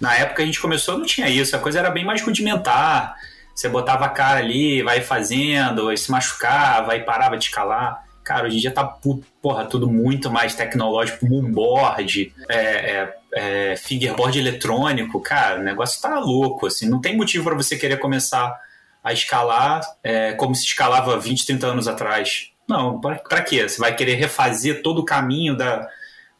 na 0.00 0.14
época 0.14 0.42
a 0.42 0.46
gente 0.46 0.60
começou 0.60 0.98
não 0.98 1.06
tinha 1.06 1.28
isso, 1.28 1.54
a 1.56 1.58
coisa 1.58 1.78
era 1.78 1.90
bem 1.90 2.04
mais 2.04 2.22
rudimentar 2.22 3.16
você 3.56 3.70
botava 3.70 4.04
a 4.04 4.10
cara 4.10 4.38
ali, 4.38 4.82
vai 4.82 5.00
fazendo, 5.00 5.86
vai 5.86 5.96
se 5.96 6.10
machucava, 6.10 6.92
aí 6.92 7.00
parava 7.00 7.38
de 7.38 7.44
escalar. 7.44 8.04
Cara, 8.22 8.46
hoje 8.46 8.58
em 8.58 8.60
dia 8.60 8.70
tá 8.70 8.84
porra, 8.84 9.64
tudo 9.64 9.88
muito 9.88 10.30
mais 10.30 10.54
tecnológico, 10.54 11.24
moonboard, 11.26 12.34
é, 12.50 12.56
é, 12.58 13.16
é, 13.32 13.76
fingerboard 13.76 14.38
eletrônico. 14.38 15.22
Cara, 15.22 15.58
o 15.58 15.62
negócio 15.62 16.02
tá 16.02 16.18
louco, 16.18 16.66
assim. 16.66 16.86
Não 16.86 17.00
tem 17.00 17.16
motivo 17.16 17.44
para 17.44 17.54
você 17.54 17.76
querer 17.78 17.98
começar 17.98 18.54
a 19.02 19.12
escalar 19.12 19.80
é, 20.04 20.32
como 20.32 20.54
se 20.54 20.66
escalava 20.66 21.18
20, 21.18 21.46
30 21.46 21.66
anos 21.66 21.88
atrás. 21.88 22.50
Não, 22.68 23.00
para 23.00 23.40
quê? 23.40 23.66
Você 23.66 23.78
vai 23.78 23.94
querer 23.94 24.16
refazer 24.16 24.82
todo 24.82 24.98
o 24.98 25.04
caminho 25.04 25.56
da, 25.56 25.88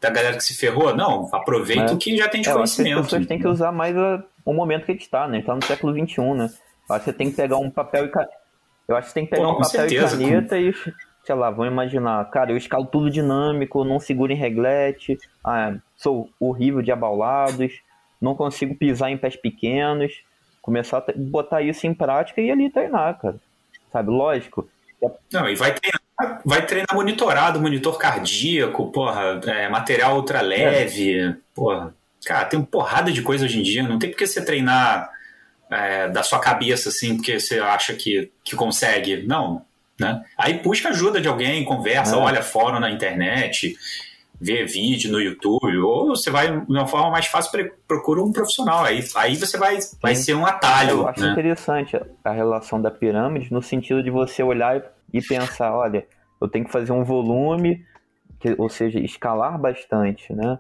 da 0.01 0.11
galera 0.11 0.37
que 0.37 0.45
se 0.45 0.55
ferrou? 0.55 0.95
Não, 0.95 1.29
aproveita 1.33 1.93
o 1.93 1.99
que 1.99 2.17
já 2.17 2.29
tem 2.29 2.41
de 2.41 2.49
é, 2.49 2.53
conhecimento. 2.53 2.99
As 2.99 3.05
pessoas 3.07 3.27
têm 3.27 3.39
que 3.39 3.49
usar 3.49 3.73
mais 3.73 3.95
o 4.45 4.53
momento 4.53 4.85
que 4.85 4.93
a 4.93 4.95
gente 4.95 5.09
tá, 5.09 5.27
né? 5.27 5.35
A 5.35 5.37
gente 5.37 5.47
tá 5.47 5.55
no 5.55 5.65
século 5.65 5.93
XXI, 5.93 6.21
né? 6.35 6.51
Eu 6.89 6.95
acho 6.95 7.05
que 7.05 7.11
você 7.11 7.13
tem 7.13 7.31
que 7.31 7.37
pegar 7.37 7.57
um 7.59 7.71
papel 7.71 8.07
e 8.07 8.09
caneta. 8.09 8.33
Eu 8.89 8.97
acho 8.97 9.07
que 9.07 9.13
você 9.13 9.15
tem 9.15 9.25
que 9.25 9.31
pegar 9.31 9.45
Pô, 9.45 9.51
um 9.51 9.55
papel 9.55 9.81
certeza, 9.81 10.17
e 10.17 10.19
caneta 10.19 10.57
com... 10.57 10.63
e, 10.63 10.75
sei 11.25 11.35
lá, 11.35 11.51
vamos 11.51 11.73
imaginar, 11.73 12.31
cara, 12.31 12.53
eu 12.53 12.57
escalo 12.57 12.87
tudo 12.87 13.11
dinâmico, 13.11 13.85
não 13.85 13.99
seguro 13.99 14.33
em 14.33 14.37
reglete, 14.37 15.19
ah, 15.45 15.75
sou 15.97 16.31
horrível 16.39 16.83
de 16.83 16.93
abaulados, 16.93 17.81
não 18.21 18.37
consigo 18.37 18.77
pisar 18.77 19.11
em 19.11 19.19
pés 19.19 19.35
pequenos, 19.35 20.23
começar 20.63 20.99
a 20.99 21.13
botar 21.17 21.63
isso 21.63 21.87
em 21.87 21.95
prática 21.95 22.41
e 22.41 22.51
ali 22.51 22.71
treinar, 22.71 23.19
cara. 23.19 23.37
Sabe, 23.93 24.11
lógico. 24.11 24.69
Não, 25.33 25.49
e 25.49 25.57
vai 25.57 25.75
treinar, 25.75 25.96
vai 26.45 26.65
treinar 26.65 26.95
monitorado, 26.95 27.61
monitor 27.61 27.99
cardíaco, 27.99 28.91
porra, 28.91 29.41
é, 29.47 29.69
material 29.69 30.17
ultra 30.17 30.41
leve, 30.41 31.19
é. 31.19 31.37
porra. 31.55 31.95
Cara, 32.25 32.45
tem 32.47 32.59
uma 32.59 32.67
porrada 32.67 33.13
de 33.13 33.23
coisa 33.23 33.45
hoje 33.45 33.61
em 33.61 33.63
dia, 33.63 33.83
não 33.83 33.99
tem 33.99 34.11
porque 34.11 34.27
você 34.27 34.45
treinar 34.45 35.11
é, 35.71 36.09
da 36.09 36.23
sua 36.23 36.39
cabeça, 36.39 36.89
assim, 36.89 37.17
porque 37.17 37.39
você 37.39 37.59
acha 37.59 37.95
que, 37.95 38.33
que 38.43 38.57
consegue. 38.57 39.27
Não, 39.27 39.63
né? 40.01 40.23
Aí 40.39 40.61
busca 40.61 40.89
ajuda 40.89 41.21
de 41.21 41.29
alguém, 41.29 41.65
conversa, 41.65 42.17
é. 42.17 42.19
olha 42.19 42.43
fórum 42.43 42.81
na 42.81 42.91
internet, 42.91 43.77
vê 44.41 44.65
vídeo 44.65 45.11
no 45.11 45.21
YouTube, 45.21 45.77
ou 45.79 46.09
você 46.09 46.31
vai, 46.31 46.51
de 46.61 46.73
uma 46.73 46.87
forma 46.87 47.11
mais 47.11 47.27
fácil, 47.27 47.71
procura 47.87 48.23
um 48.23 48.33
profissional. 48.33 48.85
Aí, 48.85 49.05
aí 49.15 49.37
você 49.37 49.57
vai, 49.57 49.79
vai 50.01 50.15
ser 50.15 50.35
um 50.35 50.47
atalho. 50.47 50.91
Eu 50.91 51.09
acho 51.09 51.21
né? 51.21 51.33
interessante 51.33 52.01
a 52.25 52.33
relação 52.33 52.81
da 52.81 52.91
pirâmide 52.91 53.53
no 53.53 53.63
sentido 53.63 54.03
de 54.03 54.11
você 54.11 54.43
olhar 54.43 54.77
e 54.77 54.83
pensar, 55.27 55.75
olha, 55.75 56.07
eu 56.41 56.49
tenho 56.49 56.65
que 56.65 56.73
fazer 56.73 56.93
um 56.93 57.05
volume, 57.05 57.85
que, 58.39 58.55
ou 58.59 58.69
seja, 58.69 58.99
escalar 59.01 59.59
bastante, 59.59 60.33
né? 60.33 60.59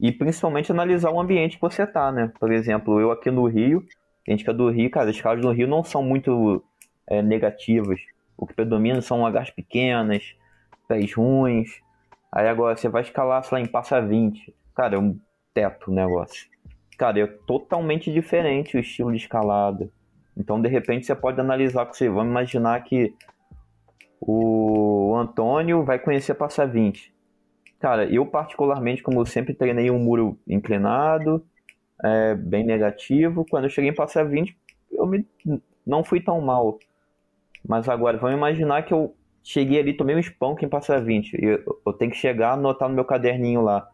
E 0.00 0.12
principalmente 0.12 0.70
analisar 0.70 1.10
o 1.10 1.20
ambiente 1.20 1.56
que 1.56 1.62
você 1.62 1.82
está, 1.82 2.12
né? 2.12 2.32
Por 2.38 2.52
exemplo, 2.52 3.00
eu 3.00 3.10
aqui 3.10 3.30
no 3.30 3.46
Rio, 3.46 3.84
a 4.26 4.30
gente 4.30 4.44
que 4.44 4.50
é 4.50 4.52
do 4.52 4.70
Rio, 4.70 4.90
cara, 4.90 5.10
as 5.10 5.16
escalas 5.16 5.40
do 5.40 5.50
Rio 5.50 5.66
não 5.66 5.82
são 5.82 6.02
muito 6.02 6.62
é, 7.06 7.22
negativas. 7.22 8.00
O 8.36 8.46
que 8.46 8.54
predomina 8.54 9.00
são 9.00 9.26
Hs 9.26 9.50
pequenas, 9.50 10.36
pés 10.86 11.12
ruins. 11.14 11.80
Aí 12.30 12.46
agora 12.46 12.76
você 12.76 12.88
vai 12.88 13.02
escalar, 13.02 13.42
sei 13.42 13.58
lá, 13.58 13.64
em 13.64 13.66
passa 13.66 14.00
20. 14.00 14.54
Cara, 14.74 14.96
é 14.96 14.98
um 14.98 15.18
teto 15.52 15.90
o 15.90 15.94
negócio. 15.94 16.46
Cara, 16.96 17.20
é 17.20 17.26
totalmente 17.26 18.12
diferente 18.12 18.76
o 18.76 18.80
estilo 18.80 19.10
de 19.10 19.18
escalada. 19.18 19.90
Então, 20.36 20.60
de 20.60 20.68
repente, 20.68 21.06
você 21.06 21.14
pode 21.14 21.40
analisar 21.40 21.86
com 21.86 21.94
você. 21.94 22.08
Vamos 22.08 22.30
imaginar 22.30 22.82
que 22.84 23.12
o 24.20 25.14
Antônio 25.16 25.84
vai 25.84 25.98
conhecer 25.98 26.34
passa 26.34 26.66
20. 26.66 27.12
Cara, 27.78 28.04
eu 28.12 28.26
particularmente, 28.26 29.02
como 29.02 29.20
eu 29.20 29.26
sempre 29.26 29.54
treinei 29.54 29.90
um 29.90 29.98
muro 29.98 30.38
inclinado, 30.48 31.44
é, 32.04 32.34
bem 32.34 32.64
negativo. 32.64 33.44
Quando 33.48 33.64
eu 33.64 33.70
cheguei 33.70 33.90
em 33.90 33.94
Passa 33.94 34.24
20, 34.24 34.56
eu 34.92 35.06
me, 35.06 35.26
não 35.86 36.04
fui 36.04 36.20
tão 36.20 36.40
mal. 36.40 36.78
Mas 37.66 37.88
agora, 37.88 38.18
vamos 38.18 38.36
imaginar 38.36 38.82
que 38.82 38.92
eu 38.92 39.14
cheguei 39.42 39.78
ali, 39.78 39.96
tomei 39.96 40.16
um 40.16 40.20
spunk 40.20 40.64
em 40.64 40.68
Passa 40.68 41.00
20. 41.00 41.34
E 41.34 41.44
eu, 41.44 41.80
eu 41.86 41.92
tenho 41.92 42.10
que 42.10 42.16
chegar, 42.16 42.52
anotar 42.52 42.88
no 42.88 42.94
meu 42.94 43.04
caderninho 43.04 43.60
lá. 43.60 43.88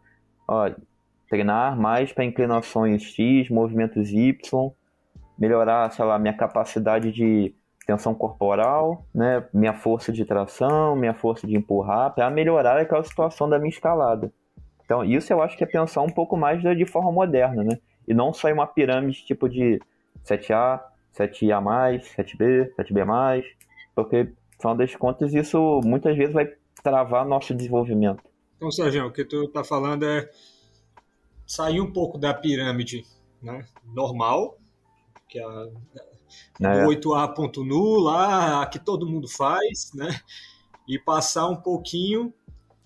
Ó, 0.49 0.71
treinar 1.29 1.79
mais 1.79 2.13
para 2.13 2.25
inclinações 2.25 3.03
X, 3.03 3.49
movimentos 3.51 4.11
Y, 4.11 4.73
melhorar, 5.39 5.91
sei 5.91 6.05
lá, 6.05 6.19
minha 6.19 6.35
capacidade 6.35 7.11
de 7.13 7.55
tensão 7.87 8.15
corporal, 8.15 9.05
né, 9.15 9.45
minha 9.53 9.75
força 9.75 10.13
de 10.13 10.25
tração, 10.25 10.97
minha 10.97 11.15
força 11.15 11.47
de 11.47 11.57
empurrar, 11.57 12.15
para 12.15 12.31
melhorar 12.31 12.79
aquela 12.79 13.05
situação 13.05 13.49
da 13.49 13.59
minha 13.59 13.71
escalada. 13.71 14.33
Então, 14.85 15.05
isso 15.05 15.33
eu 15.33 15.43
acho 15.43 15.57
que 15.57 15.65
é 15.65 15.67
pensar 15.67 16.03
um 16.03 16.11
pouco 16.11 16.37
mais 16.37 16.61
de 16.61 16.87
forma 16.87 17.11
moderna, 17.11 17.65
né? 17.65 17.79
e 18.07 18.15
não 18.15 18.33
só 18.33 18.49
em 18.49 18.53
uma 18.53 18.67
pirâmide 18.67 19.25
tipo 19.25 19.49
de 19.49 19.81
7A, 20.25 20.81
7A+, 21.17 22.01
7B, 22.17 22.71
7B+, 22.77 23.45
porque, 23.95 24.33
afinal 24.59 24.77
das 24.77 24.95
contas, 24.95 25.33
isso 25.33 25.81
muitas 25.85 26.17
vezes 26.17 26.35
vai 26.35 26.53
travar 26.83 27.27
nosso 27.27 27.55
desenvolvimento. 27.55 28.23
Então, 28.57 28.71
Sérgio, 28.71 29.07
o 29.07 29.13
que 29.13 29.25
tu 29.25 29.45
está 29.45 29.65
falando 29.65 30.05
é 30.05 30.29
sair 31.47 31.81
um 31.81 31.93
pouco 31.93 32.19
da 32.19 32.35
pirâmide 32.35 33.05
né, 33.43 33.65
normal, 33.85 34.59
que 35.29 35.39
é 35.39 35.45
a, 35.45 35.69
é. 36.61 36.87
8A 36.87 37.35
ponto 37.35 37.65
nu 37.65 37.99
lá, 37.99 38.67
que 38.67 38.79
todo 38.79 39.09
mundo 39.09 39.29
faz, 39.29 39.91
né, 39.95 40.21
e 40.89 40.99
passar 40.99 41.49
um 41.49 41.57
pouquinho 41.57 42.33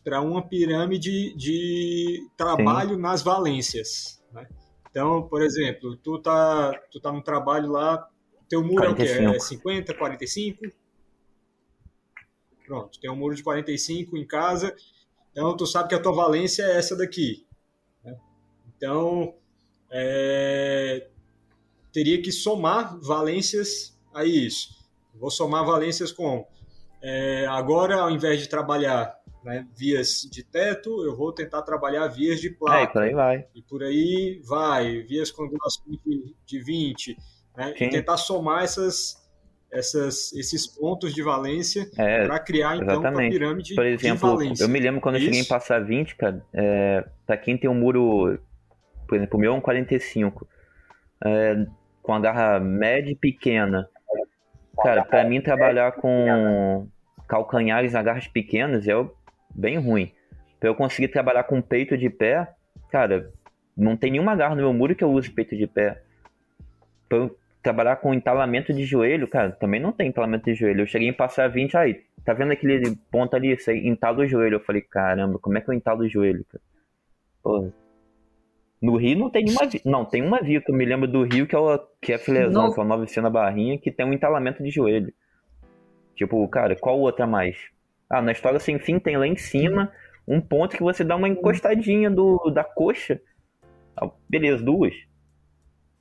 para 0.05 0.21
uma 0.21 0.41
pirâmide 0.41 1.35
de 1.35 2.27
trabalho 2.37 2.95
Sim. 2.95 3.01
nas 3.01 3.23
valências. 3.23 4.23
Né? 4.33 4.49
Então, 4.91 5.23
por 5.29 5.43
exemplo, 5.43 5.97
tu 5.97 6.19
tá, 6.19 6.73
tu 6.91 6.99
tá 6.99 7.13
no 7.13 7.23
trabalho 7.23 7.71
lá, 7.71 8.09
teu 8.49 8.63
muro 8.63 8.95
45. 8.95 9.23
é 9.23 9.29
o 9.29 9.33
quê? 9.33 9.37
É 9.37 9.41
50, 9.41 9.95
45? 9.95 10.67
Pronto, 12.67 13.01
tem 13.01 13.11
um 13.11 13.17
muro 13.17 13.35
de 13.35 13.43
45 13.43 14.17
em 14.17 14.27
casa, 14.27 14.75
então 15.31 15.57
tu 15.57 15.67
sabe 15.67 15.89
que 15.89 15.95
a 15.95 16.03
tua 16.03 16.13
valência 16.13 16.63
é 16.63 16.77
essa 16.77 16.97
daqui. 16.97 17.47
Né? 18.05 18.17
Então, 18.77 19.35
é, 19.91 21.09
teria 21.99 22.23
que 22.23 22.31
somar 22.31 22.97
valências 23.01 23.99
a 24.15 24.25
isso. 24.25 24.69
Vou 25.17 25.33
somar 25.33 25.67
valências 25.67 26.13
com 26.13 26.47
é, 27.03 27.45
agora, 27.49 27.97
ao 27.97 28.11
invés 28.11 28.39
de 28.39 28.49
trabalhar 28.49 29.17
né, 29.43 29.67
vias 29.77 30.23
de 30.31 30.45
teto, 30.45 31.05
eu 31.05 31.17
vou 31.17 31.33
tentar 31.33 31.63
trabalhar 31.63 32.07
vias 32.07 32.41
de 32.41 32.51
placa. 32.51 32.83
É, 32.83 32.87
por 32.87 33.03
aí 33.03 33.15
vai. 33.15 33.47
E 33.53 33.63
por 33.63 33.83
aí 33.83 34.41
vai, 34.45 35.03
vias 35.03 35.33
com 35.33 35.43
angulações 35.43 35.99
de, 36.07 36.37
de 36.47 36.63
20. 36.63 37.17
né? 37.57 37.75
e 37.77 37.89
tentar 37.89 38.17
somar 38.17 38.63
essas, 38.63 39.21
essas, 39.73 40.33
esses 40.35 40.69
pontos 40.69 41.13
de 41.13 41.21
valência 41.21 41.91
é, 41.99 42.27
para 42.27 42.39
criar 42.39 42.77
então 42.77 43.01
uma 43.01 43.13
pirâmide 43.13 43.75
Por 43.75 43.87
exemplo, 43.87 44.39
eu 44.61 44.69
me 44.69 44.79
lembro 44.79 45.01
quando 45.01 45.17
Isso. 45.17 45.25
eu 45.25 45.33
cheguei 45.33 45.41
em 45.41 45.49
passar 45.49 45.85
20, 45.85 46.15
cara, 46.15 46.47
é, 46.53 47.05
para 47.27 47.37
quem 47.37 47.59
tem 47.59 47.69
um 47.69 47.75
muro, 47.75 48.39
por 49.09 49.17
exemplo, 49.17 49.37
o 49.37 49.41
meu 49.41 49.53
é 49.53 49.57
um 49.57 49.61
45, 49.61 50.47
é, 51.25 51.67
com 52.09 52.15
a 52.15 52.21
garra 52.21 52.59
média 52.59 53.13
e 53.13 53.15
pequena. 53.15 53.87
Cara, 54.83 55.05
para 55.05 55.25
mim 55.25 55.43
trabalhar 55.43 55.93
com 55.93 56.89
calcanhares 57.29 57.95
a 57.95 58.03
garras 58.03 58.27
pequenas 58.27 58.89
é 58.89 58.95
bem 59.55 59.77
ruim. 59.77 60.11
Para 60.59 60.71
eu 60.71 60.75
conseguir 60.75 61.09
trabalhar 61.09 61.45
com 61.45 61.61
peito 61.61 61.99
de 61.99 62.09
pé, 62.09 62.49
cara, 62.91 63.31
não 63.77 63.95
tem 63.95 64.13
nenhuma 64.13 64.35
garra 64.35 64.55
no 64.55 64.63
meu 64.63 64.73
muro 64.73 64.97
que 64.97 65.05
eu 65.05 65.11
use 65.11 65.29
peito 65.29 65.55
de 65.55 65.67
pé. 65.67 66.01
Pra 67.11 67.19
eu 67.19 67.39
trabalhar 67.63 67.97
com 67.97 68.15
entalamento 68.15 68.73
de 68.73 68.87
joelho, 68.87 69.29
cara, 69.29 69.53
também 69.53 69.79
não 69.79 69.93
tem 69.93 70.09
entalamento 70.09 70.47
de 70.47 70.55
joelho. 70.55 70.81
Eu 70.81 70.87
cheguei 70.87 71.09
em 71.09 71.13
passar 71.13 71.47
20, 71.49 71.77
aí, 71.77 72.07
tá 72.25 72.33
vendo 72.33 72.53
aquele 72.53 72.97
ponto 73.11 73.37
ali? 73.37 73.53
Isso 73.53 73.71
aí, 73.71 73.87
entalo 73.87 74.23
o 74.23 74.27
joelho. 74.27 74.55
Eu 74.55 74.65
falei, 74.65 74.81
caramba, 74.81 75.39
como 75.39 75.59
é 75.59 75.61
que 75.61 75.69
eu 75.69 75.75
entalo 75.75 76.05
o 76.05 76.09
joelho, 76.09 76.43
cara? 76.51 76.65
Pô. 77.43 77.71
No 78.81 78.97
Rio 78.97 79.19
não 79.19 79.31
tem 79.31 79.45
nenhuma 79.45 79.67
via. 79.67 79.81
Não, 79.85 80.05
tem 80.05 80.23
uma 80.23 80.41
via 80.41 80.61
que 80.61 80.71
eu 80.71 80.75
me 80.75 80.85
lembro 80.85 81.09
do 81.09 81.25
Rio, 81.25 81.47
que 81.47 81.55
é, 81.55 81.59
o, 81.59 81.79
que 82.01 82.13
é 82.13 82.19
filezão, 82.19 82.73
que 82.73 82.79
é 82.79 82.83
o 82.83 82.87
9 82.87 83.21
na 83.21 83.31
barrinha, 83.31 83.79
que 83.79 83.91
tem 83.91 84.07
um 84.07 84.13
entalamento 84.13 84.63
de 84.63 84.71
joelho. 84.71 85.13
Tipo, 86.15 86.47
cara, 86.49 86.77
qual 86.77 86.99
outra 86.99 87.27
mais? 87.27 87.57
Ah, 88.09 88.23
na 88.23 88.33
história 88.33 88.59
sem 88.59 88.79
fim 88.79 88.99
tem 88.99 89.17
lá 89.17 89.27
em 89.27 89.37
cima 89.37 89.93
um 90.27 90.41
ponto 90.41 90.77
que 90.77 90.83
você 90.83 91.03
dá 91.03 91.17
uma 91.17 91.29
encostadinha 91.29 92.11
do, 92.11 92.51
da 92.51 92.63
coxa. 92.63 93.21
Ah, 93.97 94.11
beleza, 94.29 94.63
duas. 94.63 94.95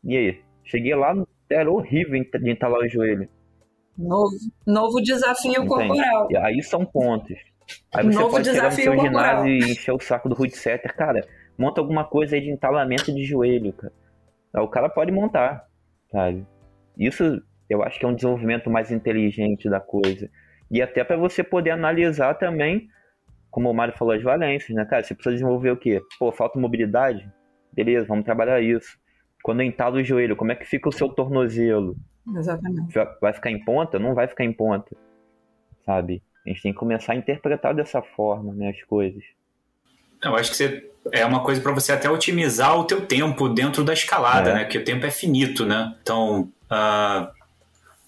E 0.04 0.16
aí? 0.16 0.42
Cheguei 0.64 0.94
lá, 0.96 1.16
era 1.50 1.72
horrível 1.72 2.22
de 2.22 2.52
entalar 2.52 2.82
o 2.82 2.88
joelho. 2.88 3.30
Novo, 3.98 4.36
novo 4.66 5.02
desafio 5.02 5.64
Entende? 5.64 5.68
corporal. 5.68 6.28
Aí 6.44 6.62
são 6.62 6.86
pontos. 6.86 7.38
Aí 7.94 8.06
você 8.06 8.20
novo 8.20 8.32
pode 8.32 8.50
chegar 8.50 8.66
no 8.66 8.72
seu 8.72 8.96
corporal. 8.96 9.46
ginásio 9.46 9.50
e 9.50 9.72
encher 9.72 9.92
o 9.94 10.00
saco 10.00 10.30
do 10.30 10.36
root 10.36 10.56
setter. 10.56 10.96
Cara, 10.96 11.26
monta 11.58 11.82
alguma 11.82 12.06
coisa 12.06 12.36
aí 12.36 12.42
de 12.42 12.50
entalamento 12.50 13.14
de 13.14 13.24
joelho, 13.24 13.74
cara. 13.74 13.94
O 14.56 14.68
cara 14.68 14.90
pode 14.90 15.12
montar, 15.12 15.68
sabe? 16.12 16.46
Isso 16.98 17.42
eu 17.70 17.84
acho 17.84 18.00
que 18.00 18.06
é 18.06 18.08
um 18.08 18.16
desenvolvimento 18.16 18.70
mais 18.70 18.92
inteligente 18.92 19.70
da 19.70 19.80
coisa. 19.80 20.30
E 20.70 20.82
até 20.82 21.04
para 21.04 21.18
você 21.18 21.44
poder 21.44 21.72
analisar 21.72 22.34
também, 22.36 22.90
como 23.50 23.70
o 23.70 23.74
Mário 23.74 23.98
falou, 23.98 24.14
as 24.14 24.24
valências, 24.24 24.76
né, 24.76 24.86
cara? 24.86 25.04
Você 25.04 25.14
precisa 25.14 25.36
desenvolver 25.36 25.72
o 25.72 25.78
quê? 25.78 26.02
Pô, 26.20 26.32
falta 26.32 26.60
mobilidade? 26.60 27.30
Beleza, 27.72 28.08
vamos 28.08 28.26
trabalhar 28.26 28.62
isso. 28.62 28.98
Quando 29.44 29.62
eu 29.62 29.68
entalo 29.68 29.98
o 29.98 30.04
joelho, 30.04 30.36
como 30.36 30.52
é 30.52 30.56
que 30.56 30.66
fica 30.66 30.90
o 30.90 30.92
seu 30.92 31.10
tornozelo? 31.10 31.96
Exatamente. 32.36 32.94
Vai 33.22 33.34
ficar 33.34 33.52
em 33.52 33.64
ponta? 33.64 34.00
Não 34.00 34.14
vai 34.14 34.28
ficar 34.28 34.44
em 34.44 34.52
ponta. 34.52 34.96
Sabe? 35.86 36.22
A 36.46 36.50
gente 36.50 36.62
tem 36.62 36.74
que 36.74 36.80
começar 36.80 37.14
a 37.14 37.16
interpretar 37.16 37.74
dessa 37.74 38.02
forma, 38.02 38.54
né, 38.54 38.70
as 38.70 38.84
coisas. 38.84 39.24
Eu 40.24 40.36
acho 40.36 40.52
que 40.52 40.58
você, 40.58 40.92
é 41.12 41.26
uma 41.26 41.42
coisa 41.42 41.62
para 41.62 41.72
você 41.72 41.92
até 41.92 42.10
otimizar 42.10 42.78
o 42.78 42.84
teu 42.84 43.02
tempo 43.02 43.50
dentro 43.50 43.84
da 43.84 43.94
escalada, 43.94 44.52
é. 44.52 44.54
né? 44.54 44.66
Que 44.66 44.78
o 44.78 44.84
tempo 44.84 45.06
é 45.06 45.12
finito, 45.12 45.66
né? 45.66 45.96
Então, 46.02 46.50
uh, 46.72 47.28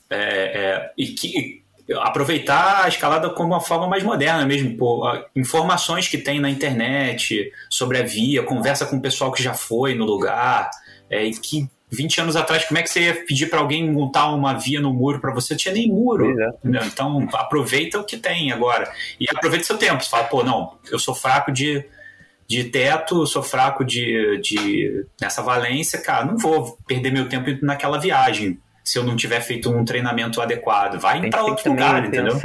é, 0.10 0.18
é, 0.18 0.92
e 0.98 1.08
que 1.08 1.64
aproveitar 2.02 2.86
a 2.86 2.88
escalada 2.88 3.30
como 3.30 3.54
uma 3.54 3.62
forma 3.62 3.88
mais 3.88 4.04
moderna 4.04 4.46
mesmo, 4.46 4.78
pô, 4.78 5.04
informações 5.36 6.08
que 6.08 6.18
tem 6.18 6.40
na 6.40 6.50
internet 6.50 7.52
sobre 7.70 7.98
a 7.98 8.04
via, 8.04 8.44
conversa 8.44 8.86
com 8.86 8.98
o 8.98 9.02
pessoal 9.02 9.32
que 9.32 9.42
já 9.42 9.54
foi 9.54 9.96
no 9.96 10.06
lugar, 10.06 10.70
é, 11.10 11.24
e 11.24 11.32
que 11.32 11.68
20 11.92 12.22
anos 12.22 12.36
atrás, 12.36 12.66
como 12.66 12.78
é 12.78 12.84
que 12.84 12.90
você 12.90 13.02
ia 13.02 13.26
pedir 13.26 13.50
para 13.50 13.60
alguém 13.60 13.92
montar 13.92 14.30
uma 14.32 14.54
via 14.54 14.80
no 14.80 14.94
muro 14.94 15.20
para 15.20 15.34
você? 15.34 15.54
Não 15.54 15.58
tinha 15.58 15.74
nem 15.74 15.88
muro. 15.88 16.40
É. 16.40 16.52
Então, 16.86 17.28
aproveita 17.34 18.00
o 18.00 18.04
que 18.04 18.16
tem 18.16 18.52
agora. 18.52 18.92
E 19.20 19.26
aproveita 19.28 19.66
seu 19.66 19.78
tempo. 19.78 20.04
Você 20.04 20.10
fala, 20.10 20.26
pô, 20.26 20.44
não, 20.44 20.78
eu 20.92 21.00
sou 21.00 21.16
fraco 21.16 21.52
de, 21.52 21.84
de 22.50 22.64
teto, 22.64 23.28
sou 23.28 23.44
fraco 23.44 23.86
de, 23.86 24.40
de 24.42 25.06
nessa 25.22 25.44
valência, 25.44 26.02
cara, 26.02 26.26
não 26.26 26.36
vou 26.36 26.76
perder 26.88 27.12
meu 27.12 27.30
tempo 27.30 27.48
naquela 27.64 28.00
viagem 28.00 28.60
se 28.84 28.98
eu 28.98 29.04
não 29.04 29.16
tiver 29.16 29.40
feito 29.42 29.70
um 29.70 29.86
treinamento 29.86 30.42
adequado. 30.42 31.00
Vai 31.00 31.30
para 31.30 31.44
outro 31.44 31.70
lugar, 31.70 32.04
entendeu? 32.04 32.36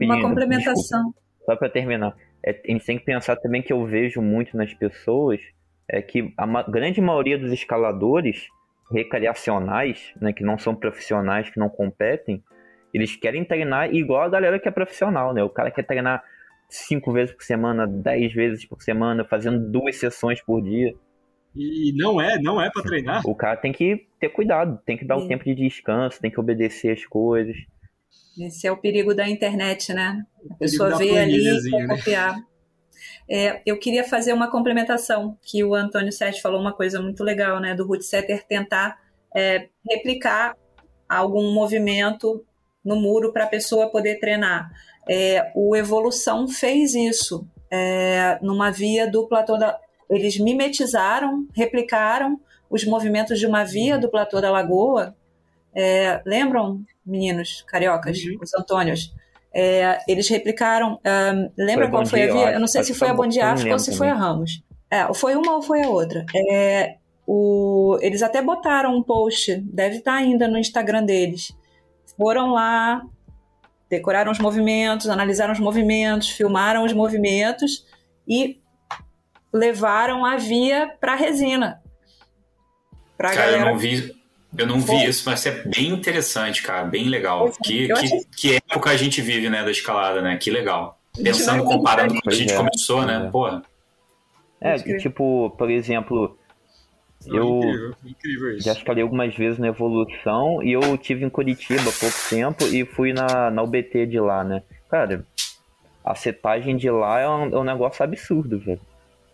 Uma 0.00 0.20
complementação. 0.20 0.74
Desculpa, 0.74 1.20
só 1.44 1.54
para 1.54 1.68
terminar. 1.68 2.16
É, 2.44 2.50
a 2.50 2.72
gente 2.72 2.84
tem 2.84 2.98
que 2.98 3.04
pensar 3.04 3.36
também 3.36 3.62
que 3.62 3.72
eu 3.72 3.86
vejo 3.86 4.20
muito 4.20 4.56
nas 4.56 4.74
pessoas 4.74 5.40
é 5.88 6.02
que 6.02 6.34
a 6.36 6.44
ma 6.44 6.64
grande 6.64 7.00
maioria 7.00 7.38
dos 7.38 7.52
escaladores 7.52 8.48
recreacionais, 8.90 10.12
né, 10.20 10.32
que 10.32 10.42
não 10.42 10.58
são 10.58 10.74
profissionais, 10.74 11.48
que 11.48 11.60
não 11.60 11.68
competem, 11.68 12.42
eles 12.92 13.14
querem 13.14 13.44
treinar 13.44 13.94
igual 13.94 14.22
a 14.22 14.28
galera 14.28 14.58
que 14.58 14.66
é 14.66 14.72
profissional, 14.72 15.32
né? 15.32 15.42
O 15.44 15.50
cara 15.50 15.70
quer 15.70 15.84
treinar 15.84 16.24
cinco 16.68 17.12
vezes 17.12 17.34
por 17.34 17.42
semana, 17.42 17.86
dez 17.86 18.32
vezes 18.32 18.64
por 18.66 18.82
semana, 18.82 19.24
fazendo 19.24 19.70
duas 19.70 19.96
sessões 19.96 20.40
por 20.42 20.62
dia. 20.62 20.94
E 21.54 21.92
não 21.96 22.20
é, 22.20 22.38
não 22.38 22.60
é 22.60 22.70
para 22.70 22.82
treinar. 22.82 23.26
O 23.26 23.34
cara 23.34 23.56
tem 23.56 23.72
que 23.72 24.06
ter 24.20 24.28
cuidado, 24.28 24.78
tem 24.84 24.96
que 24.96 25.06
dar 25.06 25.16
o 25.16 25.24
um 25.24 25.28
tempo 25.28 25.44
de 25.44 25.54
descanso, 25.54 26.20
tem 26.20 26.30
que 26.30 26.38
obedecer 26.38 26.92
as 26.92 27.04
coisas. 27.06 27.56
Esse 28.38 28.66
é 28.66 28.72
o 28.72 28.76
perigo 28.76 29.14
da 29.14 29.26
internet, 29.26 29.94
né? 29.94 30.22
A 30.50 30.54
pessoa 30.56 30.98
vê 30.98 31.18
ali 31.18 31.48
e 31.48 31.70
quer 31.70 31.86
né? 31.86 31.96
copiar. 31.96 32.36
É, 33.28 33.62
eu 33.64 33.78
queria 33.78 34.04
fazer 34.04 34.34
uma 34.34 34.50
complementação, 34.50 35.38
que 35.42 35.64
o 35.64 35.74
Antônio 35.74 36.12
Sete 36.12 36.42
falou 36.42 36.60
uma 36.60 36.74
coisa 36.74 37.00
muito 37.00 37.24
legal, 37.24 37.58
né? 37.58 37.74
Do 37.74 37.86
Root 37.86 38.04
Setter 38.04 38.46
tentar 38.46 38.98
é, 39.34 39.68
replicar 39.90 40.54
algum 41.08 41.52
movimento 41.52 42.44
no 42.84 42.96
muro 42.96 43.32
para 43.32 43.44
a 43.44 43.48
pessoa 43.48 43.90
poder 43.90 44.20
treinar. 44.20 44.70
É, 45.08 45.52
o 45.54 45.76
Evolução 45.76 46.48
fez 46.48 46.94
isso 46.94 47.46
é, 47.70 48.38
numa 48.42 48.70
via 48.70 49.10
do 49.10 49.26
platô 49.26 49.56
da. 49.56 49.78
Eles 50.08 50.38
mimetizaram, 50.38 51.46
replicaram 51.54 52.40
os 52.70 52.84
movimentos 52.84 53.38
de 53.38 53.46
uma 53.46 53.64
via 53.64 53.98
do 53.98 54.08
platô 54.08 54.40
da 54.40 54.50
Lagoa. 54.50 55.14
É, 55.74 56.22
lembram, 56.24 56.80
meninos 57.04 57.62
cariocas, 57.66 58.18
uhum. 58.24 58.38
os 58.40 58.54
Antônios? 58.54 59.14
É, 59.54 59.98
eles 60.06 60.28
replicaram. 60.28 61.00
Um, 61.04 61.50
lembra 61.56 61.88
qual 61.88 62.04
foi 62.04 62.28
a 62.28 62.32
via? 62.32 62.52
Eu 62.52 62.60
não 62.60 62.66
sei 62.66 62.82
se 62.84 62.94
foi 62.94 63.08
a 63.08 63.14
Bom 63.14 63.26
de 63.26 63.40
África 63.40 63.72
ou 63.72 63.78
se 63.78 63.96
foi 63.96 64.08
a 64.08 64.14
Ramos. 64.14 64.62
É, 64.90 65.12
foi 65.14 65.34
uma 65.34 65.56
ou 65.56 65.62
foi 65.62 65.82
a 65.82 65.88
outra. 65.88 66.24
É, 66.50 66.96
o, 67.26 67.98
eles 68.00 68.22
até 68.22 68.40
botaram 68.40 68.94
um 68.94 69.02
post, 69.02 69.56
deve 69.62 69.96
estar 69.96 70.14
ainda 70.14 70.46
no 70.46 70.58
Instagram 70.58 71.04
deles. 71.04 71.52
Foram 72.16 72.52
lá, 72.52 73.02
decoraram 73.88 74.32
os 74.32 74.38
movimentos, 74.38 75.08
analisaram 75.08 75.52
os 75.52 75.60
movimentos, 75.60 76.28
filmaram 76.28 76.84
os 76.84 76.92
movimentos 76.92 77.86
e 78.26 78.60
levaram 79.52 80.24
a 80.24 80.36
via 80.36 80.94
para 81.00 81.14
resina. 81.14 81.80
Pra 83.16 83.30
Cara, 83.30 83.52
galera... 83.52 83.62
eu 83.62 83.72
não 83.72 83.78
vi 83.78 84.16
eu 84.58 84.66
não 84.66 84.80
vi 84.80 85.04
isso, 85.04 85.22
mas 85.26 85.44
é 85.44 85.50
bem 85.50 85.88
interessante, 85.88 86.62
cara, 86.62 86.84
bem 86.84 87.08
legal. 87.08 87.52
Que, 87.62 87.88
que, 87.88 88.24
que, 88.36 88.56
época 88.56 88.90
a 88.90 88.96
gente 88.96 89.20
vive, 89.20 89.50
né, 89.50 89.62
da 89.62 89.70
escalada, 89.70 90.22
né? 90.22 90.36
Que 90.36 90.50
legal. 90.50 90.98
Pensando, 91.14 91.64
comparando 91.64 92.14
com 92.20 92.30
a 92.30 92.32
gente 92.32 92.52
é. 92.52 92.56
começou, 92.56 93.04
né? 93.04 93.26
É. 93.26 93.30
Porra. 93.30 93.62
É, 94.60 94.78
tipo, 94.98 95.54
por 95.58 95.70
exemplo, 95.70 96.38
eu 97.28 97.60
incrível, 97.60 97.94
incrível 98.04 98.60
já 98.60 98.72
escalei 98.72 99.02
algumas 99.02 99.34
vezes 99.34 99.58
na 99.58 99.68
Evolução 99.68 100.62
e 100.62 100.72
eu 100.72 100.96
tive 100.98 101.24
em 101.24 101.30
Curitiba 101.30 101.82
há 101.82 102.00
pouco 102.00 102.16
tempo 102.28 102.64
e 102.64 102.84
fui 102.84 103.12
na, 103.12 103.50
na 103.50 103.62
UBT 103.62 104.06
de 104.06 104.20
lá, 104.20 104.44
né? 104.44 104.62
Cara, 104.88 105.26
a 106.04 106.14
setagem 106.14 106.76
de 106.76 106.90
lá 106.90 107.20
é 107.20 107.28
um, 107.28 107.54
é 107.54 107.58
um 107.58 107.64
negócio 107.64 108.04
absurdo, 108.04 108.58
velho, 108.58 108.80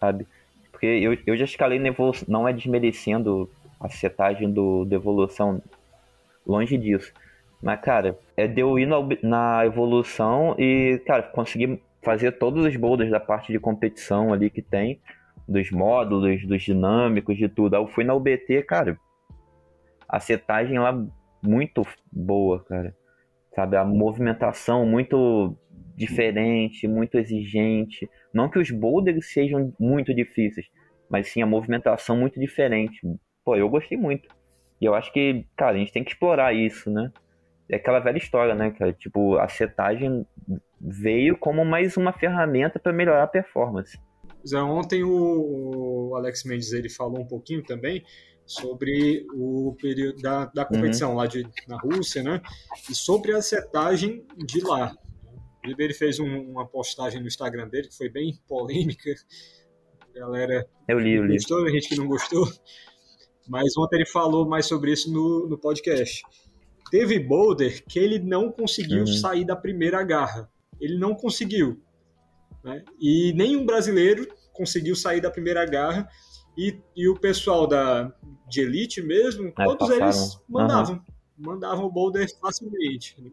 sabe? 0.01 0.27
Porque 0.71 0.87
eu, 0.87 1.17
eu 1.27 1.37
já 1.37 1.45
escalei 1.45 1.79
na 1.79 1.89
Evolução, 1.89 2.27
não 2.29 2.49
é 2.49 2.53
desmerecendo 2.53 3.51
a 3.81 3.89
setagem 3.89 4.51
do, 4.51 4.85
do 4.85 4.95
evolução 4.95 5.61
longe 6.47 6.79
disso. 6.79 7.13
Mas, 7.61 7.81
cara, 7.81 8.19
é 8.37 8.47
de 8.47 8.61
eu 8.61 8.79
ir 8.79 8.87
na, 8.87 8.97
na 9.23 9.67
evolução 9.67 10.55
e, 10.59 11.01
cara, 11.07 11.23
conseguir 11.23 11.81
fazer 12.03 12.33
todos 12.33 12.65
os 12.65 12.77
boulders 12.77 13.11
da 13.11 13.21
parte 13.21 13.53
de 13.53 13.59
competição 13.59 14.33
ali 14.33 14.51
que 14.51 14.63
tem, 14.63 14.99
dos 15.53 15.71
módulos, 15.71 16.47
dos 16.47 16.63
dinâmicos, 16.63 17.37
de 17.37 17.49
tudo. 17.49 17.75
Aí 17.75 17.83
eu 17.83 17.89
fui 17.89 18.05
na 18.05 18.15
UBT, 18.15 18.63
cara, 18.63 18.99
a 20.09 20.19
setagem 20.19 20.79
lá 20.79 20.93
muito 21.43 21.83
boa, 22.11 22.65
cara. 22.65 22.95
Sabe, 23.55 23.77
a 23.77 23.85
movimentação 23.85 24.87
muito 24.87 25.57
diferente, 25.95 26.89
muito 26.89 27.19
exigente. 27.19 28.09
Não 28.33 28.49
que 28.49 28.59
os 28.59 28.71
boulders 28.71 29.33
sejam 29.33 29.73
muito 29.79 30.15
difíceis, 30.15 30.67
mas 31.09 31.29
sim 31.29 31.43
a 31.43 31.47
movimentação 31.47 32.17
muito 32.17 32.41
diferente, 32.41 33.01
pô, 33.45 33.57
eu 33.57 33.69
gostei 33.69 33.99
muito. 33.99 34.29
E 34.81 34.85
eu 34.85 34.95
acho 34.95 35.13
que, 35.13 35.47
cara, 35.57 35.77
a 35.77 35.79
gente 35.79 35.93
tem 35.93 36.03
que 36.03 36.11
explorar 36.13 36.55
isso, 36.55 36.91
né? 36.91 37.13
É 37.69 37.77
aquela 37.77 38.01
velha 38.01 38.19
história, 38.19 38.55
né, 38.55 38.71
cara? 38.71 38.93
Tipo, 38.93 39.37
a 39.39 39.49
setagem 39.49 40.27
veio 40.81 41.37
como 41.37 41.65
mais 41.65 41.97
uma 41.97 42.13
ferramenta 42.13 42.79
para 42.79 42.93
melhorar 42.93 43.23
a 43.23 43.29
performance. 43.29 43.99
Ontem 44.55 45.05
o, 45.05 46.15
Alex 46.17 46.45
Mendes 46.45 46.73
ele 46.73 46.89
falou 46.89 47.21
um 47.21 47.27
pouquinho 47.27 47.63
também 47.63 48.05
sobre 48.45 49.27
o 49.35 49.77
período 49.81 50.21
da, 50.21 50.47
da 50.47 50.65
competição 50.65 51.11
uhum. 51.11 51.17
lá 51.17 51.27
de, 51.27 51.47
na 51.69 51.79
Rússia, 51.79 52.23
né? 52.23 52.41
E 52.91 52.95
sobre 52.95 53.33
a 53.33 53.41
setagem 53.41 54.25
de 54.37 54.61
lá. 54.61 54.95
Ele 55.65 55.95
fez 55.95 56.19
um, 56.19 56.51
uma 56.51 56.67
postagem 56.67 57.21
no 57.21 57.29
Instagram 57.29 57.69
dele 57.69 57.89
que 57.89 57.97
foi 57.97 58.09
bem 58.09 58.39
polêmica. 58.49 59.15
A 60.01 60.19
galera 60.19 60.69
eu 60.89 60.99
li, 60.99 61.15
eu 61.15 61.25
li. 61.25 61.35
gostou, 61.35 61.65
a 61.65 61.71
gente 61.71 61.89
que 61.89 61.97
não 61.97 62.09
gostou. 62.09 62.47
Mas 63.49 63.77
ontem 63.77 63.97
ele 63.97 64.07
falou 64.07 64.47
mais 64.47 64.67
sobre 64.67 64.93
isso 64.93 65.13
no, 65.13 65.49
no 65.49 65.59
podcast. 65.59 66.23
Teve 66.91 67.19
boulder 67.19 67.85
que 67.87 67.99
ele 67.99 68.19
não 68.19 68.51
conseguiu 68.51 69.01
uhum. 69.01 69.07
sair 69.07 69.45
da 69.45 69.57
primeira 69.57 70.03
garra. 70.03 70.51
Ele 70.81 70.99
não 70.99 71.15
conseguiu. 71.15 71.81
Né? 72.65 72.85
E 73.01 73.33
nenhum 73.35 73.65
brasileiro 73.65 74.27
conseguiu 74.53 74.95
sair 74.95 75.21
da 75.21 75.31
primeira 75.31 75.65
garra. 75.65 76.09
E, 76.57 76.79
e 76.95 77.09
o 77.09 77.19
pessoal 77.19 77.67
da, 77.67 78.13
de 78.49 78.61
elite 78.61 79.01
mesmo, 79.01 79.49
é, 79.59 79.65
todos 79.65 79.89
passaram. 79.89 80.07
eles 80.07 80.41
mandavam. 80.49 80.95
Uhum. 80.97 81.03
Mandavam 81.39 81.87
o 81.87 81.91
boulder 81.91 82.29
facilmente. 82.41 83.21
Né? 83.21 83.31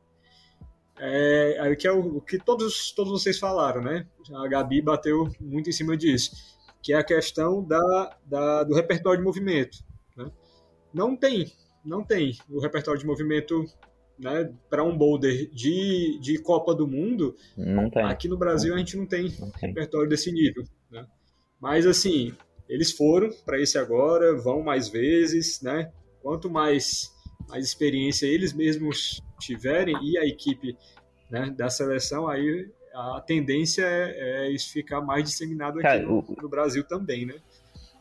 É, 1.02 1.76
que 1.76 1.88
é 1.88 1.92
o, 1.92 2.18
o, 2.18 2.22
que 2.22 2.38
todos, 2.38 2.92
todos 2.92 3.12
vocês 3.12 3.40
falaram, 3.40 3.82
né? 3.82 4.06
A 4.36 4.48
Gabi 4.48 4.82
bateu 4.82 5.30
muito 5.40 5.70
em 5.70 5.74
cima 5.74 5.96
disso, 5.96 6.32
que 6.82 6.92
é 6.92 6.98
a 6.98 7.04
questão 7.04 7.64
da, 7.64 8.18
da 8.26 8.64
do 8.64 8.76
repertório 8.76 9.20
de 9.20 9.26
movimento. 9.26 9.78
Né? 10.18 10.30
Não 10.94 11.16
tem, 11.16 11.54
não 11.86 12.04
tem 12.04 12.38
o 12.50 12.60
repertório 12.60 13.00
de 13.00 13.06
movimento 13.06 13.66
né, 14.20 14.52
para 14.70 14.84
um 14.84 14.96
boulder 14.96 15.50
de, 15.52 16.20
de 16.20 16.38
Copa 16.40 16.76
do 16.76 16.88
Mundo. 16.88 17.36
Não 17.58 17.90
tem. 17.90 18.04
Aqui 18.04 18.28
no 18.28 18.38
Brasil 18.38 18.76
a 18.76 18.78
gente 18.78 18.98
não 18.98 19.06
tem, 19.06 19.34
não 19.40 19.50
tem. 19.52 19.70
repertório 19.70 20.10
desse 20.10 20.32
nível. 20.32 20.64
Né? 20.92 21.06
Mas 21.60 21.88
assim, 21.88 22.34
eles 22.68 22.92
foram 22.92 23.30
para 23.46 23.60
esse 23.60 23.78
agora, 23.78 24.36
vão 24.36 24.62
mais 24.62 24.90
vezes, 24.90 25.62
né? 25.62 25.92
Quanto 26.22 26.50
mais, 26.50 27.12
mais 27.48 27.66
experiência 27.66 28.26
eles 28.26 28.54
mesmos 28.54 29.22
tiverem 29.40 29.96
e 30.04 30.18
a 30.18 30.26
equipe 30.26 30.78
né, 31.32 31.50
da 31.58 31.70
seleção, 31.70 32.28
aí 32.28 32.70
a 32.94 33.22
tendência 33.22 33.84
é, 33.84 34.48
é 34.48 34.52
isso 34.52 34.74
ficar 34.74 35.00
mais 35.00 35.24
disseminado 35.24 35.80
aqui 35.80 35.84
Cara, 35.84 36.02
no, 36.02 36.26
no 36.42 36.50
Brasil 36.50 36.84
também, 36.84 37.26
né? 37.26 37.36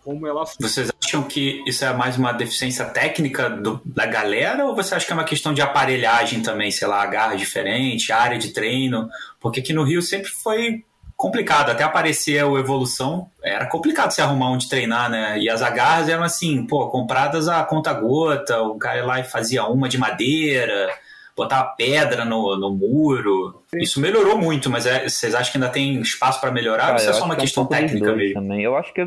como 0.08 0.26
ela 0.26 0.42
Vocês 0.44 0.90
acham 1.08 1.22
que 1.22 1.62
isso 1.66 1.84
é 1.84 1.92
mais 1.92 2.18
uma 2.18 2.32
deficiência 2.32 2.84
técnica 2.84 3.48
do, 3.48 3.80
da 3.84 4.04
galera 4.04 4.66
ou 4.66 4.74
você 4.74 4.94
acha 4.94 5.06
que 5.06 5.12
é 5.12 5.14
uma 5.14 5.24
questão 5.24 5.54
de 5.54 5.62
aparelhagem 5.62 6.42
também, 6.42 6.70
sei 6.70 6.86
lá, 6.86 7.02
agarra 7.02 7.34
diferente, 7.34 8.12
área 8.12 8.38
de 8.38 8.52
treino? 8.52 9.08
Porque 9.40 9.60
aqui 9.60 9.72
no 9.72 9.84
Rio 9.84 10.02
sempre 10.02 10.28
foi 10.28 10.84
complicado, 11.16 11.70
até 11.70 11.82
aparecer 11.82 12.44
a 12.44 12.46
evolução, 12.46 13.28
era 13.42 13.66
complicado 13.66 14.12
se 14.12 14.20
arrumar 14.20 14.50
onde 14.50 14.68
treinar, 14.68 15.10
né? 15.10 15.38
E 15.38 15.48
as 15.48 15.62
agarras 15.62 16.08
eram 16.08 16.22
assim, 16.22 16.64
pô, 16.64 16.88
compradas 16.90 17.48
a 17.48 17.64
conta 17.64 17.92
gota, 17.92 18.60
o 18.62 18.78
cara 18.78 19.04
lá 19.04 19.18
e 19.18 19.24
fazia 19.24 19.64
uma 19.64 19.88
de 19.88 19.98
madeira, 19.98 20.88
botava 21.34 21.74
pedra 21.76 22.24
no, 22.24 22.56
no 22.56 22.70
muro. 22.70 23.64
Isso 23.74 23.98
melhorou 23.98 24.38
muito, 24.38 24.70
mas 24.70 24.86
é, 24.86 25.08
vocês 25.08 25.34
acham 25.34 25.52
que 25.52 25.58
ainda 25.58 25.70
tem 25.70 26.00
espaço 26.00 26.40
para 26.40 26.52
melhorar? 26.52 26.88
Ah, 26.88 26.90
ou 26.90 26.96
isso 26.96 27.10
é 27.10 27.12
só 27.14 27.24
uma 27.24 27.34
questão 27.34 27.66
que 27.66 27.74
é 27.74 27.78
um 27.78 27.80
técnica 27.80 28.14
mesmo? 28.14 28.34
Também. 28.34 28.62
Eu 28.62 28.76
acho 28.76 28.92
que 28.92 29.00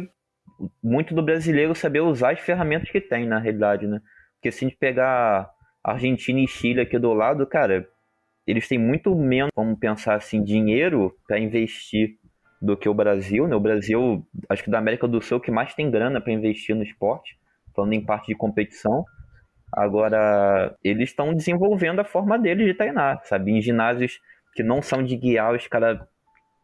muito 0.84 1.14
do 1.14 1.22
brasileiro 1.22 1.74
saber 1.76 2.02
usar 2.02 2.32
as 2.32 2.40
ferramentas 2.40 2.90
que 2.90 3.02
tem, 3.02 3.26
na 3.26 3.40
realidade, 3.40 3.88
né? 3.88 4.02
Porque 4.36 4.52
se 4.52 4.66
a 4.66 4.68
gente 4.68 4.78
pegar 4.78 5.50
Argentina 5.84 6.40
e 6.40 6.48
Chile 6.48 6.82
aqui 6.82 6.98
do 6.98 7.14
lado, 7.14 7.46
cara, 7.46 7.88
eles 8.46 8.68
têm 8.68 8.78
muito 8.78 9.16
menos, 9.16 9.52
vamos 9.56 9.80
pensar 9.80 10.16
assim, 10.16 10.44
dinheiro 10.44 11.16
para 11.28 11.40
investir 11.40 12.18
do 12.62 12.78
que 12.78 12.90
o 12.90 12.94
Brasil, 12.94 13.48
né? 13.48 13.56
O 13.56 13.60
Brasil, 13.60 14.26
acho 14.50 14.64
que 14.64 14.70
da 14.70 14.78
América 14.78 15.08
do 15.08 15.22
Sul, 15.22 15.38
é 15.38 15.42
que 15.42 15.52
mais 15.52 15.74
tem 15.74 15.90
grana 15.90 16.22
para 16.22 16.34
investir 16.34 16.76
no 16.76 16.84
esporte, 16.84 17.38
falando 17.76 17.94
em 17.94 18.06
parte 18.06 18.28
de 18.28 18.36
competição. 18.36 19.06
Agora, 19.72 20.76
eles 20.84 21.10
estão 21.10 21.34
desenvolvendo 21.34 22.00
a 22.00 22.04
forma 22.04 22.38
deles 22.38 22.68
de 22.68 22.74
treinar, 22.74 23.22
sabe? 23.24 23.52
Em 23.52 23.62
ginásios 23.62 24.20
que 24.54 24.62
não 24.62 24.82
são 24.82 25.02
de 25.02 25.16
guiar, 25.16 25.54
os 25.56 25.66
caras 25.68 26.00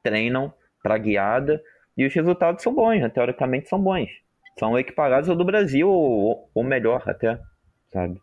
treinam 0.04 0.54
para 0.84 0.98
guiada 0.98 1.62
e 1.98 2.06
os 2.06 2.14
resultados 2.14 2.62
são 2.62 2.74
bons, 2.74 3.02
né? 3.02 3.10
teoricamente 3.10 3.68
são 3.68 3.82
bons. 3.82 4.10
São 4.60 4.78
equiparados 4.78 5.30
ao 5.30 5.36
do 5.36 5.46
Brasil, 5.46 5.90
ou, 5.90 6.50
ou 6.54 6.64
melhor 6.64 7.04
até, 7.06 7.40
sabe? 7.92 8.20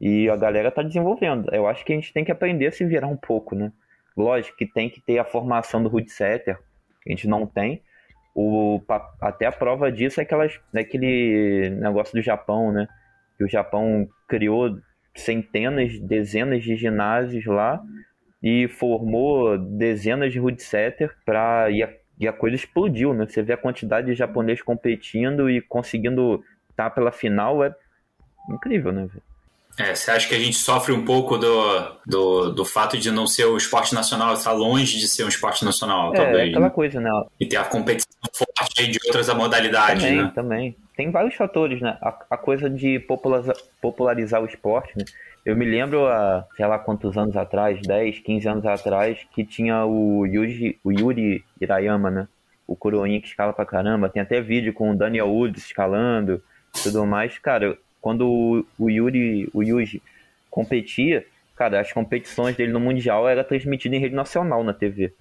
E 0.00 0.28
a 0.28 0.36
galera 0.36 0.70
tá 0.70 0.82
desenvolvendo. 0.82 1.52
Eu 1.52 1.66
acho 1.66 1.84
que 1.84 1.92
a 1.92 1.96
gente 1.96 2.12
tem 2.12 2.24
que 2.24 2.32
aprender 2.32 2.66
a 2.66 2.72
se 2.72 2.84
virar 2.84 3.06
um 3.06 3.16
pouco, 3.16 3.54
né? 3.54 3.72
Lógico 4.16 4.56
que 4.56 4.66
tem 4.66 4.88
que 4.88 5.00
ter 5.00 5.18
a 5.18 5.24
formação 5.24 5.82
do 5.82 5.88
root 5.88 6.10
setter, 6.10 6.58
a 7.06 7.10
gente 7.10 7.28
não 7.28 7.46
tem. 7.46 7.82
O, 8.34 8.82
até 9.20 9.46
a 9.46 9.52
prova 9.52 9.90
disso 9.90 10.20
é 10.20 10.22
aquelas, 10.22 10.60
aquele 10.74 11.70
negócio 11.70 12.14
do 12.14 12.22
Japão, 12.22 12.72
né? 12.72 12.86
Que 13.38 13.44
o 13.44 13.48
Japão 13.48 14.08
criou 14.28 14.78
centenas, 15.14 15.98
dezenas 16.00 16.62
de 16.62 16.76
ginásios 16.76 17.44
lá 17.46 17.82
e 18.42 18.68
formou 18.68 19.56
dezenas 19.58 20.32
de 20.32 20.38
root 20.38 20.62
setter 20.62 21.14
para 21.24 21.70
e 22.18 22.26
a 22.26 22.32
coisa 22.32 22.56
explodiu, 22.56 23.12
né? 23.12 23.26
Você 23.26 23.42
vê 23.42 23.52
a 23.52 23.58
quantidade 23.58 24.06
de 24.06 24.14
japoneses 24.14 24.62
competindo 24.62 25.50
e 25.50 25.60
conseguindo 25.60 26.42
estar 26.70 26.90
pela 26.90 27.12
final, 27.12 27.62
é 27.62 27.74
incrível, 28.50 28.92
né? 28.92 29.08
É, 29.78 29.94
você 29.94 30.10
acha 30.10 30.26
que 30.26 30.34
a 30.34 30.38
gente 30.38 30.56
sofre 30.56 30.92
um 30.92 31.04
pouco 31.04 31.36
do, 31.36 31.98
do, 32.06 32.50
do 32.50 32.64
fato 32.64 32.96
de 32.96 33.10
não 33.10 33.26
ser 33.26 33.44
o 33.44 33.56
esporte 33.56 33.94
nacional, 33.94 34.32
estar 34.32 34.52
longe 34.52 34.98
de 34.98 35.06
ser 35.06 35.24
um 35.24 35.28
esporte 35.28 35.64
nacional, 35.64 36.14
é, 36.14 36.16
talvez? 36.16 36.46
É 36.46 36.48
aquela 36.48 36.66
né? 36.66 36.70
coisa, 36.70 37.00
né? 37.00 37.10
E 37.38 37.46
ter 37.46 37.56
a 37.56 37.64
competição 37.64 38.08
forte 38.32 38.90
de 38.90 38.98
outras 39.06 39.28
modalidades, 39.34 40.02
também, 40.02 40.16
né? 40.16 40.32
Também, 40.34 40.76
Tem 40.96 41.10
vários 41.10 41.34
fatores, 41.34 41.80
né? 41.82 41.98
A, 42.00 42.16
a 42.30 42.36
coisa 42.38 42.70
de 42.70 42.98
popularizar, 43.00 43.56
popularizar 43.80 44.42
o 44.42 44.46
esporte, 44.46 44.96
né? 44.96 45.04
Eu 45.44 45.54
me 45.54 45.64
lembro, 45.64 46.06
há, 46.06 46.44
sei 46.56 46.66
lá 46.66 46.78
quantos 46.78 47.16
anos 47.16 47.36
atrás, 47.36 47.80
10, 47.82 48.20
15 48.20 48.48
anos 48.48 48.66
atrás, 48.66 49.18
que 49.32 49.44
tinha 49.44 49.84
o 49.84 50.26
Yuri, 50.26 50.80
o 50.82 50.90
Yuri 50.90 51.44
Irayama, 51.60 52.10
né? 52.10 52.28
O 52.66 52.74
coroinha 52.74 53.20
que 53.20 53.28
escala 53.28 53.52
pra 53.52 53.66
caramba. 53.66 54.08
Tem 54.08 54.22
até 54.22 54.40
vídeo 54.40 54.72
com 54.72 54.90
o 54.90 54.96
Daniel 54.96 55.28
Woods 55.28 55.66
escalando 55.66 56.42
tudo 56.82 57.06
mais. 57.06 57.38
Cara, 57.38 57.76
quando 58.06 58.64
o, 58.78 58.88
Yuri, 58.88 59.50
o 59.52 59.64
Yuji 59.64 60.00
competia, 60.48 61.26
cara, 61.56 61.80
as 61.80 61.92
competições 61.92 62.54
dele 62.54 62.70
no 62.70 62.78
Mundial 62.78 63.28
era 63.28 63.42
transmitida 63.42 63.96
em 63.96 63.98
rede 63.98 64.14
nacional 64.14 64.62
na 64.62 64.72
TV, 64.72 65.12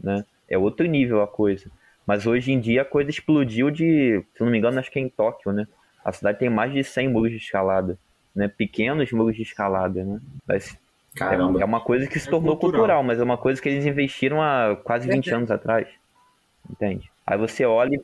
né? 0.00 0.24
É 0.48 0.58
outro 0.58 0.84
nível 0.84 1.22
a 1.22 1.28
coisa. 1.28 1.70
Mas 2.04 2.26
hoje 2.26 2.50
em 2.50 2.58
dia 2.58 2.82
a 2.82 2.84
coisa 2.84 3.08
explodiu 3.08 3.70
de, 3.70 4.20
se 4.34 4.42
não 4.42 4.50
me 4.50 4.58
engano, 4.58 4.80
acho 4.80 4.90
que 4.90 4.98
é 4.98 5.02
em 5.02 5.08
Tóquio, 5.08 5.52
né? 5.52 5.68
A 6.04 6.10
cidade 6.10 6.40
tem 6.40 6.50
mais 6.50 6.72
de 6.72 6.82
100 6.82 7.08
muros 7.08 7.30
de 7.30 7.36
escalada 7.36 7.96
né, 8.34 8.48
pequenos 8.48 9.12
muros 9.12 9.36
de 9.36 9.42
escalada, 9.42 10.02
né? 10.02 10.20
Mas 10.44 10.76
Caramba. 11.14 11.62
É, 11.62 11.64
uma 11.64 11.80
coisa 11.80 12.08
que 12.08 12.18
se 12.18 12.26
é 12.26 12.30
tornou 12.32 12.56
cultural. 12.56 12.80
cultural. 12.80 13.02
mas 13.04 13.20
é 13.20 13.22
uma 13.22 13.38
coisa 13.38 13.62
que 13.62 13.68
eles 13.68 13.86
investiram 13.86 14.42
há 14.42 14.74
quase 14.74 15.08
20 15.08 15.30
é. 15.30 15.34
anos 15.34 15.50
atrás. 15.52 15.86
Entende? 16.68 17.08
Aí 17.24 17.38
você 17.38 17.64
olha. 17.64 18.00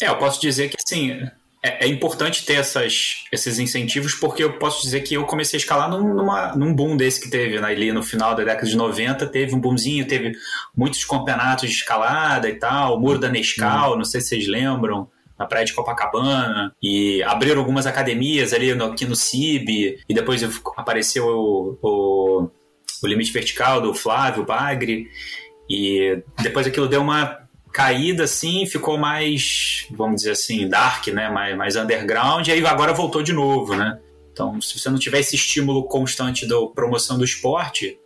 É, 0.00 0.08
eu 0.08 0.16
posso 0.16 0.40
dizer 0.40 0.70
que 0.70 0.76
assim. 0.82 1.28
É, 1.68 1.84
é, 1.84 1.86
importante 1.86 2.46
ter 2.46 2.54
essas, 2.54 3.24
esses 3.30 3.58
incentivos, 3.58 4.14
porque 4.14 4.42
eu 4.42 4.54
posso 4.54 4.80
dizer 4.82 5.02
que 5.02 5.14
eu 5.14 5.24
comecei 5.24 5.58
a 5.58 5.60
escalar 5.60 5.90
num, 5.90 6.14
numa, 6.14 6.56
num 6.56 6.72
boom 6.72 6.96
desse 6.96 7.20
que 7.20 7.28
teve 7.28 7.60
né, 7.60 7.68
ali 7.68 7.92
no 7.92 8.02
final 8.02 8.34
da 8.34 8.42
década 8.42 8.66
de 8.66 8.76
90. 8.76 9.26
Teve 9.26 9.54
um 9.54 9.60
boomzinho, 9.60 10.06
teve 10.06 10.32
muitos 10.74 11.04
campeonatos 11.04 11.68
de 11.68 11.74
escalada 11.74 12.48
e 12.48 12.54
tal, 12.54 12.96
o 12.96 13.00
Muro 13.00 13.18
da 13.18 13.28
Nescau, 13.28 13.96
não 13.96 14.04
sei 14.04 14.22
se 14.22 14.28
vocês 14.28 14.48
lembram 14.48 15.08
na 15.38 15.46
praia 15.46 15.64
de 15.64 15.72
Copacabana, 15.72 16.74
e 16.82 17.22
abriram 17.22 17.60
algumas 17.60 17.86
academias 17.86 18.52
ali 18.52 18.74
no, 18.74 18.86
aqui 18.86 19.04
no 19.04 19.14
CIB, 19.14 20.00
e 20.08 20.14
depois 20.14 20.42
apareceu 20.76 21.26
o, 21.26 21.78
o, 21.80 22.50
o 23.02 23.06
Limite 23.06 23.32
Vertical 23.32 23.80
do 23.80 23.94
Flávio 23.94 24.44
Bagre, 24.44 25.06
e 25.70 26.20
depois 26.42 26.66
aquilo 26.66 26.88
deu 26.88 27.02
uma 27.02 27.47
caída 27.72 28.24
assim, 28.24 28.66
ficou 28.66 28.98
mais, 28.98 29.86
vamos 29.90 30.16
dizer 30.16 30.32
assim, 30.32 30.68
dark, 30.68 31.06
né, 31.08 31.30
mais, 31.30 31.56
mais 31.56 31.76
underground, 31.76 32.46
e 32.46 32.52
aí 32.52 32.66
agora 32.66 32.92
voltou 32.92 33.22
de 33.22 33.32
novo, 33.32 33.74
né. 33.74 33.98
Então, 34.32 34.60
se 34.60 34.78
você 34.78 34.88
não 34.88 34.98
tiver 34.98 35.18
esse 35.18 35.34
estímulo 35.34 35.84
constante 35.84 36.46
da 36.46 36.54
promoção 36.74 37.18
do 37.18 37.24
esporte, 37.24 37.98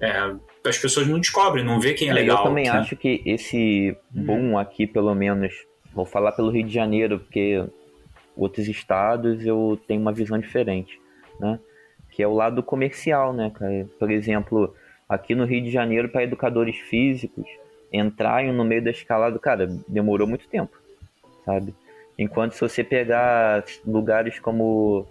é, 0.00 0.34
as 0.66 0.78
pessoas 0.78 1.06
não 1.06 1.18
descobrem, 1.18 1.64
não 1.64 1.80
vê 1.80 1.94
quem 1.94 2.10
é, 2.10 2.12
legal. 2.12 2.38
Eu 2.38 2.44
também 2.44 2.64
né? 2.64 2.70
acho 2.70 2.94
que 2.94 3.22
esse 3.24 3.96
boom 4.10 4.58
aqui, 4.58 4.86
pelo 4.86 5.14
menos, 5.14 5.52
Vou 5.94 6.06
falar 6.06 6.32
pelo 6.32 6.50
Rio 6.50 6.64
de 6.64 6.72
Janeiro, 6.72 7.20
porque 7.20 7.62
outros 8.36 8.66
estados 8.66 9.44
eu 9.44 9.78
tenho 9.86 10.00
uma 10.00 10.12
visão 10.12 10.38
diferente, 10.38 10.98
né? 11.38 11.58
Que 12.10 12.22
é 12.22 12.26
o 12.26 12.34
lado 12.34 12.62
comercial, 12.62 13.32
né, 13.32 13.50
cara? 13.54 13.86
Por 13.98 14.10
exemplo, 14.10 14.74
aqui 15.08 15.34
no 15.34 15.44
Rio 15.44 15.62
de 15.62 15.70
Janeiro, 15.70 16.08
para 16.08 16.24
educadores 16.24 16.76
físicos 16.76 17.46
entrarem 17.92 18.52
no 18.52 18.64
meio 18.64 18.82
da 18.82 18.90
escalada, 18.90 19.38
cara, 19.38 19.66
demorou 19.88 20.26
muito 20.26 20.48
tempo, 20.48 20.76
sabe? 21.44 21.74
Enquanto 22.18 22.52
se 22.52 22.60
você 22.60 22.82
pegar 22.84 23.64
lugares 23.86 24.38
como 24.38 25.06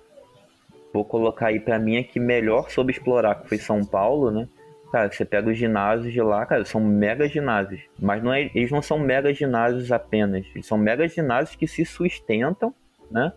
vou 0.93 1.05
colocar 1.05 1.47
aí 1.47 1.59
para 1.59 1.79
mim 1.79 1.97
aqui 1.97 2.19
melhor 2.19 2.69
soube 2.69 2.91
explorar, 2.91 3.35
que 3.35 3.49
foi 3.49 3.57
São 3.57 3.85
Paulo, 3.85 4.31
né? 4.31 4.47
Cara, 4.91 5.09
você 5.09 5.23
pega 5.23 5.49
os 5.49 5.57
ginásios 5.57 6.11
de 6.11 6.21
lá, 6.21 6.45
cara, 6.45 6.65
são 6.65 6.81
mega 6.81 7.25
ginásios. 7.27 7.81
Mas 7.97 8.21
não 8.21 8.33
é, 8.33 8.51
eles 8.53 8.69
não 8.71 8.81
são 8.81 8.99
mega 8.99 9.33
ginásios 9.33 9.89
apenas. 9.89 10.45
Eles 10.53 10.65
são 10.65 10.77
mega 10.77 11.07
ginásios 11.07 11.55
que 11.55 11.65
se 11.65 11.85
sustentam 11.85 12.75
né? 13.11 13.31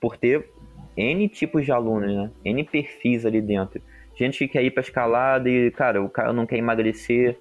Por 0.00 0.16
ter 0.16 0.48
N 0.96 1.28
tipos 1.28 1.64
de 1.64 1.70
alunos, 1.70 2.10
né? 2.10 2.30
N 2.44 2.64
perfis 2.64 3.26
ali 3.26 3.40
dentro. 3.40 3.80
Gente 4.14 4.38
que 4.38 4.48
quer 4.48 4.64
ir 4.64 4.70
para 4.70 4.80
escalada 4.80 5.48
e, 5.48 5.70
cara, 5.70 6.02
o 6.02 6.08
cara 6.08 6.32
não 6.32 6.46
quer 6.46 6.56
emagrecer, 6.56 7.38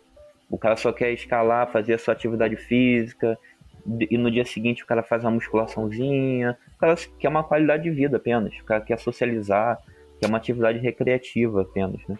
o 0.50 0.58
cara 0.58 0.76
só 0.76 0.92
quer 0.92 1.12
escalar, 1.12 1.72
fazer 1.72 1.94
a 1.94 1.98
sua 1.98 2.14
atividade 2.14 2.56
física, 2.56 3.38
e 4.10 4.18
no 4.18 4.32
dia 4.32 4.46
seguinte 4.46 4.84
o 4.84 4.88
cara 4.88 5.04
faz 5.04 5.24
uma 5.24 5.32
musculaçãozinha. 5.32 6.58
O 6.76 6.80
cara 6.80 6.96
quer 7.20 7.30
uma 7.30 7.44
qualidade 7.44 7.84
de 7.84 7.92
vida 7.92 8.18
apenas, 8.18 8.58
o 8.60 8.66
cara 8.66 8.82
quer 8.82 8.98
socializar, 9.00 9.78
quer 10.20 10.28
uma 10.28 10.38
atividade 10.38 10.80
recreativa 10.80 11.62
apenas, 11.62 12.02
né? 12.08 12.18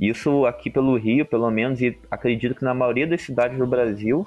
Isso 0.00 0.46
aqui 0.46 0.70
pelo 0.70 0.96
Rio, 0.96 1.24
pelo 1.24 1.50
menos, 1.50 1.80
e 1.80 1.96
acredito 2.10 2.54
que 2.54 2.64
na 2.64 2.74
maioria 2.74 3.06
das 3.06 3.22
cidades 3.22 3.56
do 3.58 3.66
Brasil 3.66 4.26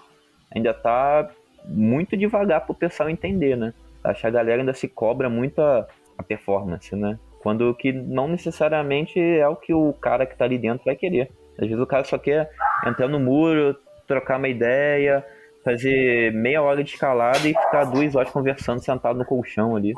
ainda 0.53 0.69
está 0.69 1.29
muito 1.65 2.15
devagar 2.15 2.61
para 2.61 2.71
o 2.71 2.75
pessoal 2.75 3.09
entender, 3.09 3.57
né? 3.57 3.73
Acho 4.03 4.21
que 4.21 4.27
a 4.27 4.31
galera 4.31 4.61
ainda 4.61 4.73
se 4.73 4.87
cobra 4.87 5.29
muito 5.29 5.59
a, 5.59 5.87
a 6.17 6.23
performance, 6.23 6.95
né? 6.95 7.19
Quando 7.39 7.73
que 7.75 7.91
não 7.91 8.27
necessariamente 8.27 9.19
é 9.19 9.47
o 9.47 9.55
que 9.55 9.73
o 9.73 9.91
cara 9.93 10.25
que 10.25 10.33
está 10.33 10.45
ali 10.45 10.57
dentro 10.57 10.85
vai 10.85 10.95
querer. 10.95 11.29
Às 11.59 11.67
vezes 11.67 11.79
o 11.79 11.87
cara 11.87 12.03
só 12.03 12.17
quer 12.17 12.49
entrar 12.85 13.07
no 13.07 13.19
muro, 13.19 13.75
trocar 14.07 14.37
uma 14.37 14.47
ideia, 14.47 15.25
fazer 15.63 16.31
meia 16.33 16.61
hora 16.61 16.83
de 16.83 16.91
escalada 16.91 17.47
e 17.47 17.53
ficar 17.53 17.85
duas 17.85 18.15
horas 18.15 18.31
conversando 18.31 18.79
sentado 18.79 19.17
no 19.17 19.25
colchão 19.25 19.75
ali. 19.75 19.93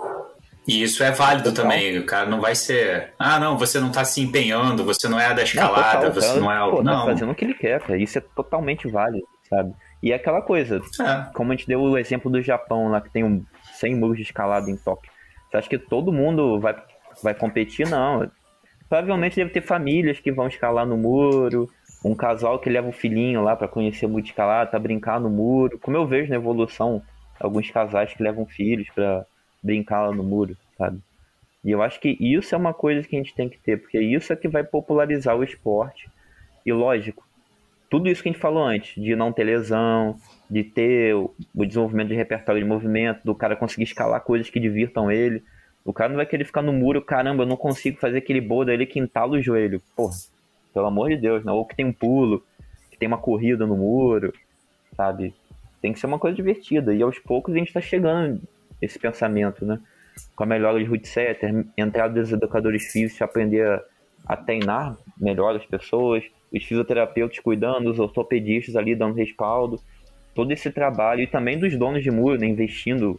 E 0.67 0.83
isso 0.83 1.01
é 1.01 1.11
válido 1.11 1.49
total. 1.49 1.63
também, 1.63 1.97
o 1.97 2.05
cara 2.05 2.29
não 2.29 2.41
vai 2.41 2.53
ser. 2.53 3.13
Ah, 3.17 3.39
não, 3.39 3.57
você 3.57 3.79
não 3.79 3.89
tá 3.89 4.03
se 4.03 4.21
empenhando, 4.21 4.83
você 4.83 5.07
não 5.07 5.19
é 5.19 5.33
da 5.33 5.43
escalada, 5.43 6.07
não, 6.07 6.11
total, 6.11 6.13
você 6.13 6.27
cara, 6.27 6.39
não 6.39 6.51
é 6.51 6.63
o. 6.63 6.71
Pô, 6.71 6.77
tá 6.77 6.83
não, 6.83 6.99
tá 6.99 7.05
fazendo 7.05 7.31
o 7.31 7.35
que 7.35 7.45
ele 7.45 7.53
quer, 7.53 7.79
cara. 7.81 7.97
Isso 7.97 8.17
é 8.17 8.21
totalmente 8.35 8.87
válido, 8.89 9.25
sabe? 9.49 9.73
E 10.03 10.11
é 10.11 10.15
aquela 10.15 10.41
coisa, 10.41 10.81
é. 10.99 11.33
como 11.33 11.51
a 11.51 11.55
gente 11.55 11.67
deu 11.67 11.79
o 11.79 11.97
exemplo 11.97 12.29
do 12.29 12.41
Japão 12.41 12.89
lá, 12.89 12.99
que 12.99 13.09
tem 13.09 13.23
um 13.23 13.43
100 13.75 13.95
muros 13.95 14.17
de 14.17 14.23
escalada 14.23 14.69
em 14.69 14.75
Tóquio. 14.75 15.09
Você 15.49 15.57
acha 15.57 15.69
que 15.69 15.77
todo 15.77 16.11
mundo 16.11 16.59
vai, 16.59 16.75
vai 17.23 17.33
competir? 17.33 17.87
Não. 17.87 18.29
Provavelmente 18.89 19.35
deve 19.35 19.51
ter 19.51 19.61
famílias 19.61 20.19
que 20.19 20.31
vão 20.31 20.47
escalar 20.47 20.85
no 20.85 20.97
muro, 20.97 21.69
um 22.03 22.15
casal 22.15 22.59
que 22.59 22.69
leva 22.69 22.87
o 22.87 22.93
filhinho 22.93 23.41
lá 23.43 23.55
para 23.55 23.67
conhecer 23.67 24.05
o 24.05 24.09
muro 24.09 24.23
de 24.23 24.29
escalada, 24.29 24.69
pra 24.69 24.79
brincar 24.79 25.19
no 25.19 25.29
muro. 25.29 25.77
Como 25.79 25.97
eu 25.97 26.07
vejo 26.07 26.29
na 26.29 26.35
evolução, 26.35 27.01
alguns 27.39 27.69
casais 27.69 28.13
que 28.13 28.23
levam 28.23 28.45
filhos 28.45 28.87
para 28.93 29.25
brincar 29.61 30.07
lá 30.07 30.15
no 30.15 30.23
muro, 30.23 30.55
sabe? 30.77 30.99
E 31.63 31.71
eu 31.71 31.81
acho 31.81 31.99
que 31.99 32.17
isso 32.19 32.55
é 32.55 32.57
uma 32.57 32.73
coisa 32.73 33.05
que 33.05 33.15
a 33.15 33.19
gente 33.19 33.35
tem 33.35 33.49
que 33.49 33.59
ter, 33.59 33.77
porque 33.77 33.99
isso 33.99 34.31
é 34.31 34.35
que 34.35 34.47
vai 34.47 34.63
popularizar 34.63 35.35
o 35.35 35.43
esporte. 35.43 36.09
E 36.65 36.71
lógico, 36.71 37.27
tudo 37.89 38.09
isso 38.09 38.21
que 38.21 38.29
a 38.29 38.31
gente 38.31 38.41
falou 38.41 38.63
antes, 38.63 39.01
de 39.01 39.15
não 39.15 39.31
ter 39.33 39.43
lesão, 39.43 40.17
de 40.49 40.63
ter 40.63 41.13
o 41.15 41.33
desenvolvimento 41.65 42.09
de 42.09 42.15
repertório 42.15 42.61
de 42.61 42.67
movimento, 42.67 43.21
do 43.23 43.35
cara 43.35 43.55
conseguir 43.55 43.83
escalar 43.83 44.21
coisas 44.21 44.49
que 44.49 44.59
divirtam 44.59 45.11
ele. 45.11 45.43
O 45.87 45.93
cara 45.93 46.09
não 46.09 46.17
vai 46.17 46.25
querer 46.25 46.43
ficar 46.43 46.61
no 46.61 46.73
muro, 46.73 47.01
caramba, 47.01 47.43
eu 47.43 47.47
não 47.47 47.55
consigo 47.55 47.97
fazer 47.97 48.17
aquele 48.17 48.41
boulder 48.41 48.75
ali 48.75 48.85
que 48.85 48.99
entala 48.99 49.37
o 49.37 49.41
joelho. 49.41 49.81
Porra, 49.95 50.17
pelo 50.73 50.85
amor 50.85 51.07
de 51.07 51.15
Deus, 51.15 51.45
não. 51.45 51.55
Ou 51.55 51.65
que 51.65 51.77
tem 51.77 51.85
um 51.85 51.93
pulo, 51.93 52.43
que 52.91 52.97
tem 52.97 53.07
uma 53.07 53.17
corrida 53.17 53.65
no 53.65 53.77
muro, 53.77 54.33
sabe? 54.97 55.33
Tem 55.81 55.93
que 55.93 55.99
ser 55.99 56.07
uma 56.07 56.19
coisa 56.19 56.35
divertida. 56.35 56.93
E 56.93 57.01
aos 57.01 57.17
poucos 57.19 57.55
a 57.55 57.57
gente 57.57 57.71
tá 57.71 57.79
chegando 57.79 58.41
esse 58.81 58.99
pensamento, 58.99 59.65
né? 59.65 59.79
Com 60.35 60.43
a 60.43 60.45
melhora 60.45 60.77
de 60.77 60.83
root 60.83 61.07
setter, 61.07 61.65
entrada 61.77 62.19
dos 62.19 62.33
educadores 62.33 62.91
físicos, 62.91 63.21
aprender 63.21 63.65
a, 63.65 63.81
a 64.25 64.35
treinar 64.35 64.97
melhor 65.17 65.55
as 65.55 65.65
pessoas, 65.65 66.21
os 66.53 66.65
fisioterapeutas 66.65 67.39
cuidando, 67.39 67.89
os 67.89 67.97
ortopedistas 67.97 68.75
ali 68.75 68.93
dando 68.93 69.15
respaldo, 69.15 69.79
todo 70.35 70.51
esse 70.51 70.69
trabalho 70.69 71.21
e 71.21 71.27
também 71.27 71.57
dos 71.57 71.77
donos 71.77 72.03
de 72.03 72.11
muro, 72.11 72.37
né, 72.37 72.45
investindo 72.45 73.17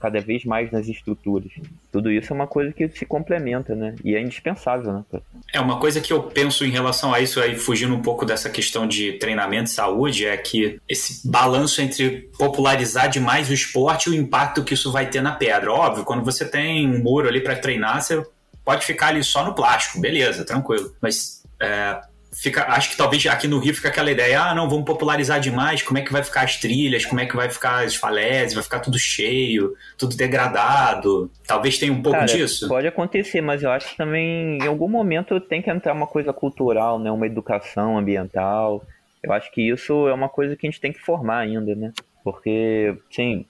cada 0.00 0.18
vez 0.20 0.44
mais 0.44 0.72
nas 0.72 0.88
estruturas. 0.88 1.52
Tudo 1.92 2.10
isso 2.10 2.32
é 2.32 2.34
uma 2.34 2.46
coisa 2.46 2.72
que 2.72 2.88
se 2.88 3.04
complementa, 3.04 3.74
né? 3.74 3.94
E 4.02 4.14
é 4.14 4.20
indispensável, 4.20 4.92
né? 4.92 5.04
É 5.52 5.60
uma 5.60 5.78
coisa 5.78 6.00
que 6.00 6.12
eu 6.12 6.22
penso 6.22 6.64
em 6.64 6.70
relação 6.70 7.12
a 7.12 7.20
isso 7.20 7.38
aí, 7.38 7.54
fugindo 7.54 7.94
um 7.94 8.00
pouco 8.00 8.24
dessa 8.24 8.48
questão 8.48 8.86
de 8.86 9.12
treinamento 9.14 9.70
e 9.70 9.74
saúde, 9.74 10.24
é 10.24 10.36
que 10.36 10.80
esse 10.88 11.28
balanço 11.28 11.82
entre 11.82 12.30
popularizar 12.38 13.10
demais 13.10 13.50
o 13.50 13.54
esporte 13.54 14.08
e 14.08 14.12
o 14.12 14.14
impacto 14.14 14.64
que 14.64 14.74
isso 14.74 14.90
vai 14.90 15.08
ter 15.08 15.20
na 15.20 15.32
pedra. 15.32 15.70
Óbvio, 15.70 16.04
quando 16.04 16.24
você 16.24 16.44
tem 16.44 16.88
um 16.88 17.02
muro 17.02 17.28
ali 17.28 17.40
para 17.40 17.56
treinar, 17.56 18.00
você 18.00 18.24
pode 18.64 18.86
ficar 18.86 19.08
ali 19.08 19.22
só 19.22 19.44
no 19.44 19.54
plástico, 19.54 20.00
beleza, 20.00 20.44
tranquilo. 20.44 20.94
Mas 21.00 21.42
é, 21.60 22.00
fica, 22.32 22.66
acho 22.68 22.90
que 22.90 22.96
talvez 22.96 23.26
aqui 23.26 23.48
no 23.48 23.58
Rio 23.58 23.74
fica 23.74 23.88
aquela 23.88 24.10
ideia, 24.10 24.42
ah, 24.42 24.54
não, 24.54 24.68
vamos 24.68 24.84
popularizar 24.84 25.40
demais, 25.40 25.82
como 25.82 25.98
é 25.98 26.02
que 26.02 26.12
vai 26.12 26.22
ficar 26.22 26.42
as 26.42 26.56
trilhas, 26.56 27.04
como 27.04 27.20
é 27.20 27.26
que 27.26 27.36
vai 27.36 27.50
ficar 27.50 27.84
as 27.84 27.94
falésias, 27.94 28.54
vai 28.54 28.62
ficar 28.62 28.80
tudo 28.80 28.98
cheio, 28.98 29.74
tudo 29.98 30.16
degradado. 30.16 31.30
Talvez 31.46 31.78
tenha 31.78 31.92
um 31.92 32.02
pouco 32.02 32.18
Cara, 32.18 32.32
disso. 32.32 32.68
Pode 32.68 32.86
acontecer, 32.86 33.40
mas 33.40 33.62
eu 33.62 33.70
acho 33.70 33.90
que 33.90 33.96
também 33.96 34.58
em 34.58 34.66
algum 34.66 34.88
momento 34.88 35.40
tem 35.40 35.60
que 35.60 35.70
entrar 35.70 35.92
uma 35.92 36.06
coisa 36.06 36.32
cultural, 36.32 36.98
né, 36.98 37.10
uma 37.10 37.26
educação 37.26 37.98
ambiental. 37.98 38.84
Eu 39.22 39.32
acho 39.32 39.50
que 39.52 39.68
isso 39.68 40.08
é 40.08 40.14
uma 40.14 40.28
coisa 40.28 40.56
que 40.56 40.66
a 40.66 40.70
gente 40.70 40.80
tem 40.80 40.92
que 40.92 41.00
formar 41.00 41.40
ainda, 41.40 41.74
né? 41.74 41.92
Porque, 42.24 42.96
sim. 43.10 43.44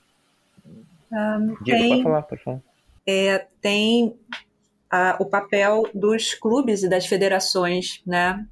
Um, 1.13 1.57
Diego, 1.63 1.81
tem, 1.81 1.89
pode 1.91 2.03
falar, 2.03 2.23
pode 2.23 2.43
falar. 2.43 2.61
É, 3.07 3.47
tem 3.61 4.17
a, 4.91 5.17
o 5.21 5.27
papel 5.27 5.89
dos 5.95 6.35
clubes 6.35 6.83
e 6.83 6.89
das 6.89 7.07
federações, 7.07 8.01
né? 8.05 8.45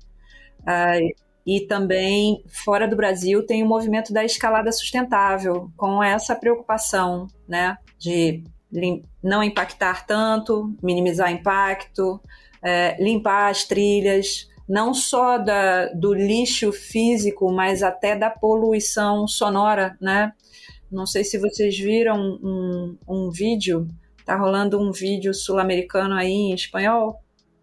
E 1.47 1.61
também, 1.62 2.45
fora 2.47 2.86
do 2.86 2.95
Brasil, 2.95 3.43
tem 3.47 3.62
o 3.62 3.66
movimento 3.66 4.12
da 4.12 4.23
escalada 4.23 4.70
sustentável, 4.70 5.70
com 5.78 6.03
essa 6.03 6.36
preocupação 6.36 7.27
né, 7.49 7.78
de 7.99 8.45
não 9.23 9.43
impactar 9.43 10.07
tanto, 10.07 10.77
minimizar 10.82 11.32
impacto, 11.32 12.20
é, 12.62 13.03
limpar 13.03 13.49
as 13.49 13.65
trilhas, 13.65 14.47
não 14.69 14.93
só 14.93 15.39
da, 15.39 15.86
do 15.95 16.12
lixo 16.12 16.70
físico, 16.70 17.51
mas 17.51 17.82
até 17.82 18.15
da 18.15 18.28
poluição 18.28 19.27
sonora. 19.27 19.97
Né? 20.01 20.31
Não 20.93 21.07
sei 21.07 21.24
se 21.24 21.39
vocês 21.39 21.78
viram 21.78 22.19
um, 22.20 22.99
um 23.09 23.31
vídeo, 23.31 23.89
tá 24.24 24.36
rolando 24.36 24.78
um 24.78 24.93
vídeo 24.93 25.32
sul-americano 25.32 26.15
aí 26.15 26.31
em 26.31 26.53
espanhol, 26.53 27.19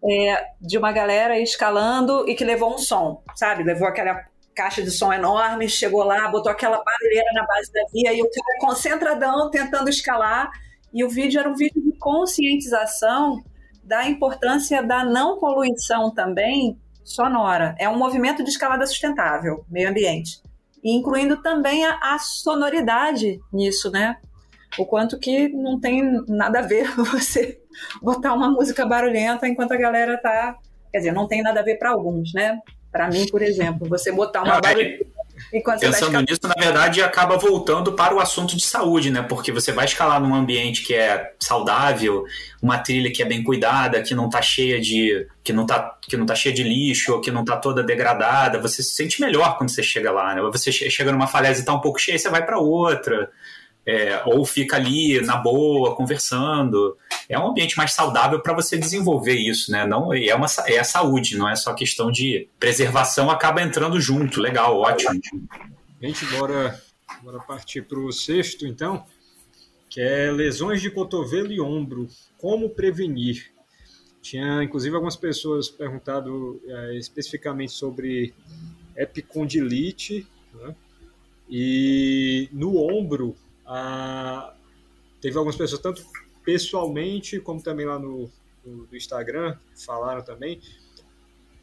é, 0.08 0.44
de 0.60 0.78
uma 0.78 0.92
galera 0.92 1.38
escalando 1.38 2.28
e 2.28 2.34
que 2.34 2.44
levou 2.44 2.74
um 2.74 2.78
som, 2.78 3.22
sabe? 3.34 3.62
Levou 3.62 3.88
aquela 3.88 4.24
caixa 4.54 4.82
de 4.82 4.90
som 4.90 5.12
enorme, 5.12 5.68
chegou 5.68 6.02
lá, 6.02 6.28
botou 6.28 6.50
aquela 6.50 6.82
barulheira 6.82 7.30
na 7.34 7.44
base 7.46 7.70
da 7.72 7.84
via 7.92 8.12
e 8.14 8.22
o 8.22 8.30
cara 8.30 8.58
concentradão 8.60 9.50
tentando 9.50 9.90
escalar. 9.90 10.50
E 10.92 11.04
o 11.04 11.10
vídeo 11.10 11.38
era 11.38 11.48
um 11.48 11.54
vídeo 11.54 11.82
de 11.82 11.98
conscientização 11.98 13.42
da 13.84 14.08
importância 14.08 14.82
da 14.82 15.04
não 15.04 15.38
poluição 15.38 16.12
também 16.12 16.78
sonora. 17.04 17.74
É 17.78 17.88
um 17.88 17.98
movimento 17.98 18.42
de 18.42 18.50
escalada 18.50 18.86
sustentável, 18.86 19.64
meio 19.68 19.90
ambiente. 19.90 20.40
incluindo 20.82 21.42
também 21.42 21.84
a, 21.84 22.14
a 22.14 22.18
sonoridade 22.18 23.40
nisso, 23.52 23.90
né? 23.90 24.16
O 24.78 24.86
quanto 24.86 25.18
que 25.18 25.48
não 25.48 25.80
tem 25.80 26.24
nada 26.28 26.60
a 26.60 26.62
ver 26.62 26.90
você 26.96 27.60
botar 28.02 28.34
uma 28.34 28.50
música 28.50 28.84
barulhenta 28.86 29.46
enquanto 29.48 29.72
a 29.72 29.76
galera 29.76 30.16
tá. 30.18 30.56
Quer 30.90 30.98
dizer, 30.98 31.12
não 31.12 31.26
tem 31.26 31.42
nada 31.42 31.60
a 31.60 31.62
ver 31.62 31.78
para 31.78 31.90
alguns, 31.90 32.32
né? 32.32 32.58
Para 32.90 33.08
mim, 33.08 33.26
por 33.26 33.42
exemplo, 33.42 33.88
você 33.88 34.10
botar 34.12 34.42
uma 34.42 34.60
barulhenta. 34.60 35.04
Tá 35.04 35.76
Pensando 35.78 36.12
tá 36.12 36.22
nisso, 36.22 36.40
na 36.44 36.54
verdade, 36.54 37.02
acaba 37.02 37.36
voltando 37.36 37.92
para 37.92 38.14
o 38.14 38.20
assunto 38.20 38.56
de 38.56 38.64
saúde, 38.64 39.10
né? 39.10 39.22
Porque 39.22 39.52
você 39.52 39.70
vai 39.70 39.84
escalar 39.84 40.20
num 40.20 40.34
ambiente 40.34 40.82
que 40.82 40.94
é 40.94 41.34
saudável, 41.38 42.24
uma 42.62 42.78
trilha 42.78 43.12
que 43.12 43.22
é 43.22 43.26
bem 43.26 43.44
cuidada, 43.44 44.02
que 44.02 44.14
não 44.14 44.30
tá 44.30 44.40
cheia 44.40 44.80
de. 44.80 45.26
que 45.44 45.52
não 45.52 45.66
tá, 45.66 45.98
que 46.00 46.16
não 46.16 46.24
tá 46.24 46.34
cheia 46.34 46.54
de 46.54 46.62
lixo, 46.62 47.12
ou 47.12 47.20
que 47.20 47.30
não 47.30 47.44
tá 47.44 47.56
toda 47.56 47.82
degradada, 47.82 48.58
você 48.58 48.82
se 48.82 48.94
sente 48.94 49.20
melhor 49.20 49.58
quando 49.58 49.70
você 49.70 49.82
chega 49.82 50.10
lá, 50.10 50.34
né? 50.34 50.40
Você 50.40 50.72
chega 50.72 51.12
numa 51.12 51.26
falésia 51.26 51.62
e 51.62 51.66
tá 51.66 51.74
um 51.74 51.80
pouco 51.80 51.98
cheia, 51.98 52.18
você 52.18 52.30
vai 52.30 52.44
para 52.44 52.58
outra 52.58 53.30
é, 53.86 54.20
ou 54.26 54.44
fica 54.44 54.76
ali 54.76 55.20
na 55.20 55.36
boa, 55.36 55.94
conversando. 55.94 56.98
É 57.28 57.38
um 57.38 57.48
ambiente 57.48 57.76
mais 57.76 57.92
saudável 57.92 58.40
para 58.40 58.52
você 58.52 58.76
desenvolver 58.76 59.36
isso, 59.36 59.70
né? 59.70 59.86
Não, 59.86 60.12
é, 60.12 60.34
uma, 60.34 60.46
é 60.66 60.78
a 60.78 60.84
saúde, 60.84 61.36
não 61.36 61.48
é 61.48 61.54
só 61.54 61.72
questão 61.72 62.10
de 62.10 62.48
preservação, 62.58 63.30
acaba 63.30 63.62
entrando 63.62 64.00
junto. 64.00 64.40
Legal, 64.40 64.76
ótimo. 64.76 65.20
Gente, 66.02 66.26
bora, 66.26 66.82
bora 67.22 67.38
partir 67.38 67.82
para 67.82 67.98
o 67.98 68.12
sexto, 68.12 68.66
então, 68.66 69.04
que 69.88 70.00
é 70.00 70.32
lesões 70.32 70.82
de 70.82 70.90
cotovelo 70.90 71.52
e 71.52 71.60
ombro. 71.60 72.08
Como 72.38 72.70
prevenir? 72.70 73.52
Tinha, 74.20 74.64
inclusive, 74.64 74.94
algumas 74.96 75.14
pessoas 75.14 75.68
perguntado 75.68 76.60
é, 76.66 76.96
especificamente 76.96 77.70
sobre 77.70 78.34
epicondilite, 78.96 80.26
né? 80.52 80.74
E 81.48 82.48
no 82.52 82.76
ombro, 82.76 83.36
ah, 83.66 84.54
teve 85.20 85.36
algumas 85.36 85.56
pessoas, 85.56 85.80
tanto 85.80 86.04
pessoalmente 86.44 87.40
como 87.40 87.62
também 87.62 87.84
lá 87.86 87.98
no, 87.98 88.30
no, 88.64 88.86
no 88.86 88.96
Instagram, 88.96 89.56
falaram 89.84 90.22
também, 90.22 90.60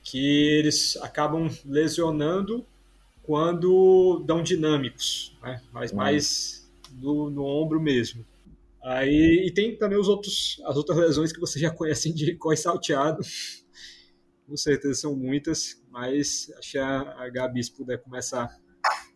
que 0.03 0.49
eles 0.49 0.97
acabam 0.97 1.49
lesionando 1.65 2.65
quando 3.23 4.21
dão 4.25 4.43
dinâmicos, 4.43 5.35
né? 5.41 5.61
mas 5.71 5.91
hum. 5.91 5.95
mais 5.95 6.69
no, 6.91 7.29
no, 7.29 7.43
ombro 7.45 7.81
mesmo. 7.81 8.25
Aí, 8.83 9.45
e 9.47 9.51
tem 9.53 9.77
também 9.77 9.97
os 9.97 10.09
outros, 10.09 10.61
as 10.65 10.75
outras 10.75 10.97
lesões 10.97 11.31
que 11.31 11.39
vocês 11.39 11.61
já 11.61 11.71
conhecem 11.71 12.13
de 12.13 12.35
coi 12.35 12.57
salteado. 12.57 13.23
Com 14.45 14.57
certeza 14.57 14.95
são 14.95 15.15
muitas, 15.15 15.81
mas 15.89 16.51
acho 16.57 16.71
que 16.71 16.77
a, 16.77 17.29
Gabi, 17.29 17.63
se 17.63 17.71
puder 17.71 17.97
começar 18.03 18.53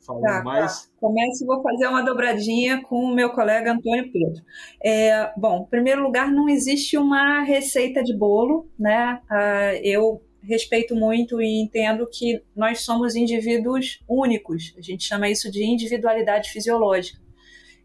falando 0.08 0.24
tá, 0.24 0.44
mais. 0.44 0.84
Tá. 0.84 0.90
Comece, 1.02 1.46
vou 1.46 1.62
fazer 1.62 1.88
uma 1.88 2.02
dobradinha 2.02 2.82
com 2.82 3.04
o 3.04 3.14
meu 3.14 3.30
colega 3.32 3.74
Antônio 3.74 4.12
Pedro. 4.12 4.42
É, 4.84 5.32
bom, 5.38 5.64
em 5.64 5.70
primeiro 5.70 6.02
lugar, 6.02 6.32
não 6.32 6.48
existe 6.48 6.98
uma 6.98 7.42
receita 7.42 8.02
de 8.02 8.18
bolo, 8.18 8.68
né? 8.80 9.22
Ah, 9.30 9.76
eu 9.84 10.22
respeito 10.42 10.96
muito 10.96 11.42
e 11.42 11.62
entendo 11.62 12.08
que 12.10 12.42
nós 12.56 12.82
somos 12.82 13.16
indivíduos 13.16 14.02
únicos. 14.08 14.74
A 14.78 14.82
gente 14.82 15.04
chama 15.04 15.30
isso 15.30 15.52
de 15.52 15.64
individualidade 15.64 16.50
fisiológica. 16.50 17.20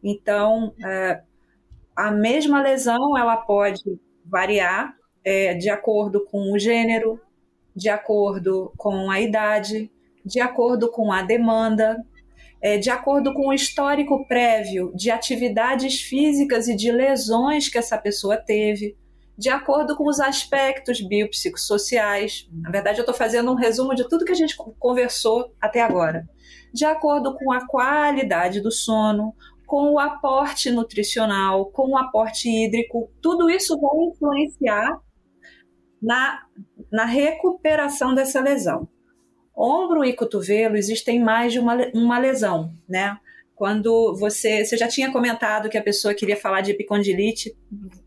Então, 0.03 0.73
é, 0.85 1.23
a 1.97 2.11
mesma 2.11 2.63
lesão 2.63 3.19
ela 3.19 3.37
pode 3.37 3.83
variar 4.25 4.95
é, 5.25 5.55
de 5.55 5.69
acordo 5.69 6.25
com 6.25 6.53
o 6.53 6.59
gênero, 6.59 7.21
de 7.75 7.89
acordo 7.89 8.73
com 8.77 9.11
a 9.11 9.21
idade, 9.21 9.91
de 10.25 10.41
acordo 10.41 10.91
com 10.91 11.13
a 11.13 11.23
demanda, 11.23 12.05
é, 12.63 12.79
de 12.79 12.89
acordo 12.91 13.35
com 13.35 13.49
o 13.49 13.53
histórico 13.53 14.25
prévio 14.29 14.93
de 14.95 15.11
atividades 15.11 16.01
físicas 16.01 16.69
e 16.69 16.77
de 16.77 16.93
lesões 16.93 17.69
que 17.69 17.77
essa 17.77 17.99
pessoa 17.99 18.37
teve, 18.37 18.97
de 19.37 19.49
acordo 19.49 19.97
com 19.97 20.09
os 20.09 20.21
aspectos 20.21 21.01
biopsicossociais. 21.01 22.49
Na 22.53 22.71
verdade, 22.71 22.99
eu 22.99 23.03
estou 23.03 23.15
fazendo 23.15 23.51
um 23.51 23.57
resumo 23.57 23.97
de 23.97 24.09
tudo 24.09 24.25
que 24.25 24.31
a 24.31 24.37
gente 24.37 24.57
conversou 24.79 25.53
até 25.61 25.81
agora. 25.83 26.29
De 26.73 26.85
acordo 26.85 27.37
com 27.37 27.51
a 27.53 27.67
qualidade 27.67 28.61
do 28.61 28.71
sono, 28.71 29.35
com 29.67 29.95
o 29.95 29.99
aporte 29.99 30.71
nutricional, 30.71 31.67
com 31.67 31.91
o 31.91 31.99
aporte 31.99 32.49
hídrico, 32.49 33.11
tudo 33.21 33.51
isso 33.51 33.77
vai 33.81 34.05
influenciar 34.07 35.01
na, 36.01 36.43
na 36.93 37.05
recuperação 37.07 38.15
dessa 38.15 38.41
lesão. 38.41 38.89
Ombro 39.57 40.05
e 40.05 40.13
cotovelo 40.15 40.77
existem 40.77 41.21
mais 41.21 41.53
de 41.53 41.59
uma, 41.59 41.77
uma 41.95 42.19
lesão, 42.19 42.73
né? 42.89 43.17
Quando 43.55 44.17
você, 44.17 44.65
você 44.65 44.77
já 44.77 44.89
tinha 44.89 45.13
comentado 45.13 45.69
que 45.69 45.79
a 45.79 45.83
pessoa 45.83 46.15
queria 46.15 46.37
falar 46.37 46.63
de 46.63 46.73
epicondilite, 46.73 47.55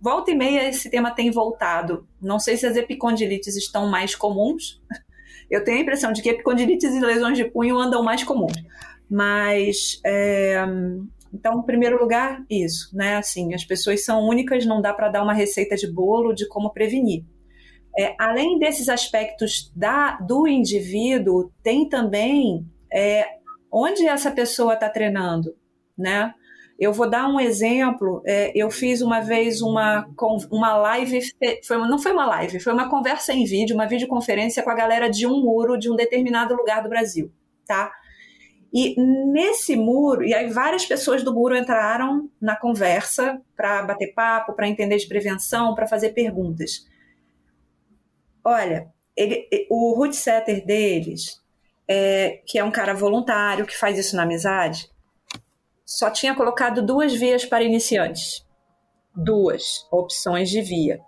volta 0.01 0.31
e 0.31 0.35
meia 0.35 0.67
esse 0.67 0.89
tema 0.89 1.11
tem 1.11 1.31
voltado. 1.31 2.07
Não 2.21 2.39
sei 2.39 2.57
se 2.57 2.65
as 2.65 2.75
epicondilites 2.75 3.55
estão 3.55 3.87
mais 3.87 4.15
comuns. 4.15 4.81
Eu 5.49 5.63
tenho 5.63 5.77
a 5.77 5.81
impressão 5.81 6.11
de 6.11 6.21
que 6.21 6.29
epicondilites 6.29 6.93
e 6.93 6.99
lesões 6.99 7.37
de 7.37 7.45
punho 7.45 7.77
andam 7.77 8.03
mais 8.03 8.23
comuns. 8.23 8.51
Mas, 9.09 10.01
é, 10.03 10.65
então, 11.31 11.59
em 11.59 11.65
primeiro 11.65 11.99
lugar, 11.99 12.43
isso, 12.49 12.89
né? 12.95 13.17
Assim, 13.17 13.53
as 13.53 13.63
pessoas 13.63 14.03
são 14.03 14.27
únicas, 14.27 14.65
não 14.65 14.81
dá 14.81 14.91
para 14.91 15.09
dar 15.09 15.23
uma 15.23 15.33
receita 15.33 15.75
de 15.75 15.85
bolo 15.85 16.33
de 16.33 16.47
como 16.47 16.73
prevenir. 16.73 17.23
É, 17.97 18.15
além 18.19 18.59
desses 18.59 18.89
aspectos 18.89 19.71
da, 19.75 20.17
do 20.17 20.47
indivíduo, 20.47 21.51
tem 21.63 21.87
também 21.87 22.65
é, 22.91 23.25
onde 23.71 24.05
essa 24.05 24.31
pessoa 24.31 24.73
está 24.73 24.89
treinando, 24.89 25.55
né? 25.97 26.33
Eu 26.77 26.91
vou 26.91 27.09
dar 27.09 27.29
um 27.29 27.39
exemplo. 27.39 28.21
É, 28.25 28.51
eu 28.53 28.69
fiz 28.69 29.01
uma 29.01 29.21
vez 29.21 29.61
uma, 29.61 30.05
uma 30.51 30.75
live, 30.75 31.21
foi, 31.65 31.77
não 31.77 31.97
foi 31.97 32.11
uma 32.11 32.25
live, 32.25 32.59
foi 32.59 32.73
uma 32.73 32.89
conversa 32.89 33.33
em 33.33 33.45
vídeo, 33.45 33.75
uma 33.75 33.87
videoconferência 33.87 34.61
com 34.61 34.69
a 34.69 34.75
galera 34.75 35.09
de 35.09 35.25
um 35.25 35.41
muro 35.41 35.77
de 35.77 35.89
um 35.89 35.95
determinado 35.95 36.53
lugar 36.53 36.83
do 36.83 36.89
Brasil, 36.89 37.31
tá? 37.65 37.91
E 38.73 38.93
nesse 39.31 39.77
muro, 39.77 40.21
e 40.21 40.33
aí 40.33 40.49
várias 40.49 40.85
pessoas 40.85 41.23
do 41.23 41.33
muro 41.33 41.55
entraram 41.55 42.29
na 42.41 42.57
conversa 42.57 43.41
para 43.55 43.83
bater 43.83 44.13
papo, 44.13 44.51
para 44.51 44.67
entender 44.67 44.97
de 44.97 45.07
prevenção, 45.07 45.73
para 45.73 45.87
fazer 45.87 46.09
perguntas. 46.09 46.85
Olha, 48.45 48.93
ele, 49.17 49.47
o 49.71 49.95
root 49.95 50.15
setter 50.15 50.63
deles, 50.63 51.41
é, 51.87 52.41
que 52.45 52.59
é 52.59 52.63
um 52.63 52.71
cara 52.71 52.93
voluntário 52.93 53.65
que 53.65 53.75
faz 53.75 53.97
isso 53.97 54.15
na 54.15 54.21
amizade, 54.21 54.87
só 55.83 56.11
tinha 56.11 56.35
colocado 56.35 56.85
duas 56.85 57.13
vias 57.13 57.43
para 57.43 57.63
iniciantes. 57.63 58.45
Duas 59.15 59.87
opções 59.91 60.49
de 60.49 60.61
via. 60.61 61.01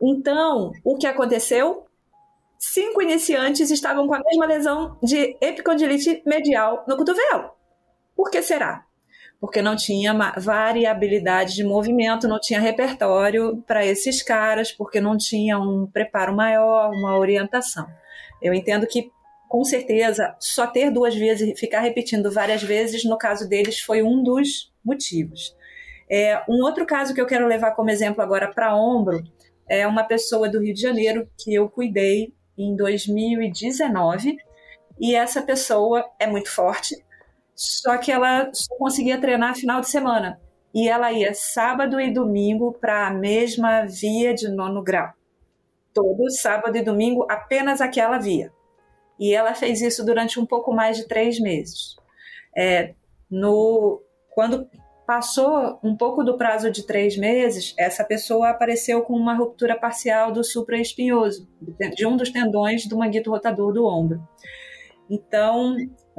Então, 0.00 0.72
o 0.84 0.96
que 0.96 1.06
aconteceu? 1.06 1.86
Cinco 2.58 3.00
iniciantes 3.00 3.70
estavam 3.70 4.06
com 4.06 4.14
a 4.14 4.22
mesma 4.22 4.46
lesão 4.46 4.98
de 5.02 5.36
epicondilite 5.40 6.22
medial 6.26 6.84
no 6.86 6.96
cotovelo. 6.96 7.50
Por 8.14 8.30
que 8.30 8.42
será? 8.42 8.85
Porque 9.40 9.60
não 9.60 9.76
tinha 9.76 10.14
variabilidade 10.36 11.54
de 11.54 11.64
movimento, 11.64 12.28
não 12.28 12.40
tinha 12.40 12.60
repertório 12.60 13.62
para 13.66 13.84
esses 13.84 14.22
caras, 14.22 14.72
porque 14.72 15.00
não 15.00 15.16
tinha 15.16 15.58
um 15.58 15.86
preparo 15.86 16.34
maior, 16.34 16.90
uma 16.90 17.18
orientação. 17.18 17.86
Eu 18.40 18.54
entendo 18.54 18.86
que, 18.86 19.10
com 19.48 19.62
certeza, 19.64 20.34
só 20.38 20.66
ter 20.66 20.90
duas 20.90 21.14
vezes 21.14 21.48
e 21.48 21.56
ficar 21.56 21.80
repetindo 21.80 22.32
várias 22.32 22.62
vezes, 22.62 23.04
no 23.04 23.18
caso 23.18 23.48
deles, 23.48 23.80
foi 23.80 24.02
um 24.02 24.22
dos 24.22 24.72
motivos. 24.84 25.54
É, 26.08 26.42
um 26.48 26.62
outro 26.62 26.86
caso 26.86 27.12
que 27.12 27.20
eu 27.20 27.26
quero 27.26 27.46
levar 27.46 27.72
como 27.72 27.90
exemplo 27.90 28.22
agora 28.22 28.50
para 28.52 28.76
ombro 28.76 29.22
é 29.68 29.86
uma 29.86 30.04
pessoa 30.04 30.48
do 30.48 30.60
Rio 30.60 30.72
de 30.72 30.80
Janeiro 30.80 31.28
que 31.36 31.52
eu 31.52 31.68
cuidei 31.68 32.32
em 32.56 32.76
2019 32.76 34.36
e 34.98 35.14
essa 35.14 35.42
pessoa 35.42 36.08
é 36.18 36.26
muito 36.26 36.48
forte, 36.50 36.96
só 37.56 37.96
que 37.96 38.12
ela 38.12 38.50
só 38.52 38.76
conseguia 38.76 39.18
treinar 39.18 39.56
final 39.56 39.80
de 39.80 39.88
semana. 39.88 40.38
E 40.74 40.88
ela 40.88 41.10
ia 41.10 41.32
sábado 41.32 41.98
e 41.98 42.12
domingo 42.12 42.74
para 42.78 43.06
a 43.06 43.10
mesma 43.10 43.86
via 43.86 44.34
de 44.34 44.48
nono 44.48 44.82
grau. 44.82 45.10
Todo 45.94 46.30
sábado 46.30 46.76
e 46.76 46.82
domingo, 46.82 47.26
apenas 47.30 47.80
aquela 47.80 48.18
via. 48.18 48.52
E 49.18 49.34
ela 49.34 49.54
fez 49.54 49.80
isso 49.80 50.04
durante 50.04 50.38
um 50.38 50.44
pouco 50.44 50.74
mais 50.74 50.98
de 50.98 51.08
três 51.08 51.40
meses. 51.40 51.96
É, 52.54 52.94
no, 53.30 54.02
quando 54.34 54.68
passou 55.06 55.78
um 55.82 55.96
pouco 55.96 56.22
do 56.22 56.36
prazo 56.36 56.70
de 56.70 56.84
três 56.84 57.16
meses, 57.16 57.74
essa 57.78 58.04
pessoa 58.04 58.50
apareceu 58.50 59.00
com 59.02 59.14
uma 59.14 59.34
ruptura 59.34 59.78
parcial 59.78 60.30
do 60.30 60.44
supraespinhoso, 60.44 61.48
de 61.94 62.06
um 62.06 62.18
dos 62.18 62.30
tendões 62.30 62.86
do 62.86 62.98
manguito 62.98 63.30
rotador 63.30 63.72
do 63.72 63.86
ombro. 63.86 64.20
Então, 65.08 65.74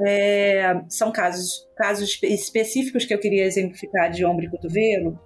é, 0.06 0.80
são 0.88 1.10
casos, 1.10 1.66
casos 1.76 2.18
específicos 2.22 3.04
que 3.04 3.12
eu 3.12 3.18
queria 3.18 3.44
exemplificar 3.44 4.10
de 4.10 4.24
ombro 4.24 4.44
e 4.44 4.50
cotovelo, 4.50 5.18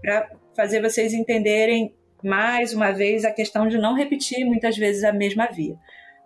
para 0.00 0.30
fazer 0.56 0.80
vocês 0.80 1.12
entenderem 1.12 1.94
mais 2.22 2.72
uma 2.72 2.92
vez 2.92 3.24
a 3.24 3.32
questão 3.32 3.66
de 3.66 3.78
não 3.78 3.94
repetir 3.94 4.44
muitas 4.44 4.76
vezes 4.76 5.02
a 5.02 5.12
mesma 5.12 5.46
via. 5.46 5.76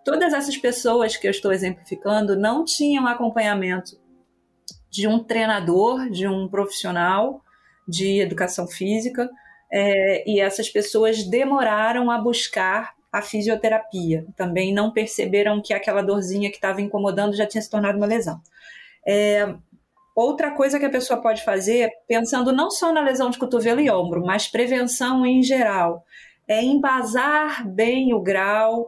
Todas 0.04 0.32
essas 0.32 0.56
pessoas 0.56 1.16
que 1.16 1.26
eu 1.26 1.30
estou 1.30 1.52
exemplificando 1.52 2.38
não 2.38 2.64
tinham 2.64 3.06
acompanhamento 3.06 3.98
de 4.90 5.08
um 5.08 5.22
treinador, 5.22 6.08
de 6.10 6.28
um 6.28 6.48
profissional 6.48 7.42
de 7.88 8.20
educação 8.20 8.66
física, 8.66 9.28
é, 9.72 10.28
e 10.30 10.40
essas 10.40 10.68
pessoas 10.68 11.24
demoraram 11.24 12.10
a 12.10 12.18
buscar 12.18 12.95
a 13.16 13.22
fisioterapia. 13.22 14.26
Também 14.36 14.74
não 14.74 14.90
perceberam 14.90 15.62
que 15.62 15.72
aquela 15.72 16.02
dorzinha 16.02 16.50
que 16.50 16.56
estava 16.56 16.82
incomodando 16.82 17.34
já 17.34 17.46
tinha 17.46 17.62
se 17.62 17.70
tornado 17.70 17.96
uma 17.96 18.06
lesão. 18.06 18.40
É, 19.08 19.54
outra 20.14 20.50
coisa 20.50 20.78
que 20.78 20.84
a 20.84 20.90
pessoa 20.90 21.20
pode 21.20 21.42
fazer, 21.42 21.90
pensando 22.06 22.52
não 22.52 22.70
só 22.70 22.92
na 22.92 23.00
lesão 23.00 23.30
de 23.30 23.38
cotovelo 23.38 23.80
e 23.80 23.90
ombro, 23.90 24.22
mas 24.22 24.48
prevenção 24.48 25.24
em 25.24 25.42
geral, 25.42 26.04
é 26.46 26.62
embasar 26.62 27.66
bem 27.66 28.12
o 28.12 28.20
grau, 28.20 28.86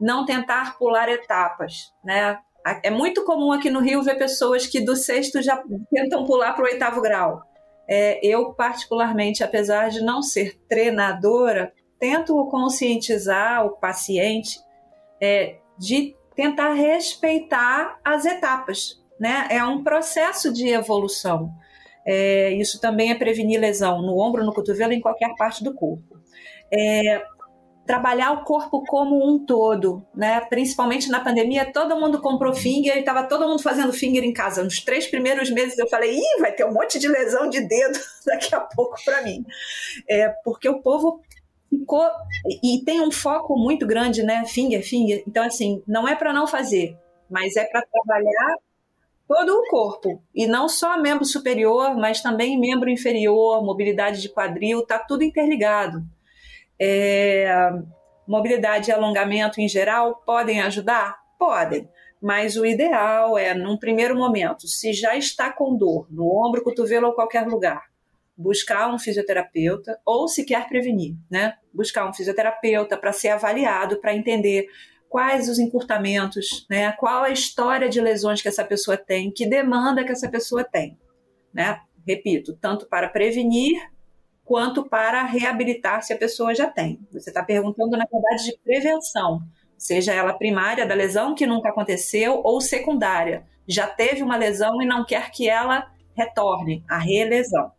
não 0.00 0.26
tentar 0.26 0.76
pular 0.76 1.08
etapas, 1.08 1.92
né? 2.04 2.38
É 2.82 2.90
muito 2.90 3.24
comum 3.24 3.52
aqui 3.52 3.70
no 3.70 3.80
Rio 3.80 4.02
ver 4.02 4.18
pessoas 4.18 4.66
que 4.66 4.80
do 4.80 4.94
sexto 4.96 5.40
já 5.40 5.62
tentam 5.90 6.26
pular 6.26 6.52
para 6.54 6.64
o 6.64 6.66
oitavo 6.66 7.00
grau. 7.00 7.40
É, 7.88 8.20
eu, 8.22 8.52
particularmente, 8.52 9.42
apesar 9.42 9.88
de 9.88 10.02
não 10.02 10.22
ser 10.22 10.58
treinadora, 10.68 11.72
tento 12.00 12.44
conscientizar 12.46 13.64
o 13.66 13.76
paciente 13.76 14.58
é, 15.20 15.58
de 15.78 16.16
tentar 16.34 16.72
respeitar 16.72 18.00
as 18.02 18.24
etapas. 18.24 19.00
Né? 19.20 19.46
É 19.50 19.62
um 19.62 19.84
processo 19.84 20.50
de 20.50 20.68
evolução. 20.68 21.52
É, 22.06 22.50
isso 22.54 22.80
também 22.80 23.10
é 23.10 23.14
prevenir 23.14 23.60
lesão 23.60 24.00
no 24.00 24.18
ombro, 24.18 24.44
no 24.44 24.54
cotovelo, 24.54 24.94
em 24.94 25.00
qualquer 25.00 25.34
parte 25.36 25.62
do 25.62 25.74
corpo. 25.74 26.18
É, 26.72 27.22
trabalhar 27.86 28.32
o 28.32 28.44
corpo 28.44 28.84
como 28.86 29.28
um 29.28 29.44
todo, 29.44 30.06
né? 30.14 30.40
Principalmente 30.42 31.10
na 31.10 31.20
pandemia, 31.20 31.70
todo 31.72 31.98
mundo 31.98 32.20
comprou 32.20 32.54
finger 32.54 32.96
e 32.96 33.00
estava 33.00 33.24
todo 33.24 33.48
mundo 33.48 33.62
fazendo 33.62 33.92
finger 33.92 34.22
em 34.22 34.32
casa. 34.32 34.62
Nos 34.62 34.78
três 34.78 35.08
primeiros 35.08 35.50
meses 35.50 35.76
eu 35.76 35.88
falei, 35.88 36.16
ih, 36.16 36.40
vai 36.40 36.52
ter 36.52 36.64
um 36.64 36.72
monte 36.72 36.98
de 36.98 37.08
lesão 37.08 37.50
de 37.50 37.60
dedo 37.60 37.98
daqui 38.24 38.54
a 38.54 38.60
pouco 38.60 38.96
para 39.04 39.22
mim, 39.22 39.44
é, 40.08 40.28
porque 40.44 40.68
o 40.68 40.80
povo 40.80 41.20
ficou 41.70 42.06
e 42.62 42.82
tem 42.84 43.00
um 43.00 43.12
foco 43.12 43.56
muito 43.56 43.86
grande, 43.86 44.22
né? 44.22 44.44
Finger, 44.44 44.82
finger. 44.82 45.22
Então 45.26 45.44
assim, 45.44 45.82
não 45.86 46.06
é 46.06 46.14
para 46.14 46.32
não 46.32 46.46
fazer, 46.46 46.98
mas 47.30 47.56
é 47.56 47.64
para 47.64 47.86
trabalhar 47.86 48.56
todo 49.28 49.50
o 49.50 49.66
corpo. 49.68 50.20
E 50.34 50.46
não 50.48 50.68
só 50.68 51.00
membro 51.00 51.24
superior, 51.24 51.96
mas 51.96 52.20
também 52.20 52.58
membro 52.58 52.90
inferior, 52.90 53.64
mobilidade 53.64 54.20
de 54.20 54.28
quadril, 54.28 54.80
está 54.80 54.98
tudo 54.98 55.22
interligado. 55.22 56.02
É, 56.78 57.70
mobilidade 58.26 58.90
e 58.90 58.92
alongamento 58.92 59.60
em 59.60 59.68
geral 59.68 60.22
podem 60.26 60.60
ajudar? 60.62 61.16
Podem. 61.38 61.88
Mas 62.20 62.56
o 62.56 62.66
ideal 62.66 63.38
é, 63.38 63.54
num 63.54 63.78
primeiro 63.78 64.16
momento, 64.16 64.66
se 64.66 64.92
já 64.92 65.16
está 65.16 65.50
com 65.50 65.76
dor 65.76 66.06
no 66.10 66.26
ombro, 66.26 66.62
cotovelo 66.62 67.06
ou 67.06 67.14
qualquer 67.14 67.46
lugar, 67.46 67.89
buscar 68.40 68.92
um 68.92 68.98
fisioterapeuta 68.98 70.00
ou 70.04 70.26
se 70.26 70.44
quer 70.44 70.66
prevenir, 70.66 71.14
né? 71.30 71.54
Buscar 71.72 72.08
um 72.08 72.12
fisioterapeuta 72.12 72.96
para 72.96 73.12
ser 73.12 73.28
avaliado, 73.28 74.00
para 74.00 74.14
entender 74.14 74.66
quais 75.08 75.48
os 75.48 75.58
encurtamentos, 75.58 76.66
né? 76.68 76.92
Qual 76.92 77.22
a 77.22 77.30
história 77.30 77.88
de 77.88 78.00
lesões 78.00 78.40
que 78.40 78.48
essa 78.48 78.64
pessoa 78.64 78.96
tem, 78.96 79.30
que 79.30 79.46
demanda 79.46 80.04
que 80.04 80.12
essa 80.12 80.28
pessoa 80.28 80.64
tem, 80.64 80.98
né? 81.52 81.80
Repito, 82.06 82.56
tanto 82.56 82.86
para 82.86 83.08
prevenir 83.08 83.78
quanto 84.42 84.88
para 84.88 85.22
reabilitar 85.24 86.02
se 86.02 86.12
a 86.12 86.18
pessoa 86.18 86.54
já 86.54 86.68
tem. 86.68 86.98
Você 87.12 87.30
está 87.30 87.44
perguntando, 87.44 87.96
na 87.96 88.06
verdade, 88.10 88.44
de 88.44 88.58
prevenção, 88.64 89.40
seja 89.76 90.14
ela 90.14 90.32
primária 90.32 90.86
da 90.86 90.94
lesão 90.94 91.34
que 91.34 91.46
nunca 91.46 91.68
aconteceu 91.68 92.40
ou 92.42 92.60
secundária, 92.60 93.44
já 93.68 93.86
teve 93.86 94.22
uma 94.22 94.36
lesão 94.36 94.80
e 94.82 94.86
não 94.86 95.04
quer 95.04 95.30
que 95.30 95.48
ela 95.48 95.86
retorne, 96.16 96.82
a 96.88 96.98
relesão. 96.98 97.70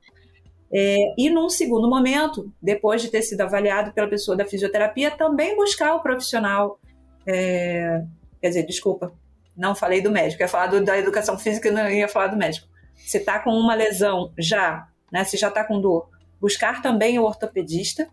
É, 0.74 1.14
e 1.18 1.30
num 1.30 1.50
segundo 1.50 1.90
momento, 1.90 2.52
depois 2.62 3.02
de 3.02 3.10
ter 3.10 3.22
sido 3.22 3.42
avaliado 3.42 3.92
pela 3.92 4.10
pessoa 4.10 4.38
da 4.38 4.46
fisioterapia, 4.46 5.12
também 5.12 5.56
buscar 5.56 5.96
o 5.96 6.02
profissional 6.02 6.80
é, 7.26 8.04
quer 8.42 8.50
dizer, 8.50 8.66
desculpa, 8.66 9.14
não 9.56 9.76
falei 9.76 10.02
do 10.02 10.12
médico, 10.12 10.42
ia 10.42 10.48
falar 10.48 10.68
do, 10.68 10.84
da 10.84 10.98
educação 10.98 11.38
física 11.38 11.68
e 11.68 11.72
não 11.72 11.90
ia 11.90 12.08
falar 12.08 12.28
do 12.28 12.38
médico. 12.38 12.68
Se 12.96 13.18
está 13.18 13.40
com 13.40 13.52
uma 13.52 13.76
lesão 13.76 14.32
já, 14.38 14.88
né, 15.12 15.24
se 15.24 15.38
já 15.38 15.50
está 15.50 15.64
com 15.64 15.80
dor, 15.80 16.10
buscar 16.40 16.82
também 16.82 17.20
o 17.20 17.24
ortopedista 17.24 18.10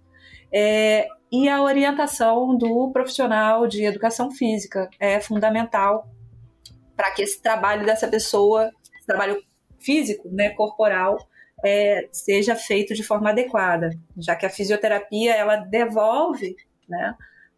é, 0.52 1.09
e 1.32 1.48
a 1.48 1.62
orientação 1.62 2.56
do 2.56 2.90
profissional 2.90 3.66
de 3.66 3.85
educação 3.85 4.30
física 4.30 4.89
é 4.98 5.20
fundamental 5.20 6.09
para 6.97 7.10
que 7.12 7.22
esse 7.22 7.40
trabalho 7.40 7.86
dessa 7.86 8.09
pessoa, 8.09 8.70
esse 8.97 9.06
trabalho 9.06 9.40
físico, 9.78 10.28
né, 10.30 10.51
corporal, 10.51 11.16
é, 11.64 12.09
seja 12.12 12.55
feito 12.55 12.94
de 12.94 13.02
forma 13.02 13.30
adequada, 13.30 13.90
já 14.16 14.36
que 14.36 14.47
a 14.47 14.51
fisioterapia 14.51 15.35
ela 15.35 15.56
devolve 15.56 16.56
né, 16.89 17.14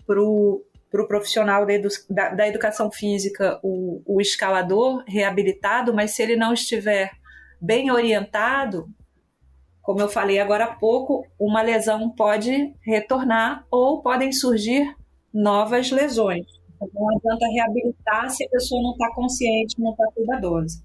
para 0.06 0.22
o 0.22 0.64
para 0.90 1.02
o 1.02 1.06
profissional 1.06 1.64
da, 1.64 1.72
edu 1.72 1.88
da, 2.08 2.30
da, 2.30 2.48
educação 2.48 2.90
física 2.90 3.60
o, 3.62 4.02
o 4.04 4.20
escalador 4.20 5.04
reabilitado, 5.06 5.94
mas 5.94 6.10
se 6.10 6.20
ele 6.20 6.34
não 6.34 6.52
estiver 6.52 7.12
bem 7.60 7.92
orientado, 7.92 8.88
como 9.80 10.00
eu 10.00 10.08
falei 10.08 10.40
agora 10.40 10.64
há 10.64 10.74
pouco, 10.74 11.24
uma 11.38 11.62
lesão 11.62 12.10
pode 12.10 12.74
retornar 12.84 13.64
ou 13.70 14.02
podem 14.02 14.32
surgir 14.32 14.94
novas 15.32 15.90
lesões. 15.92 16.46
Então, 16.74 16.88
não 16.92 17.16
adianta 17.16 17.46
reabilitar 17.52 18.30
se 18.30 18.44
a 18.44 18.48
pessoa 18.48 18.82
não 18.82 18.92
está 18.92 19.14
consciente, 19.14 19.78
não 19.78 19.92
está 19.92 20.04
cuidadosa. 20.14 20.82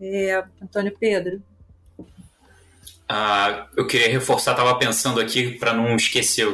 É, 0.00 0.44
Antônio 0.62 0.96
Pedro. 0.98 1.42
Ah, 3.08 3.66
eu 3.76 3.86
queria 3.86 4.08
reforçar, 4.08 4.50
estava 4.50 4.74
pensando 4.76 5.20
aqui 5.20 5.52
para 5.52 5.72
não 5.72 5.96
esquecer. 5.96 6.46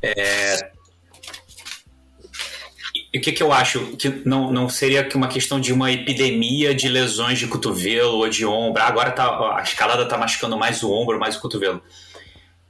É, 0.00 0.70
o 3.14 3.20
que, 3.20 3.32
que 3.32 3.42
eu 3.42 3.52
acho? 3.52 3.96
Que 3.96 4.08
não, 4.24 4.52
não 4.52 4.68
seria 4.68 5.04
que 5.04 5.16
uma 5.16 5.28
questão 5.28 5.60
de 5.60 5.72
uma 5.72 5.90
epidemia 5.90 6.74
de 6.74 6.88
lesões 6.88 7.38
de 7.38 7.46
cotovelo 7.46 8.18
ou 8.18 8.28
de 8.28 8.44
ombro. 8.44 8.82
Agora 8.82 9.12
tá, 9.12 9.56
a 9.56 9.62
escalada 9.62 10.02
está 10.02 10.18
machucando 10.18 10.58
mais 10.58 10.82
o 10.82 10.92
ombro, 10.92 11.18
mais 11.18 11.36
o 11.36 11.40
cotovelo. 11.40 11.80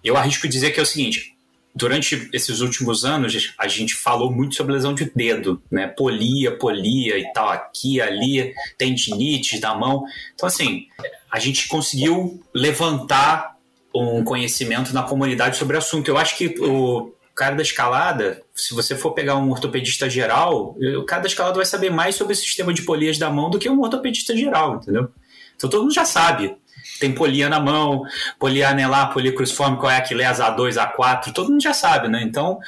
Eu 0.02 0.16
arrisco 0.16 0.46
dizer 0.46 0.70
que 0.72 0.80
é 0.80 0.82
o 0.82 0.86
seguinte: 0.86 1.33
durante 1.74 2.28
esses 2.32 2.60
últimos 2.60 3.04
anos, 3.04 3.52
a 3.58 3.66
gente 3.66 3.94
falou 3.94 4.30
muito 4.30 4.54
sobre 4.54 4.72
lesão 4.72 4.94
de 4.94 5.10
dedo, 5.14 5.60
né? 5.70 5.88
Polia, 5.88 6.56
polia 6.56 7.18
e 7.18 7.32
tal, 7.32 7.48
aqui, 7.48 8.00
ali, 8.00 8.54
tendinite 8.78 9.58
da 9.58 9.74
mão. 9.74 10.04
Então, 10.34 10.46
assim, 10.46 10.86
a 11.30 11.38
gente 11.38 11.66
conseguiu 11.66 12.40
levantar 12.54 13.56
um 13.94 14.22
conhecimento 14.22 14.92
na 14.92 15.02
comunidade 15.02 15.56
sobre 15.56 15.76
o 15.76 15.78
assunto. 15.78 16.08
Eu 16.08 16.16
acho 16.16 16.36
que 16.36 16.54
o, 16.60 17.12
cara 17.34 17.56
da 17.56 17.62
escalada, 17.62 18.42
se 18.54 18.72
você 18.72 18.94
for 18.94 19.12
pegar 19.12 19.36
um 19.36 19.50
ortopedista 19.50 20.08
geral, 20.08 20.76
o 20.98 21.04
cara 21.04 21.22
da 21.22 21.28
escalada 21.28 21.56
vai 21.56 21.66
saber 21.66 21.90
mais 21.90 22.14
sobre 22.14 22.32
o 22.32 22.36
sistema 22.36 22.72
de 22.72 22.82
polias 22.82 23.18
da 23.18 23.28
mão 23.30 23.50
do 23.50 23.58
que 23.58 23.68
um 23.68 23.80
ortopedista 23.80 24.36
geral, 24.36 24.76
entendeu? 24.76 25.08
Então 25.56 25.68
todo 25.68 25.82
mundo 25.82 25.94
já 25.94 26.04
sabe. 26.04 26.56
Tem 27.00 27.12
polia 27.12 27.48
na 27.48 27.60
mão, 27.60 28.02
polia 28.38 28.68
anelar, 28.68 29.12
polia 29.12 29.34
cruciforme, 29.34 29.76
qual 29.76 29.90
é 29.90 29.96
Aquiles 29.96 30.38
A2, 30.38 30.74
A4, 30.74 31.32
todo 31.32 31.50
mundo 31.50 31.62
já 31.62 31.74
sabe, 31.74 32.08
né? 32.08 32.22
Então, 32.22 32.58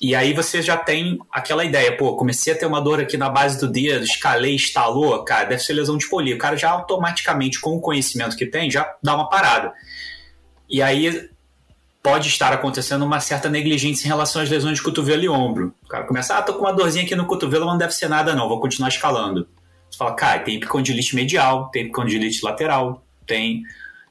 e 0.00 0.14
aí 0.14 0.32
você 0.32 0.62
já 0.62 0.78
tem 0.78 1.18
aquela 1.30 1.62
ideia, 1.62 1.94
pô, 1.94 2.16
comecei 2.16 2.54
a 2.54 2.56
ter 2.56 2.64
uma 2.64 2.80
dor 2.80 3.00
aqui 3.00 3.18
na 3.18 3.28
base 3.28 3.60
do 3.60 3.68
dedo, 3.68 4.02
escalei, 4.02 4.54
instalou, 4.54 5.22
cara, 5.24 5.44
deve 5.44 5.62
ser 5.62 5.74
lesão 5.74 5.98
de 5.98 6.08
polia. 6.08 6.34
O 6.34 6.38
cara 6.38 6.56
já 6.56 6.70
automaticamente, 6.70 7.60
com 7.60 7.76
o 7.76 7.80
conhecimento 7.80 8.34
que 8.34 8.46
tem, 8.46 8.70
já 8.70 8.94
dá 9.02 9.14
uma 9.14 9.28
parada. 9.28 9.74
E 10.68 10.80
aí 10.80 11.28
pode 12.02 12.28
estar 12.28 12.50
acontecendo 12.50 13.04
uma 13.04 13.20
certa 13.20 13.50
negligência 13.50 14.06
em 14.06 14.08
relação 14.08 14.40
às 14.40 14.48
lesões 14.48 14.78
de 14.78 14.82
cotovelo 14.82 15.22
e 15.22 15.28
ombro. 15.28 15.74
O 15.84 15.88
cara 15.88 16.04
começa, 16.04 16.34
ah, 16.34 16.40
tô 16.40 16.54
com 16.54 16.60
uma 16.60 16.72
dorzinha 16.72 17.04
aqui 17.04 17.14
no 17.14 17.26
cotovelo, 17.26 17.66
mas 17.66 17.74
não 17.74 17.78
deve 17.78 17.92
ser 17.92 18.08
nada 18.08 18.34
não, 18.34 18.48
vou 18.48 18.58
continuar 18.58 18.88
escalando. 18.88 19.46
Você 19.90 19.98
fala, 19.98 20.14
cara, 20.14 20.38
tem 20.40 20.56
epicondilite 20.56 21.14
medial, 21.14 21.68
tem 21.70 21.82
epicondilite 21.82 22.42
lateral, 22.42 23.04
tem 23.30 23.62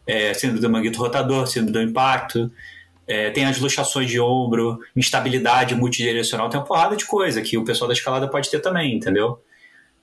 é, 0.08 0.34
síndrome 0.34 0.62
do 0.62 0.70
manguito 0.70 0.98
rotador, 0.98 1.46
síndrome 1.46 1.72
do 1.74 1.82
impacto, 1.82 2.50
é, 3.06 3.30
tem 3.32 3.46
as 3.46 3.60
luxações 3.60 4.10
de 4.10 4.20
ombro, 4.20 4.80
instabilidade 4.96 5.76
multidirecional, 5.76 6.50
tem 6.50 6.60
uma 6.60 6.66
porrada 6.66 6.96
de 6.96 7.06
coisa 7.06 7.42
que 7.42 7.58
o 7.58 7.66
pessoal 7.66 7.88
da 7.90 7.94
escalada 7.94 8.30
pode 8.30 8.50
ter 8.50 8.60
também, 8.60 8.96
entendeu? 8.96 9.44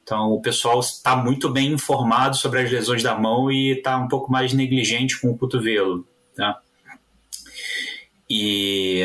Então 0.02 0.32
o 0.32 0.40
pessoal 0.40 0.80
está 0.80 1.16
muito 1.16 1.48
bem 1.51 1.72
informado 1.72 2.36
sobre 2.36 2.60
as 2.60 2.70
lesões 2.70 3.02
da 3.02 3.16
mão 3.16 3.51
e 3.51 3.78
está 3.78 3.97
um 3.97 4.06
pouco 4.06 4.30
mais 4.30 4.52
negligente 4.52 5.18
com 5.20 5.30
o 5.30 5.38
cotovelo, 5.38 6.06
tá? 6.34 6.60
E, 8.28 9.02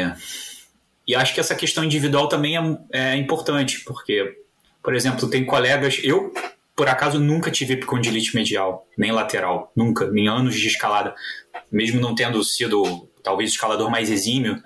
e 1.08 1.16
acho 1.16 1.34
que 1.34 1.40
essa 1.40 1.56
questão 1.56 1.84
individual 1.84 2.28
também 2.28 2.58
é, 2.58 3.14
é 3.14 3.16
importante, 3.16 3.82
porque, 3.86 4.38
por 4.84 4.94
exemplo, 4.94 5.30
tem 5.30 5.46
colegas. 5.46 6.00
Eu, 6.04 6.34
por 6.82 6.90
acaso, 6.90 7.20
nunca 7.20 7.52
tive 7.52 7.76
epicondilite 7.76 8.34
medial, 8.34 8.88
nem 8.98 9.12
lateral, 9.12 9.72
nunca, 9.76 10.10
em 10.16 10.28
anos 10.28 10.56
de 10.56 10.66
escalada. 10.66 11.14
Mesmo 11.72 12.02
não 12.02 12.16
tendo 12.16 12.44
sido, 12.44 13.08
talvez, 13.22 13.52
o 13.52 13.54
escalador 13.54 13.92
mais 13.92 14.10
exímio, 14.10 14.60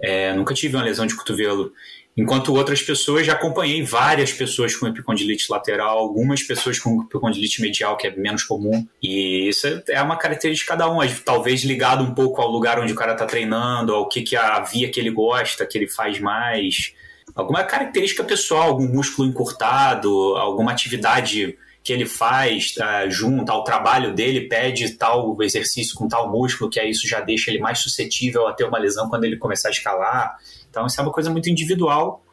é, 0.00 0.32
nunca 0.32 0.54
tive 0.54 0.74
uma 0.74 0.82
lesão 0.82 1.04
de 1.04 1.14
cotovelo. 1.14 1.70
Enquanto 2.16 2.54
outras 2.54 2.80
pessoas, 2.80 3.26
já 3.26 3.34
acompanhei 3.34 3.82
várias 3.82 4.32
pessoas 4.32 4.74
com 4.74 4.86
epicondilite 4.86 5.52
lateral, 5.52 5.98
algumas 5.98 6.42
pessoas 6.42 6.78
com 6.78 7.02
epicondilite 7.02 7.60
medial, 7.60 7.98
que 7.98 8.06
é 8.06 8.16
menos 8.16 8.42
comum. 8.42 8.88
E 9.02 9.46
isso 9.46 9.66
é 9.90 10.00
uma 10.00 10.16
característica 10.16 10.74
de 10.74 10.78
cada 10.78 10.90
um, 10.90 11.06
talvez 11.26 11.62
ligado 11.62 12.02
um 12.02 12.14
pouco 12.14 12.40
ao 12.40 12.50
lugar 12.50 12.78
onde 12.78 12.94
o 12.94 12.96
cara 12.96 13.12
está 13.12 13.26
treinando, 13.26 13.94
ao 13.94 14.08
que, 14.08 14.22
que 14.22 14.34
a 14.34 14.60
via 14.60 14.90
que 14.90 14.98
ele 14.98 15.10
gosta, 15.10 15.66
que 15.66 15.76
ele 15.76 15.88
faz 15.88 16.18
mais. 16.18 16.94
Alguma 17.34 17.64
característica 17.64 18.22
pessoal, 18.22 18.68
algum 18.68 18.86
músculo 18.86 19.28
encurtado, 19.28 20.36
alguma 20.36 20.70
atividade 20.70 21.58
que 21.82 21.92
ele 21.92 22.06
faz 22.06 22.74
tá, 22.74 23.08
junto 23.08 23.50
ao 23.50 23.62
trabalho 23.62 24.14
dele, 24.14 24.48
pede 24.48 24.94
tal 24.94 25.36
exercício 25.42 25.94
com 25.96 26.08
tal 26.08 26.30
músculo, 26.30 26.70
que 26.70 26.80
aí 26.80 26.90
isso 26.90 27.06
já 27.06 27.20
deixa 27.20 27.50
ele 27.50 27.58
mais 27.58 27.80
suscetível 27.80 28.46
a 28.46 28.52
ter 28.52 28.64
uma 28.64 28.78
lesão 28.78 29.10
quando 29.10 29.24
ele 29.24 29.36
começar 29.36 29.68
a 29.68 29.72
escalar. 29.72 30.38
Então, 30.70 30.86
isso 30.86 30.98
é 30.98 31.02
uma 31.02 31.12
coisa 31.12 31.30
muito 31.30 31.50
individual 31.50 32.24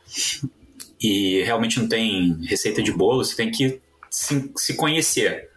e 1.01 1.41
realmente 1.43 1.79
não 1.79 1.87
tem 1.87 2.39
receita 2.43 2.81
de 2.81 2.91
bolo, 2.91 3.25
você 3.25 3.35
tem 3.35 3.51
que 3.51 3.81
se, 4.09 4.51
se 4.55 4.75
conhecer. 4.75 5.49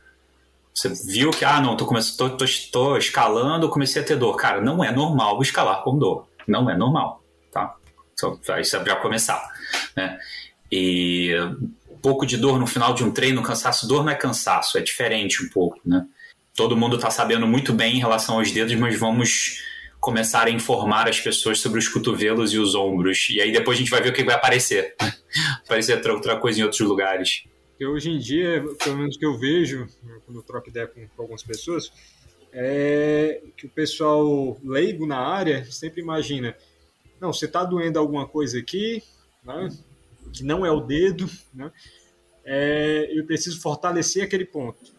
Você 0.75 0.89
viu 0.89 1.31
que, 1.31 1.45
ah, 1.45 1.61
não, 1.61 1.77
tô, 1.77 1.87
tô, 1.87 2.31
tô, 2.31 2.45
tô 2.73 2.97
escalando, 2.97 3.69
comecei 3.69 4.03
a 4.03 4.05
ter 4.05 4.17
dor. 4.17 4.35
Cara, 4.37 4.61
não 4.61 4.83
é 4.83 4.91
normal 4.91 5.41
escalar 5.41 5.85
com 5.85 5.97
dor. 5.97 6.27
Não 6.49 6.69
é 6.69 6.77
normal, 6.77 7.23
Só 8.17 8.39
isso 8.59 8.77
é 8.77 8.81
para 8.81 8.97
começar, 8.97 9.43
né? 9.97 10.19
E 10.71 11.33
um 11.91 11.99
pouco 11.99 12.27
de 12.27 12.37
dor 12.37 12.59
no 12.59 12.67
final 12.67 12.95
de 12.95 13.05
um 13.05 13.11
treino, 13.11 13.43
cansaço, 13.43 13.87
dor 13.87 14.05
não 14.05 14.11
é 14.11 14.15
cansaço, 14.15 14.79
é 14.79 14.81
diferente 14.81 15.45
um 15.45 15.49
pouco, 15.49 15.81
né? 15.85 16.07
Todo 16.55 16.77
mundo 16.77 16.99
tá 16.99 17.11
sabendo 17.11 17.47
muito 17.47 17.73
bem 17.73 17.97
em 17.97 18.01
relação 18.01 18.39
aos 18.39 18.51
dedos, 18.51 18.75
mas 18.77 18.99
vamos 18.99 19.63
começar 20.05 20.47
a 20.47 20.51
informar 20.51 21.09
as 21.09 21.19
pessoas 21.19 21.59
sobre 21.59 21.79
os 21.79 21.89
cotovelos 21.89 22.53
e 22.53 22.59
os 22.59 22.75
ombros. 22.75 23.29
E 23.31 23.41
aí 23.41 23.51
depois 23.51 23.79
a 23.79 23.81
gente 23.81 23.91
vai 23.91 24.03
ver 24.03 24.11
o 24.11 24.13
que 24.13 24.23
vai 24.23 24.35
aparecer. 24.35 24.95
aparecer 25.65 25.97
outra, 26.11 26.37
coisa 26.37 26.61
em 26.61 26.63
outros 26.63 26.81
lugares. 26.81 27.45
Hoje 27.81 28.11
em 28.11 28.19
dia, 28.19 28.63
pelo 28.83 28.99
menos 28.99 29.17
que 29.17 29.25
eu 29.27 29.39
vejo, 29.39 29.87
quando 30.25 30.39
eu 30.39 30.43
troco 30.43 30.69
ideia 30.69 30.87
com, 30.87 31.07
com 31.09 31.23
algumas 31.23 31.43
pessoas, 31.43 31.91
é 32.53 33.41
que 33.57 33.67
o 33.67 33.69
pessoal 33.71 34.57
leigo 34.63 35.07
na 35.07 35.19
área 35.19 35.65
sempre 35.65 36.01
imagina, 36.01 36.55
não, 37.25 37.33
você 37.33 37.47
está 37.47 37.65
doendo 37.65 37.99
alguma 37.99 38.29
coisa 38.29 38.59
aqui, 38.59 39.03
né, 39.43 39.69
que 40.33 40.45
não 40.45 40.65
é 40.65 40.71
o 40.71 40.81
dedo, 40.81 41.29
né, 41.55 41.73
é, 42.45 43.09
eu 43.11 43.25
preciso 43.25 43.61
fortalecer 43.61 44.23
aquele 44.23 44.45
ponto. 44.45 44.93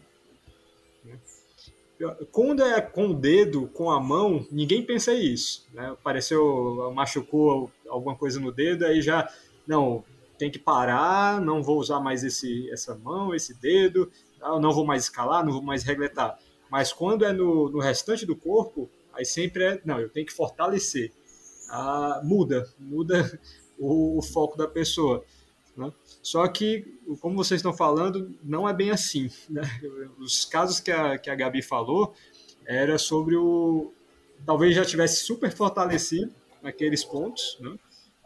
Quando 2.30 2.62
é 2.62 2.78
com 2.80 3.08
o 3.08 3.14
dedo, 3.14 3.68
com 3.68 3.90
a 3.90 3.98
mão, 3.98 4.46
ninguém 4.50 4.84
pensa 4.84 5.14
isso. 5.14 5.66
Né? 5.72 5.88
Apareceu, 5.88 6.92
machucou 6.94 7.70
alguma 7.88 8.14
coisa 8.14 8.38
no 8.38 8.52
dedo, 8.52 8.84
aí 8.84 9.00
já, 9.00 9.32
não, 9.66 10.04
tem 10.36 10.50
que 10.50 10.58
parar, 10.58 11.40
não 11.40 11.62
vou 11.62 11.78
usar 11.78 12.00
mais 12.00 12.22
esse, 12.22 12.70
essa 12.70 12.94
mão, 12.94 13.34
esse 13.34 13.54
dedo, 13.54 14.10
não 14.60 14.72
vou 14.72 14.84
mais 14.84 15.04
escalar, 15.04 15.42
não 15.44 15.52
vou 15.52 15.62
mais 15.62 15.84
regletar. 15.84 16.38
Mas 16.70 16.92
quando 16.92 17.24
é 17.24 17.32
no, 17.32 17.70
no 17.70 17.78
restante 17.78 18.26
do 18.26 18.36
corpo, 18.36 18.90
aí 19.14 19.24
sempre 19.24 19.64
é, 19.64 19.80
não, 19.84 19.98
eu 19.98 20.10
tenho 20.10 20.26
que 20.26 20.34
fortalecer. 20.34 21.12
Ah, 21.68 22.20
muda, 22.24 22.68
muda 22.78 23.38
o, 23.78 24.18
o 24.18 24.22
foco 24.22 24.56
da 24.56 24.68
pessoa. 24.68 25.24
Né? 25.76 25.92
Só 26.22 26.46
que, 26.48 26.98
como 27.20 27.36
vocês 27.36 27.58
estão 27.58 27.72
falando, 27.72 28.34
não 28.42 28.68
é 28.68 28.72
bem 28.72 28.90
assim. 28.90 29.30
Né? 29.48 29.62
Os 30.18 30.44
casos 30.44 30.80
que 30.80 30.90
a, 30.90 31.18
que 31.18 31.30
a 31.30 31.34
Gabi 31.34 31.62
falou 31.62 32.14
era 32.64 32.98
sobre 32.98 33.36
o. 33.36 33.92
Talvez 34.44 34.74
já 34.74 34.84
tivesse 34.84 35.24
super 35.24 35.50
fortalecido 35.50 36.32
naqueles 36.62 37.04
pontos, 37.04 37.58
né? 37.60 37.76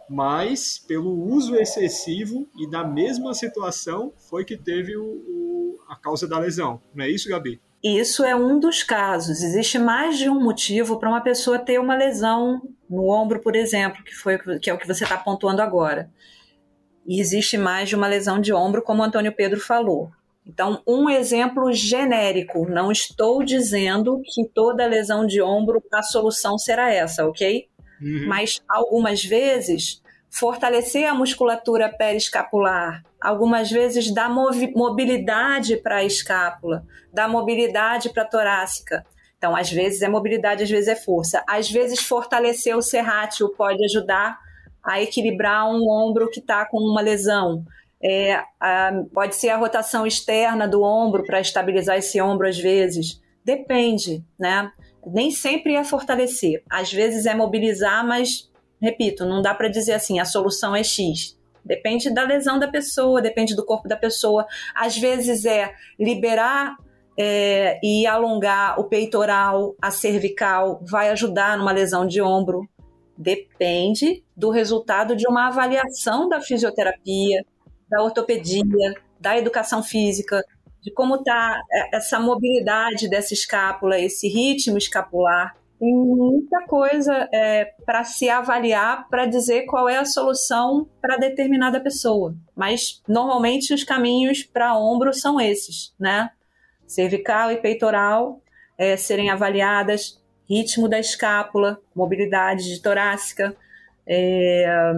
mas 0.08 0.76
pelo 0.76 1.12
uso 1.12 1.54
excessivo 1.54 2.48
e 2.56 2.66
na 2.66 2.84
mesma 2.84 3.32
situação 3.32 4.12
foi 4.28 4.44
que 4.44 4.56
teve 4.56 4.96
o, 4.96 5.04
o, 5.04 5.78
a 5.88 5.94
causa 5.94 6.26
da 6.26 6.38
lesão. 6.38 6.82
Não 6.92 7.04
é 7.04 7.08
isso, 7.08 7.28
Gabi? 7.28 7.60
Isso 7.82 8.24
é 8.24 8.36
um 8.36 8.58
dos 8.58 8.82
casos. 8.82 9.42
Existe 9.42 9.78
mais 9.78 10.18
de 10.18 10.28
um 10.28 10.40
motivo 10.40 10.98
para 10.98 11.08
uma 11.08 11.20
pessoa 11.20 11.58
ter 11.58 11.78
uma 11.80 11.96
lesão 11.96 12.60
no 12.88 13.08
ombro, 13.08 13.40
por 13.40 13.56
exemplo, 13.56 14.04
que, 14.04 14.14
foi, 14.14 14.38
que 14.58 14.68
é 14.68 14.74
o 14.74 14.78
que 14.78 14.86
você 14.86 15.04
está 15.04 15.16
pontuando 15.16 15.62
agora 15.62 16.10
e 17.10 17.20
existe 17.20 17.56
mais 17.58 17.88
de 17.88 17.96
uma 17.96 18.06
lesão 18.06 18.40
de 18.40 18.52
ombro, 18.52 18.82
como 18.82 19.02
o 19.02 19.04
Antônio 19.04 19.32
Pedro 19.32 19.58
falou. 19.60 20.12
Então, 20.46 20.80
um 20.86 21.10
exemplo 21.10 21.72
genérico, 21.72 22.68
não 22.68 22.90
estou 22.90 23.42
dizendo 23.42 24.20
que 24.24 24.48
toda 24.48 24.86
lesão 24.86 25.26
de 25.26 25.42
ombro 25.42 25.82
a 25.92 26.02
solução 26.02 26.56
será 26.56 26.92
essa, 26.92 27.26
ok? 27.26 27.68
Uhum. 28.00 28.26
Mas 28.28 28.60
algumas 28.68 29.24
vezes 29.24 30.00
fortalecer 30.30 31.08
a 31.08 31.14
musculatura 31.14 31.88
periscapular, 31.88 33.02
algumas 33.20 33.70
vezes 33.70 34.12
dar 34.14 34.30
mobilidade 34.30 35.76
para 35.76 35.96
a 35.96 36.04
escápula, 36.04 36.84
dar 37.12 37.28
mobilidade 37.28 38.10
para 38.10 38.22
a 38.22 38.26
torácica. 38.28 39.04
Então, 39.36 39.56
às 39.56 39.70
vezes 39.70 40.02
é 40.02 40.08
mobilidade, 40.08 40.62
às 40.62 40.70
vezes 40.70 40.88
é 40.88 40.94
força. 40.94 41.42
Às 41.48 41.70
vezes 41.70 42.00
fortalecer 42.00 42.76
o 42.76 42.82
serrátil 42.82 43.48
pode 43.56 43.82
ajudar 43.86 44.38
a 44.84 45.00
equilibrar 45.00 45.66
um 45.66 45.88
ombro 45.88 46.30
que 46.30 46.40
está 46.40 46.66
com 46.66 46.78
uma 46.78 47.00
lesão. 47.00 47.64
É, 48.02 48.42
a, 48.60 48.92
pode 49.12 49.36
ser 49.36 49.48
a 49.50 49.56
rotação 49.56 50.06
externa 50.06 50.68
do 50.68 50.82
ombro 50.82 51.24
para 51.24 51.40
estabilizar 51.40 51.96
esse 51.96 52.20
ombro 52.20 52.46
às 52.46 52.58
vezes. 52.58 53.20
Depende, 53.44 54.22
né? 54.38 54.70
Nem 55.06 55.30
sempre 55.30 55.74
é 55.74 55.84
fortalecer. 55.84 56.62
Às 56.70 56.92
vezes 56.92 57.24
é 57.24 57.34
mobilizar, 57.34 58.06
mas, 58.06 58.49
repito, 58.80 59.24
não 59.24 59.42
dá 59.42 59.54
para 59.54 59.68
dizer 59.68 59.92
assim, 59.92 60.18
a 60.18 60.24
solução 60.24 60.74
é 60.74 60.82
X. 60.82 61.38
Depende 61.64 62.12
da 62.12 62.24
lesão 62.24 62.58
da 62.58 62.68
pessoa, 62.68 63.20
depende 63.20 63.54
do 63.54 63.64
corpo 63.64 63.88
da 63.88 63.96
pessoa. 63.96 64.46
Às 64.74 64.96
vezes 64.96 65.44
é 65.44 65.72
liberar 65.98 66.76
é, 67.18 67.78
e 67.82 68.06
alongar 68.06 68.80
o 68.80 68.84
peitoral, 68.84 69.74
a 69.80 69.90
cervical, 69.90 70.80
vai 70.82 71.10
ajudar 71.10 71.58
numa 71.58 71.72
lesão 71.72 72.06
de 72.06 72.22
ombro 72.22 72.68
depende 73.20 74.24
do 74.34 74.48
resultado 74.48 75.14
de 75.14 75.28
uma 75.28 75.48
avaliação 75.48 76.26
da 76.26 76.40
fisioterapia, 76.40 77.44
da 77.86 78.02
ortopedia, 78.02 78.94
da 79.20 79.36
educação 79.36 79.82
física, 79.82 80.42
de 80.80 80.90
como 80.90 81.16
está 81.16 81.60
é, 81.70 81.96
essa 81.98 82.18
mobilidade 82.18 83.10
dessa 83.10 83.34
escápula, 83.34 84.00
esse 84.00 84.26
ritmo 84.26 84.78
escapular. 84.78 85.54
Tem 85.80 85.94
muita 85.94 86.66
coisa 86.66 87.26
é, 87.32 87.72
para 87.86 88.04
se 88.04 88.28
avaliar 88.28 89.08
para 89.08 89.24
dizer 89.24 89.62
qual 89.62 89.88
é 89.88 89.96
a 89.96 90.04
solução 90.04 90.86
para 91.00 91.16
determinada 91.16 91.80
pessoa. 91.80 92.36
Mas 92.54 93.02
normalmente 93.08 93.72
os 93.72 93.82
caminhos 93.82 94.42
para 94.42 94.76
ombro 94.76 95.14
são 95.14 95.40
esses, 95.40 95.94
né? 95.98 96.30
Cervical 96.86 97.50
e 97.50 97.56
peitoral 97.56 98.42
é, 98.76 98.94
serem 98.94 99.30
avaliadas, 99.30 100.22
ritmo 100.46 100.86
da 100.86 100.98
escápula, 100.98 101.80
mobilidade 101.94 102.64
de 102.64 102.82
torácica. 102.82 103.56
É, 104.06 104.92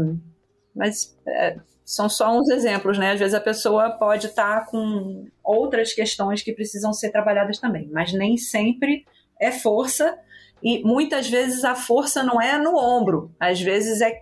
mas 0.74 1.16
é, 1.28 1.60
são 1.84 2.08
só 2.08 2.36
uns 2.36 2.48
exemplos, 2.50 2.98
né? 2.98 3.12
Às 3.12 3.20
vezes 3.20 3.34
a 3.34 3.40
pessoa 3.40 3.88
pode 3.90 4.26
estar 4.26 4.60
tá 4.60 4.66
com 4.66 5.28
outras 5.44 5.92
questões 5.92 6.42
que 6.42 6.52
precisam 6.52 6.92
ser 6.92 7.12
trabalhadas 7.12 7.60
também, 7.60 7.88
mas 7.92 8.12
nem 8.12 8.36
sempre 8.36 9.04
é 9.40 9.52
força 9.52 10.18
e 10.62 10.82
muitas 10.84 11.28
vezes 11.28 11.64
a 11.64 11.74
força 11.74 12.22
não 12.22 12.40
é 12.40 12.58
no 12.58 12.76
ombro, 12.76 13.30
às 13.38 13.60
vezes 13.60 14.00
é 14.00 14.20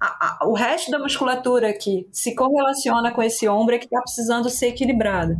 a, 0.00 0.38
a, 0.42 0.46
o 0.46 0.52
resto 0.52 0.90
da 0.90 0.98
musculatura 0.98 1.72
que 1.72 2.06
se 2.12 2.34
correlaciona 2.34 3.10
com 3.12 3.22
esse 3.22 3.48
ombro 3.48 3.74
é 3.74 3.78
que 3.78 3.86
está 3.86 4.00
precisando 4.00 4.50
ser 4.50 4.68
equilibrada. 4.68 5.38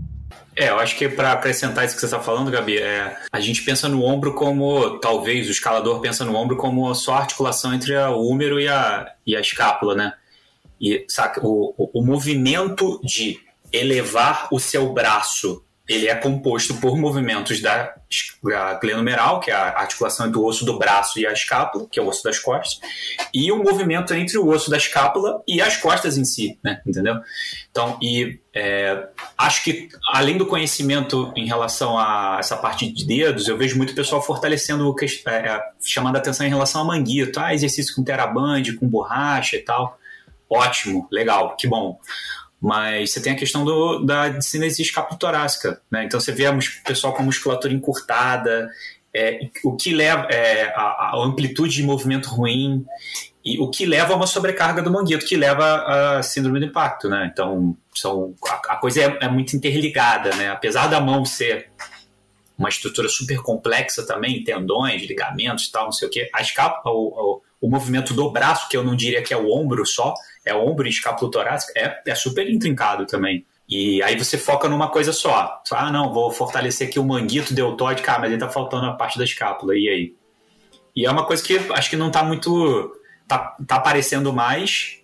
É, 0.57 0.71
eu 0.71 0.79
acho 0.79 0.97
que 0.97 1.09
para 1.09 1.33
acrescentar 1.33 1.85
isso 1.85 1.95
que 1.95 2.01
você 2.01 2.07
está 2.07 2.21
falando, 2.21 2.51
Gabi, 2.51 2.79
é, 2.79 3.17
a 3.31 3.41
gente 3.41 3.63
pensa 3.63 3.89
no 3.89 4.03
ombro 4.03 4.35
como, 4.35 4.99
talvez 4.99 5.47
o 5.49 5.51
escalador 5.51 6.01
pensa 6.01 6.25
no 6.25 6.35
ombro 6.35 6.57
como 6.57 6.95
só 6.95 7.15
a 7.15 7.19
articulação 7.19 7.75
entre 7.75 7.95
o 7.95 8.23
úmero 8.23 8.59
e 8.59 8.67
a, 8.67 9.13
e 9.27 9.37
a 9.37 9.41
escápula, 9.41 9.95
né? 9.95 10.15
E, 10.81 11.05
saca, 11.09 11.47
o, 11.47 11.75
o, 11.77 12.01
o 12.01 12.05
movimento 12.05 12.99
de 13.05 13.39
elevar 13.71 14.49
o 14.51 14.59
seu 14.59 14.93
braço 14.93 15.63
ele 15.89 16.09
é 16.09 16.15
composto 16.15 16.75
por 16.75 16.97
movimentos 16.97 17.61
da, 17.61 17.95
da 18.43 18.81
que 19.41 19.51
é 19.51 19.55
a 19.55 19.79
articulação 19.79 20.27
entre 20.27 20.39
o 20.39 20.45
osso 20.45 20.65
do 20.65 20.79
braço 20.79 21.21
e 21.21 21.27
a 21.27 21.33
escápula, 21.33 21.87
que 21.91 22.01
é 22.01 22.03
o 22.03 22.09
osso 22.09 22.25
das 22.25 22.39
costas, 22.39 22.81
e 23.33 23.53
o 23.53 23.63
movimento 23.63 24.13
entre 24.13 24.37
o 24.37 24.49
osso 24.49 24.69
da 24.69 24.77
escápula 24.77 25.43
e 25.47 25.61
as 25.61 25.77
costas 25.77 26.19
em 26.19 26.25
si, 26.25 26.59
né? 26.63 26.81
Entendeu? 26.85 27.17
Então, 27.71 27.97
e 28.03 28.41
é, 28.53 29.07
acho 29.39 29.63
que 29.63 29.89
além 30.13 30.37
do 30.37 30.47
conhecimento 30.47 31.33
em 31.37 31.47
relação 31.47 31.97
a 31.97 32.39
essa 32.41 32.57
parte 32.57 32.91
de 32.91 33.07
dedos, 33.07 33.47
eu 33.47 33.57
vejo 33.57 33.77
muito 33.77 33.95
pessoal 33.95 34.21
fortalecendo, 34.21 34.93
é, 35.01 35.31
é, 35.31 35.61
chamando 35.85 36.17
atenção 36.17 36.47
em 36.47 36.51
relação 36.51 36.81
a 36.81 36.85
manguito, 36.85 37.39
ah, 37.39 37.55
exercício 37.55 37.95
com 37.95 38.03
teraband, 38.03 38.65
com 38.79 38.89
borracha 38.89 39.57
e 39.57 39.61
tal. 39.61 39.99
Ótimo, 40.49 41.09
legal, 41.11 41.57
que 41.57 41.69
bom 41.69 41.99
mas 42.61 43.13
você 43.13 43.21
tem 43.21 43.33
a 43.33 43.37
questão 43.37 43.65
do, 43.65 44.01
da 44.01 44.41
cinesia 44.41 44.85
escapulotorácica, 44.85 45.81
né? 45.91 46.05
Então 46.05 46.19
você 46.19 46.33
vê 46.33 46.49
o 46.49 46.59
pessoal 46.85 47.13
com 47.13 47.23
a 47.23 47.25
musculatura 47.25 47.73
encurtada, 47.73 48.71
é, 49.15 49.49
o 49.65 49.75
que 49.75 49.95
leva 49.95 50.27
é, 50.31 50.73
a, 50.75 50.83
a, 50.83 51.25
amplitude 51.25 51.75
de 51.75 51.83
movimento 51.83 52.29
ruim 52.29 52.85
e 53.45 53.59
o 53.59 53.71
que 53.71 53.87
leva 53.87 54.13
a 54.13 54.17
uma 54.17 54.27
sobrecarga 54.27 54.83
do 54.83 54.91
manguito, 54.91 55.25
que 55.25 55.37
leva 55.37 56.19
a 56.19 56.23
síndrome 56.23 56.61
do 56.61 56.67
impacto, 56.67 57.09
né? 57.09 57.31
Então 57.33 57.77
são, 57.95 58.35
a, 58.47 58.75
a 58.75 58.77
coisa 58.77 59.01
é, 59.03 59.19
é, 59.23 59.29
muito 59.29 59.57
interligada, 59.57 60.35
né? 60.37 60.51
Apesar 60.51 60.89
da 60.89 61.01
mão 61.01 61.25
ser 61.25 61.71
uma 62.59 62.69
estrutura 62.69 63.09
super 63.09 63.39
complexa 63.43 64.07
também, 64.07 64.43
tendões, 64.43 65.03
ligamentos, 65.03 65.71
tal, 65.71 65.85
não 65.85 65.93
sei 65.93 66.09
o 66.09 66.11
que, 66.11 66.29
a 66.33 66.41
escapa, 66.41 66.89
o, 66.91 67.09
o, 67.09 67.43
o 67.61 67.69
movimento 67.69 68.15
do 68.15 68.31
braço, 68.31 68.69
que 68.69 68.77
eu 68.77 68.85
não 68.85 68.95
diria 68.95 69.23
que 69.23 69.33
é 69.33 69.37
o 69.37 69.51
ombro 69.51 69.85
só, 69.87 70.15
é 70.45 70.55
ombro 70.55 70.87
e 70.87 70.91
escápulo 70.91 71.31
torácico, 71.31 71.73
é, 71.77 72.03
é 72.07 72.15
super 72.15 72.49
intrincado 72.51 73.07
também. 73.07 73.45
E 73.69 74.01
aí 74.03 74.17
você 74.17 74.39
foca 74.39 74.69
numa 74.69 74.89
coisa 74.89 75.13
só. 75.13 75.61
Ah, 75.73 75.91
não, 75.91 76.13
vou 76.13 76.31
fortalecer 76.31 76.89
aqui 76.89 76.99
o 76.99 77.05
manguito 77.05 77.53
deltoide, 77.53 78.03
cara, 78.03 78.21
mas 78.21 78.31
ele 78.31 78.41
tá 78.41 78.49
faltando 78.49 78.87
a 78.87 78.93
parte 78.93 79.19
da 79.19 79.25
escápula, 79.25 79.77
e 79.77 79.89
aí? 79.89 80.15
E 80.95 81.05
é 81.05 81.11
uma 81.11 81.27
coisa 81.27 81.43
que 81.43 81.59
acho 81.73 81.91
que 81.91 81.97
não 81.97 82.11
tá 82.11 82.23
muito. 82.23 82.97
tá, 83.27 83.57
tá 83.67 83.77
aparecendo 83.77 84.33
mais, 84.33 85.01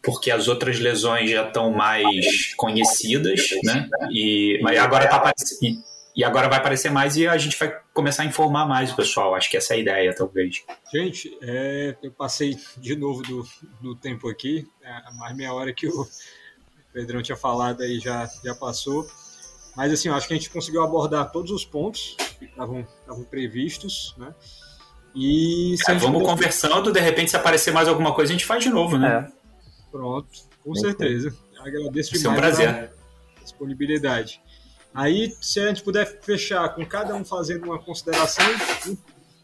porque 0.00 0.30
as 0.30 0.46
outras 0.46 0.78
lesões 0.78 1.30
já 1.30 1.46
estão 1.46 1.72
mais 1.72 2.54
conhecidas, 2.56 3.40
né? 3.64 3.88
E, 4.10 4.60
mas 4.62 4.78
agora 4.78 5.08
tá 5.08 5.16
aparecendo 5.16 5.82
e 6.16 6.22
agora 6.22 6.48
vai 6.48 6.58
aparecer 6.58 6.90
mais 6.90 7.16
e 7.16 7.26
a 7.26 7.36
gente 7.36 7.58
vai 7.58 7.76
começar 7.92 8.22
a 8.22 8.26
informar 8.26 8.66
mais 8.66 8.92
o 8.92 8.96
pessoal. 8.96 9.34
Acho 9.34 9.50
que 9.50 9.56
essa 9.56 9.74
é 9.74 9.76
a 9.76 9.80
ideia, 9.80 10.14
talvez. 10.14 10.62
Gente, 10.92 11.36
é, 11.42 11.96
eu 12.02 12.12
passei 12.12 12.56
de 12.76 12.94
novo 12.94 13.22
do, 13.22 13.46
do 13.80 13.96
tempo 13.96 14.28
aqui. 14.28 14.68
É, 14.82 15.12
mais 15.18 15.34
meia 15.36 15.52
hora 15.52 15.72
que 15.72 15.88
o 15.88 16.06
Pedrão 16.92 17.20
tinha 17.20 17.36
falado 17.36 17.82
aí 17.82 17.98
já, 17.98 18.30
já 18.44 18.54
passou. 18.54 19.04
Mas 19.76 19.92
assim, 19.92 20.08
eu 20.08 20.14
acho 20.14 20.28
que 20.28 20.34
a 20.34 20.36
gente 20.36 20.50
conseguiu 20.50 20.84
abordar 20.84 21.32
todos 21.32 21.50
os 21.50 21.64
pontos 21.64 22.16
que 22.38 22.44
estavam 22.44 22.86
previstos, 23.28 24.14
né? 24.16 24.32
E 25.14 25.76
é, 25.88 25.94
vamos 25.94 26.22
conversando, 26.22 26.92
de 26.92 27.00
repente, 27.00 27.30
se 27.30 27.36
aparecer 27.36 27.72
mais 27.72 27.86
alguma 27.86 28.12
coisa, 28.12 28.32
a 28.32 28.36
gente 28.36 28.46
faz 28.46 28.62
de 28.62 28.70
novo, 28.70 28.98
né? 28.98 29.28
É. 29.28 29.90
Pronto, 29.90 30.28
com 30.62 30.74
certeza. 30.74 31.36
Agradeço 31.58 32.12
demais 32.12 32.24
é 32.24 32.28
um 32.28 32.34
prazer. 32.34 32.68
a 32.68 33.42
disponibilidade. 33.42 34.40
Aí, 34.94 35.34
se 35.40 35.58
a 35.58 35.66
gente 35.66 35.82
puder 35.82 36.06
fechar 36.22 36.68
com 36.72 36.86
cada 36.86 37.16
um 37.16 37.24
fazendo 37.24 37.64
uma 37.64 37.82
consideração, 37.82 38.44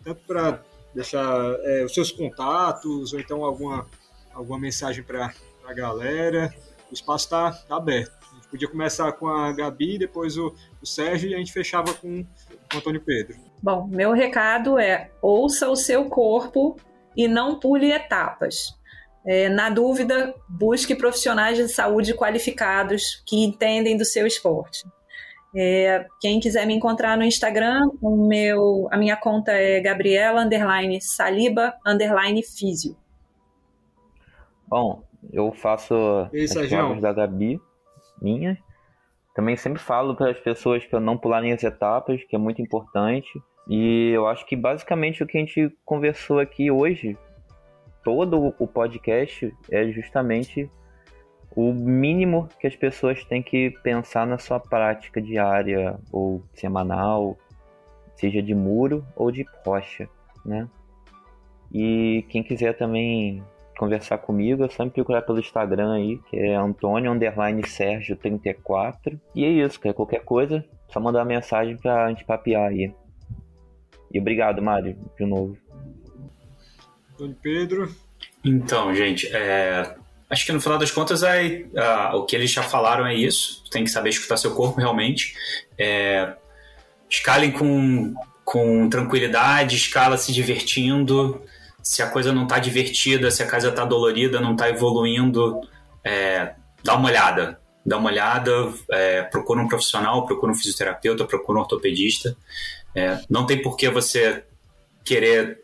tanto 0.04 0.22
para 0.24 0.62
deixar 0.94 1.56
é, 1.64 1.84
os 1.84 1.92
seus 1.92 2.12
contatos, 2.12 3.12
ou 3.12 3.18
então 3.18 3.44
alguma, 3.44 3.86
alguma 4.32 4.60
mensagem 4.60 5.02
para 5.02 5.32
a 5.66 5.74
galera, 5.74 6.54
o 6.88 6.94
espaço 6.94 7.24
está 7.24 7.50
tá 7.50 7.76
aberto. 7.76 8.12
A 8.30 8.34
gente 8.36 8.48
podia 8.48 8.68
começar 8.68 9.10
com 9.12 9.26
a 9.26 9.52
Gabi, 9.52 9.98
depois 9.98 10.38
o, 10.38 10.54
o 10.80 10.86
Sérgio 10.86 11.28
e 11.28 11.34
a 11.34 11.38
gente 11.38 11.52
fechava 11.52 11.92
com, 11.94 12.24
com 12.24 12.76
o 12.76 12.78
Antônio 12.78 13.00
Pedro. 13.00 13.36
Bom, 13.60 13.88
meu 13.88 14.12
recado 14.12 14.78
é 14.78 15.10
ouça 15.20 15.68
o 15.68 15.74
seu 15.74 16.04
corpo 16.08 16.76
e 17.16 17.26
não 17.26 17.58
pule 17.58 17.90
etapas. 17.90 18.78
É, 19.26 19.48
na 19.48 19.68
dúvida, 19.68 20.32
busque 20.48 20.94
profissionais 20.94 21.58
de 21.58 21.68
saúde 21.68 22.14
qualificados 22.14 23.22
que 23.26 23.44
entendem 23.44 23.96
do 23.96 24.04
seu 24.04 24.26
esporte. 24.26 24.84
É, 25.54 26.06
quem 26.20 26.38
quiser 26.38 26.66
me 26.66 26.74
encontrar 26.74 27.16
no 27.16 27.24
Instagram, 27.24 27.90
o 28.00 28.28
meu, 28.28 28.88
a 28.90 28.96
minha 28.96 29.16
conta 29.16 29.52
é 29.52 29.80
Gabriela 29.80 30.42
underline 30.42 31.00
Saliba 31.00 31.74
underline 31.84 32.42
Físio. 32.42 32.96
Bom, 34.68 35.02
eu 35.32 35.52
faço 35.52 35.94
Isso, 36.32 36.58
as 36.58 36.68
provas 36.68 37.00
da 37.00 37.12
Gabi, 37.12 37.60
minha. 38.22 38.56
Também 39.34 39.56
sempre 39.56 39.80
falo 39.80 40.14
para 40.14 40.30
as 40.30 40.38
pessoas 40.38 40.84
para 40.86 41.00
não 41.00 41.18
pularem 41.18 41.52
as 41.52 41.64
etapas, 41.64 42.22
que 42.24 42.36
é 42.36 42.38
muito 42.38 42.62
importante. 42.62 43.28
E 43.68 44.10
eu 44.10 44.26
acho 44.26 44.46
que 44.46 44.54
basicamente 44.54 45.22
o 45.22 45.26
que 45.26 45.36
a 45.36 45.40
gente 45.40 45.76
conversou 45.84 46.38
aqui 46.38 46.70
hoje, 46.70 47.16
todo 48.04 48.54
o 48.58 48.66
podcast, 48.66 49.52
é 49.70 49.88
justamente 49.88 50.70
o 51.54 51.72
mínimo 51.72 52.48
que 52.58 52.66
as 52.66 52.76
pessoas 52.76 53.24
têm 53.24 53.42
que 53.42 53.70
pensar 53.82 54.26
na 54.26 54.38
sua 54.38 54.60
prática 54.60 55.20
diária 55.20 55.98
ou 56.12 56.42
semanal, 56.54 57.36
seja 58.16 58.42
de 58.42 58.54
muro 58.54 59.04
ou 59.16 59.30
de 59.30 59.44
rocha, 59.64 60.08
né? 60.44 60.68
E 61.72 62.24
quem 62.28 62.42
quiser 62.42 62.76
também 62.76 63.42
conversar 63.80 64.18
comigo, 64.18 64.62
é 64.62 64.68
só 64.68 64.84
me 64.84 64.90
procurar 64.90 65.22
pelo 65.22 65.38
Instagram 65.38 65.94
aí, 65.94 66.18
que 66.28 66.36
é 66.36 66.54
Antônio 66.54 67.10
Underline 67.10 67.66
Sérgio 67.66 68.14
34. 68.14 69.18
E 69.34 69.42
é 69.42 69.48
isso, 69.48 69.80
cara. 69.80 69.94
Qualquer 69.94 70.22
coisa, 70.22 70.62
só 70.88 71.00
mandar 71.00 71.20
uma 71.20 71.24
mensagem 71.24 71.78
pra 71.78 72.10
gente 72.10 72.24
papear 72.24 72.68
aí. 72.68 72.92
E 74.12 74.20
obrigado, 74.20 74.60
Mário, 74.60 74.98
de 75.18 75.24
novo. 75.24 75.56
Antônio 77.14 77.36
Pedro. 77.40 77.94
Então, 78.44 78.94
gente, 78.94 79.34
é, 79.34 79.96
acho 80.30 80.46
que 80.46 80.52
no 80.52 80.60
final 80.60 80.78
das 80.78 80.90
contas 80.90 81.22
é, 81.22 81.64
o 82.14 82.24
que 82.24 82.36
eles 82.36 82.50
já 82.50 82.62
falaram 82.62 83.06
é 83.06 83.14
isso. 83.14 83.64
Tem 83.70 83.84
que 83.84 83.90
saber 83.90 84.10
escutar 84.10 84.36
seu 84.36 84.54
corpo 84.54 84.78
realmente. 84.78 85.34
É, 85.76 86.34
escalem 87.08 87.50
com, 87.50 88.14
com 88.44 88.88
tranquilidade, 88.88 89.76
escala 89.76 90.16
se 90.16 90.32
divertindo 90.32 91.42
se 91.82 92.02
a 92.02 92.08
coisa 92.08 92.32
não 92.32 92.44
está 92.44 92.58
divertida, 92.58 93.30
se 93.30 93.42
a 93.42 93.46
casa 93.46 93.68
está 93.68 93.84
dolorida, 93.84 94.40
não 94.40 94.52
está 94.52 94.68
evoluindo, 94.68 95.60
é, 96.04 96.54
dá 96.82 96.94
uma 96.94 97.08
olhada. 97.08 97.58
Dá 97.84 97.96
uma 97.96 98.10
olhada, 98.10 98.52
é, 98.90 99.22
procura 99.22 99.60
um 99.60 99.66
profissional, 99.66 100.26
procura 100.26 100.52
um 100.52 100.54
fisioterapeuta, 100.54 101.24
procura 101.24 101.58
um 101.58 101.62
ortopedista. 101.62 102.36
É, 102.94 103.18
não 103.28 103.46
tem 103.46 103.62
por 103.62 103.76
que 103.76 103.88
você 103.88 104.44
querer 105.04 105.60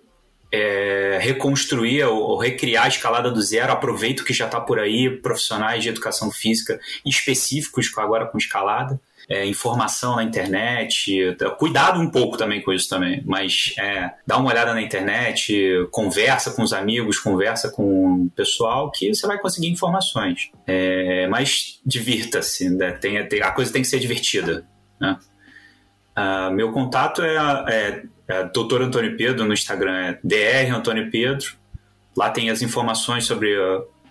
é, 0.52 1.18
reconstruir 1.20 2.04
ou, 2.04 2.18
ou, 2.18 2.38
recriar 2.38 2.84
a 2.84 2.88
escalada 2.88 3.30
do 3.30 3.42
zero. 3.42 3.72
Aproveita 3.72 4.22
o 4.22 4.24
que 4.24 4.32
já 4.32 4.46
está 4.46 4.60
por 4.60 4.78
aí, 4.78 5.10
profissionais 5.10 5.82
de 5.82 5.88
educação 5.88 6.30
física 6.30 6.78
específicos 7.04 7.90
agora 7.96 8.26
com 8.26 8.38
escalada 8.38 9.00
é, 9.28 9.44
informação 9.44 10.16
na 10.16 10.22
internet, 10.22 11.36
cuidado 11.58 12.00
um 12.00 12.10
pouco 12.10 12.36
também 12.36 12.62
com 12.62 12.72
isso 12.72 12.88
também, 12.88 13.22
mas 13.26 13.74
é, 13.78 14.12
dá 14.26 14.36
uma 14.36 14.50
olhada 14.50 14.72
na 14.72 14.80
internet, 14.80 15.88
conversa 15.90 16.52
com 16.52 16.62
os 16.62 16.72
amigos, 16.72 17.18
conversa 17.18 17.70
com 17.70 18.26
o 18.26 18.30
pessoal 18.30 18.90
que 18.90 19.12
você 19.12 19.26
vai 19.26 19.38
conseguir 19.38 19.68
informações. 19.68 20.50
É, 20.66 21.26
mas 21.26 21.80
divirta-se, 21.84 22.70
né? 22.70 22.92
tem, 22.92 23.26
tem, 23.26 23.42
a 23.42 23.50
coisa 23.50 23.72
tem 23.72 23.82
que 23.82 23.88
ser 23.88 23.98
divertida. 23.98 24.66
Né? 25.00 25.18
Uh, 26.16 26.50
meu 26.52 26.72
contato 26.72 27.20
é, 27.20 27.36
é, 27.68 28.02
é 28.28 28.44
Dr. 28.44 28.82
Antônio 28.82 29.16
Pedro 29.16 29.44
no 29.44 29.52
Instagram, 29.52 29.96
é 29.96 30.20
Dr. 30.22 30.74
Antônio 30.74 31.10
Pedro. 31.10 31.56
Lá 32.16 32.30
tem 32.30 32.50
as 32.50 32.62
informações 32.62 33.24
sobre 33.24 33.56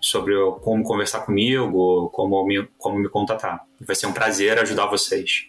sobre 0.06 0.36
como 0.62 0.84
conversar 0.84 1.22
comigo, 1.22 2.10
como 2.12 2.46
me, 2.46 2.64
como 2.78 3.00
me 3.00 3.10
contatar. 3.10 3.66
Vai 3.82 3.96
ser 3.96 4.06
um 4.06 4.14
prazer 4.14 4.60
ajudar 4.60 4.86
vocês. 4.86 5.48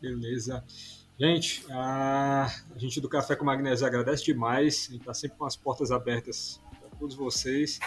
Beleza. 0.00 0.64
Gente, 1.20 1.62
a, 1.70 2.50
a 2.74 2.78
gente 2.78 3.00
do 3.00 3.08
Café 3.08 3.36
com 3.36 3.44
Magnésio 3.44 3.86
agradece 3.86 4.24
demais. 4.24 4.86
A 4.88 4.92
gente 4.92 5.02
está 5.02 5.14
sempre 5.14 5.36
com 5.36 5.44
as 5.44 5.54
portas 5.54 5.92
abertas 5.92 6.58
para 6.80 6.88
todos 6.98 7.14
vocês. 7.14 7.78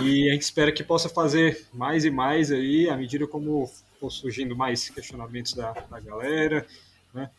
E 0.00 0.28
a 0.28 0.34
gente 0.34 0.42
espera 0.42 0.70
que 0.70 0.84
possa 0.84 1.08
fazer 1.08 1.66
mais 1.72 2.04
e 2.04 2.10
mais 2.10 2.52
aí, 2.52 2.88
à 2.88 2.96
medida 2.96 3.26
como 3.26 3.66
for 3.98 4.10
surgindo 4.10 4.54
mais 4.54 4.88
questionamentos 4.90 5.54
da, 5.54 5.72
da 5.72 6.00
galera. 6.00 6.66
Né? 7.14 7.30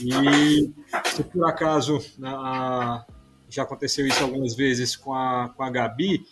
E 0.00 0.72
se 1.14 1.24
por 1.24 1.48
acaso 1.48 2.00
a, 2.22 3.04
já 3.48 3.64
aconteceu 3.64 4.06
isso 4.06 4.22
algumas 4.22 4.54
vezes 4.54 4.94
com 4.94 5.12
a, 5.12 5.48
com 5.48 5.62
a 5.62 5.70
Gabi, 5.70 6.24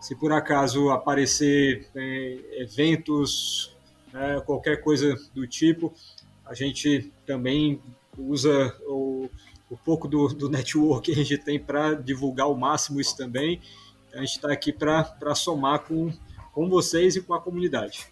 se 0.00 0.14
por 0.14 0.32
acaso 0.32 0.90
aparecer 0.90 1.88
é, 1.94 2.62
eventos, 2.62 3.74
é, 4.14 4.40
qualquer 4.40 4.82
coisa 4.82 5.14
do 5.34 5.46
tipo, 5.46 5.92
a 6.44 6.54
gente 6.54 7.12
também 7.26 7.80
usa 8.18 8.74
o, 8.86 9.28
o 9.70 9.76
pouco 9.76 10.08
do, 10.08 10.28
do 10.28 10.48
network 10.48 11.12
que 11.12 11.12
a 11.12 11.22
gente 11.22 11.38
tem 11.38 11.58
para 11.58 11.94
divulgar 11.94 12.46
ao 12.46 12.56
máximo 12.56 13.00
isso 13.00 13.16
também. 13.16 13.60
A 14.12 14.18
gente 14.18 14.30
está 14.30 14.52
aqui 14.52 14.72
para 14.72 15.34
somar 15.34 15.80
com, 15.80 16.12
com 16.52 16.68
vocês 16.68 17.14
e 17.14 17.22
com 17.22 17.32
a 17.34 17.40
comunidade. 17.40 18.08